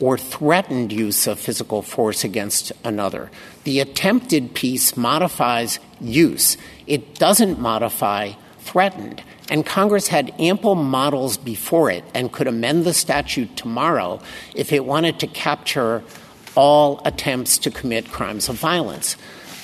or 0.00 0.16
threatened 0.16 0.92
use 0.92 1.26
of 1.26 1.38
physical 1.38 1.82
force 1.82 2.24
against 2.24 2.72
another. 2.84 3.30
The 3.64 3.80
attempted 3.80 4.54
piece 4.54 4.96
modifies 4.96 5.78
use. 6.00 6.56
It 6.86 7.16
doesn't 7.16 7.58
modify 7.58 8.32
threatened. 8.60 9.22
And 9.50 9.66
Congress 9.66 10.06
had 10.06 10.32
ample 10.38 10.76
models 10.76 11.36
before 11.36 11.90
it 11.90 12.04
and 12.14 12.32
could 12.32 12.46
amend 12.46 12.84
the 12.84 12.94
statute 12.94 13.56
tomorrow 13.56 14.20
if 14.54 14.72
it 14.72 14.84
wanted 14.84 15.18
to 15.20 15.26
capture 15.26 16.04
all 16.54 17.00
attempts 17.04 17.58
to 17.58 17.70
commit 17.70 18.10
crimes 18.10 18.48
of 18.48 18.56
violence. 18.56 19.16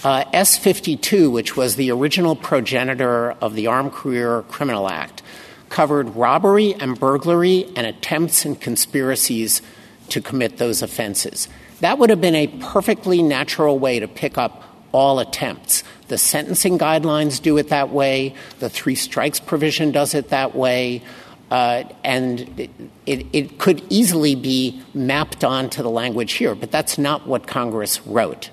Uh, 0.04 0.24
S 0.32 0.56
52, 0.56 1.30
which 1.30 1.56
was 1.56 1.76
the 1.76 1.90
original 1.90 2.36
progenitor 2.36 3.32
of 3.40 3.54
the 3.54 3.66
Armed 3.66 3.92
Career 3.92 4.42
Criminal 4.42 4.88
Act, 4.88 5.22
covered 5.68 6.14
robbery 6.14 6.74
and 6.74 6.98
burglary 6.98 7.66
and 7.76 7.86
attempts 7.86 8.44
and 8.44 8.60
conspiracies 8.60 9.62
to 10.10 10.20
commit 10.20 10.58
those 10.58 10.82
offenses. 10.82 11.48
That 11.80 11.98
would 11.98 12.10
have 12.10 12.20
been 12.20 12.36
a 12.36 12.46
perfectly 12.46 13.22
natural 13.22 13.78
way 13.78 13.98
to 13.98 14.08
pick 14.08 14.38
up 14.38 14.62
all 14.92 15.18
attempts. 15.18 15.82
The 16.08 16.16
sentencing 16.16 16.78
guidelines 16.78 17.42
do 17.42 17.58
it 17.58 17.68
that 17.68 17.90
way, 17.90 18.34
the 18.60 18.70
three 18.70 18.94
strikes 18.94 19.40
provision 19.40 19.90
does 19.90 20.14
it 20.14 20.30
that 20.30 20.54
way. 20.54 21.02
Uh, 21.50 21.84
and 22.02 22.68
it, 23.06 23.58
could 23.58 23.80
easily 23.88 24.34
be 24.34 24.82
mapped 24.94 25.44
onto 25.44 25.80
the 25.80 25.90
language 25.90 26.32
here, 26.32 26.56
but 26.56 26.72
that's 26.72 26.98
not 26.98 27.26
what 27.26 27.46
Congress 27.46 28.04
wrote. 28.04 28.50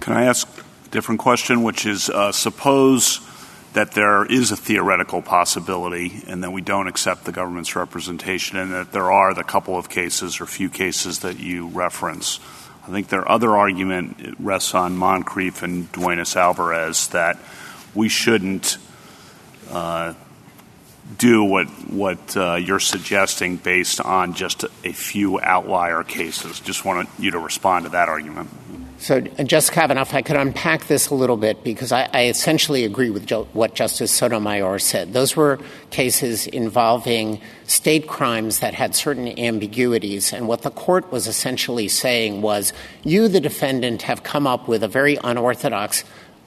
Can 0.00 0.12
I 0.12 0.24
ask 0.24 0.46
a 0.84 0.88
different 0.90 1.20
question, 1.20 1.62
which 1.62 1.86
is 1.86 2.10
uh, 2.10 2.32
suppose 2.32 3.20
that 3.72 3.92
there 3.92 4.24
is 4.26 4.50
a 4.50 4.56
theoretical 4.56 5.22
possibility 5.22 6.22
and 6.28 6.44
that 6.44 6.52
we 6.52 6.60
don't 6.60 6.86
accept 6.86 7.24
the 7.24 7.32
government's 7.32 7.74
representation 7.74 8.58
and 8.58 8.72
that 8.72 8.92
there 8.92 9.10
are 9.10 9.34
the 9.34 9.42
couple 9.42 9.76
of 9.76 9.88
cases 9.88 10.40
or 10.40 10.46
few 10.46 10.68
cases 10.68 11.20
that 11.20 11.40
you 11.40 11.68
reference. 11.68 12.40
I 12.86 12.90
think 12.90 13.08
their 13.08 13.28
other 13.28 13.56
argument 13.56 14.36
rests 14.38 14.74
on 14.74 14.96
Moncrieffe 14.96 15.62
and 15.62 15.90
Duenas 15.92 16.36
Alvarez 16.36 17.08
that 17.08 17.38
we 17.94 18.08
shouldn't 18.08 18.76
uh, 19.70 20.14
do 21.18 21.44
what 21.44 21.66
what 21.90 22.36
uh, 22.36 22.54
you're 22.54 22.80
suggesting 22.80 23.56
based 23.56 24.00
on 24.00 24.34
just 24.34 24.64
a 24.84 24.92
few 24.92 25.40
outlier 25.40 26.02
cases. 26.02 26.60
Just 26.60 26.84
want 26.84 27.08
you 27.18 27.30
to 27.30 27.38
respond 27.38 27.84
to 27.84 27.90
that 27.90 28.08
argument. 28.08 28.50
So, 29.04 29.20
Justice 29.20 29.68
Kavanaugh, 29.68 30.02
if 30.02 30.14
I 30.14 30.22
could 30.22 30.36
unpack 30.36 30.86
this 30.86 31.10
a 31.10 31.14
little 31.14 31.36
bit, 31.36 31.62
because 31.62 31.92
I, 31.92 32.08
I 32.14 32.26
essentially 32.28 32.84
agree 32.84 33.10
with 33.10 33.26
jo- 33.26 33.46
what 33.52 33.74
Justice 33.74 34.10
Sotomayor 34.10 34.78
said. 34.78 35.12
Those 35.12 35.36
were 35.36 35.58
cases 35.90 36.46
involving 36.46 37.40
state 37.66 38.06
crimes 38.06 38.60
that 38.60 38.72
had 38.72 38.94
certain 38.94 39.28
ambiguities, 39.38 40.32
and 40.32 40.48
what 40.48 40.62
the 40.62 40.70
court 40.70 41.12
was 41.12 41.26
essentially 41.26 41.86
saying 41.86 42.40
was, 42.40 42.72
you, 43.02 43.28
the 43.28 43.40
defendant, 43.40 44.02
have 44.02 44.22
come 44.22 44.46
up 44.46 44.68
with 44.68 44.82
a 44.82 44.88
very 44.88 45.18
unorthodox 45.22 46.04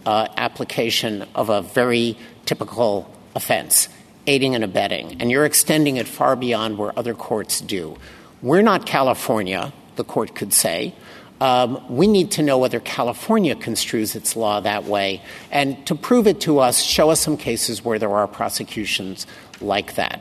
uh, 0.08 0.28
application 0.38 1.28
of 1.36 1.50
a 1.50 1.62
very 1.62 2.18
typical 2.46 3.14
offense, 3.36 3.88
aiding 4.28 4.54
and 4.54 4.64
abetting, 4.64 5.20
and 5.20 5.32
you're 5.32 5.46
extending 5.46 5.98
it 5.98 6.08
far 6.08 6.36
beyond 6.36 6.78
where 6.78 6.98
other 7.00 7.16
courts 7.16 7.62
do. 7.62 7.98
We're 8.42 8.62
not 8.62 8.86
California, 8.86 9.74
the 9.96 10.04
court 10.04 10.36
could 10.36 10.54
say. 10.54 10.94
Um, 11.40 11.84
we 11.90 12.08
need 12.08 12.32
to 12.32 12.44
know 12.44 12.58
whether 12.58 12.80
California 12.80 13.56
construes 13.56 14.16
its 14.16 14.36
law 14.36 14.60
that 14.60 14.86
way. 14.86 15.22
And 15.52 15.86
to 15.88 15.96
prove 15.96 16.28
it 16.28 16.42
to 16.42 16.60
us, 16.60 16.82
show 16.82 17.10
us 17.10 17.20
some 17.20 17.38
cases 17.38 17.86
where 17.86 18.00
there 18.00 18.12
are 18.12 18.28
prosecutions 18.28 19.28
like 19.62 19.96
that. 19.96 20.20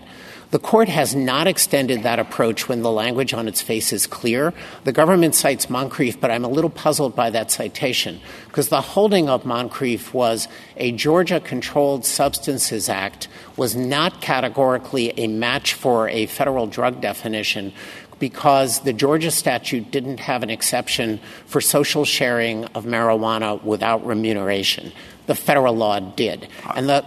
The 0.53 0.59
court 0.61 0.89
has 0.89 1.15
not 1.15 1.49
extended 1.49 2.05
that 2.05 2.21
approach 2.21 2.69
when 2.69 2.83
the 2.83 2.91
language 2.91 3.35
on 3.35 3.49
its 3.49 3.61
face 3.61 3.93
is 3.93 4.07
clear. 4.07 4.55
The 4.85 4.93
government 4.93 5.35
cites 5.35 5.67
Moncrieffe, 5.67 6.21
but 6.21 6.31
I'm 6.31 6.45
a 6.45 6.49
little 6.49 6.71
puzzled 6.71 7.17
by 7.17 7.31
that 7.31 7.51
citation 7.51 8.21
because 8.47 8.69
the 8.69 8.81
holding 8.81 9.29
of 9.29 9.43
Moncrieffe 9.43 10.15
was 10.15 10.47
a 10.77 10.93
Georgia 10.93 11.41
Controlled 11.41 12.05
Substances 12.05 12.89
Act 12.89 13.27
was 13.57 13.75
not 13.75 14.21
categorically 14.21 15.13
a 15.19 15.27
match 15.27 15.75
for 15.75 16.09
a 16.09 16.27
federal 16.27 16.69
drug 16.69 17.01
definition 17.01 17.73
because 18.21 18.81
the 18.81 18.93
Georgia 18.93 19.31
statute 19.31 19.91
didn't 19.91 20.21
have 20.21 20.43
an 20.43 20.51
exception 20.51 21.21
for 21.47 21.61
social 21.61 22.05
sharing 22.05 22.65
of 22.67 22.85
marijuana 22.85 23.63
without 23.65 24.07
remuneration. 24.07 24.93
The 25.27 25.35
federal 25.35 25.75
law 25.75 25.99
did. 25.99 26.49
And 26.75 26.89
the 26.89 27.05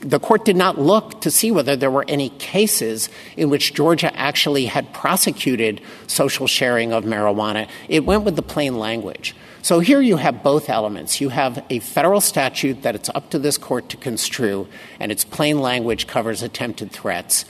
the 0.00 0.20
court 0.20 0.44
did 0.44 0.56
not 0.56 0.78
look 0.78 1.20
to 1.22 1.30
see 1.30 1.50
whether 1.50 1.74
there 1.74 1.90
were 1.90 2.04
any 2.08 2.28
cases 2.30 3.08
in 3.36 3.50
which 3.50 3.74
Georgia 3.74 4.14
actually 4.16 4.66
had 4.66 4.92
prosecuted 4.92 5.80
social 6.06 6.46
sharing 6.46 6.92
of 6.92 7.04
marijuana. 7.04 7.68
It 7.88 8.04
went 8.04 8.24
with 8.24 8.36
the 8.36 8.42
plain 8.42 8.78
language. 8.78 9.34
So 9.62 9.80
here 9.80 10.00
you 10.00 10.16
have 10.16 10.42
both 10.42 10.70
elements. 10.70 11.20
You 11.20 11.30
have 11.30 11.64
a 11.68 11.80
federal 11.80 12.20
statute 12.20 12.82
that 12.82 12.94
it's 12.94 13.10
up 13.14 13.30
to 13.30 13.38
this 13.38 13.58
court 13.58 13.88
to 13.88 13.96
construe, 13.96 14.68
and 15.00 15.10
its 15.10 15.24
plain 15.24 15.58
language 15.58 16.06
covers 16.06 16.42
attempted 16.42 16.92
threats. 16.92 17.44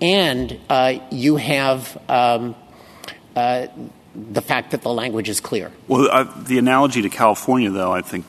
And 0.00 0.60
uh, 0.68 0.98
you 1.10 1.36
have 1.36 1.98
um, 2.10 2.54
uh, 3.34 3.68
the 4.14 4.42
fact 4.42 4.72
that 4.72 4.82
the 4.82 4.92
language 4.92 5.30
is 5.30 5.40
clear. 5.40 5.72
Well, 5.88 6.08
uh, 6.10 6.24
the 6.42 6.58
analogy 6.58 7.00
to 7.02 7.08
California, 7.08 7.70
though, 7.70 7.92
I 7.92 8.02
think 8.02 8.26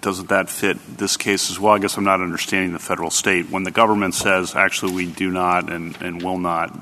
doesn't 0.00 0.28
that 0.28 0.48
fit 0.48 0.78
this 0.96 1.16
case 1.16 1.50
as 1.50 1.58
well? 1.58 1.74
I 1.74 1.78
guess 1.78 1.96
I'm 1.96 2.04
not 2.04 2.20
understanding 2.20 2.72
the 2.72 2.78
federal 2.78 3.10
state. 3.10 3.50
When 3.50 3.64
the 3.64 3.70
government 3.70 4.14
says, 4.14 4.54
actually, 4.54 4.92
we 4.92 5.06
do 5.06 5.30
not 5.30 5.72
and, 5.72 6.00
and 6.00 6.22
will 6.22 6.38
not 6.38 6.76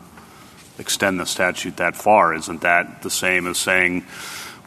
extend 0.78 1.18
the 1.18 1.26
statute 1.26 1.78
that 1.78 1.96
far, 1.96 2.34
isn't 2.34 2.60
that 2.60 3.02
the 3.02 3.10
same 3.10 3.46
as 3.46 3.58
saying, 3.58 4.04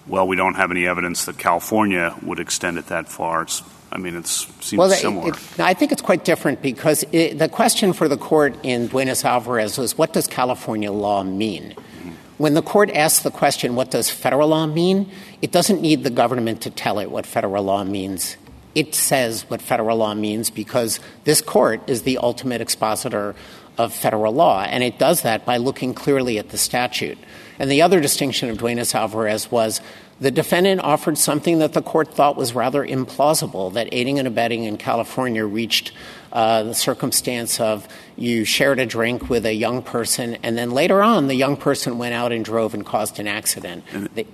well, 0.08 0.28
we 0.28 0.36
don't 0.36 0.56
have 0.56 0.72
any 0.72 0.88
evidence 0.88 1.26
that 1.26 1.38
California 1.38 2.16
would 2.24 2.40
extend 2.40 2.78
it 2.80 2.88
that 2.88 3.08
far? 3.08 3.44
It's, 3.44 3.62
I 3.92 3.98
mean, 3.98 4.16
it 4.16 4.26
seems 4.26 4.80
well, 4.80 4.90
similar. 4.90 5.30
It, 5.30 5.36
it, 5.36 5.60
I 5.60 5.74
think 5.76 5.92
it's 5.92 6.02
quite 6.02 6.26
different 6.26 6.62
because 6.62 7.06
it, 7.12 7.38
the 7.38 7.50
question 7.50 7.94
for 7.94 8.08
the 8.08 8.18
court 8.18 8.56
in 8.64 8.88
Duenas 8.88 9.24
Alvarez 9.24 9.78
was, 9.78 9.98
what 9.98 10.14
does 10.14 10.26
California 10.28 10.92
law 10.92 11.24
mean? 11.24 11.76
Mm-hmm. 11.76 12.10
When 12.38 12.56
the 12.56 12.64
court 12.64 12.90
asks 12.90 13.24
the 13.24 13.32
question, 13.32 13.76
what 13.76 13.92
does 13.92 14.10
federal 14.10 14.48
law 14.48 14.66
mean? 14.66 15.12
It 15.42 15.52
doesn't 15.52 15.82
need 15.82 16.04
the 16.04 16.10
government 16.10 16.62
to 16.62 16.70
tell 16.70 17.00
it 17.00 17.12
what 17.12 17.26
federal 17.26 17.64
law 17.64 17.84
means. 17.84 18.38
It 18.76 18.94
says 18.94 19.50
what 19.50 19.62
federal 19.62 19.98
law 19.98 20.14
means 20.14 20.50
because 20.50 21.00
this 21.24 21.42
court 21.42 21.90
is 21.90 22.04
the 22.04 22.18
ultimate 22.18 22.62
expositor 22.62 23.36
of 23.78 23.94
federal 23.94 24.34
law, 24.34 24.64
and 24.64 24.84
it 24.84 25.00
does 25.00 25.22
that 25.22 25.46
by 25.46 25.56
looking 25.56 25.94
clearly 25.94 26.38
at 26.38 26.50
the 26.50 26.58
statute. 26.58 27.18
And 27.58 27.72
the 27.72 27.82
other 27.82 28.02
distinction 28.02 28.50
of 28.50 28.58
Duenas 28.58 28.94
Alvarez 28.94 29.50
was 29.50 29.80
the 30.20 30.32
defendant 30.32 30.82
offered 30.82 31.18
something 31.18 31.60
that 31.60 31.72
the 31.72 31.82
court 31.82 32.14
thought 32.14 32.36
was 32.36 32.54
rather 32.54 32.86
implausible 32.86 33.72
that 33.74 33.88
aiding 33.94 34.20
and 34.20 34.28
abetting 34.28 34.66
in 34.66 34.78
California 34.78 35.46
reached 35.46 35.94
uh, 36.34 36.64
the 36.64 36.76
circumstance 36.76 37.62
of 37.62 37.88
you 38.18 38.44
shared 38.44 38.80
a 38.80 38.86
drink 38.86 39.30
with 39.30 39.46
a 39.46 39.54
young 39.54 39.82
person, 39.82 40.36
and 40.44 40.58
then 40.58 40.72
later 40.72 41.02
on, 41.02 41.28
the 41.28 41.36
young 41.36 41.56
person 41.56 41.98
went 41.98 42.14
out 42.14 42.34
and 42.34 42.44
drove 42.44 42.74
and 42.74 42.86
caused 42.86 43.18
an 43.18 43.28
accident. 43.28 43.86
The, 44.14 44.28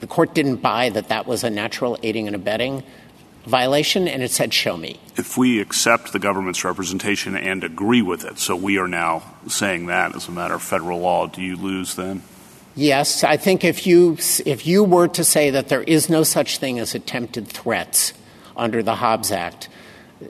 the 0.00 0.06
court 0.06 0.34
didn't 0.34 0.56
buy 0.56 0.90
that 0.90 1.08
that 1.08 1.26
was 1.26 1.44
a 1.44 1.50
natural 1.50 1.98
aiding 2.02 2.26
and 2.26 2.36
abetting 2.36 2.82
violation, 3.46 4.08
and 4.08 4.22
it 4.22 4.30
said, 4.30 4.52
show 4.52 4.76
me. 4.76 5.00
If 5.16 5.38
we 5.38 5.60
accept 5.60 6.12
the 6.12 6.18
government's 6.18 6.64
representation 6.64 7.36
and 7.36 7.64
agree 7.64 8.02
with 8.02 8.24
it, 8.24 8.38
so 8.38 8.56
we 8.56 8.78
are 8.78 8.88
now 8.88 9.22
saying 9.48 9.86
that 9.86 10.14
as 10.14 10.28
a 10.28 10.32
matter 10.32 10.54
of 10.54 10.62
federal 10.62 10.98
law, 10.98 11.26
do 11.26 11.40
you 11.40 11.56
lose 11.56 11.94
then? 11.94 12.22
Yes, 12.74 13.24
I 13.24 13.38
think 13.38 13.64
if 13.64 13.86
you 13.86 14.18
if 14.44 14.66
you 14.66 14.84
were 14.84 15.08
to 15.08 15.24
say 15.24 15.48
that 15.48 15.68
there 15.68 15.82
is 15.82 16.10
no 16.10 16.22
such 16.24 16.58
thing 16.58 16.78
as 16.78 16.94
attempted 16.94 17.48
threats 17.48 18.12
under 18.54 18.82
the 18.82 18.96
Hobbs 18.96 19.32
Act, 19.32 19.70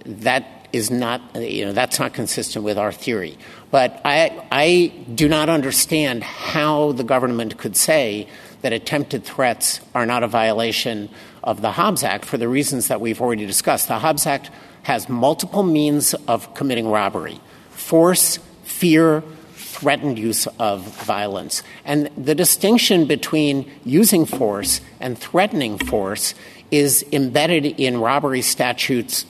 that 0.05 0.69
is 0.73 0.89
not 0.89 1.21
you 1.35 1.65
know 1.65 1.73
that's 1.73 1.99
not 1.99 2.13
consistent 2.13 2.65
with 2.65 2.79
our 2.79 2.93
theory. 2.93 3.37
But 3.71 4.01
I 4.05 4.43
I 4.51 4.93
do 5.15 5.29
not 5.29 5.49
understand 5.49 6.23
how 6.23 6.93
the 6.93 7.05
government 7.05 7.59
could 7.59 7.77
say 7.77 8.29
that 8.63 8.73
attempted 8.73 9.25
threats 9.25 9.81
are 9.95 10.07
not 10.07 10.23
a 10.23 10.29
violation 10.29 11.11
of 11.43 11.61
the 11.61 11.73
Hobbs 11.73 12.03
Act 12.03 12.25
for 12.25 12.39
the 12.39 12.49
reasons 12.49 12.89
that 12.89 13.01
we've 13.01 13.21
already 13.21 13.47
discussed. 13.47 13.89
The 13.89 13.99
Hobbs 13.99 14.27
Act 14.27 14.51
has 14.85 15.09
multiple 15.09 15.63
means 15.63 16.15
of 16.27 16.55
committing 16.55 16.89
robbery: 16.89 17.41
force, 17.71 18.39
fear, 18.65 19.23
threatened 19.55 20.19
use 20.19 20.47
of 20.59 20.83
violence. 21.05 21.63
And 21.85 22.09
the 22.17 22.35
distinction 22.35 23.07
between 23.07 23.71
using 23.85 24.25
force 24.25 24.81
and 25.01 25.19
threatening 25.19 25.79
force 25.79 26.35
is 26.71 27.05
embedded 27.13 27.67
in 27.67 28.01
robbery 28.01 28.43
statutes 28.43 29.27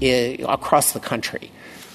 eh, 0.00 0.36
across 0.48 0.92
the 0.92 1.00
country. 1.00 1.50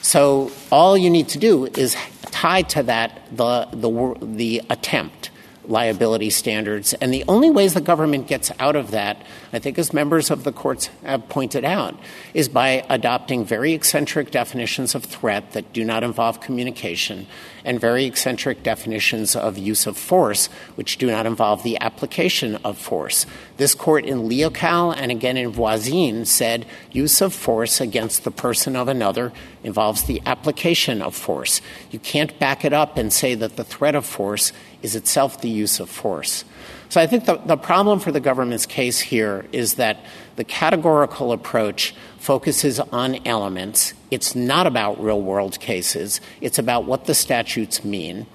So 0.05 0.51
all 0.71 0.95
you 0.95 1.09
need 1.09 1.29
to 1.29 1.39
do 1.39 1.65
is 1.65 1.97
tie 2.29 2.61
to 2.61 2.83
that 2.83 3.23
the, 3.35 3.67
the, 3.71 4.15
the 4.21 4.61
attempt 4.69 5.31
liability 5.69 6.29
standards. 6.29 6.93
And 6.95 7.13
the 7.13 7.23
only 7.27 7.49
ways 7.49 7.73
the 7.73 7.81
government 7.81 8.27
gets 8.27 8.51
out 8.59 8.75
of 8.75 8.91
that, 8.91 9.21
I 9.53 9.59
think, 9.59 9.77
as 9.77 9.93
members 9.93 10.31
of 10.31 10.43
the 10.43 10.51
courts 10.51 10.89
have 11.03 11.27
pointed 11.29 11.65
out, 11.65 11.97
is 12.33 12.49
by 12.49 12.85
adopting 12.89 13.45
very 13.45 13.73
eccentric 13.73 14.31
definitions 14.31 14.95
of 14.95 15.03
threat 15.03 15.51
that 15.53 15.73
do 15.73 15.83
not 15.83 16.03
involve 16.03 16.41
communication 16.41 17.27
and 17.63 17.81
very 17.81 18.05
eccentric 18.05 18.61
definitions 18.63 19.35
of 19.35 19.57
use 19.57 19.87
of 19.87 19.97
force, 19.97 20.47
which 20.75 20.97
do 20.97 21.07
not 21.07 21.25
involve 21.25 21.63
the 21.63 21.79
application 21.81 22.55
of 22.57 22.77
force. 22.77 23.25
This 23.57 23.73
court 23.73 24.05
in 24.05 24.29
Leocal 24.29 24.95
and 24.95 25.11
again 25.11 25.35
in 25.35 25.51
Voisine 25.51 26.25
said 26.25 26.65
use 26.91 27.21
of 27.21 27.33
force 27.33 27.81
against 27.81 28.23
the 28.23 28.31
person 28.31 28.75
of 28.75 28.87
another 28.87 29.33
involves 29.63 30.03
the 30.03 30.21
application 30.25 31.01
of 31.01 31.15
force. 31.15 31.59
You 31.89 31.99
can't 31.99 32.37
back 32.37 32.63
it 32.63 32.73
up 32.73 32.97
and 32.97 33.11
say 33.11 33.33
that 33.35 33.55
the 33.55 33.63
threat 33.63 33.95
of 33.95 34.05
force 34.05 34.51
is 34.81 34.95
itself 34.95 35.41
the 35.41 35.49
use 35.49 35.79
of 35.79 35.89
force. 35.89 36.45
So 36.89 37.01
I 37.01 37.07
think 37.07 37.25
the, 37.25 37.37
the 37.37 37.57
problem 37.57 37.99
for 37.99 38.11
the 38.11 38.19
government's 38.19 38.65
case 38.65 38.99
here 38.99 39.45
is 39.51 39.75
that 39.75 39.99
the 40.35 40.43
categorical 40.43 41.31
approach 41.31 41.95
focuses 42.19 42.79
on 42.79 43.19
elements. 43.25 43.93
It's 44.11 44.35
not 44.35 44.67
about 44.67 45.01
real 45.01 45.21
world 45.21 45.59
cases, 45.59 46.21
it's 46.41 46.59
about 46.59 46.85
what 46.85 47.05
the 47.05 47.15
statutes 47.15 47.83
mean. 47.83 48.27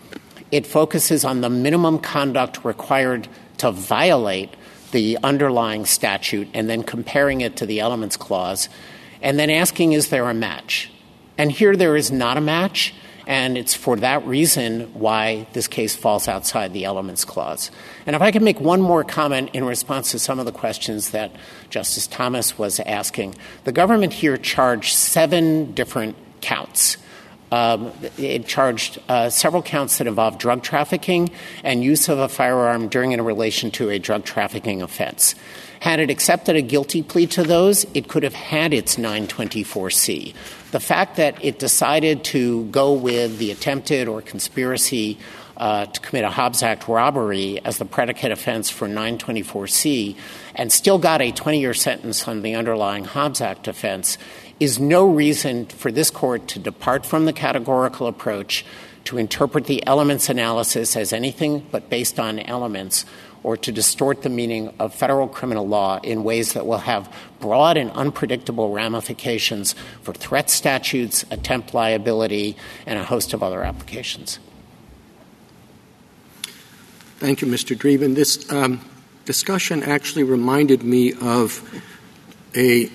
It 0.50 0.66
focuses 0.66 1.24
on 1.24 1.42
the 1.42 1.50
minimum 1.50 2.00
conduct 2.00 2.64
required 2.64 3.28
to 3.58 3.70
violate 3.70 4.50
the 4.90 5.16
underlying 5.22 5.86
statute 5.86 6.48
and 6.52 6.68
then 6.68 6.82
comparing 6.82 7.40
it 7.40 7.56
to 7.56 7.66
the 7.66 7.78
elements 7.78 8.16
clause, 8.16 8.68
and 9.22 9.38
then 9.38 9.50
asking, 9.50 9.92
is 9.92 10.08
there 10.08 10.28
a 10.28 10.34
match? 10.34 10.90
And 11.38 11.52
here 11.52 11.76
there 11.76 11.96
is 11.96 12.10
not 12.10 12.36
a 12.36 12.40
match. 12.40 12.92
And 13.31 13.57
it's 13.57 13.74
for 13.74 13.94
that 13.98 14.27
reason 14.27 14.93
why 14.93 15.47
this 15.52 15.69
case 15.69 15.94
falls 15.94 16.27
outside 16.27 16.73
the 16.73 16.85
elements 16.85 17.24
clause. 17.24 17.70
And 18.05 18.16
if 18.16 18.23
I 18.23 18.32
could 18.32 18.43
make 18.43 18.61
one 18.61 18.81
more 18.81 19.05
comment 19.05 19.51
in 19.52 19.62
response 19.62 20.11
to 20.11 20.19
some 20.19 20.40
of 20.40 20.47
the 20.47 20.52
questions 20.52 21.11
that 21.11 21.31
Justice 21.70 22.09
Thomas 22.09 22.59
was 22.59 22.81
asking, 22.81 23.36
the 23.62 23.70
government 23.70 24.12
here 24.12 24.36
charged 24.36 24.94
seven 24.94 25.70
different 25.74 26.16
counts. 26.40 26.97
Um, 27.52 27.93
it 28.19 28.48
charged 28.48 28.98
uh, 29.09 29.31
several 29.31 29.62
counts 29.62 29.98
that 29.98 30.09
involved 30.09 30.40
drug 30.40 30.65
trafficking 30.65 31.31
and 31.62 31.85
use 31.85 32.09
of 32.09 32.19
a 32.19 32.28
firearm 32.28 32.89
during 32.89 33.12
in 33.12 33.23
relation 33.23 33.70
to 33.73 33.90
a 33.90 34.01
drug 34.01 34.24
trafficking 34.24 34.82
offense. 34.82 35.36
Had 35.81 35.98
it 35.98 36.11
accepted 36.11 36.57
a 36.57 36.62
guilty 36.62 37.02
plea 37.02 37.27
to 37.28 37.43
those, 37.43 37.85
it 37.94 38.07
could 38.07 38.23
have 38.23 38.35
had 38.35 38.73
its 38.73 38.97
924C. 38.97 40.35
The 40.70 40.81
fact 40.81 41.16
that 41.16 41.43
it 41.44 41.59
decided 41.59 42.23
to 42.24 42.65
go 42.66 42.93
with 42.93 43.39
the 43.39 43.51
attempted 43.51 44.07
or 44.07 44.23
conspiracy 44.23 45.19
uh, 45.57 45.86
to 45.86 46.01
commit 46.01 46.24
a 46.24 46.31
Hobbs 46.31 46.62
Act 46.62 46.89
robbery 46.89 47.61
as 47.65 47.78
the 47.78 47.85
predicate 47.85 48.32
offense 48.32 48.70
for 48.70 48.89
924C 48.89 50.16
and 50.55 50.73
still 50.73 50.98
got 50.98 51.20
a 51.20 51.32
20 51.32 51.61
year 51.61 51.74
sentence 51.74 52.27
on 52.27 52.43
the 52.43 52.55
underlying 52.55 53.05
Hobbs 53.05 53.40
Act 53.40 53.69
offense 53.69 54.16
is 54.59 54.78
no 54.78 55.07
reason 55.07 55.66
for 55.66 55.93
this 55.93 56.11
court 56.11 56.48
to 56.48 56.59
depart 56.59 57.05
from 57.05 57.27
the 57.27 57.32
categorical 57.32 58.07
approach 58.07 58.65
to 59.05 59.19
interpret 59.19 59.65
the 59.65 59.86
elements 59.86 60.28
analysis 60.28 60.97
as 60.97 61.12
anything 61.12 61.66
but 61.70 61.90
based 61.90 62.19
on 62.19 62.39
elements 62.39 63.05
or 63.42 63.56
to 63.56 63.72
distort 63.72 64.22
the 64.22 64.28
meaning 64.28 64.72
of 64.78 64.94
federal 64.94 65.28
criminal 65.28 65.66
law 65.66 65.98
in 66.02 66.24
ways 66.24 66.52
that 66.52 66.66
will 66.66 66.78
have 66.78 67.12
broad 67.40 67.76
and 67.76 67.90
unpredictable 67.92 68.70
ramifications 68.70 69.74
for 70.02 70.12
threat 70.12 70.50
statutes, 70.50 71.24
attempt 71.30 71.72
liability, 71.72 72.56
and 72.86 72.98
a 72.98 73.04
host 73.04 73.32
of 73.32 73.42
other 73.42 73.62
applications. 73.62 74.38
Thank 77.18 77.42
you, 77.42 77.48
Mr. 77.48 77.76
Dreeben. 77.76 78.14
This 78.14 78.50
um, 78.50 78.80
discussion 79.24 79.82
actually 79.82 80.22
reminded 80.22 80.82
me 80.82 81.12
of 81.20 81.82
a, 82.54 82.90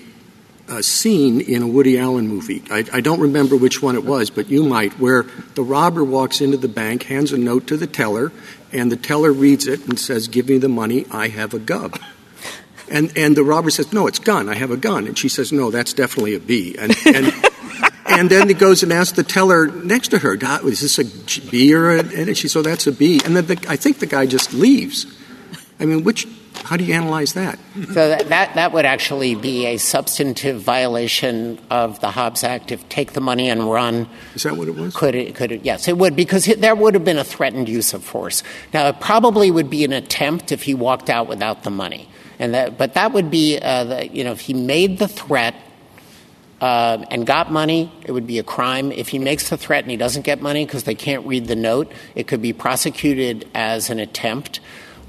a, 0.68 0.82
scene 0.82 1.40
in 1.40 1.62
a 1.62 1.66
Woody 1.66 1.98
Allen 1.98 2.28
movie. 2.28 2.62
I, 2.70 2.84
I 2.92 3.00
don't 3.00 3.20
remember 3.20 3.56
which 3.56 3.82
one 3.82 3.94
it 3.94 4.04
was, 4.04 4.30
but 4.30 4.48
you 4.48 4.62
might, 4.62 4.98
where 4.98 5.24
the 5.54 5.62
robber 5.62 6.04
walks 6.04 6.40
into 6.40 6.56
the 6.56 6.68
bank, 6.68 7.04
hands 7.04 7.32
a 7.32 7.38
note 7.38 7.66
to 7.68 7.76
the 7.76 7.86
teller, 7.86 8.32
and 8.72 8.90
the 8.90 8.96
teller 8.96 9.32
reads 9.32 9.66
it 9.66 9.86
and 9.86 9.98
says, 9.98 10.28
Give 10.28 10.48
me 10.48 10.58
the 10.58 10.68
money, 10.68 11.06
I 11.10 11.28
have 11.28 11.54
a 11.54 11.58
gub. 11.58 11.98
And, 12.88 13.16
and 13.16 13.36
the 13.36 13.42
robber 13.42 13.70
says, 13.70 13.92
No, 13.92 14.06
it's 14.06 14.18
gun, 14.18 14.48
I 14.48 14.54
have 14.54 14.70
a 14.70 14.76
gun. 14.76 15.06
And 15.06 15.18
she 15.18 15.28
says, 15.28 15.52
No, 15.52 15.70
that's 15.70 15.92
definitely 15.92 16.34
a 16.34 16.38
a 16.38 16.40
B. 16.40 16.76
And, 16.78 16.94
and, 17.06 17.32
and 18.06 18.30
then 18.30 18.48
he 18.48 18.54
goes 18.54 18.82
and 18.82 18.92
asks 18.92 19.16
the 19.16 19.24
teller 19.24 19.66
next 19.66 20.08
to 20.08 20.18
her, 20.18 20.34
Is 20.34 20.80
this 20.80 20.98
a 20.98 21.50
B 21.50 21.74
or 21.74 21.90
a? 21.90 21.98
And 22.00 22.36
she 22.36 22.48
says, 22.48 22.56
Oh, 22.56 22.62
that's 22.62 22.86
a 22.86 22.92
B. 22.92 23.20
And 23.24 23.36
then 23.36 23.46
the, 23.46 23.66
I 23.68 23.76
think 23.76 23.98
the 23.98 24.06
guy 24.06 24.26
just 24.26 24.52
leaves. 24.52 25.06
I 25.78 25.84
mean, 25.84 26.04
which 26.04 26.26
how 26.66 26.76
do 26.76 26.84
you 26.84 26.94
analyze 26.94 27.34
that? 27.34 27.60
So 27.92 28.08
that, 28.08 28.28
that, 28.28 28.54
that 28.56 28.72
would 28.72 28.84
actually 28.84 29.36
be 29.36 29.66
a 29.66 29.76
substantive 29.76 30.60
violation 30.60 31.60
of 31.70 32.00
the 32.00 32.10
Hobbs 32.10 32.42
Act 32.42 32.72
if 32.72 32.86
take 32.88 33.12
the 33.12 33.20
money 33.20 33.48
and 33.48 33.70
run. 33.70 34.08
Is 34.34 34.42
that 34.42 34.56
what 34.56 34.66
it 34.66 34.74
was? 34.74 34.94
Could 34.94 35.14
it? 35.14 35.36
Could 35.36 35.52
it? 35.52 35.64
Yes, 35.64 35.86
it 35.86 35.96
would 35.96 36.16
because 36.16 36.46
there 36.46 36.74
would 36.74 36.94
have 36.94 37.04
been 37.04 37.18
a 37.18 37.24
threatened 37.24 37.68
use 37.68 37.94
of 37.94 38.02
force. 38.02 38.42
Now 38.74 38.88
it 38.88 38.98
probably 38.98 39.48
would 39.48 39.70
be 39.70 39.84
an 39.84 39.92
attempt 39.92 40.50
if 40.50 40.64
he 40.64 40.74
walked 40.74 41.08
out 41.08 41.28
without 41.28 41.62
the 41.62 41.70
money, 41.70 42.08
and 42.40 42.54
that 42.54 42.76
but 42.76 42.94
that 42.94 43.12
would 43.12 43.30
be 43.30 43.58
uh, 43.60 43.84
the, 43.84 44.08
you 44.08 44.24
know 44.24 44.32
if 44.32 44.40
he 44.40 44.54
made 44.54 44.98
the 44.98 45.08
threat. 45.08 45.54
Uh, 46.58 47.04
and 47.10 47.26
got 47.26 47.52
money, 47.52 47.92
it 48.06 48.12
would 48.12 48.26
be 48.26 48.38
a 48.38 48.42
crime. 48.42 48.90
If 48.90 49.08
he 49.08 49.18
makes 49.18 49.50
the 49.50 49.58
threat 49.58 49.84
and 49.84 49.90
he 49.90 49.98
doesn't 49.98 50.22
get 50.22 50.40
money 50.40 50.64
because 50.64 50.84
they 50.84 50.94
can't 50.94 51.26
read 51.26 51.48
the 51.48 51.54
note, 51.54 51.92
it 52.14 52.28
could 52.28 52.40
be 52.40 52.54
prosecuted 52.54 53.46
as 53.54 53.90
an 53.90 53.98
attempt. 53.98 54.60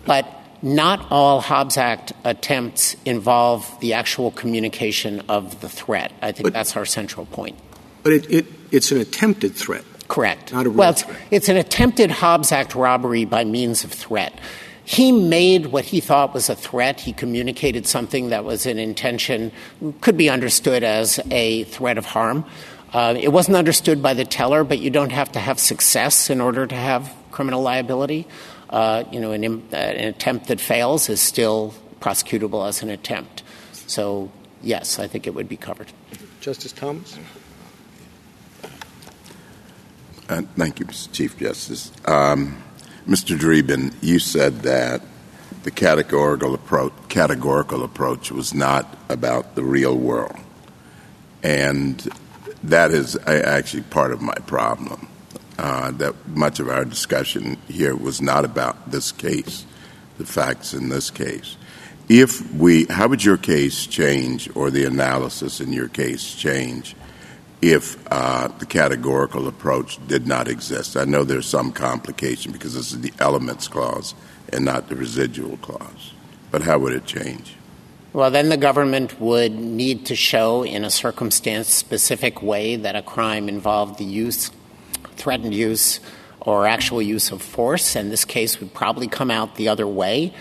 But 0.06 0.37
not 0.62 1.12
all 1.12 1.42
Hobbs 1.42 1.78
Act 1.78 2.14
attempts 2.24 2.96
involve 3.06 3.80
the 3.80 3.94
actual 3.94 4.32
communication 4.32 5.22
of 5.30 5.62
the 5.62 5.70
threat. 5.70 6.12
I 6.22 6.32
think 6.32 6.46
but, 6.46 6.54
that's 6.54 6.76
our 6.76 6.86
central 6.86 7.26
point. 7.26 7.58
But 8.04 8.14
it, 8.14 8.32
it, 8.32 8.46
it's 8.72 8.92
an 8.92 9.00
attempted 9.00 9.56
threat. 9.56 9.84
Correct. 10.08 10.54
Not 10.54 10.66
a 10.66 10.70
real 10.70 10.78
well, 10.78 10.92
it's, 10.92 11.04
threat. 11.04 11.18
it's 11.32 11.50
an 11.50 11.58
attempted 11.58 12.12
Hobbs 12.12 12.52
Act 12.52 12.76
robbery 12.76 13.26
by 13.26 13.44
means 13.44 13.84
of 13.84 13.92
threat. 13.92 14.34
He 14.84 15.12
made 15.12 15.68
what 15.68 15.84
he 15.84 16.00
thought 16.00 16.34
was 16.34 16.50
a 16.50 16.56
threat. 16.56 17.02
He 17.02 17.12
communicated 17.12 17.86
something 17.86 18.30
that 18.30 18.46
was 18.46 18.66
an 18.66 18.80
intention, 18.80 19.52
could 20.00 20.16
be 20.16 20.30
understood 20.30 20.82
as 20.84 21.20
a 21.30 21.66
threat 21.66 21.98
of 21.98 22.06
harm. 22.06 22.46
Uh, 22.94 23.16
it 23.20 23.34
wasn't 23.34 23.58
understood 23.58 24.02
by 24.02 24.14
the 24.14 24.24
teller, 24.24 24.64
but 24.64 24.80
you 24.80 24.90
don't 24.90 25.12
have 25.12 25.30
to 25.34 25.40
have 25.40 25.60
success 25.60 26.30
in 26.30 26.40
order 26.40 26.66
to 26.66 26.76
have 26.76 27.14
criminal 27.32 27.62
liability 27.62 28.26
uh, 28.70 29.04
you 29.12 29.20
know, 29.20 29.32
an, 29.32 29.46
uh, 29.46 29.76
an 29.76 30.08
attempt 30.08 30.48
that 30.48 30.60
fails 30.60 31.10
is 31.10 31.22
still 31.22 31.74
prosecutable 32.00 32.68
as 32.68 32.84
an 32.84 32.90
attempt. 32.90 33.44
So, 33.72 34.32
yes, 34.62 35.00
I 35.00 35.08
think 35.08 35.28
it 35.28 35.34
would 35.34 35.50
be 35.50 35.58
covered. 35.58 35.92
Justice 36.42 36.72
Thomas? 36.72 37.18
Uh, 40.30 40.42
thank 40.56 40.80
you, 40.80 40.86
Mr. 40.86 41.12
Chief 41.12 41.38
Justice. 41.38 41.92
Um, 42.06 42.62
Mr. 43.08 43.38
Dreeben, 43.38 43.94
you 44.02 44.20
said 44.20 44.62
that 44.64 45.02
the 45.64 45.72
categorical 45.72 46.54
approach, 46.54 46.94
categorical 47.08 47.84
approach 47.84 48.32
was 48.32 48.54
not 48.54 48.98
about 49.08 49.56
the 49.56 49.64
real 49.64 49.98
world. 49.98 50.38
And 51.44 52.10
that 52.64 52.92
is 52.92 53.18
actually 53.26 53.84
part 53.84 54.12
of 54.12 54.22
my 54.22 54.36
problem 54.46 55.08
that 55.58 56.16
much 56.28 56.60
of 56.60 56.70
our 56.70 56.86
discussion 56.86 57.58
here 57.68 57.96
was 57.96 58.22
not 58.22 58.46
about 58.46 58.92
this 58.92 59.12
case, 59.12 59.66
the 60.18 60.26
facts 60.26 60.74
in 60.74 60.90
this 60.90 61.10
case. 61.10 61.58
If 62.10 62.54
we, 62.54 62.86
how 62.86 63.10
would 63.10 63.24
your 63.24 63.38
case 63.38 63.86
change, 63.86 64.50
or 64.56 64.72
the 64.72 64.86
analysis 64.86 65.60
in 65.60 65.74
your 65.74 65.90
case 65.90 66.36
change, 66.36 66.96
if 67.62 67.98
uh, 68.12 68.48
the 68.60 68.66
categorical 68.66 69.48
approach 69.48 70.00
did 70.08 70.26
not 70.26 70.48
exist? 70.48 70.96
I 70.96 71.04
know 71.06 71.24
there's 71.24 71.48
some 71.48 71.72
complication 71.72 72.52
because 72.52 72.76
this 72.76 72.94
is 72.94 73.02
the 73.02 73.12
elements 73.20 73.68
clause 73.68 74.14
and 74.54 74.64
not 74.64 74.88
the 74.88 74.96
residual 74.96 75.58
clause. 75.58 76.14
But 76.50 76.62
how 76.62 76.80
would 76.80 76.94
it 76.94 77.06
change? 77.06 77.56
Well, 78.14 78.32
then 78.32 78.50
the 78.50 78.58
government 78.58 79.20
would 79.20 79.54
need 79.54 80.06
to 80.06 80.16
show 80.16 80.64
in 80.64 80.86
a 80.86 80.90
circumstance 80.90 81.68
specific 81.68 82.42
way 82.42 82.78
that 82.78 82.96
a 82.96 83.02
crime 83.02 83.50
involved 83.50 84.00
the 84.00 84.06
use 84.06 84.50
threatened 85.18 85.54
use 85.54 86.00
or 86.40 86.66
actual 86.66 87.02
use 87.02 87.32
of 87.32 87.42
force, 87.42 87.96
and 87.96 88.12
this 88.12 88.24
case 88.24 88.60
would 88.60 88.74
probably 88.74 89.08
come 89.08 89.30
out 89.30 89.56
the 89.56 89.68
other 89.68 89.88
way. 89.88 90.34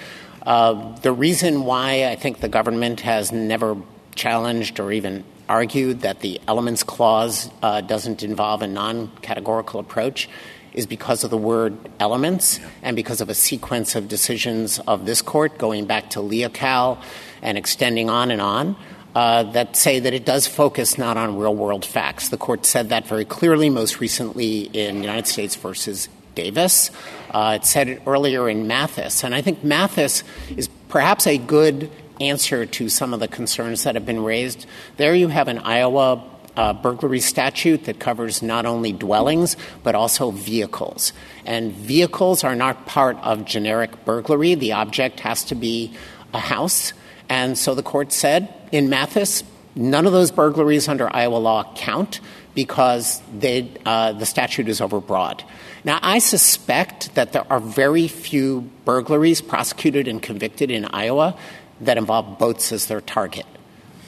Uh, 0.42 0.96
the 1.00 1.10
reason 1.10 1.64
why 1.64 2.06
I 2.06 2.14
think 2.14 2.40
the 2.40 2.48
government 2.48 3.00
has 3.00 3.32
never 3.32 3.76
challenged 4.14 4.78
or 4.78 4.92
even 4.92 5.24
argued 5.48 6.00
that 6.02 6.20
the 6.20 6.40
elements 6.46 6.82
clause 6.82 7.50
uh, 7.62 7.80
doesn't 7.80 8.22
involve 8.22 8.62
a 8.62 8.66
non 8.66 9.08
categorical 9.22 9.80
approach 9.80 10.28
is 10.72 10.86
because 10.86 11.24
of 11.24 11.30
the 11.30 11.38
word 11.38 11.76
elements 11.98 12.60
and 12.82 12.94
because 12.94 13.20
of 13.20 13.28
a 13.28 13.34
sequence 13.34 13.96
of 13.96 14.08
decisions 14.08 14.78
of 14.80 15.06
this 15.06 15.22
court 15.22 15.58
going 15.58 15.86
back 15.86 16.10
to 16.10 16.20
Leocal 16.20 17.02
and 17.42 17.56
extending 17.56 18.10
on 18.10 18.30
and 18.30 18.42
on 18.42 18.76
uh, 19.16 19.44
that 19.44 19.74
say 19.74 19.98
that 19.98 20.12
it 20.12 20.26
does 20.26 20.46
focus 20.46 20.98
not 20.98 21.16
on 21.16 21.38
real 21.38 21.54
world 21.54 21.86
facts. 21.86 22.28
The 22.28 22.36
court 22.36 22.66
said 22.66 22.90
that 22.90 23.06
very 23.06 23.24
clearly, 23.24 23.70
most 23.70 23.98
recently 23.98 24.64
in 24.64 25.00
United 25.00 25.26
States 25.26 25.56
versus 25.56 26.10
Davis. 26.34 26.90
Uh, 27.30 27.56
it 27.58 27.64
said 27.64 27.88
it 27.88 28.02
earlier 28.06 28.46
in 28.46 28.66
Mathis. 28.66 29.24
And 29.24 29.34
I 29.34 29.40
think 29.40 29.64
Mathis 29.64 30.22
is 30.54 30.68
perhaps 30.90 31.26
a 31.26 31.38
good 31.38 31.90
answer 32.20 32.66
to 32.66 32.90
some 32.90 33.14
of 33.14 33.20
the 33.20 33.26
concerns 33.26 33.84
that 33.84 33.94
have 33.94 34.04
been 34.04 34.22
raised. 34.22 34.66
There 34.98 35.14
you 35.14 35.28
have 35.28 35.48
an 35.48 35.60
Iowa 35.60 36.22
uh, 36.54 36.74
burglary 36.74 37.20
statute 37.20 37.84
that 37.84 37.98
covers 37.98 38.42
not 38.42 38.66
only 38.66 38.92
dwellings 38.92 39.56
but 39.82 39.94
also 39.94 40.30
vehicles. 40.30 41.14
And 41.46 41.72
vehicles 41.72 42.44
are 42.44 42.54
not 42.54 42.84
part 42.84 43.16
of 43.22 43.46
generic 43.46 44.04
burglary. 44.04 44.54
The 44.56 44.72
object 44.72 45.20
has 45.20 45.42
to 45.44 45.54
be 45.54 45.94
a 46.34 46.38
house. 46.38 46.92
And 47.28 47.56
so 47.58 47.74
the 47.74 47.82
court 47.82 48.12
said 48.12 48.52
in 48.72 48.88
Mathis, 48.88 49.42
none 49.74 50.06
of 50.06 50.12
those 50.12 50.30
burglaries 50.30 50.88
under 50.88 51.14
Iowa 51.14 51.36
law 51.36 51.72
count 51.74 52.20
because 52.54 53.20
they, 53.38 53.70
uh, 53.84 54.12
the 54.12 54.26
statute 54.26 54.68
is 54.68 54.80
overbroad. 54.80 55.42
Now, 55.84 55.98
I 56.02 56.18
suspect 56.18 57.14
that 57.14 57.32
there 57.32 57.44
are 57.50 57.60
very 57.60 58.08
few 58.08 58.62
burglaries 58.84 59.40
prosecuted 59.40 60.08
and 60.08 60.22
convicted 60.22 60.70
in 60.70 60.86
Iowa 60.86 61.36
that 61.82 61.98
involve 61.98 62.38
boats 62.38 62.72
as 62.72 62.86
their 62.86 63.02
target. 63.02 63.46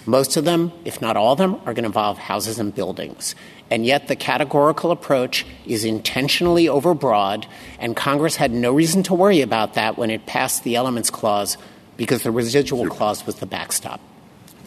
Most 0.07 0.39
of 0.39 0.47
them, 0.47 0.73
if 0.87 1.03
not 1.03 1.19
all 1.19 1.33
of 1.33 1.39
them, 1.39 1.57
are 1.67 1.75
going 1.75 1.83
to 1.83 1.85
involve 1.85 2.17
houses 2.17 2.59
and 2.59 2.75
buildings. 2.75 3.35
And 3.71 3.85
yet, 3.85 4.09
the 4.09 4.17
categorical 4.17 4.91
approach 4.91 5.45
is 5.67 5.85
intentionally 5.85 6.65
overbroad, 6.65 7.45
and 7.79 7.95
Congress 7.95 8.37
had 8.37 8.51
no 8.51 8.73
reason 8.73 9.03
to 9.05 9.15
worry 9.15 9.43
about 9.43 9.75
that 9.75 9.99
when 9.99 10.11
it 10.11 10.25
passed 10.25 10.65
the 10.65 10.77
Elements 10.77 11.11
Clause 11.11 11.59
because 11.99 12.23
the 12.23 12.31
residual 12.31 12.89
clause 12.89 13.27
was 13.27 13.35
the 13.35 13.47
backstop. 13.47 14.01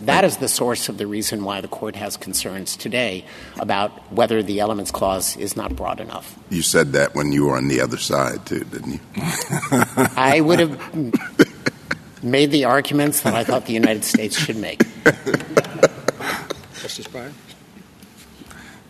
That 0.01 0.23
is 0.23 0.37
the 0.37 0.47
source 0.47 0.89
of 0.89 0.97
the 0.97 1.07
reason 1.07 1.43
why 1.43 1.61
the 1.61 1.67
court 1.67 1.95
has 1.95 2.17
concerns 2.17 2.75
today 2.75 3.23
about 3.59 3.91
whether 4.11 4.43
the 4.43 4.59
elements 4.59 4.91
clause 4.91 5.37
is 5.37 5.55
not 5.55 5.75
broad 5.75 5.99
enough. 5.99 6.37
You 6.49 6.61
said 6.63 6.93
that 6.93 7.15
when 7.15 7.31
you 7.31 7.45
were 7.45 7.55
on 7.55 7.67
the 7.67 7.81
other 7.81 7.97
side, 7.97 8.45
too, 8.45 8.63
didn't 8.63 8.93
you? 8.93 8.99
I 10.17 10.41
would 10.41 10.59
have 10.59 12.23
made 12.23 12.51
the 12.51 12.65
arguments 12.65 13.21
that 13.21 13.35
I 13.35 13.43
thought 13.43 13.67
the 13.67 13.73
United 13.73 14.03
States 14.03 14.37
should 14.37 14.57
make. 14.57 14.79
Justice 16.81 17.07
Breyer? 17.07 17.31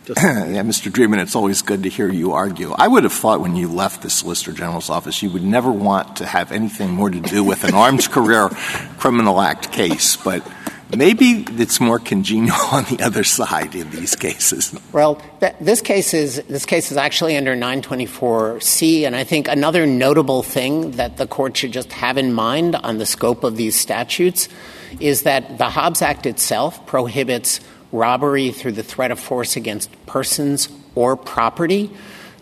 yeah, 0.08 0.62
Mr. 0.62 0.90
Dreeben, 0.90 1.22
it's 1.22 1.36
always 1.36 1.62
good 1.62 1.84
to 1.84 1.88
hear 1.88 2.10
you 2.10 2.32
argue. 2.32 2.72
I 2.72 2.88
would 2.88 3.04
have 3.04 3.12
thought 3.12 3.40
when 3.40 3.54
you 3.54 3.68
left 3.68 4.02
the 4.02 4.10
Solicitor 4.10 4.52
General's 4.52 4.90
office, 4.90 5.22
you 5.22 5.30
would 5.30 5.44
never 5.44 5.70
want 5.70 6.16
to 6.16 6.26
have 6.26 6.50
anything 6.50 6.90
more 6.90 7.08
to 7.08 7.20
do 7.20 7.44
with 7.44 7.62
an 7.62 7.74
Armed 7.74 8.10
Career 8.10 8.48
Criminal 8.98 9.40
Act 9.40 9.70
case, 9.70 10.16
but 10.16 10.44
maybe 10.96 11.44
it's 11.50 11.80
more 11.80 12.00
congenial 12.00 12.56
on 12.72 12.82
the 12.84 13.00
other 13.00 13.22
side 13.22 13.76
in 13.76 13.90
these 13.90 14.16
cases. 14.16 14.76
Well, 14.92 15.22
th- 15.38 15.54
this 15.60 15.80
case 15.80 16.14
is 16.14 16.42
this 16.48 16.66
case 16.66 16.90
is 16.90 16.96
actually 16.96 17.36
under 17.36 17.54
924C, 17.54 19.06
and 19.06 19.14
I 19.14 19.22
think 19.22 19.46
another 19.46 19.86
notable 19.86 20.42
thing 20.42 20.92
that 20.92 21.16
the 21.16 21.28
court 21.28 21.56
should 21.56 21.72
just 21.72 21.92
have 21.92 22.18
in 22.18 22.32
mind 22.32 22.74
on 22.74 22.98
the 22.98 23.06
scope 23.06 23.44
of 23.44 23.56
these 23.56 23.78
statutes 23.78 24.48
is 25.00 25.22
that 25.22 25.58
the 25.58 25.70
Hobbs 25.70 26.02
Act 26.02 26.26
itself 26.26 26.84
prohibits 26.86 27.60
robbery 27.92 28.50
through 28.50 28.72
the 28.72 28.82
threat 28.82 29.10
of 29.10 29.20
force 29.20 29.54
against 29.56 29.90
persons 30.06 30.68
or 30.94 31.16
property. 31.16 31.90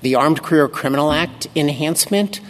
The 0.00 0.14
Armed 0.14 0.42
Career 0.42 0.68
Criminal 0.68 1.12
Act 1.12 1.48
enhancement 1.54 2.40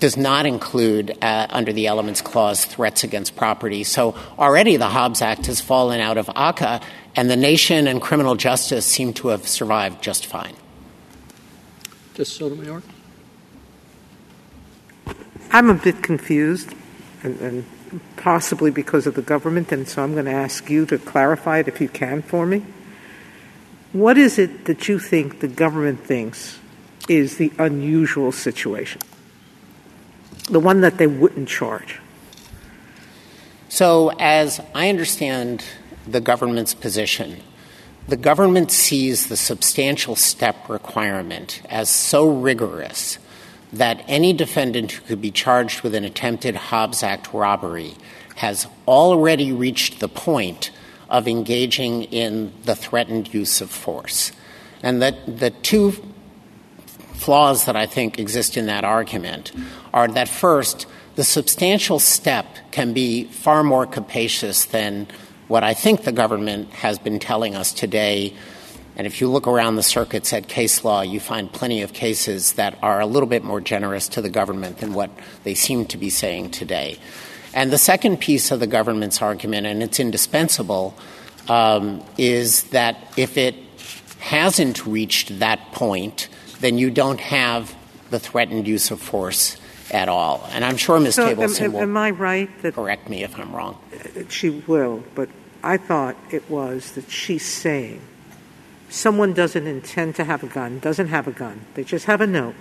does 0.00 0.16
not 0.16 0.46
include, 0.46 1.16
uh, 1.22 1.46
under 1.50 1.72
the 1.72 1.86
Elements 1.86 2.20
Clause, 2.20 2.64
threats 2.64 3.02
against 3.02 3.34
property. 3.36 3.82
So 3.84 4.14
already 4.38 4.76
the 4.76 4.88
Hobbs 4.88 5.22
Act 5.22 5.46
has 5.46 5.60
fallen 5.60 6.00
out 6.00 6.18
of 6.18 6.26
ACCA, 6.26 6.82
and 7.16 7.28
the 7.30 7.36
nation 7.36 7.86
and 7.88 8.00
criminal 8.00 8.36
justice 8.36 8.86
seem 8.86 9.12
to 9.14 9.28
have 9.28 9.48
survived 9.48 10.02
just 10.02 10.26
fine. 10.26 10.54
Justice 12.14 12.36
Sotomayor? 12.36 12.82
I'm 15.50 15.70
a 15.70 15.74
bit 15.74 16.02
confused, 16.02 16.74
and, 17.22 17.40
and 17.40 17.64
possibly 18.16 18.70
because 18.70 19.06
of 19.06 19.14
the 19.14 19.22
government, 19.22 19.72
and 19.72 19.88
so 19.88 20.02
I'm 20.02 20.12
going 20.12 20.26
to 20.26 20.32
ask 20.32 20.68
you 20.68 20.86
to 20.86 20.98
clarify 20.98 21.58
it 21.58 21.68
if 21.68 21.80
you 21.80 21.88
can 21.88 22.22
for 22.22 22.46
me. 22.46 22.64
What 23.92 24.18
is 24.18 24.38
it 24.38 24.66
that 24.66 24.88
you 24.88 24.98
think 24.98 25.40
the 25.40 25.48
government 25.48 26.04
thinks 26.04 26.58
is 27.08 27.38
the 27.38 27.52
unusual 27.58 28.32
situation? 28.32 29.00
The 30.50 30.60
one 30.60 30.82
that 30.82 30.98
they 30.98 31.06
wouldn't 31.06 31.48
charge? 31.48 32.00
So, 33.68 34.10
as 34.18 34.60
I 34.74 34.88
understand 34.88 35.64
the 36.06 36.20
government's 36.20 36.74
position, 36.74 37.42
the 38.08 38.16
government 38.16 38.70
sees 38.70 39.26
the 39.26 39.36
substantial 39.36 40.16
step 40.16 40.68
requirement 40.68 41.60
as 41.68 41.90
so 41.90 42.26
rigorous 42.28 43.18
that 43.72 44.02
any 44.08 44.32
defendant 44.32 44.92
who 44.92 45.04
could 45.06 45.20
be 45.20 45.30
charged 45.30 45.82
with 45.82 45.94
an 45.94 46.04
attempted 46.04 46.56
Hobbs 46.56 47.02
Act 47.02 47.32
robbery 47.32 47.94
has 48.36 48.66
already 48.86 49.52
reached 49.52 50.00
the 50.00 50.08
point 50.08 50.70
of 51.10 51.26
engaging 51.26 52.04
in 52.04 52.52
the 52.64 52.76
threatened 52.76 53.32
use 53.32 53.60
of 53.60 53.70
force. 53.70 54.32
And 54.82 55.02
that 55.02 55.38
the 55.38 55.50
two 55.50 55.92
flaws 57.14 57.64
that 57.64 57.76
I 57.76 57.86
think 57.86 58.18
exist 58.18 58.56
in 58.56 58.66
that 58.66 58.84
argument 58.84 59.52
are 59.92 60.06
that 60.08 60.28
first, 60.28 60.86
the 61.16 61.24
substantial 61.24 61.98
step 61.98 62.46
can 62.70 62.92
be 62.92 63.24
far 63.24 63.64
more 63.64 63.86
capacious 63.86 64.66
than 64.66 65.08
what 65.48 65.64
I 65.64 65.74
think 65.74 66.04
the 66.04 66.12
government 66.12 66.70
has 66.70 66.98
been 66.98 67.18
telling 67.18 67.56
us 67.56 67.72
today 67.72 68.34
and 68.98 69.06
if 69.06 69.20
you 69.20 69.30
look 69.30 69.46
around 69.46 69.76
the 69.76 69.82
circuits 69.84 70.32
at 70.32 70.48
case 70.48 70.84
law, 70.84 71.02
you 71.02 71.20
find 71.20 71.52
plenty 71.52 71.82
of 71.82 71.92
cases 71.92 72.54
that 72.54 72.76
are 72.82 73.00
a 73.00 73.06
little 73.06 73.28
bit 73.28 73.44
more 73.44 73.60
generous 73.60 74.08
to 74.08 74.20
the 74.20 74.28
government 74.28 74.78
than 74.78 74.92
what 74.92 75.10
they 75.44 75.54
seem 75.54 75.86
to 75.86 75.96
be 75.96 76.10
saying 76.10 76.50
today. 76.50 76.98
And 77.54 77.72
the 77.72 77.78
second 77.78 78.18
piece 78.18 78.50
of 78.50 78.58
the 78.58 78.66
government's 78.66 79.22
argument, 79.22 79.68
and 79.68 79.84
it's 79.84 80.00
indispensable, 80.00 80.98
um, 81.48 82.02
is 82.18 82.64
that 82.64 82.96
if 83.16 83.38
it 83.38 83.54
hasn't 84.18 84.84
reached 84.84 85.38
that 85.38 85.70
point, 85.70 86.28
then 86.58 86.76
you 86.76 86.90
don't 86.90 87.20
have 87.20 87.76
the 88.10 88.18
threatened 88.18 88.66
use 88.66 88.90
of 88.90 89.00
force 89.00 89.56
at 89.92 90.08
all. 90.08 90.44
And 90.50 90.64
I'm 90.64 90.76
sure 90.76 90.98
Ms. 90.98 91.14
So 91.14 91.36
Tableson 91.36 91.66
am, 91.66 91.72
will 91.72 91.80
am 91.82 91.96
I 91.96 92.10
right 92.10 92.50
that 92.62 92.74
correct 92.74 93.08
me 93.08 93.22
if 93.22 93.38
I'm 93.38 93.54
wrong. 93.54 93.78
she 94.28 94.50
will, 94.50 95.04
but 95.14 95.28
I 95.62 95.76
thought 95.76 96.16
it 96.32 96.50
was 96.50 96.92
that 96.92 97.08
she's 97.10 97.46
saying 97.46 98.00
someone 98.88 99.32
doesn't 99.34 99.66
intend 99.66 100.14
to 100.16 100.24
have 100.24 100.42
a 100.42 100.46
gun, 100.46 100.78
doesn't 100.78 101.08
have 101.08 101.28
a 101.28 101.32
gun, 101.32 101.60
they 101.74 101.84
just 101.84 102.06
have 102.06 102.20
a 102.20 102.26
note 102.26 102.54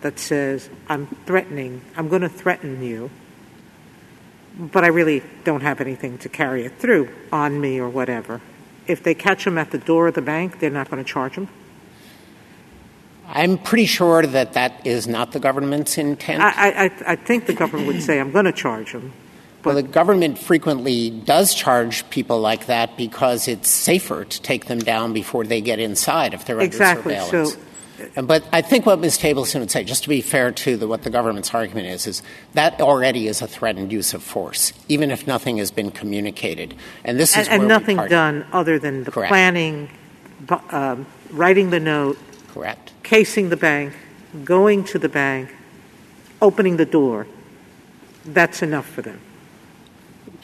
that 0.00 0.18
says, 0.18 0.70
I'm 0.88 1.06
threatening, 1.26 1.82
I'm 1.96 2.08
going 2.08 2.22
to 2.22 2.28
threaten 2.28 2.82
you, 2.82 3.10
but 4.58 4.84
I 4.84 4.88
really 4.88 5.22
don't 5.44 5.60
have 5.60 5.80
anything 5.80 6.18
to 6.18 6.28
carry 6.28 6.64
it 6.64 6.78
through 6.78 7.10
on 7.32 7.60
me 7.60 7.78
or 7.78 7.88
whatever. 7.88 8.40
If 8.86 9.02
they 9.02 9.14
catch 9.14 9.44
them 9.44 9.58
at 9.58 9.70
the 9.70 9.78
door 9.78 10.08
of 10.08 10.14
the 10.14 10.22
bank, 10.22 10.58
they're 10.58 10.70
not 10.70 10.90
going 10.90 11.04
to 11.04 11.08
charge 11.08 11.34
them? 11.34 11.48
I'm 13.28 13.58
pretty 13.58 13.86
sure 13.86 14.26
that 14.26 14.54
that 14.54 14.84
is 14.84 15.06
not 15.06 15.30
the 15.30 15.38
government's 15.38 15.98
intent. 15.98 16.42
I, 16.42 16.86
I, 16.86 17.12
I 17.12 17.16
think 17.16 17.46
the 17.46 17.54
government 17.54 17.86
would 17.86 18.02
say, 18.02 18.18
I'm 18.18 18.32
going 18.32 18.46
to 18.46 18.52
charge 18.52 18.92
them. 18.92 19.12
Well, 19.64 19.74
the 19.74 19.82
government 19.82 20.38
frequently 20.38 21.10
does 21.10 21.54
charge 21.54 22.08
people 22.10 22.40
like 22.40 22.66
that 22.66 22.96
because 22.96 23.46
it's 23.46 23.68
safer 23.68 24.24
to 24.24 24.42
take 24.42 24.66
them 24.66 24.78
down 24.78 25.12
before 25.12 25.44
they 25.44 25.60
get 25.60 25.78
inside 25.78 26.32
if 26.32 26.46
they're 26.46 26.60
exactly. 26.60 27.16
under 27.16 27.26
surveillance. 27.26 27.54
So, 27.54 27.60
but 28.22 28.44
I 28.52 28.62
think 28.62 28.86
what 28.86 28.98
Ms. 28.98 29.18
Tableson 29.18 29.60
would 29.60 29.70
say, 29.70 29.84
just 29.84 30.04
to 30.04 30.08
be 30.08 30.22
fair 30.22 30.52
to 30.52 30.76
the, 30.76 30.88
what 30.88 31.02
the 31.02 31.10
government's 31.10 31.52
argument 31.52 31.88
is, 31.88 32.06
is 32.06 32.22
that 32.54 32.80
already 32.80 33.28
is 33.28 33.42
a 33.42 33.46
threatened 33.46 33.92
use 33.92 34.14
of 34.14 34.22
force, 34.22 34.72
even 34.88 35.10
if 35.10 35.26
nothing 35.26 35.58
has 35.58 35.70
been 35.70 35.90
communicated. 35.90 36.74
And 37.04 37.18
this 37.18 37.36
is 37.36 37.48
and, 37.48 37.60
and 37.60 37.68
nothing 37.68 37.96
done 37.96 38.46
other 38.52 38.78
than 38.78 39.04
the 39.04 39.10
Correct. 39.10 39.28
planning, 39.28 39.90
um, 40.70 41.06
writing 41.30 41.70
the 41.70 41.80
note, 41.80 42.18
correct, 42.54 42.92
casing 43.02 43.50
the 43.50 43.56
bank, 43.56 43.92
going 44.44 44.84
to 44.84 44.98
the 44.98 45.08
bank, 45.08 45.54
opening 46.40 46.78
the 46.78 46.86
door. 46.86 47.26
That's 48.24 48.62
enough 48.62 48.86
for 48.86 49.02
them. 49.02 49.20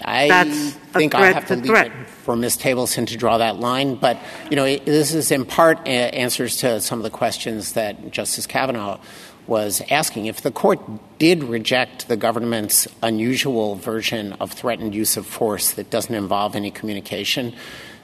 I 0.05 0.29
That's 0.29 0.73
think 0.93 1.15
I 1.15 1.33
have 1.33 1.47
to 1.49 1.57
to 1.57 1.63
leave 1.63 1.77
it 1.77 1.93
for 2.09 2.37
Ms. 2.37 2.59
Tableson 2.59 3.07
to 3.07 3.17
draw 3.17 3.39
that 3.39 3.57
line. 3.61 3.95
But, 3.95 4.19
you 4.51 4.57
know, 4.57 4.65
it- 4.65 4.85
this 4.85 5.15
is 5.15 5.31
in 5.31 5.45
part 5.45 5.79
uh, 5.87 5.91
answers 5.91 6.57
to 6.59 6.81
some 6.81 6.99
of 6.99 7.03
the 7.03 7.11
questions 7.11 7.73
that 7.73 8.11
Justice 8.11 8.47
Kavanaugh 8.47 8.99
was 9.47 9.81
asking. 9.91 10.27
If 10.27 10.41
the 10.41 10.51
court 10.51 10.81
did 11.19 11.45
reject 11.45 12.09
the 12.09 12.17
government's 12.17 12.89
unusual 13.03 13.77
version 13.77 14.33
of 14.35 14.53
threatened 14.53 14.95
use 14.95 15.17
of 15.17 15.25
force 15.27 15.71
that 15.73 15.89
doesn't 15.89 16.15
involve 16.15 16.57
any 16.57 16.71
communication, 16.71 17.55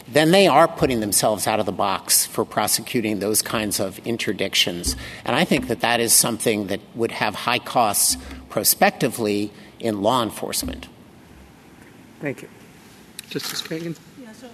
then 0.09 0.31
they 0.31 0.47
are 0.47 0.69
putting 0.69 1.01
themselves 1.01 1.47
out 1.47 1.61
of 1.61 1.67
the 1.67 1.73
box 1.73 2.27
for 2.27 2.45
prosecuting 2.45 3.19
those 3.19 3.43
kinds 3.43 3.81
of 3.81 3.99
interdictions. 4.05 4.97
And 5.25 5.35
I 5.35 5.45
think 5.45 5.69
that 5.69 5.81
that 5.81 6.01
is 6.01 6.13
something 6.13 6.69
that 6.69 6.81
would 6.95 7.13
have 7.13 7.35
high 7.35 7.59
costs 7.59 8.17
prospectively 8.49 9.53
in 9.81 10.03
law 10.03 10.23
enforcement. 10.23 10.89
Thank 12.23 12.43
you. 12.43 12.49
Justice 13.31 13.63
Kagan? 13.63 13.99
Yeah, 14.17 14.33
so 14.33 14.49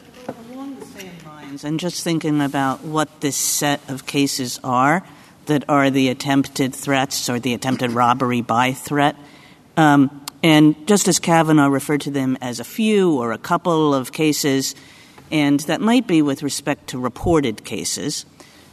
along 0.51 0.81
the 0.81 0.87
same 0.87 1.13
lines, 1.27 1.65
and 1.65 1.79
just 1.79 2.03
thinking 2.03 2.41
about 2.41 2.83
what 2.83 3.21
this 3.21 3.37
set 3.37 3.83
of 3.91 4.07
cases 4.07 4.59
are 4.65 5.05
that 5.45 5.69
are 5.69 5.91
the 5.91 6.09
attempted 6.09 6.75
threats 6.75 7.29
or 7.29 7.39
the 7.39 7.53
attempted 7.53 7.91
robbery 7.91 8.41
by 8.41 8.73
threat. 8.73 9.17
Um, 9.77 10.25
and 10.43 10.89
Justice 10.89 11.19
Kavanaugh 11.19 11.69
referred 11.69 12.01
to 12.03 12.11
them 12.11 12.39
as 12.41 12.59
a 12.59 12.65
few 12.65 13.21
or 13.21 13.33
a 13.33 13.39
couple 13.39 13.93
of 13.93 14.13
cases, 14.13 14.75
and 15.31 15.61
that 15.61 15.83
might 15.83 16.07
be 16.07 16.23
with 16.23 16.43
respect 16.43 16.87
to 16.89 16.99
reported 16.99 17.67
cases. 17.67 18.25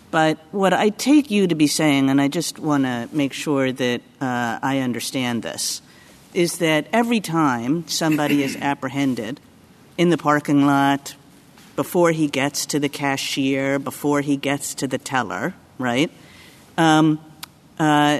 But 0.10 0.40
what 0.52 0.72
I 0.72 0.88
take 0.88 1.30
you 1.30 1.48
to 1.48 1.56
be 1.56 1.68
saying, 1.68 2.10
and 2.10 2.22
I 2.22 2.30
just 2.30 2.60
want 2.60 2.86
to 2.86 3.10
make 3.12 3.34
sure 3.34 3.74
that 3.74 4.02
uh, 4.22 4.60
I 4.62 4.80
understand 4.80 5.44
this, 5.44 5.82
is 6.36 6.57
that 6.60 6.88
every 6.91 7.20
time 7.20 7.88
somebody 7.88 8.44
is 8.44 8.56
apprehended 8.62 9.40
in 9.98 10.10
the 10.10 10.18
parking 10.18 10.66
lot, 10.66 11.16
before 11.76 12.12
he 12.12 12.28
gets 12.28 12.66
to 12.68 12.80
the 12.80 12.90
cashier, 12.90 13.80
before 13.80 14.22
he 14.22 14.38
gets 14.38 14.76
to 14.76 14.88
the 14.88 14.98
teller, 14.98 15.53
right? 15.78 16.12
Um, 16.78 17.20
uh, 17.78 18.20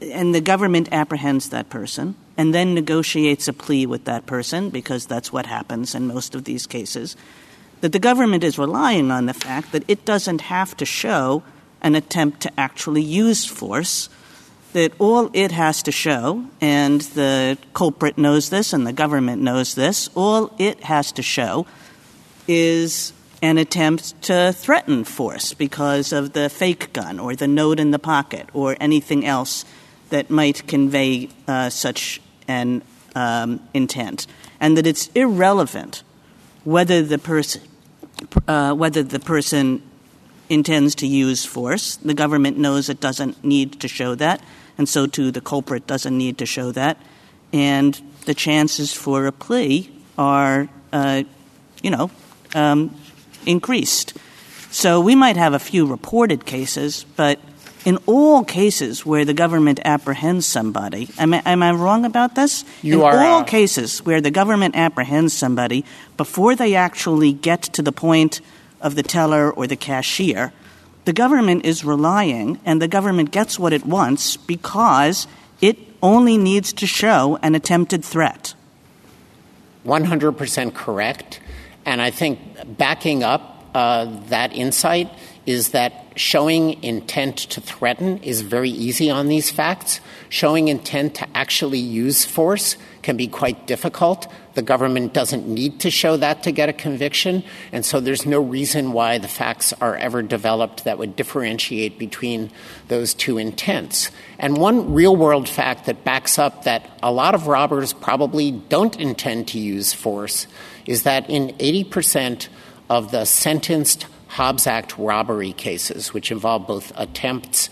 and 0.00 0.34
the 0.34 0.40
government 0.40 0.88
apprehends 0.92 1.50
that 1.50 1.70
person 1.70 2.14
and 2.36 2.54
then 2.54 2.74
negotiates 2.74 3.48
a 3.48 3.52
plea 3.52 3.86
with 3.86 4.04
that 4.06 4.26
person, 4.26 4.70
because 4.70 5.06
that's 5.06 5.32
what 5.32 5.46
happens 5.46 5.94
in 5.94 6.06
most 6.06 6.34
of 6.34 6.44
these 6.44 6.66
cases, 6.66 7.16
that 7.80 7.92
the 7.92 7.98
government 7.98 8.42
is 8.42 8.58
relying 8.58 9.10
on 9.10 9.26
the 9.26 9.34
fact 9.34 9.72
that 9.72 9.84
it 9.88 10.04
doesn't 10.04 10.40
have 10.40 10.76
to 10.76 10.84
show 10.84 11.42
an 11.80 11.94
attempt 11.94 12.40
to 12.40 12.60
actually 12.60 13.02
use 13.02 13.44
force, 13.44 14.08
that 14.74 14.92
all 14.98 15.30
it 15.32 15.52
has 15.52 15.84
to 15.84 15.92
show, 15.92 16.44
and 16.60 17.00
the 17.00 17.56
culprit 17.74 18.18
knows 18.18 18.50
this 18.50 18.72
and 18.72 18.84
the 18.84 18.92
government 18.92 19.40
knows 19.40 19.76
this, 19.76 20.10
all 20.16 20.52
it 20.58 20.82
has 20.82 21.12
to 21.12 21.22
show 21.22 21.64
is 22.48 23.12
an 23.40 23.56
attempt 23.56 24.20
to 24.22 24.52
threaten 24.52 25.04
force 25.04 25.54
because 25.54 26.12
of 26.12 26.32
the 26.32 26.48
fake 26.48 26.92
gun 26.92 27.20
or 27.20 27.36
the 27.36 27.46
note 27.46 27.78
in 27.78 27.92
the 27.92 28.00
pocket 28.00 28.48
or 28.52 28.76
anything 28.80 29.24
else 29.24 29.64
that 30.10 30.28
might 30.28 30.66
convey 30.66 31.28
uh, 31.46 31.70
such 31.70 32.20
an 32.48 32.82
um, 33.14 33.60
intent, 33.74 34.26
and 34.58 34.76
that 34.76 34.88
it's 34.88 35.06
irrelevant 35.14 36.02
whether 36.64 37.00
the 37.00 37.18
person 37.18 37.62
uh, 38.48 38.74
whether 38.74 39.02
the 39.04 39.20
person 39.20 39.82
intends 40.48 40.96
to 40.96 41.06
use 41.06 41.44
force. 41.44 41.96
The 41.96 42.14
government 42.14 42.58
knows 42.58 42.88
it 42.88 43.00
doesn't 43.00 43.44
need 43.44 43.80
to 43.80 43.88
show 43.88 44.14
that, 44.16 44.42
and 44.78 44.88
so 44.88 45.06
too 45.06 45.30
the 45.30 45.40
culprit 45.40 45.86
doesn't 45.86 46.16
need 46.16 46.38
to 46.38 46.46
show 46.46 46.72
that. 46.72 46.98
And 47.52 48.00
the 48.24 48.34
chances 48.34 48.92
for 48.92 49.26
a 49.26 49.32
plea 49.32 49.90
are, 50.18 50.68
uh, 50.92 51.24
you 51.82 51.90
know, 51.90 52.10
um, 52.54 52.94
increased. 53.46 54.14
So 54.70 55.00
we 55.00 55.14
might 55.14 55.36
have 55.36 55.54
a 55.54 55.58
few 55.58 55.86
reported 55.86 56.46
cases, 56.46 57.06
but 57.16 57.38
in 57.84 57.98
all 58.06 58.44
cases 58.44 59.04
where 59.04 59.24
the 59.24 59.34
government 59.34 59.78
apprehends 59.84 60.46
somebody, 60.46 61.08
am 61.18 61.34
I, 61.34 61.42
am 61.44 61.62
I 61.62 61.72
wrong 61.72 62.04
about 62.04 62.34
this? 62.34 62.64
You 62.82 63.00
in 63.00 63.06
are, 63.06 63.24
all 63.24 63.44
cases 63.44 64.04
where 64.04 64.20
the 64.20 64.30
government 64.30 64.74
apprehends 64.74 65.32
somebody, 65.32 65.84
before 66.16 66.56
they 66.56 66.74
actually 66.74 67.32
get 67.32 67.62
to 67.74 67.82
the 67.82 67.92
point 67.92 68.40
of 68.80 68.94
the 68.94 69.02
teller 69.02 69.50
or 69.50 69.66
the 69.66 69.76
cashier, 69.76 70.52
the 71.04 71.12
government 71.12 71.64
is 71.64 71.84
relying 71.84 72.60
and 72.64 72.80
the 72.80 72.88
government 72.88 73.30
gets 73.30 73.58
what 73.58 73.72
it 73.72 73.84
wants 73.84 74.36
because 74.36 75.26
it 75.60 75.78
only 76.02 76.36
needs 76.36 76.72
to 76.74 76.86
show 76.86 77.38
an 77.42 77.54
attempted 77.54 78.04
threat. 78.04 78.54
100% 79.84 80.74
correct. 80.74 81.40
And 81.84 82.00
I 82.00 82.10
think 82.10 82.40
backing 82.78 83.22
up 83.22 83.64
uh, 83.74 84.06
that 84.28 84.52
insight 84.54 85.10
is 85.46 85.70
that 85.70 85.92
showing 86.16 86.82
intent 86.82 87.36
to 87.36 87.60
threaten 87.60 88.18
is 88.18 88.40
very 88.40 88.70
easy 88.70 89.10
on 89.10 89.28
these 89.28 89.50
facts. 89.50 90.00
Showing 90.28 90.68
intent 90.68 91.16
to 91.16 91.36
actually 91.36 91.80
use 91.80 92.24
force 92.24 92.76
can 93.04 93.18
be 93.18 93.28
quite 93.28 93.66
difficult. 93.66 94.26
The 94.54 94.62
government 94.62 95.12
doesn't 95.12 95.46
need 95.46 95.80
to 95.80 95.90
show 95.90 96.16
that 96.16 96.42
to 96.44 96.52
get 96.52 96.70
a 96.70 96.72
conviction, 96.72 97.44
and 97.70 97.84
so 97.84 98.00
there's 98.00 98.24
no 98.24 98.40
reason 98.40 98.92
why 98.92 99.18
the 99.18 99.28
facts 99.28 99.74
are 99.74 99.94
ever 99.94 100.22
developed 100.22 100.84
that 100.84 100.96
would 100.96 101.14
differentiate 101.14 101.98
between 101.98 102.50
those 102.88 103.12
two 103.12 103.36
intents. 103.36 104.10
And 104.38 104.56
one 104.56 104.94
real 104.94 105.14
world 105.14 105.50
fact 105.50 105.84
that 105.84 106.02
backs 106.02 106.38
up 106.38 106.64
that 106.64 106.98
a 107.02 107.12
lot 107.12 107.34
of 107.34 107.46
robbers 107.46 107.92
probably 107.92 108.50
don't 108.52 108.98
intend 108.98 109.48
to 109.48 109.58
use 109.58 109.92
force 109.92 110.46
is 110.86 111.02
that 111.02 111.28
in 111.28 111.48
80% 111.58 112.48
of 112.88 113.10
the 113.10 113.26
sentenced 113.26 114.06
Hobbs 114.28 114.66
Act 114.66 114.96
robbery 114.96 115.52
cases, 115.52 116.14
which 116.14 116.32
involve 116.32 116.66
both 116.66 116.90
attempts 116.96 117.68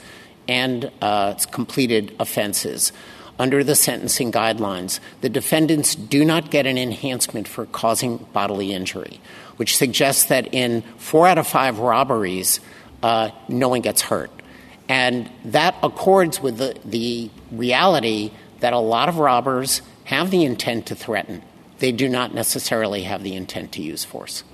and 0.46 0.92
uh, 1.00 1.34
completed 1.50 2.14
offenses, 2.20 2.92
under 3.43 3.64
the 3.64 3.74
sentencing 3.74 4.31
guidelines, 4.31 5.01
the 5.20 5.28
defendants 5.28 5.97
do 5.97 6.24
not 6.24 6.52
get 6.52 6.64
an 6.64 6.78
enhancement 6.78 7.48
for 7.48 7.66
causing 7.66 8.19
bodily 8.32 8.73
injury, 8.73 9.20
which 9.56 9.77
suggests 9.77 10.27
that 10.27 10.55
in 10.55 10.82
four 10.97 11.27
out 11.27 11.39
of 11.39 11.47
five 11.48 11.81
robberies, 11.81 12.60
uh, 13.02 13.31
no 13.48 13.69
one 13.69 13.81
gets 13.81 14.01
hurt. 14.01 14.31
And 14.89 15.28
that 15.47 15.74
accords 15.82 16.40
with 16.40 16.59
the, 16.59 16.78
the 16.85 17.31
reality 17.51 18.31
that 18.60 18.73
a 18.74 18.78
lot 18.78 19.09
of 19.09 19.19
robbers 19.19 19.82
have 20.05 20.31
the 20.31 20.44
intent 20.44 20.86
to 20.86 20.94
threaten. 20.94 21.43
They 21.81 21.90
do 21.90 22.09
not 22.09 22.32
necessarily 22.32 23.02
have 23.02 23.24
the 23.24 23.35
intent 23.35 23.73
to 23.73 23.82
use 23.82 24.05
force. 24.05 24.44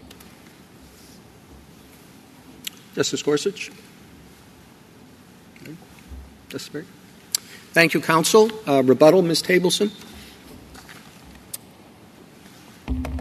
Justice 2.94 3.22
Gorsuch? 3.22 3.70
Justice 6.48 6.70
Barrett? 6.70 6.88
Thank 7.78 7.94
you, 7.94 8.00
counsel. 8.00 8.50
Uh, 8.66 8.82
rebuttal, 8.82 9.22
Ms. 9.22 9.40
Tableson? 9.40 9.92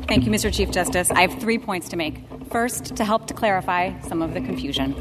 Thank 0.07 0.25
you, 0.25 0.31
Mr. 0.31 0.51
Chief 0.51 0.71
Justice. 0.71 1.11
I 1.11 1.21
have 1.21 1.39
three 1.39 1.59
points 1.59 1.89
to 1.89 1.95
make. 1.95 2.23
First, 2.49 2.95
to 2.95 3.05
help 3.05 3.27
to 3.27 3.35
clarify 3.35 4.01
some 4.01 4.23
of 4.23 4.33
the 4.33 4.41
confusion. 4.41 4.95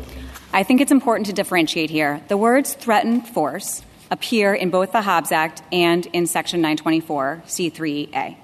I 0.53 0.63
think 0.63 0.83
it's 0.83 0.93
important 0.93 1.29
to 1.29 1.33
differentiate 1.33 1.89
here. 1.89 2.21
The 2.29 2.37
words 2.37 2.75
threaten 2.75 3.23
force 3.23 3.81
appear 4.11 4.53
in 4.53 4.69
both 4.69 4.93
the 4.93 5.01
Hobbs 5.01 5.33
Act 5.33 5.63
and 5.73 6.05
in 6.13 6.27
Section 6.27 6.61
924, 6.61 7.45
C3A. 7.47 8.37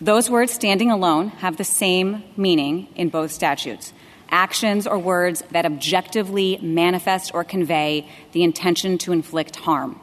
Those 0.00 0.30
words 0.30 0.50
standing 0.50 0.90
alone 0.90 1.28
have 1.28 1.58
the 1.58 1.64
same 1.64 2.24
meaning 2.38 2.88
in 2.96 3.10
both 3.10 3.32
statutes 3.32 3.92
actions 4.30 4.86
or 4.86 4.98
words 4.98 5.44
that 5.50 5.66
objectively 5.66 6.58
manifest 6.62 7.32
or 7.34 7.44
convey 7.44 8.08
the 8.32 8.42
intention 8.42 8.96
to 8.96 9.12
inflict 9.12 9.56
harm. 9.56 10.00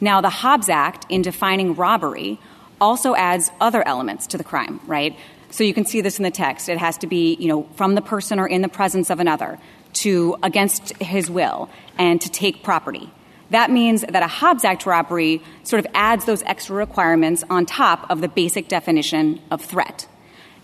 Now, 0.00 0.20
the 0.20 0.30
Hobbs 0.30 0.68
Act, 0.68 1.06
in 1.08 1.22
defining 1.22 1.74
robbery, 1.74 2.38
also 2.80 3.14
adds 3.14 3.50
other 3.60 3.86
elements 3.86 4.26
to 4.28 4.38
the 4.38 4.44
crime, 4.44 4.80
right? 4.86 5.16
So 5.50 5.64
you 5.64 5.74
can 5.74 5.84
see 5.84 6.00
this 6.00 6.18
in 6.18 6.22
the 6.22 6.30
text. 6.30 6.68
It 6.68 6.78
has 6.78 6.96
to 6.98 7.06
be, 7.06 7.34
you 7.34 7.48
know, 7.48 7.68
from 7.74 7.94
the 7.94 8.00
person 8.00 8.38
or 8.38 8.46
in 8.46 8.62
the 8.62 8.68
presence 8.68 9.10
of 9.10 9.20
another, 9.20 9.58
to 9.92 10.36
against 10.42 10.96
his 10.98 11.30
will, 11.30 11.68
and 11.98 12.20
to 12.20 12.30
take 12.30 12.62
property. 12.62 13.10
That 13.50 13.70
means 13.70 14.02
that 14.02 14.22
a 14.22 14.28
Hobbs 14.28 14.64
Act 14.64 14.86
robbery 14.86 15.42
sort 15.64 15.84
of 15.84 15.90
adds 15.92 16.24
those 16.24 16.42
extra 16.44 16.76
requirements 16.76 17.44
on 17.50 17.66
top 17.66 18.08
of 18.08 18.20
the 18.20 18.28
basic 18.28 18.68
definition 18.68 19.40
of 19.50 19.60
threat. 19.60 20.06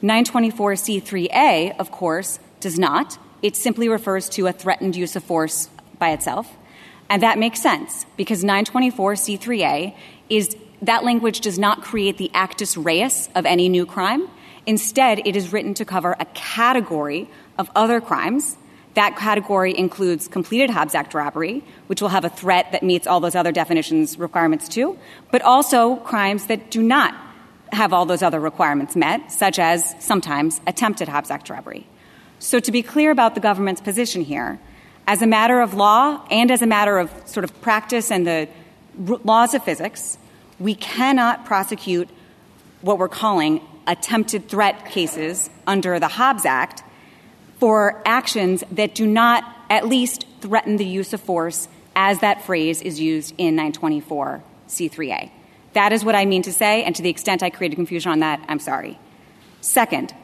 924C3A, 0.03 1.79
of 1.79 1.91
course, 1.91 2.39
does 2.61 2.79
not. 2.79 3.19
It 3.43 3.57
simply 3.57 3.89
refers 3.89 4.29
to 4.31 4.47
a 4.47 4.53
threatened 4.53 4.95
use 4.95 5.17
of 5.17 5.25
force 5.25 5.69
by 5.99 6.11
itself. 6.11 6.57
And 7.09 7.23
that 7.23 7.39
makes 7.39 7.61
sense 7.61 8.07
because 8.16 8.43
924C3A 8.43 9.95
is 10.28 10.57
that 10.83 11.05
language 11.05 11.41
does 11.41 11.59
not 11.59 11.83
create 11.83 12.19
the 12.19 12.31
actus 12.35 12.77
reus 12.77 13.28
of 13.35 13.47
any 13.47 13.69
new 13.69 13.87
crime. 13.87 14.28
Instead, 14.66 15.20
it 15.27 15.37
is 15.37 15.53
written 15.53 15.74
to 15.74 15.85
cover 15.85 16.16
a 16.19 16.24
category 16.35 17.28
of 17.59 17.70
other 17.74 18.01
crimes. 18.01 18.57
That 18.95 19.16
category 19.16 19.77
includes 19.77 20.27
completed 20.27 20.70
Hobbs 20.70 20.95
Act 20.95 21.15
robbery, 21.15 21.62
which 21.87 22.03
will 22.03 22.09
have 22.09 22.24
a 22.24 22.28
threat 22.28 22.73
that 22.73 22.83
meets 22.83 23.07
all 23.07 23.20
those 23.20 23.35
other 23.35 23.53
definitions 23.53 24.19
requirements 24.19 24.69
too, 24.69 24.99
but 25.31 25.43
also 25.43 25.97
crimes 25.97 26.47
that 26.47 26.70
do 26.70 26.83
not 26.83 27.15
have 27.73 27.93
all 27.93 28.07
those 28.07 28.23
other 28.23 28.41
requirements 28.41 28.97
met, 28.97 29.31
such 29.31 29.59
as 29.59 29.95
sometimes 30.03 30.61
attempted 30.66 31.09
Hobbs 31.09 31.31
Act 31.31 31.51
robbery. 31.51 31.87
So, 32.39 32.59
to 32.61 32.73
be 32.73 32.83
clear 32.83 33.11
about 33.11 33.35
the 33.35 33.41
government's 33.41 33.81
position 33.81 34.23
here, 34.23 34.59
as 35.07 35.23
a 35.23 35.27
matter 35.27 35.61
of 35.61 35.74
law 35.74 36.24
and 36.31 36.51
as 36.51 36.62
a 36.62 36.66
matter 36.66 36.99
of 36.99 37.11
sort 37.27 37.45
of 37.45 37.61
practice 37.61 38.11
and 38.11 38.27
the 38.27 38.49
laws 38.99 39.55
of 39.55 39.62
physics, 39.62 40.19
we 40.59 40.74
cannot 40.74 41.45
prosecute 41.45 42.09
what 42.81 42.99
we're 42.99 43.09
calling 43.09 43.61
attempted 43.87 44.49
threat 44.49 44.87
cases 44.87 45.49
under 45.66 45.99
the 46.01 46.09
Hobbs 46.09 46.45
Act 46.45 46.83
for 47.59 48.03
actions 48.05 48.65
that 48.73 48.95
do 48.95 49.07
not 49.07 49.45
at 49.70 49.87
least 49.87 50.27
threaten 50.41 50.77
the 50.77 50.85
use 50.85 51.12
of 51.12 51.20
force 51.20 51.69
as 51.95 52.20
that 52.20 52.45
phrase 52.45 52.83
is 52.83 53.01
used 53.01 53.35
in 53.39 53.55
924 53.57 54.43
C3A. 54.69 55.31
That 55.73 55.93
is 55.93 56.05
what 56.05 56.15
I 56.15 56.24
mean 56.24 56.43
to 56.43 56.53
say, 56.53 56.83
and 56.85 56.95
to 56.97 57.03
the 57.03 57.11
extent 57.11 57.43
I 57.43 57.51
created 57.51 57.77
confusion 57.77 58.11
on 58.11 58.20
that, 58.20 58.45
I'm 58.49 58.59
sorry. 58.59 58.99
Second, 59.61 60.15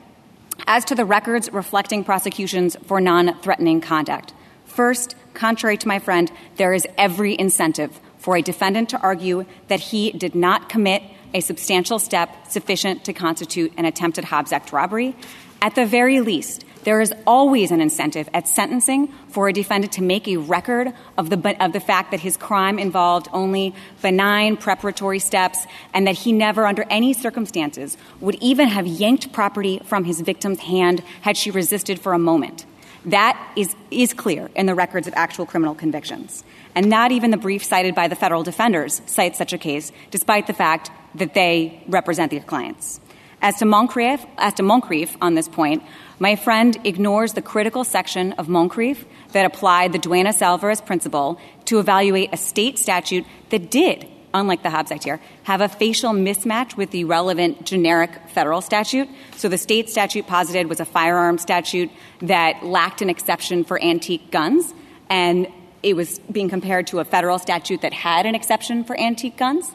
as 0.67 0.85
to 0.87 0.95
the 0.95 1.05
records 1.05 1.53
reflecting 1.53 2.05
prosecutions 2.05 2.77
for 2.87 3.01
non 3.01 3.39
threatening 3.41 3.81
conduct, 3.81 4.33
first, 4.73 5.15
contrary 5.35 5.77
to 5.79 5.89
my 5.89 5.99
friend, 5.99 6.31
there 6.57 6.75
is 6.75 6.87
every 6.99 7.39
incentive 7.39 8.01
for 8.19 8.37
a 8.37 8.43
defendant 8.43 8.91
to 8.91 9.01
argue 9.01 9.45
that 9.69 9.81
he 9.81 10.13
did 10.13 10.35
not 10.35 10.69
commit 10.69 11.03
a 11.35 11.41
substantial 11.41 11.99
step 11.99 12.29
sufficient 12.49 13.05
to 13.05 13.13
constitute 13.13 13.73
an 13.77 13.85
attempted 13.85 14.25
Hobbs 14.25 14.53
Act 14.53 14.73
robbery. 14.73 15.17
At 15.61 15.75
the 15.75 15.87
very 15.87 16.21
least, 16.21 16.65
there 16.85 17.01
is 17.01 17.13
always 17.27 17.71
an 17.71 17.81
incentive 17.81 18.29
at 18.35 18.49
sentencing 18.49 19.09
for 19.29 19.49
a 19.49 19.53
defendant 19.53 19.93
to 19.95 20.03
make 20.03 20.27
a 20.27 20.37
record 20.37 20.93
of 21.17 21.31
the, 21.31 21.65
of 21.65 21.73
the 21.73 21.81
fact 21.81 22.11
that 22.11 22.21
his 22.21 22.37
crime 22.37 22.79
involved 22.79 23.29
only 23.33 23.75
benign 24.03 24.57
preparatory 24.57 25.21
steps 25.21 25.65
and 25.95 26.07
that 26.07 26.17
he 26.17 26.33
never, 26.33 26.67
under 26.67 26.85
any 26.91 27.13
circumstances, 27.13 27.97
would 28.21 28.35
even 28.37 28.69
have 28.69 28.87
yanked 28.87 29.33
property 29.33 29.81
from 29.85 30.05
his 30.05 30.21
victim's 30.21 30.59
hand 30.61 31.01
had 31.21 31.37
she 31.37 31.51
resisted 31.51 32.01
for 32.01 32.13
a 32.13 32.19
moment. 32.19 32.67
That 33.07 33.53
is, 33.57 33.75
is 33.91 34.15
clear 34.15 34.49
in 34.55 34.67
the 34.67 34.75
records 34.75 35.09
of 35.09 35.15
actual 35.17 35.47
criminal 35.47 35.75
convictions. 35.75 36.45
And 36.75 36.89
not 36.89 37.11
even 37.11 37.31
the 37.31 37.37
brief 37.37 37.65
cited 37.65 37.95
by 37.95 38.09
the 38.09 38.15
federal 38.15 38.43
defenders 38.43 39.03
cites 39.07 39.39
such 39.39 39.53
a 39.53 39.59
case, 39.59 39.91
despite 40.11 40.47
the 40.47 40.53
fact 40.53 40.91
that 41.17 41.35
they 41.35 41.83
represent 41.89 42.31
their 42.31 42.41
clients. 42.41 43.01
As 43.41 43.57
to 43.57 43.65
Moncrieffe, 43.65 44.25
as 44.39 44.55
to 44.55 44.63
Moncrieffe 44.63 45.17
on 45.21 45.35
this 45.35 45.49
point, 45.49 45.83
my 46.21 46.37
friend 46.37 46.79
ignores 46.85 47.33
the 47.33 47.43
critical 47.43 47.83
section 47.83 48.35
of 48.35 48.47
Moncrieffe 48.47 49.05
that 49.33 49.45
applied 49.45 49.93
the 49.93 49.99
Duenas 49.99 50.41
Alvarez 50.41 50.81
principle 50.81 51.41
to 51.65 51.81
evaluate 51.81 52.33
a 52.33 52.37
state 52.37 52.79
statute 52.79 53.27
that 53.51 53.69
did, 53.69 54.09
unlike 54.35 54.63
the 54.63 54.71
Hobbs 54.71 54.91
Act 54.91 55.05
here, 55.05 55.21
have 55.45 55.61
a 55.61 55.69
facial 55.69 56.13
mismatch 56.13 56.77
with 56.77 56.91
the 56.91 57.05
relevant 57.05 57.65
generic 57.65 58.11
federal 58.29 58.61
statute. 58.61 59.09
So 59.37 59.49
the 59.49 59.59
state 59.59 59.91
statute 59.91 60.27
posited 60.27 60.69
was 60.69 60.81
a 60.81 60.85
firearm 60.85 61.39
statute 61.39 61.91
that 62.23 62.65
lacked 62.65 63.03
an 63.03 63.11
exception 63.11 63.65
for 63.65 63.83
antique 63.83 64.31
guns, 64.31 64.73
and 65.11 65.47
it 65.83 65.97
was 65.97 66.19
being 66.31 66.49
compared 66.49 66.87
to 66.89 67.01
a 67.01 67.05
federal 67.05 67.39
statute 67.39 67.83
that 67.83 67.93
had 67.93 68.27
an 68.27 68.35
exception 68.35 68.85
for 68.85 68.99
antique 68.99 69.37
guns. 69.37 69.71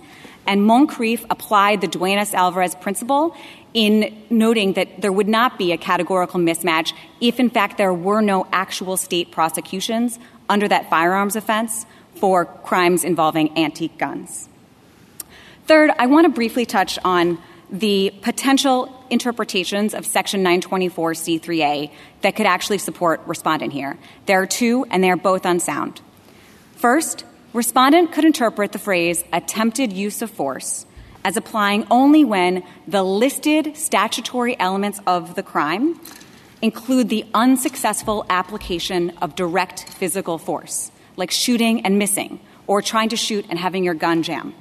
And 0.45 0.61
Moncrieffe 0.61 1.25
applied 1.29 1.81
the 1.81 1.87
Duenas 1.87 2.33
Alvarez 2.33 2.73
principle 2.75 3.35
in 3.73 4.25
noting 4.29 4.73
that 4.73 5.01
there 5.01 5.11
would 5.11 5.27
not 5.27 5.57
be 5.57 5.73
a 5.73 5.77
categorical 5.77 6.39
mismatch 6.39 6.93
if, 7.19 7.39
in 7.39 7.49
fact, 7.49 7.77
there 7.77 7.93
were 7.93 8.21
no 8.21 8.47
actual 8.53 8.95
state 8.95 9.31
prosecutions 9.31 10.17
under 10.47 10.67
that 10.67 10.89
firearms 10.89 11.35
offense 11.35 11.85
for 12.15 12.45
crimes 12.45 13.03
involving 13.03 13.57
antique 13.57 13.97
guns. 13.97 14.46
Third, 15.67 15.91
I 15.99 16.05
want 16.05 16.23
to 16.23 16.29
briefly 16.29 16.65
touch 16.65 16.97
on 17.03 17.39
the 17.69 18.13
potential 18.21 18.89
interpretations 19.09 19.93
of 19.93 20.05
Section 20.05 20.41
924C3A 20.41 21.91
that 22.21 22.37
could 22.37 22.45
actually 22.45 22.77
support 22.77 23.19
respondent 23.27 23.73
here. 23.73 23.97
There 24.27 24.41
are 24.41 24.45
two, 24.45 24.85
and 24.89 25.03
they 25.03 25.11
are 25.11 25.17
both 25.17 25.45
unsound. 25.45 25.99
First, 26.77 27.25
respondent 27.51 28.13
could 28.13 28.23
interpret 28.23 28.71
the 28.71 28.79
phrase 28.79 29.25
attempted 29.33 29.91
use 29.91 30.21
of 30.21 30.31
force 30.31 30.85
as 31.25 31.35
applying 31.35 31.85
only 31.91 32.23
when 32.23 32.63
the 32.87 33.03
listed 33.03 33.75
statutory 33.75 34.57
elements 34.57 35.01
of 35.05 35.35
the 35.35 35.43
crime 35.43 35.99
include 36.61 37.09
the 37.09 37.25
unsuccessful 37.33 38.25
application 38.29 39.09
of 39.21 39.35
direct 39.35 39.83
physical 39.89 40.37
force, 40.37 40.93
like 41.17 41.29
shooting 41.29 41.85
and 41.85 41.99
missing, 41.99 42.39
or 42.67 42.81
trying 42.81 43.09
to 43.09 43.17
shoot 43.17 43.45
and 43.49 43.59
having 43.59 43.83
your 43.83 43.93
gun 43.93 44.23
jam. 44.23 44.53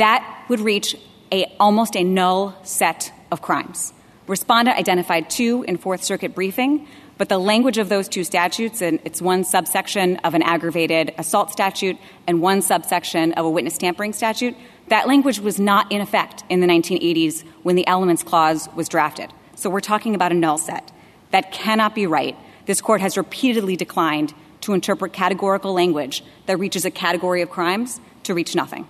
That 0.00 0.46
would 0.48 0.60
reach 0.60 0.96
a, 1.30 1.44
almost 1.60 1.94
a 1.94 2.02
null 2.02 2.56
set 2.62 3.12
of 3.30 3.42
crimes. 3.42 3.92
Respondent 4.26 4.78
identified 4.78 5.28
two 5.28 5.62
in 5.68 5.76
Fourth 5.76 6.02
Circuit 6.02 6.34
briefing, 6.34 6.88
but 7.18 7.28
the 7.28 7.36
language 7.36 7.76
of 7.76 7.90
those 7.90 8.08
two 8.08 8.24
statutes, 8.24 8.80
and 8.80 8.98
it's 9.04 9.20
one 9.20 9.44
subsection 9.44 10.16
of 10.24 10.32
an 10.32 10.40
aggravated 10.40 11.12
assault 11.18 11.52
statute 11.52 11.98
and 12.26 12.40
one 12.40 12.62
subsection 12.62 13.34
of 13.34 13.44
a 13.44 13.50
witness 13.50 13.76
tampering 13.76 14.14
statute, 14.14 14.56
that 14.88 15.06
language 15.06 15.38
was 15.38 15.60
not 15.60 15.92
in 15.92 16.00
effect 16.00 16.44
in 16.48 16.60
the 16.60 16.66
1980s 16.66 17.44
when 17.62 17.76
the 17.76 17.86
Elements 17.86 18.22
Clause 18.22 18.70
was 18.74 18.88
drafted. 18.88 19.30
So 19.54 19.68
we're 19.68 19.80
talking 19.80 20.14
about 20.14 20.32
a 20.32 20.34
null 20.34 20.56
set. 20.56 20.90
That 21.30 21.52
cannot 21.52 21.94
be 21.94 22.06
right. 22.06 22.38
This 22.64 22.80
court 22.80 23.02
has 23.02 23.18
repeatedly 23.18 23.76
declined 23.76 24.32
to 24.62 24.72
interpret 24.72 25.12
categorical 25.12 25.74
language 25.74 26.24
that 26.46 26.56
reaches 26.58 26.86
a 26.86 26.90
category 26.90 27.42
of 27.42 27.50
crimes 27.50 28.00
to 28.22 28.32
reach 28.32 28.54
nothing. 28.54 28.88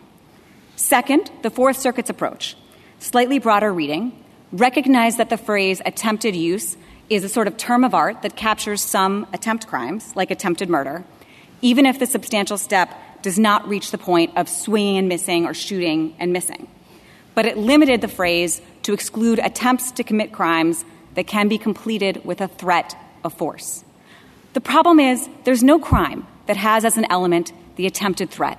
Second, 0.80 1.30
the 1.42 1.50
Fourth 1.50 1.76
Circuit's 1.76 2.08
approach, 2.08 2.56
slightly 3.00 3.38
broader 3.38 3.70
reading, 3.70 4.12
recognized 4.50 5.18
that 5.18 5.28
the 5.28 5.36
phrase 5.36 5.82
attempted 5.84 6.34
use 6.34 6.74
is 7.10 7.22
a 7.22 7.28
sort 7.28 7.46
of 7.46 7.58
term 7.58 7.84
of 7.84 7.92
art 7.94 8.22
that 8.22 8.34
captures 8.34 8.80
some 8.80 9.26
attempt 9.34 9.66
crimes, 9.66 10.16
like 10.16 10.30
attempted 10.30 10.70
murder, 10.70 11.04
even 11.60 11.84
if 11.84 11.98
the 11.98 12.06
substantial 12.06 12.56
step 12.56 12.90
does 13.20 13.38
not 13.38 13.68
reach 13.68 13.90
the 13.90 13.98
point 13.98 14.34
of 14.38 14.48
swinging 14.48 14.96
and 14.96 15.06
missing 15.06 15.44
or 15.44 15.52
shooting 15.52 16.16
and 16.18 16.32
missing. 16.32 16.66
But 17.34 17.44
it 17.44 17.58
limited 17.58 18.00
the 18.00 18.08
phrase 18.08 18.62
to 18.84 18.94
exclude 18.94 19.38
attempts 19.38 19.92
to 19.92 20.02
commit 20.02 20.32
crimes 20.32 20.86
that 21.14 21.26
can 21.26 21.48
be 21.48 21.58
completed 21.58 22.24
with 22.24 22.40
a 22.40 22.48
threat 22.48 22.96
of 23.22 23.34
force. 23.34 23.84
The 24.54 24.62
problem 24.62 24.98
is 24.98 25.28
there's 25.44 25.62
no 25.62 25.78
crime 25.78 26.26
that 26.46 26.56
has 26.56 26.86
as 26.86 26.96
an 26.96 27.06
element 27.10 27.52
the 27.76 27.86
attempted 27.86 28.30
threat. 28.30 28.58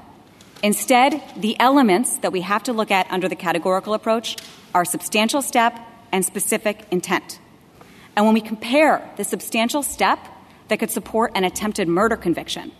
Instead, 0.63 1.23
the 1.35 1.59
elements 1.59 2.17
that 2.17 2.31
we 2.31 2.41
have 2.41 2.63
to 2.63 2.73
look 2.73 2.91
at 2.91 3.09
under 3.09 3.27
the 3.27 3.35
categorical 3.35 3.93
approach 3.93 4.37
are 4.75 4.85
substantial 4.85 5.41
step 5.41 5.77
and 6.11 6.23
specific 6.23 6.85
intent. 6.91 7.39
And 8.15 8.25
when 8.25 8.33
we 8.33 8.41
compare 8.41 9.09
the 9.17 9.23
substantial 9.23 9.81
step 9.81 10.19
that 10.67 10.79
could 10.79 10.91
support 10.91 11.31
an 11.35 11.43
attempted 11.43 11.87
murder 11.87 12.15
conviction 12.15 12.71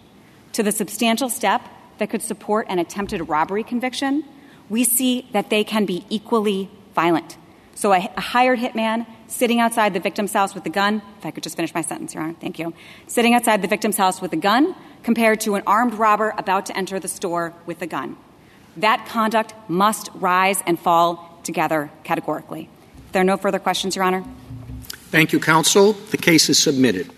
to 0.54 0.64
the 0.64 0.72
substantial 0.72 1.30
step 1.30 1.62
that 1.98 2.10
could 2.10 2.22
support 2.22 2.68
an 2.70 2.80
attempted 2.80 3.28
robbery 3.28 3.64
conviction, 3.64 4.24
we 4.70 4.84
see 4.84 5.28
that 5.34 5.50
they 5.50 5.64
can 5.64 5.86
be 5.86 6.06
equally 6.10 6.70
violent. 6.94 7.38
So 7.76 7.94
a, 7.94 8.12
a, 8.16 8.22
hired 8.22 8.60
hitman 8.60 9.08
sitting 9.32 9.60
outside 9.60 9.94
the 9.94 10.00
victim's 10.00 10.34
house 10.34 10.54
with 10.54 10.66
a 10.66 10.70
gun, 10.70 11.02
if 11.18 11.26
I 11.26 11.32
could 11.32 11.44
just 11.44 11.56
finish 11.56 11.74
my 11.74 11.82
sentence, 11.82 12.14
Your 12.14 12.24
Honor, 12.24 12.36
thank 12.40 12.60
you, 12.60 12.74
sitting 13.08 13.34
outside 13.34 13.62
the 13.62 13.68
victim's 13.68 13.98
house 13.98 14.22
with 14.22 14.34
a 14.34 14.38
gun 14.38 14.76
compared 15.04 15.40
to 15.42 15.56
an 15.56 15.64
armed 15.66 15.94
robber 15.96 16.34
about 16.38 16.68
to 16.68 16.78
enter 16.78 17.00
the 17.00 17.08
store 17.08 17.54
with 17.66 17.82
a 17.82 17.88
gun. 17.88 18.18
That 18.78 19.08
conduct 19.08 19.54
must 19.68 20.10
rise 20.14 20.62
and 20.66 20.80
fall 20.80 21.40
together 21.44 21.90
categorically. 22.04 22.70
If 23.08 23.14
there 23.14 23.22
are 23.22 23.26
no 23.26 23.38
further 23.38 23.60
questions, 23.60 23.96
Your 23.96 24.06
Honor. 24.06 24.24
Thank 25.10 25.34
you, 25.34 25.40
counsel. 25.40 25.94
The 25.94 26.18
case 26.18 26.50
is 26.50 26.60
submitted. 26.60 27.12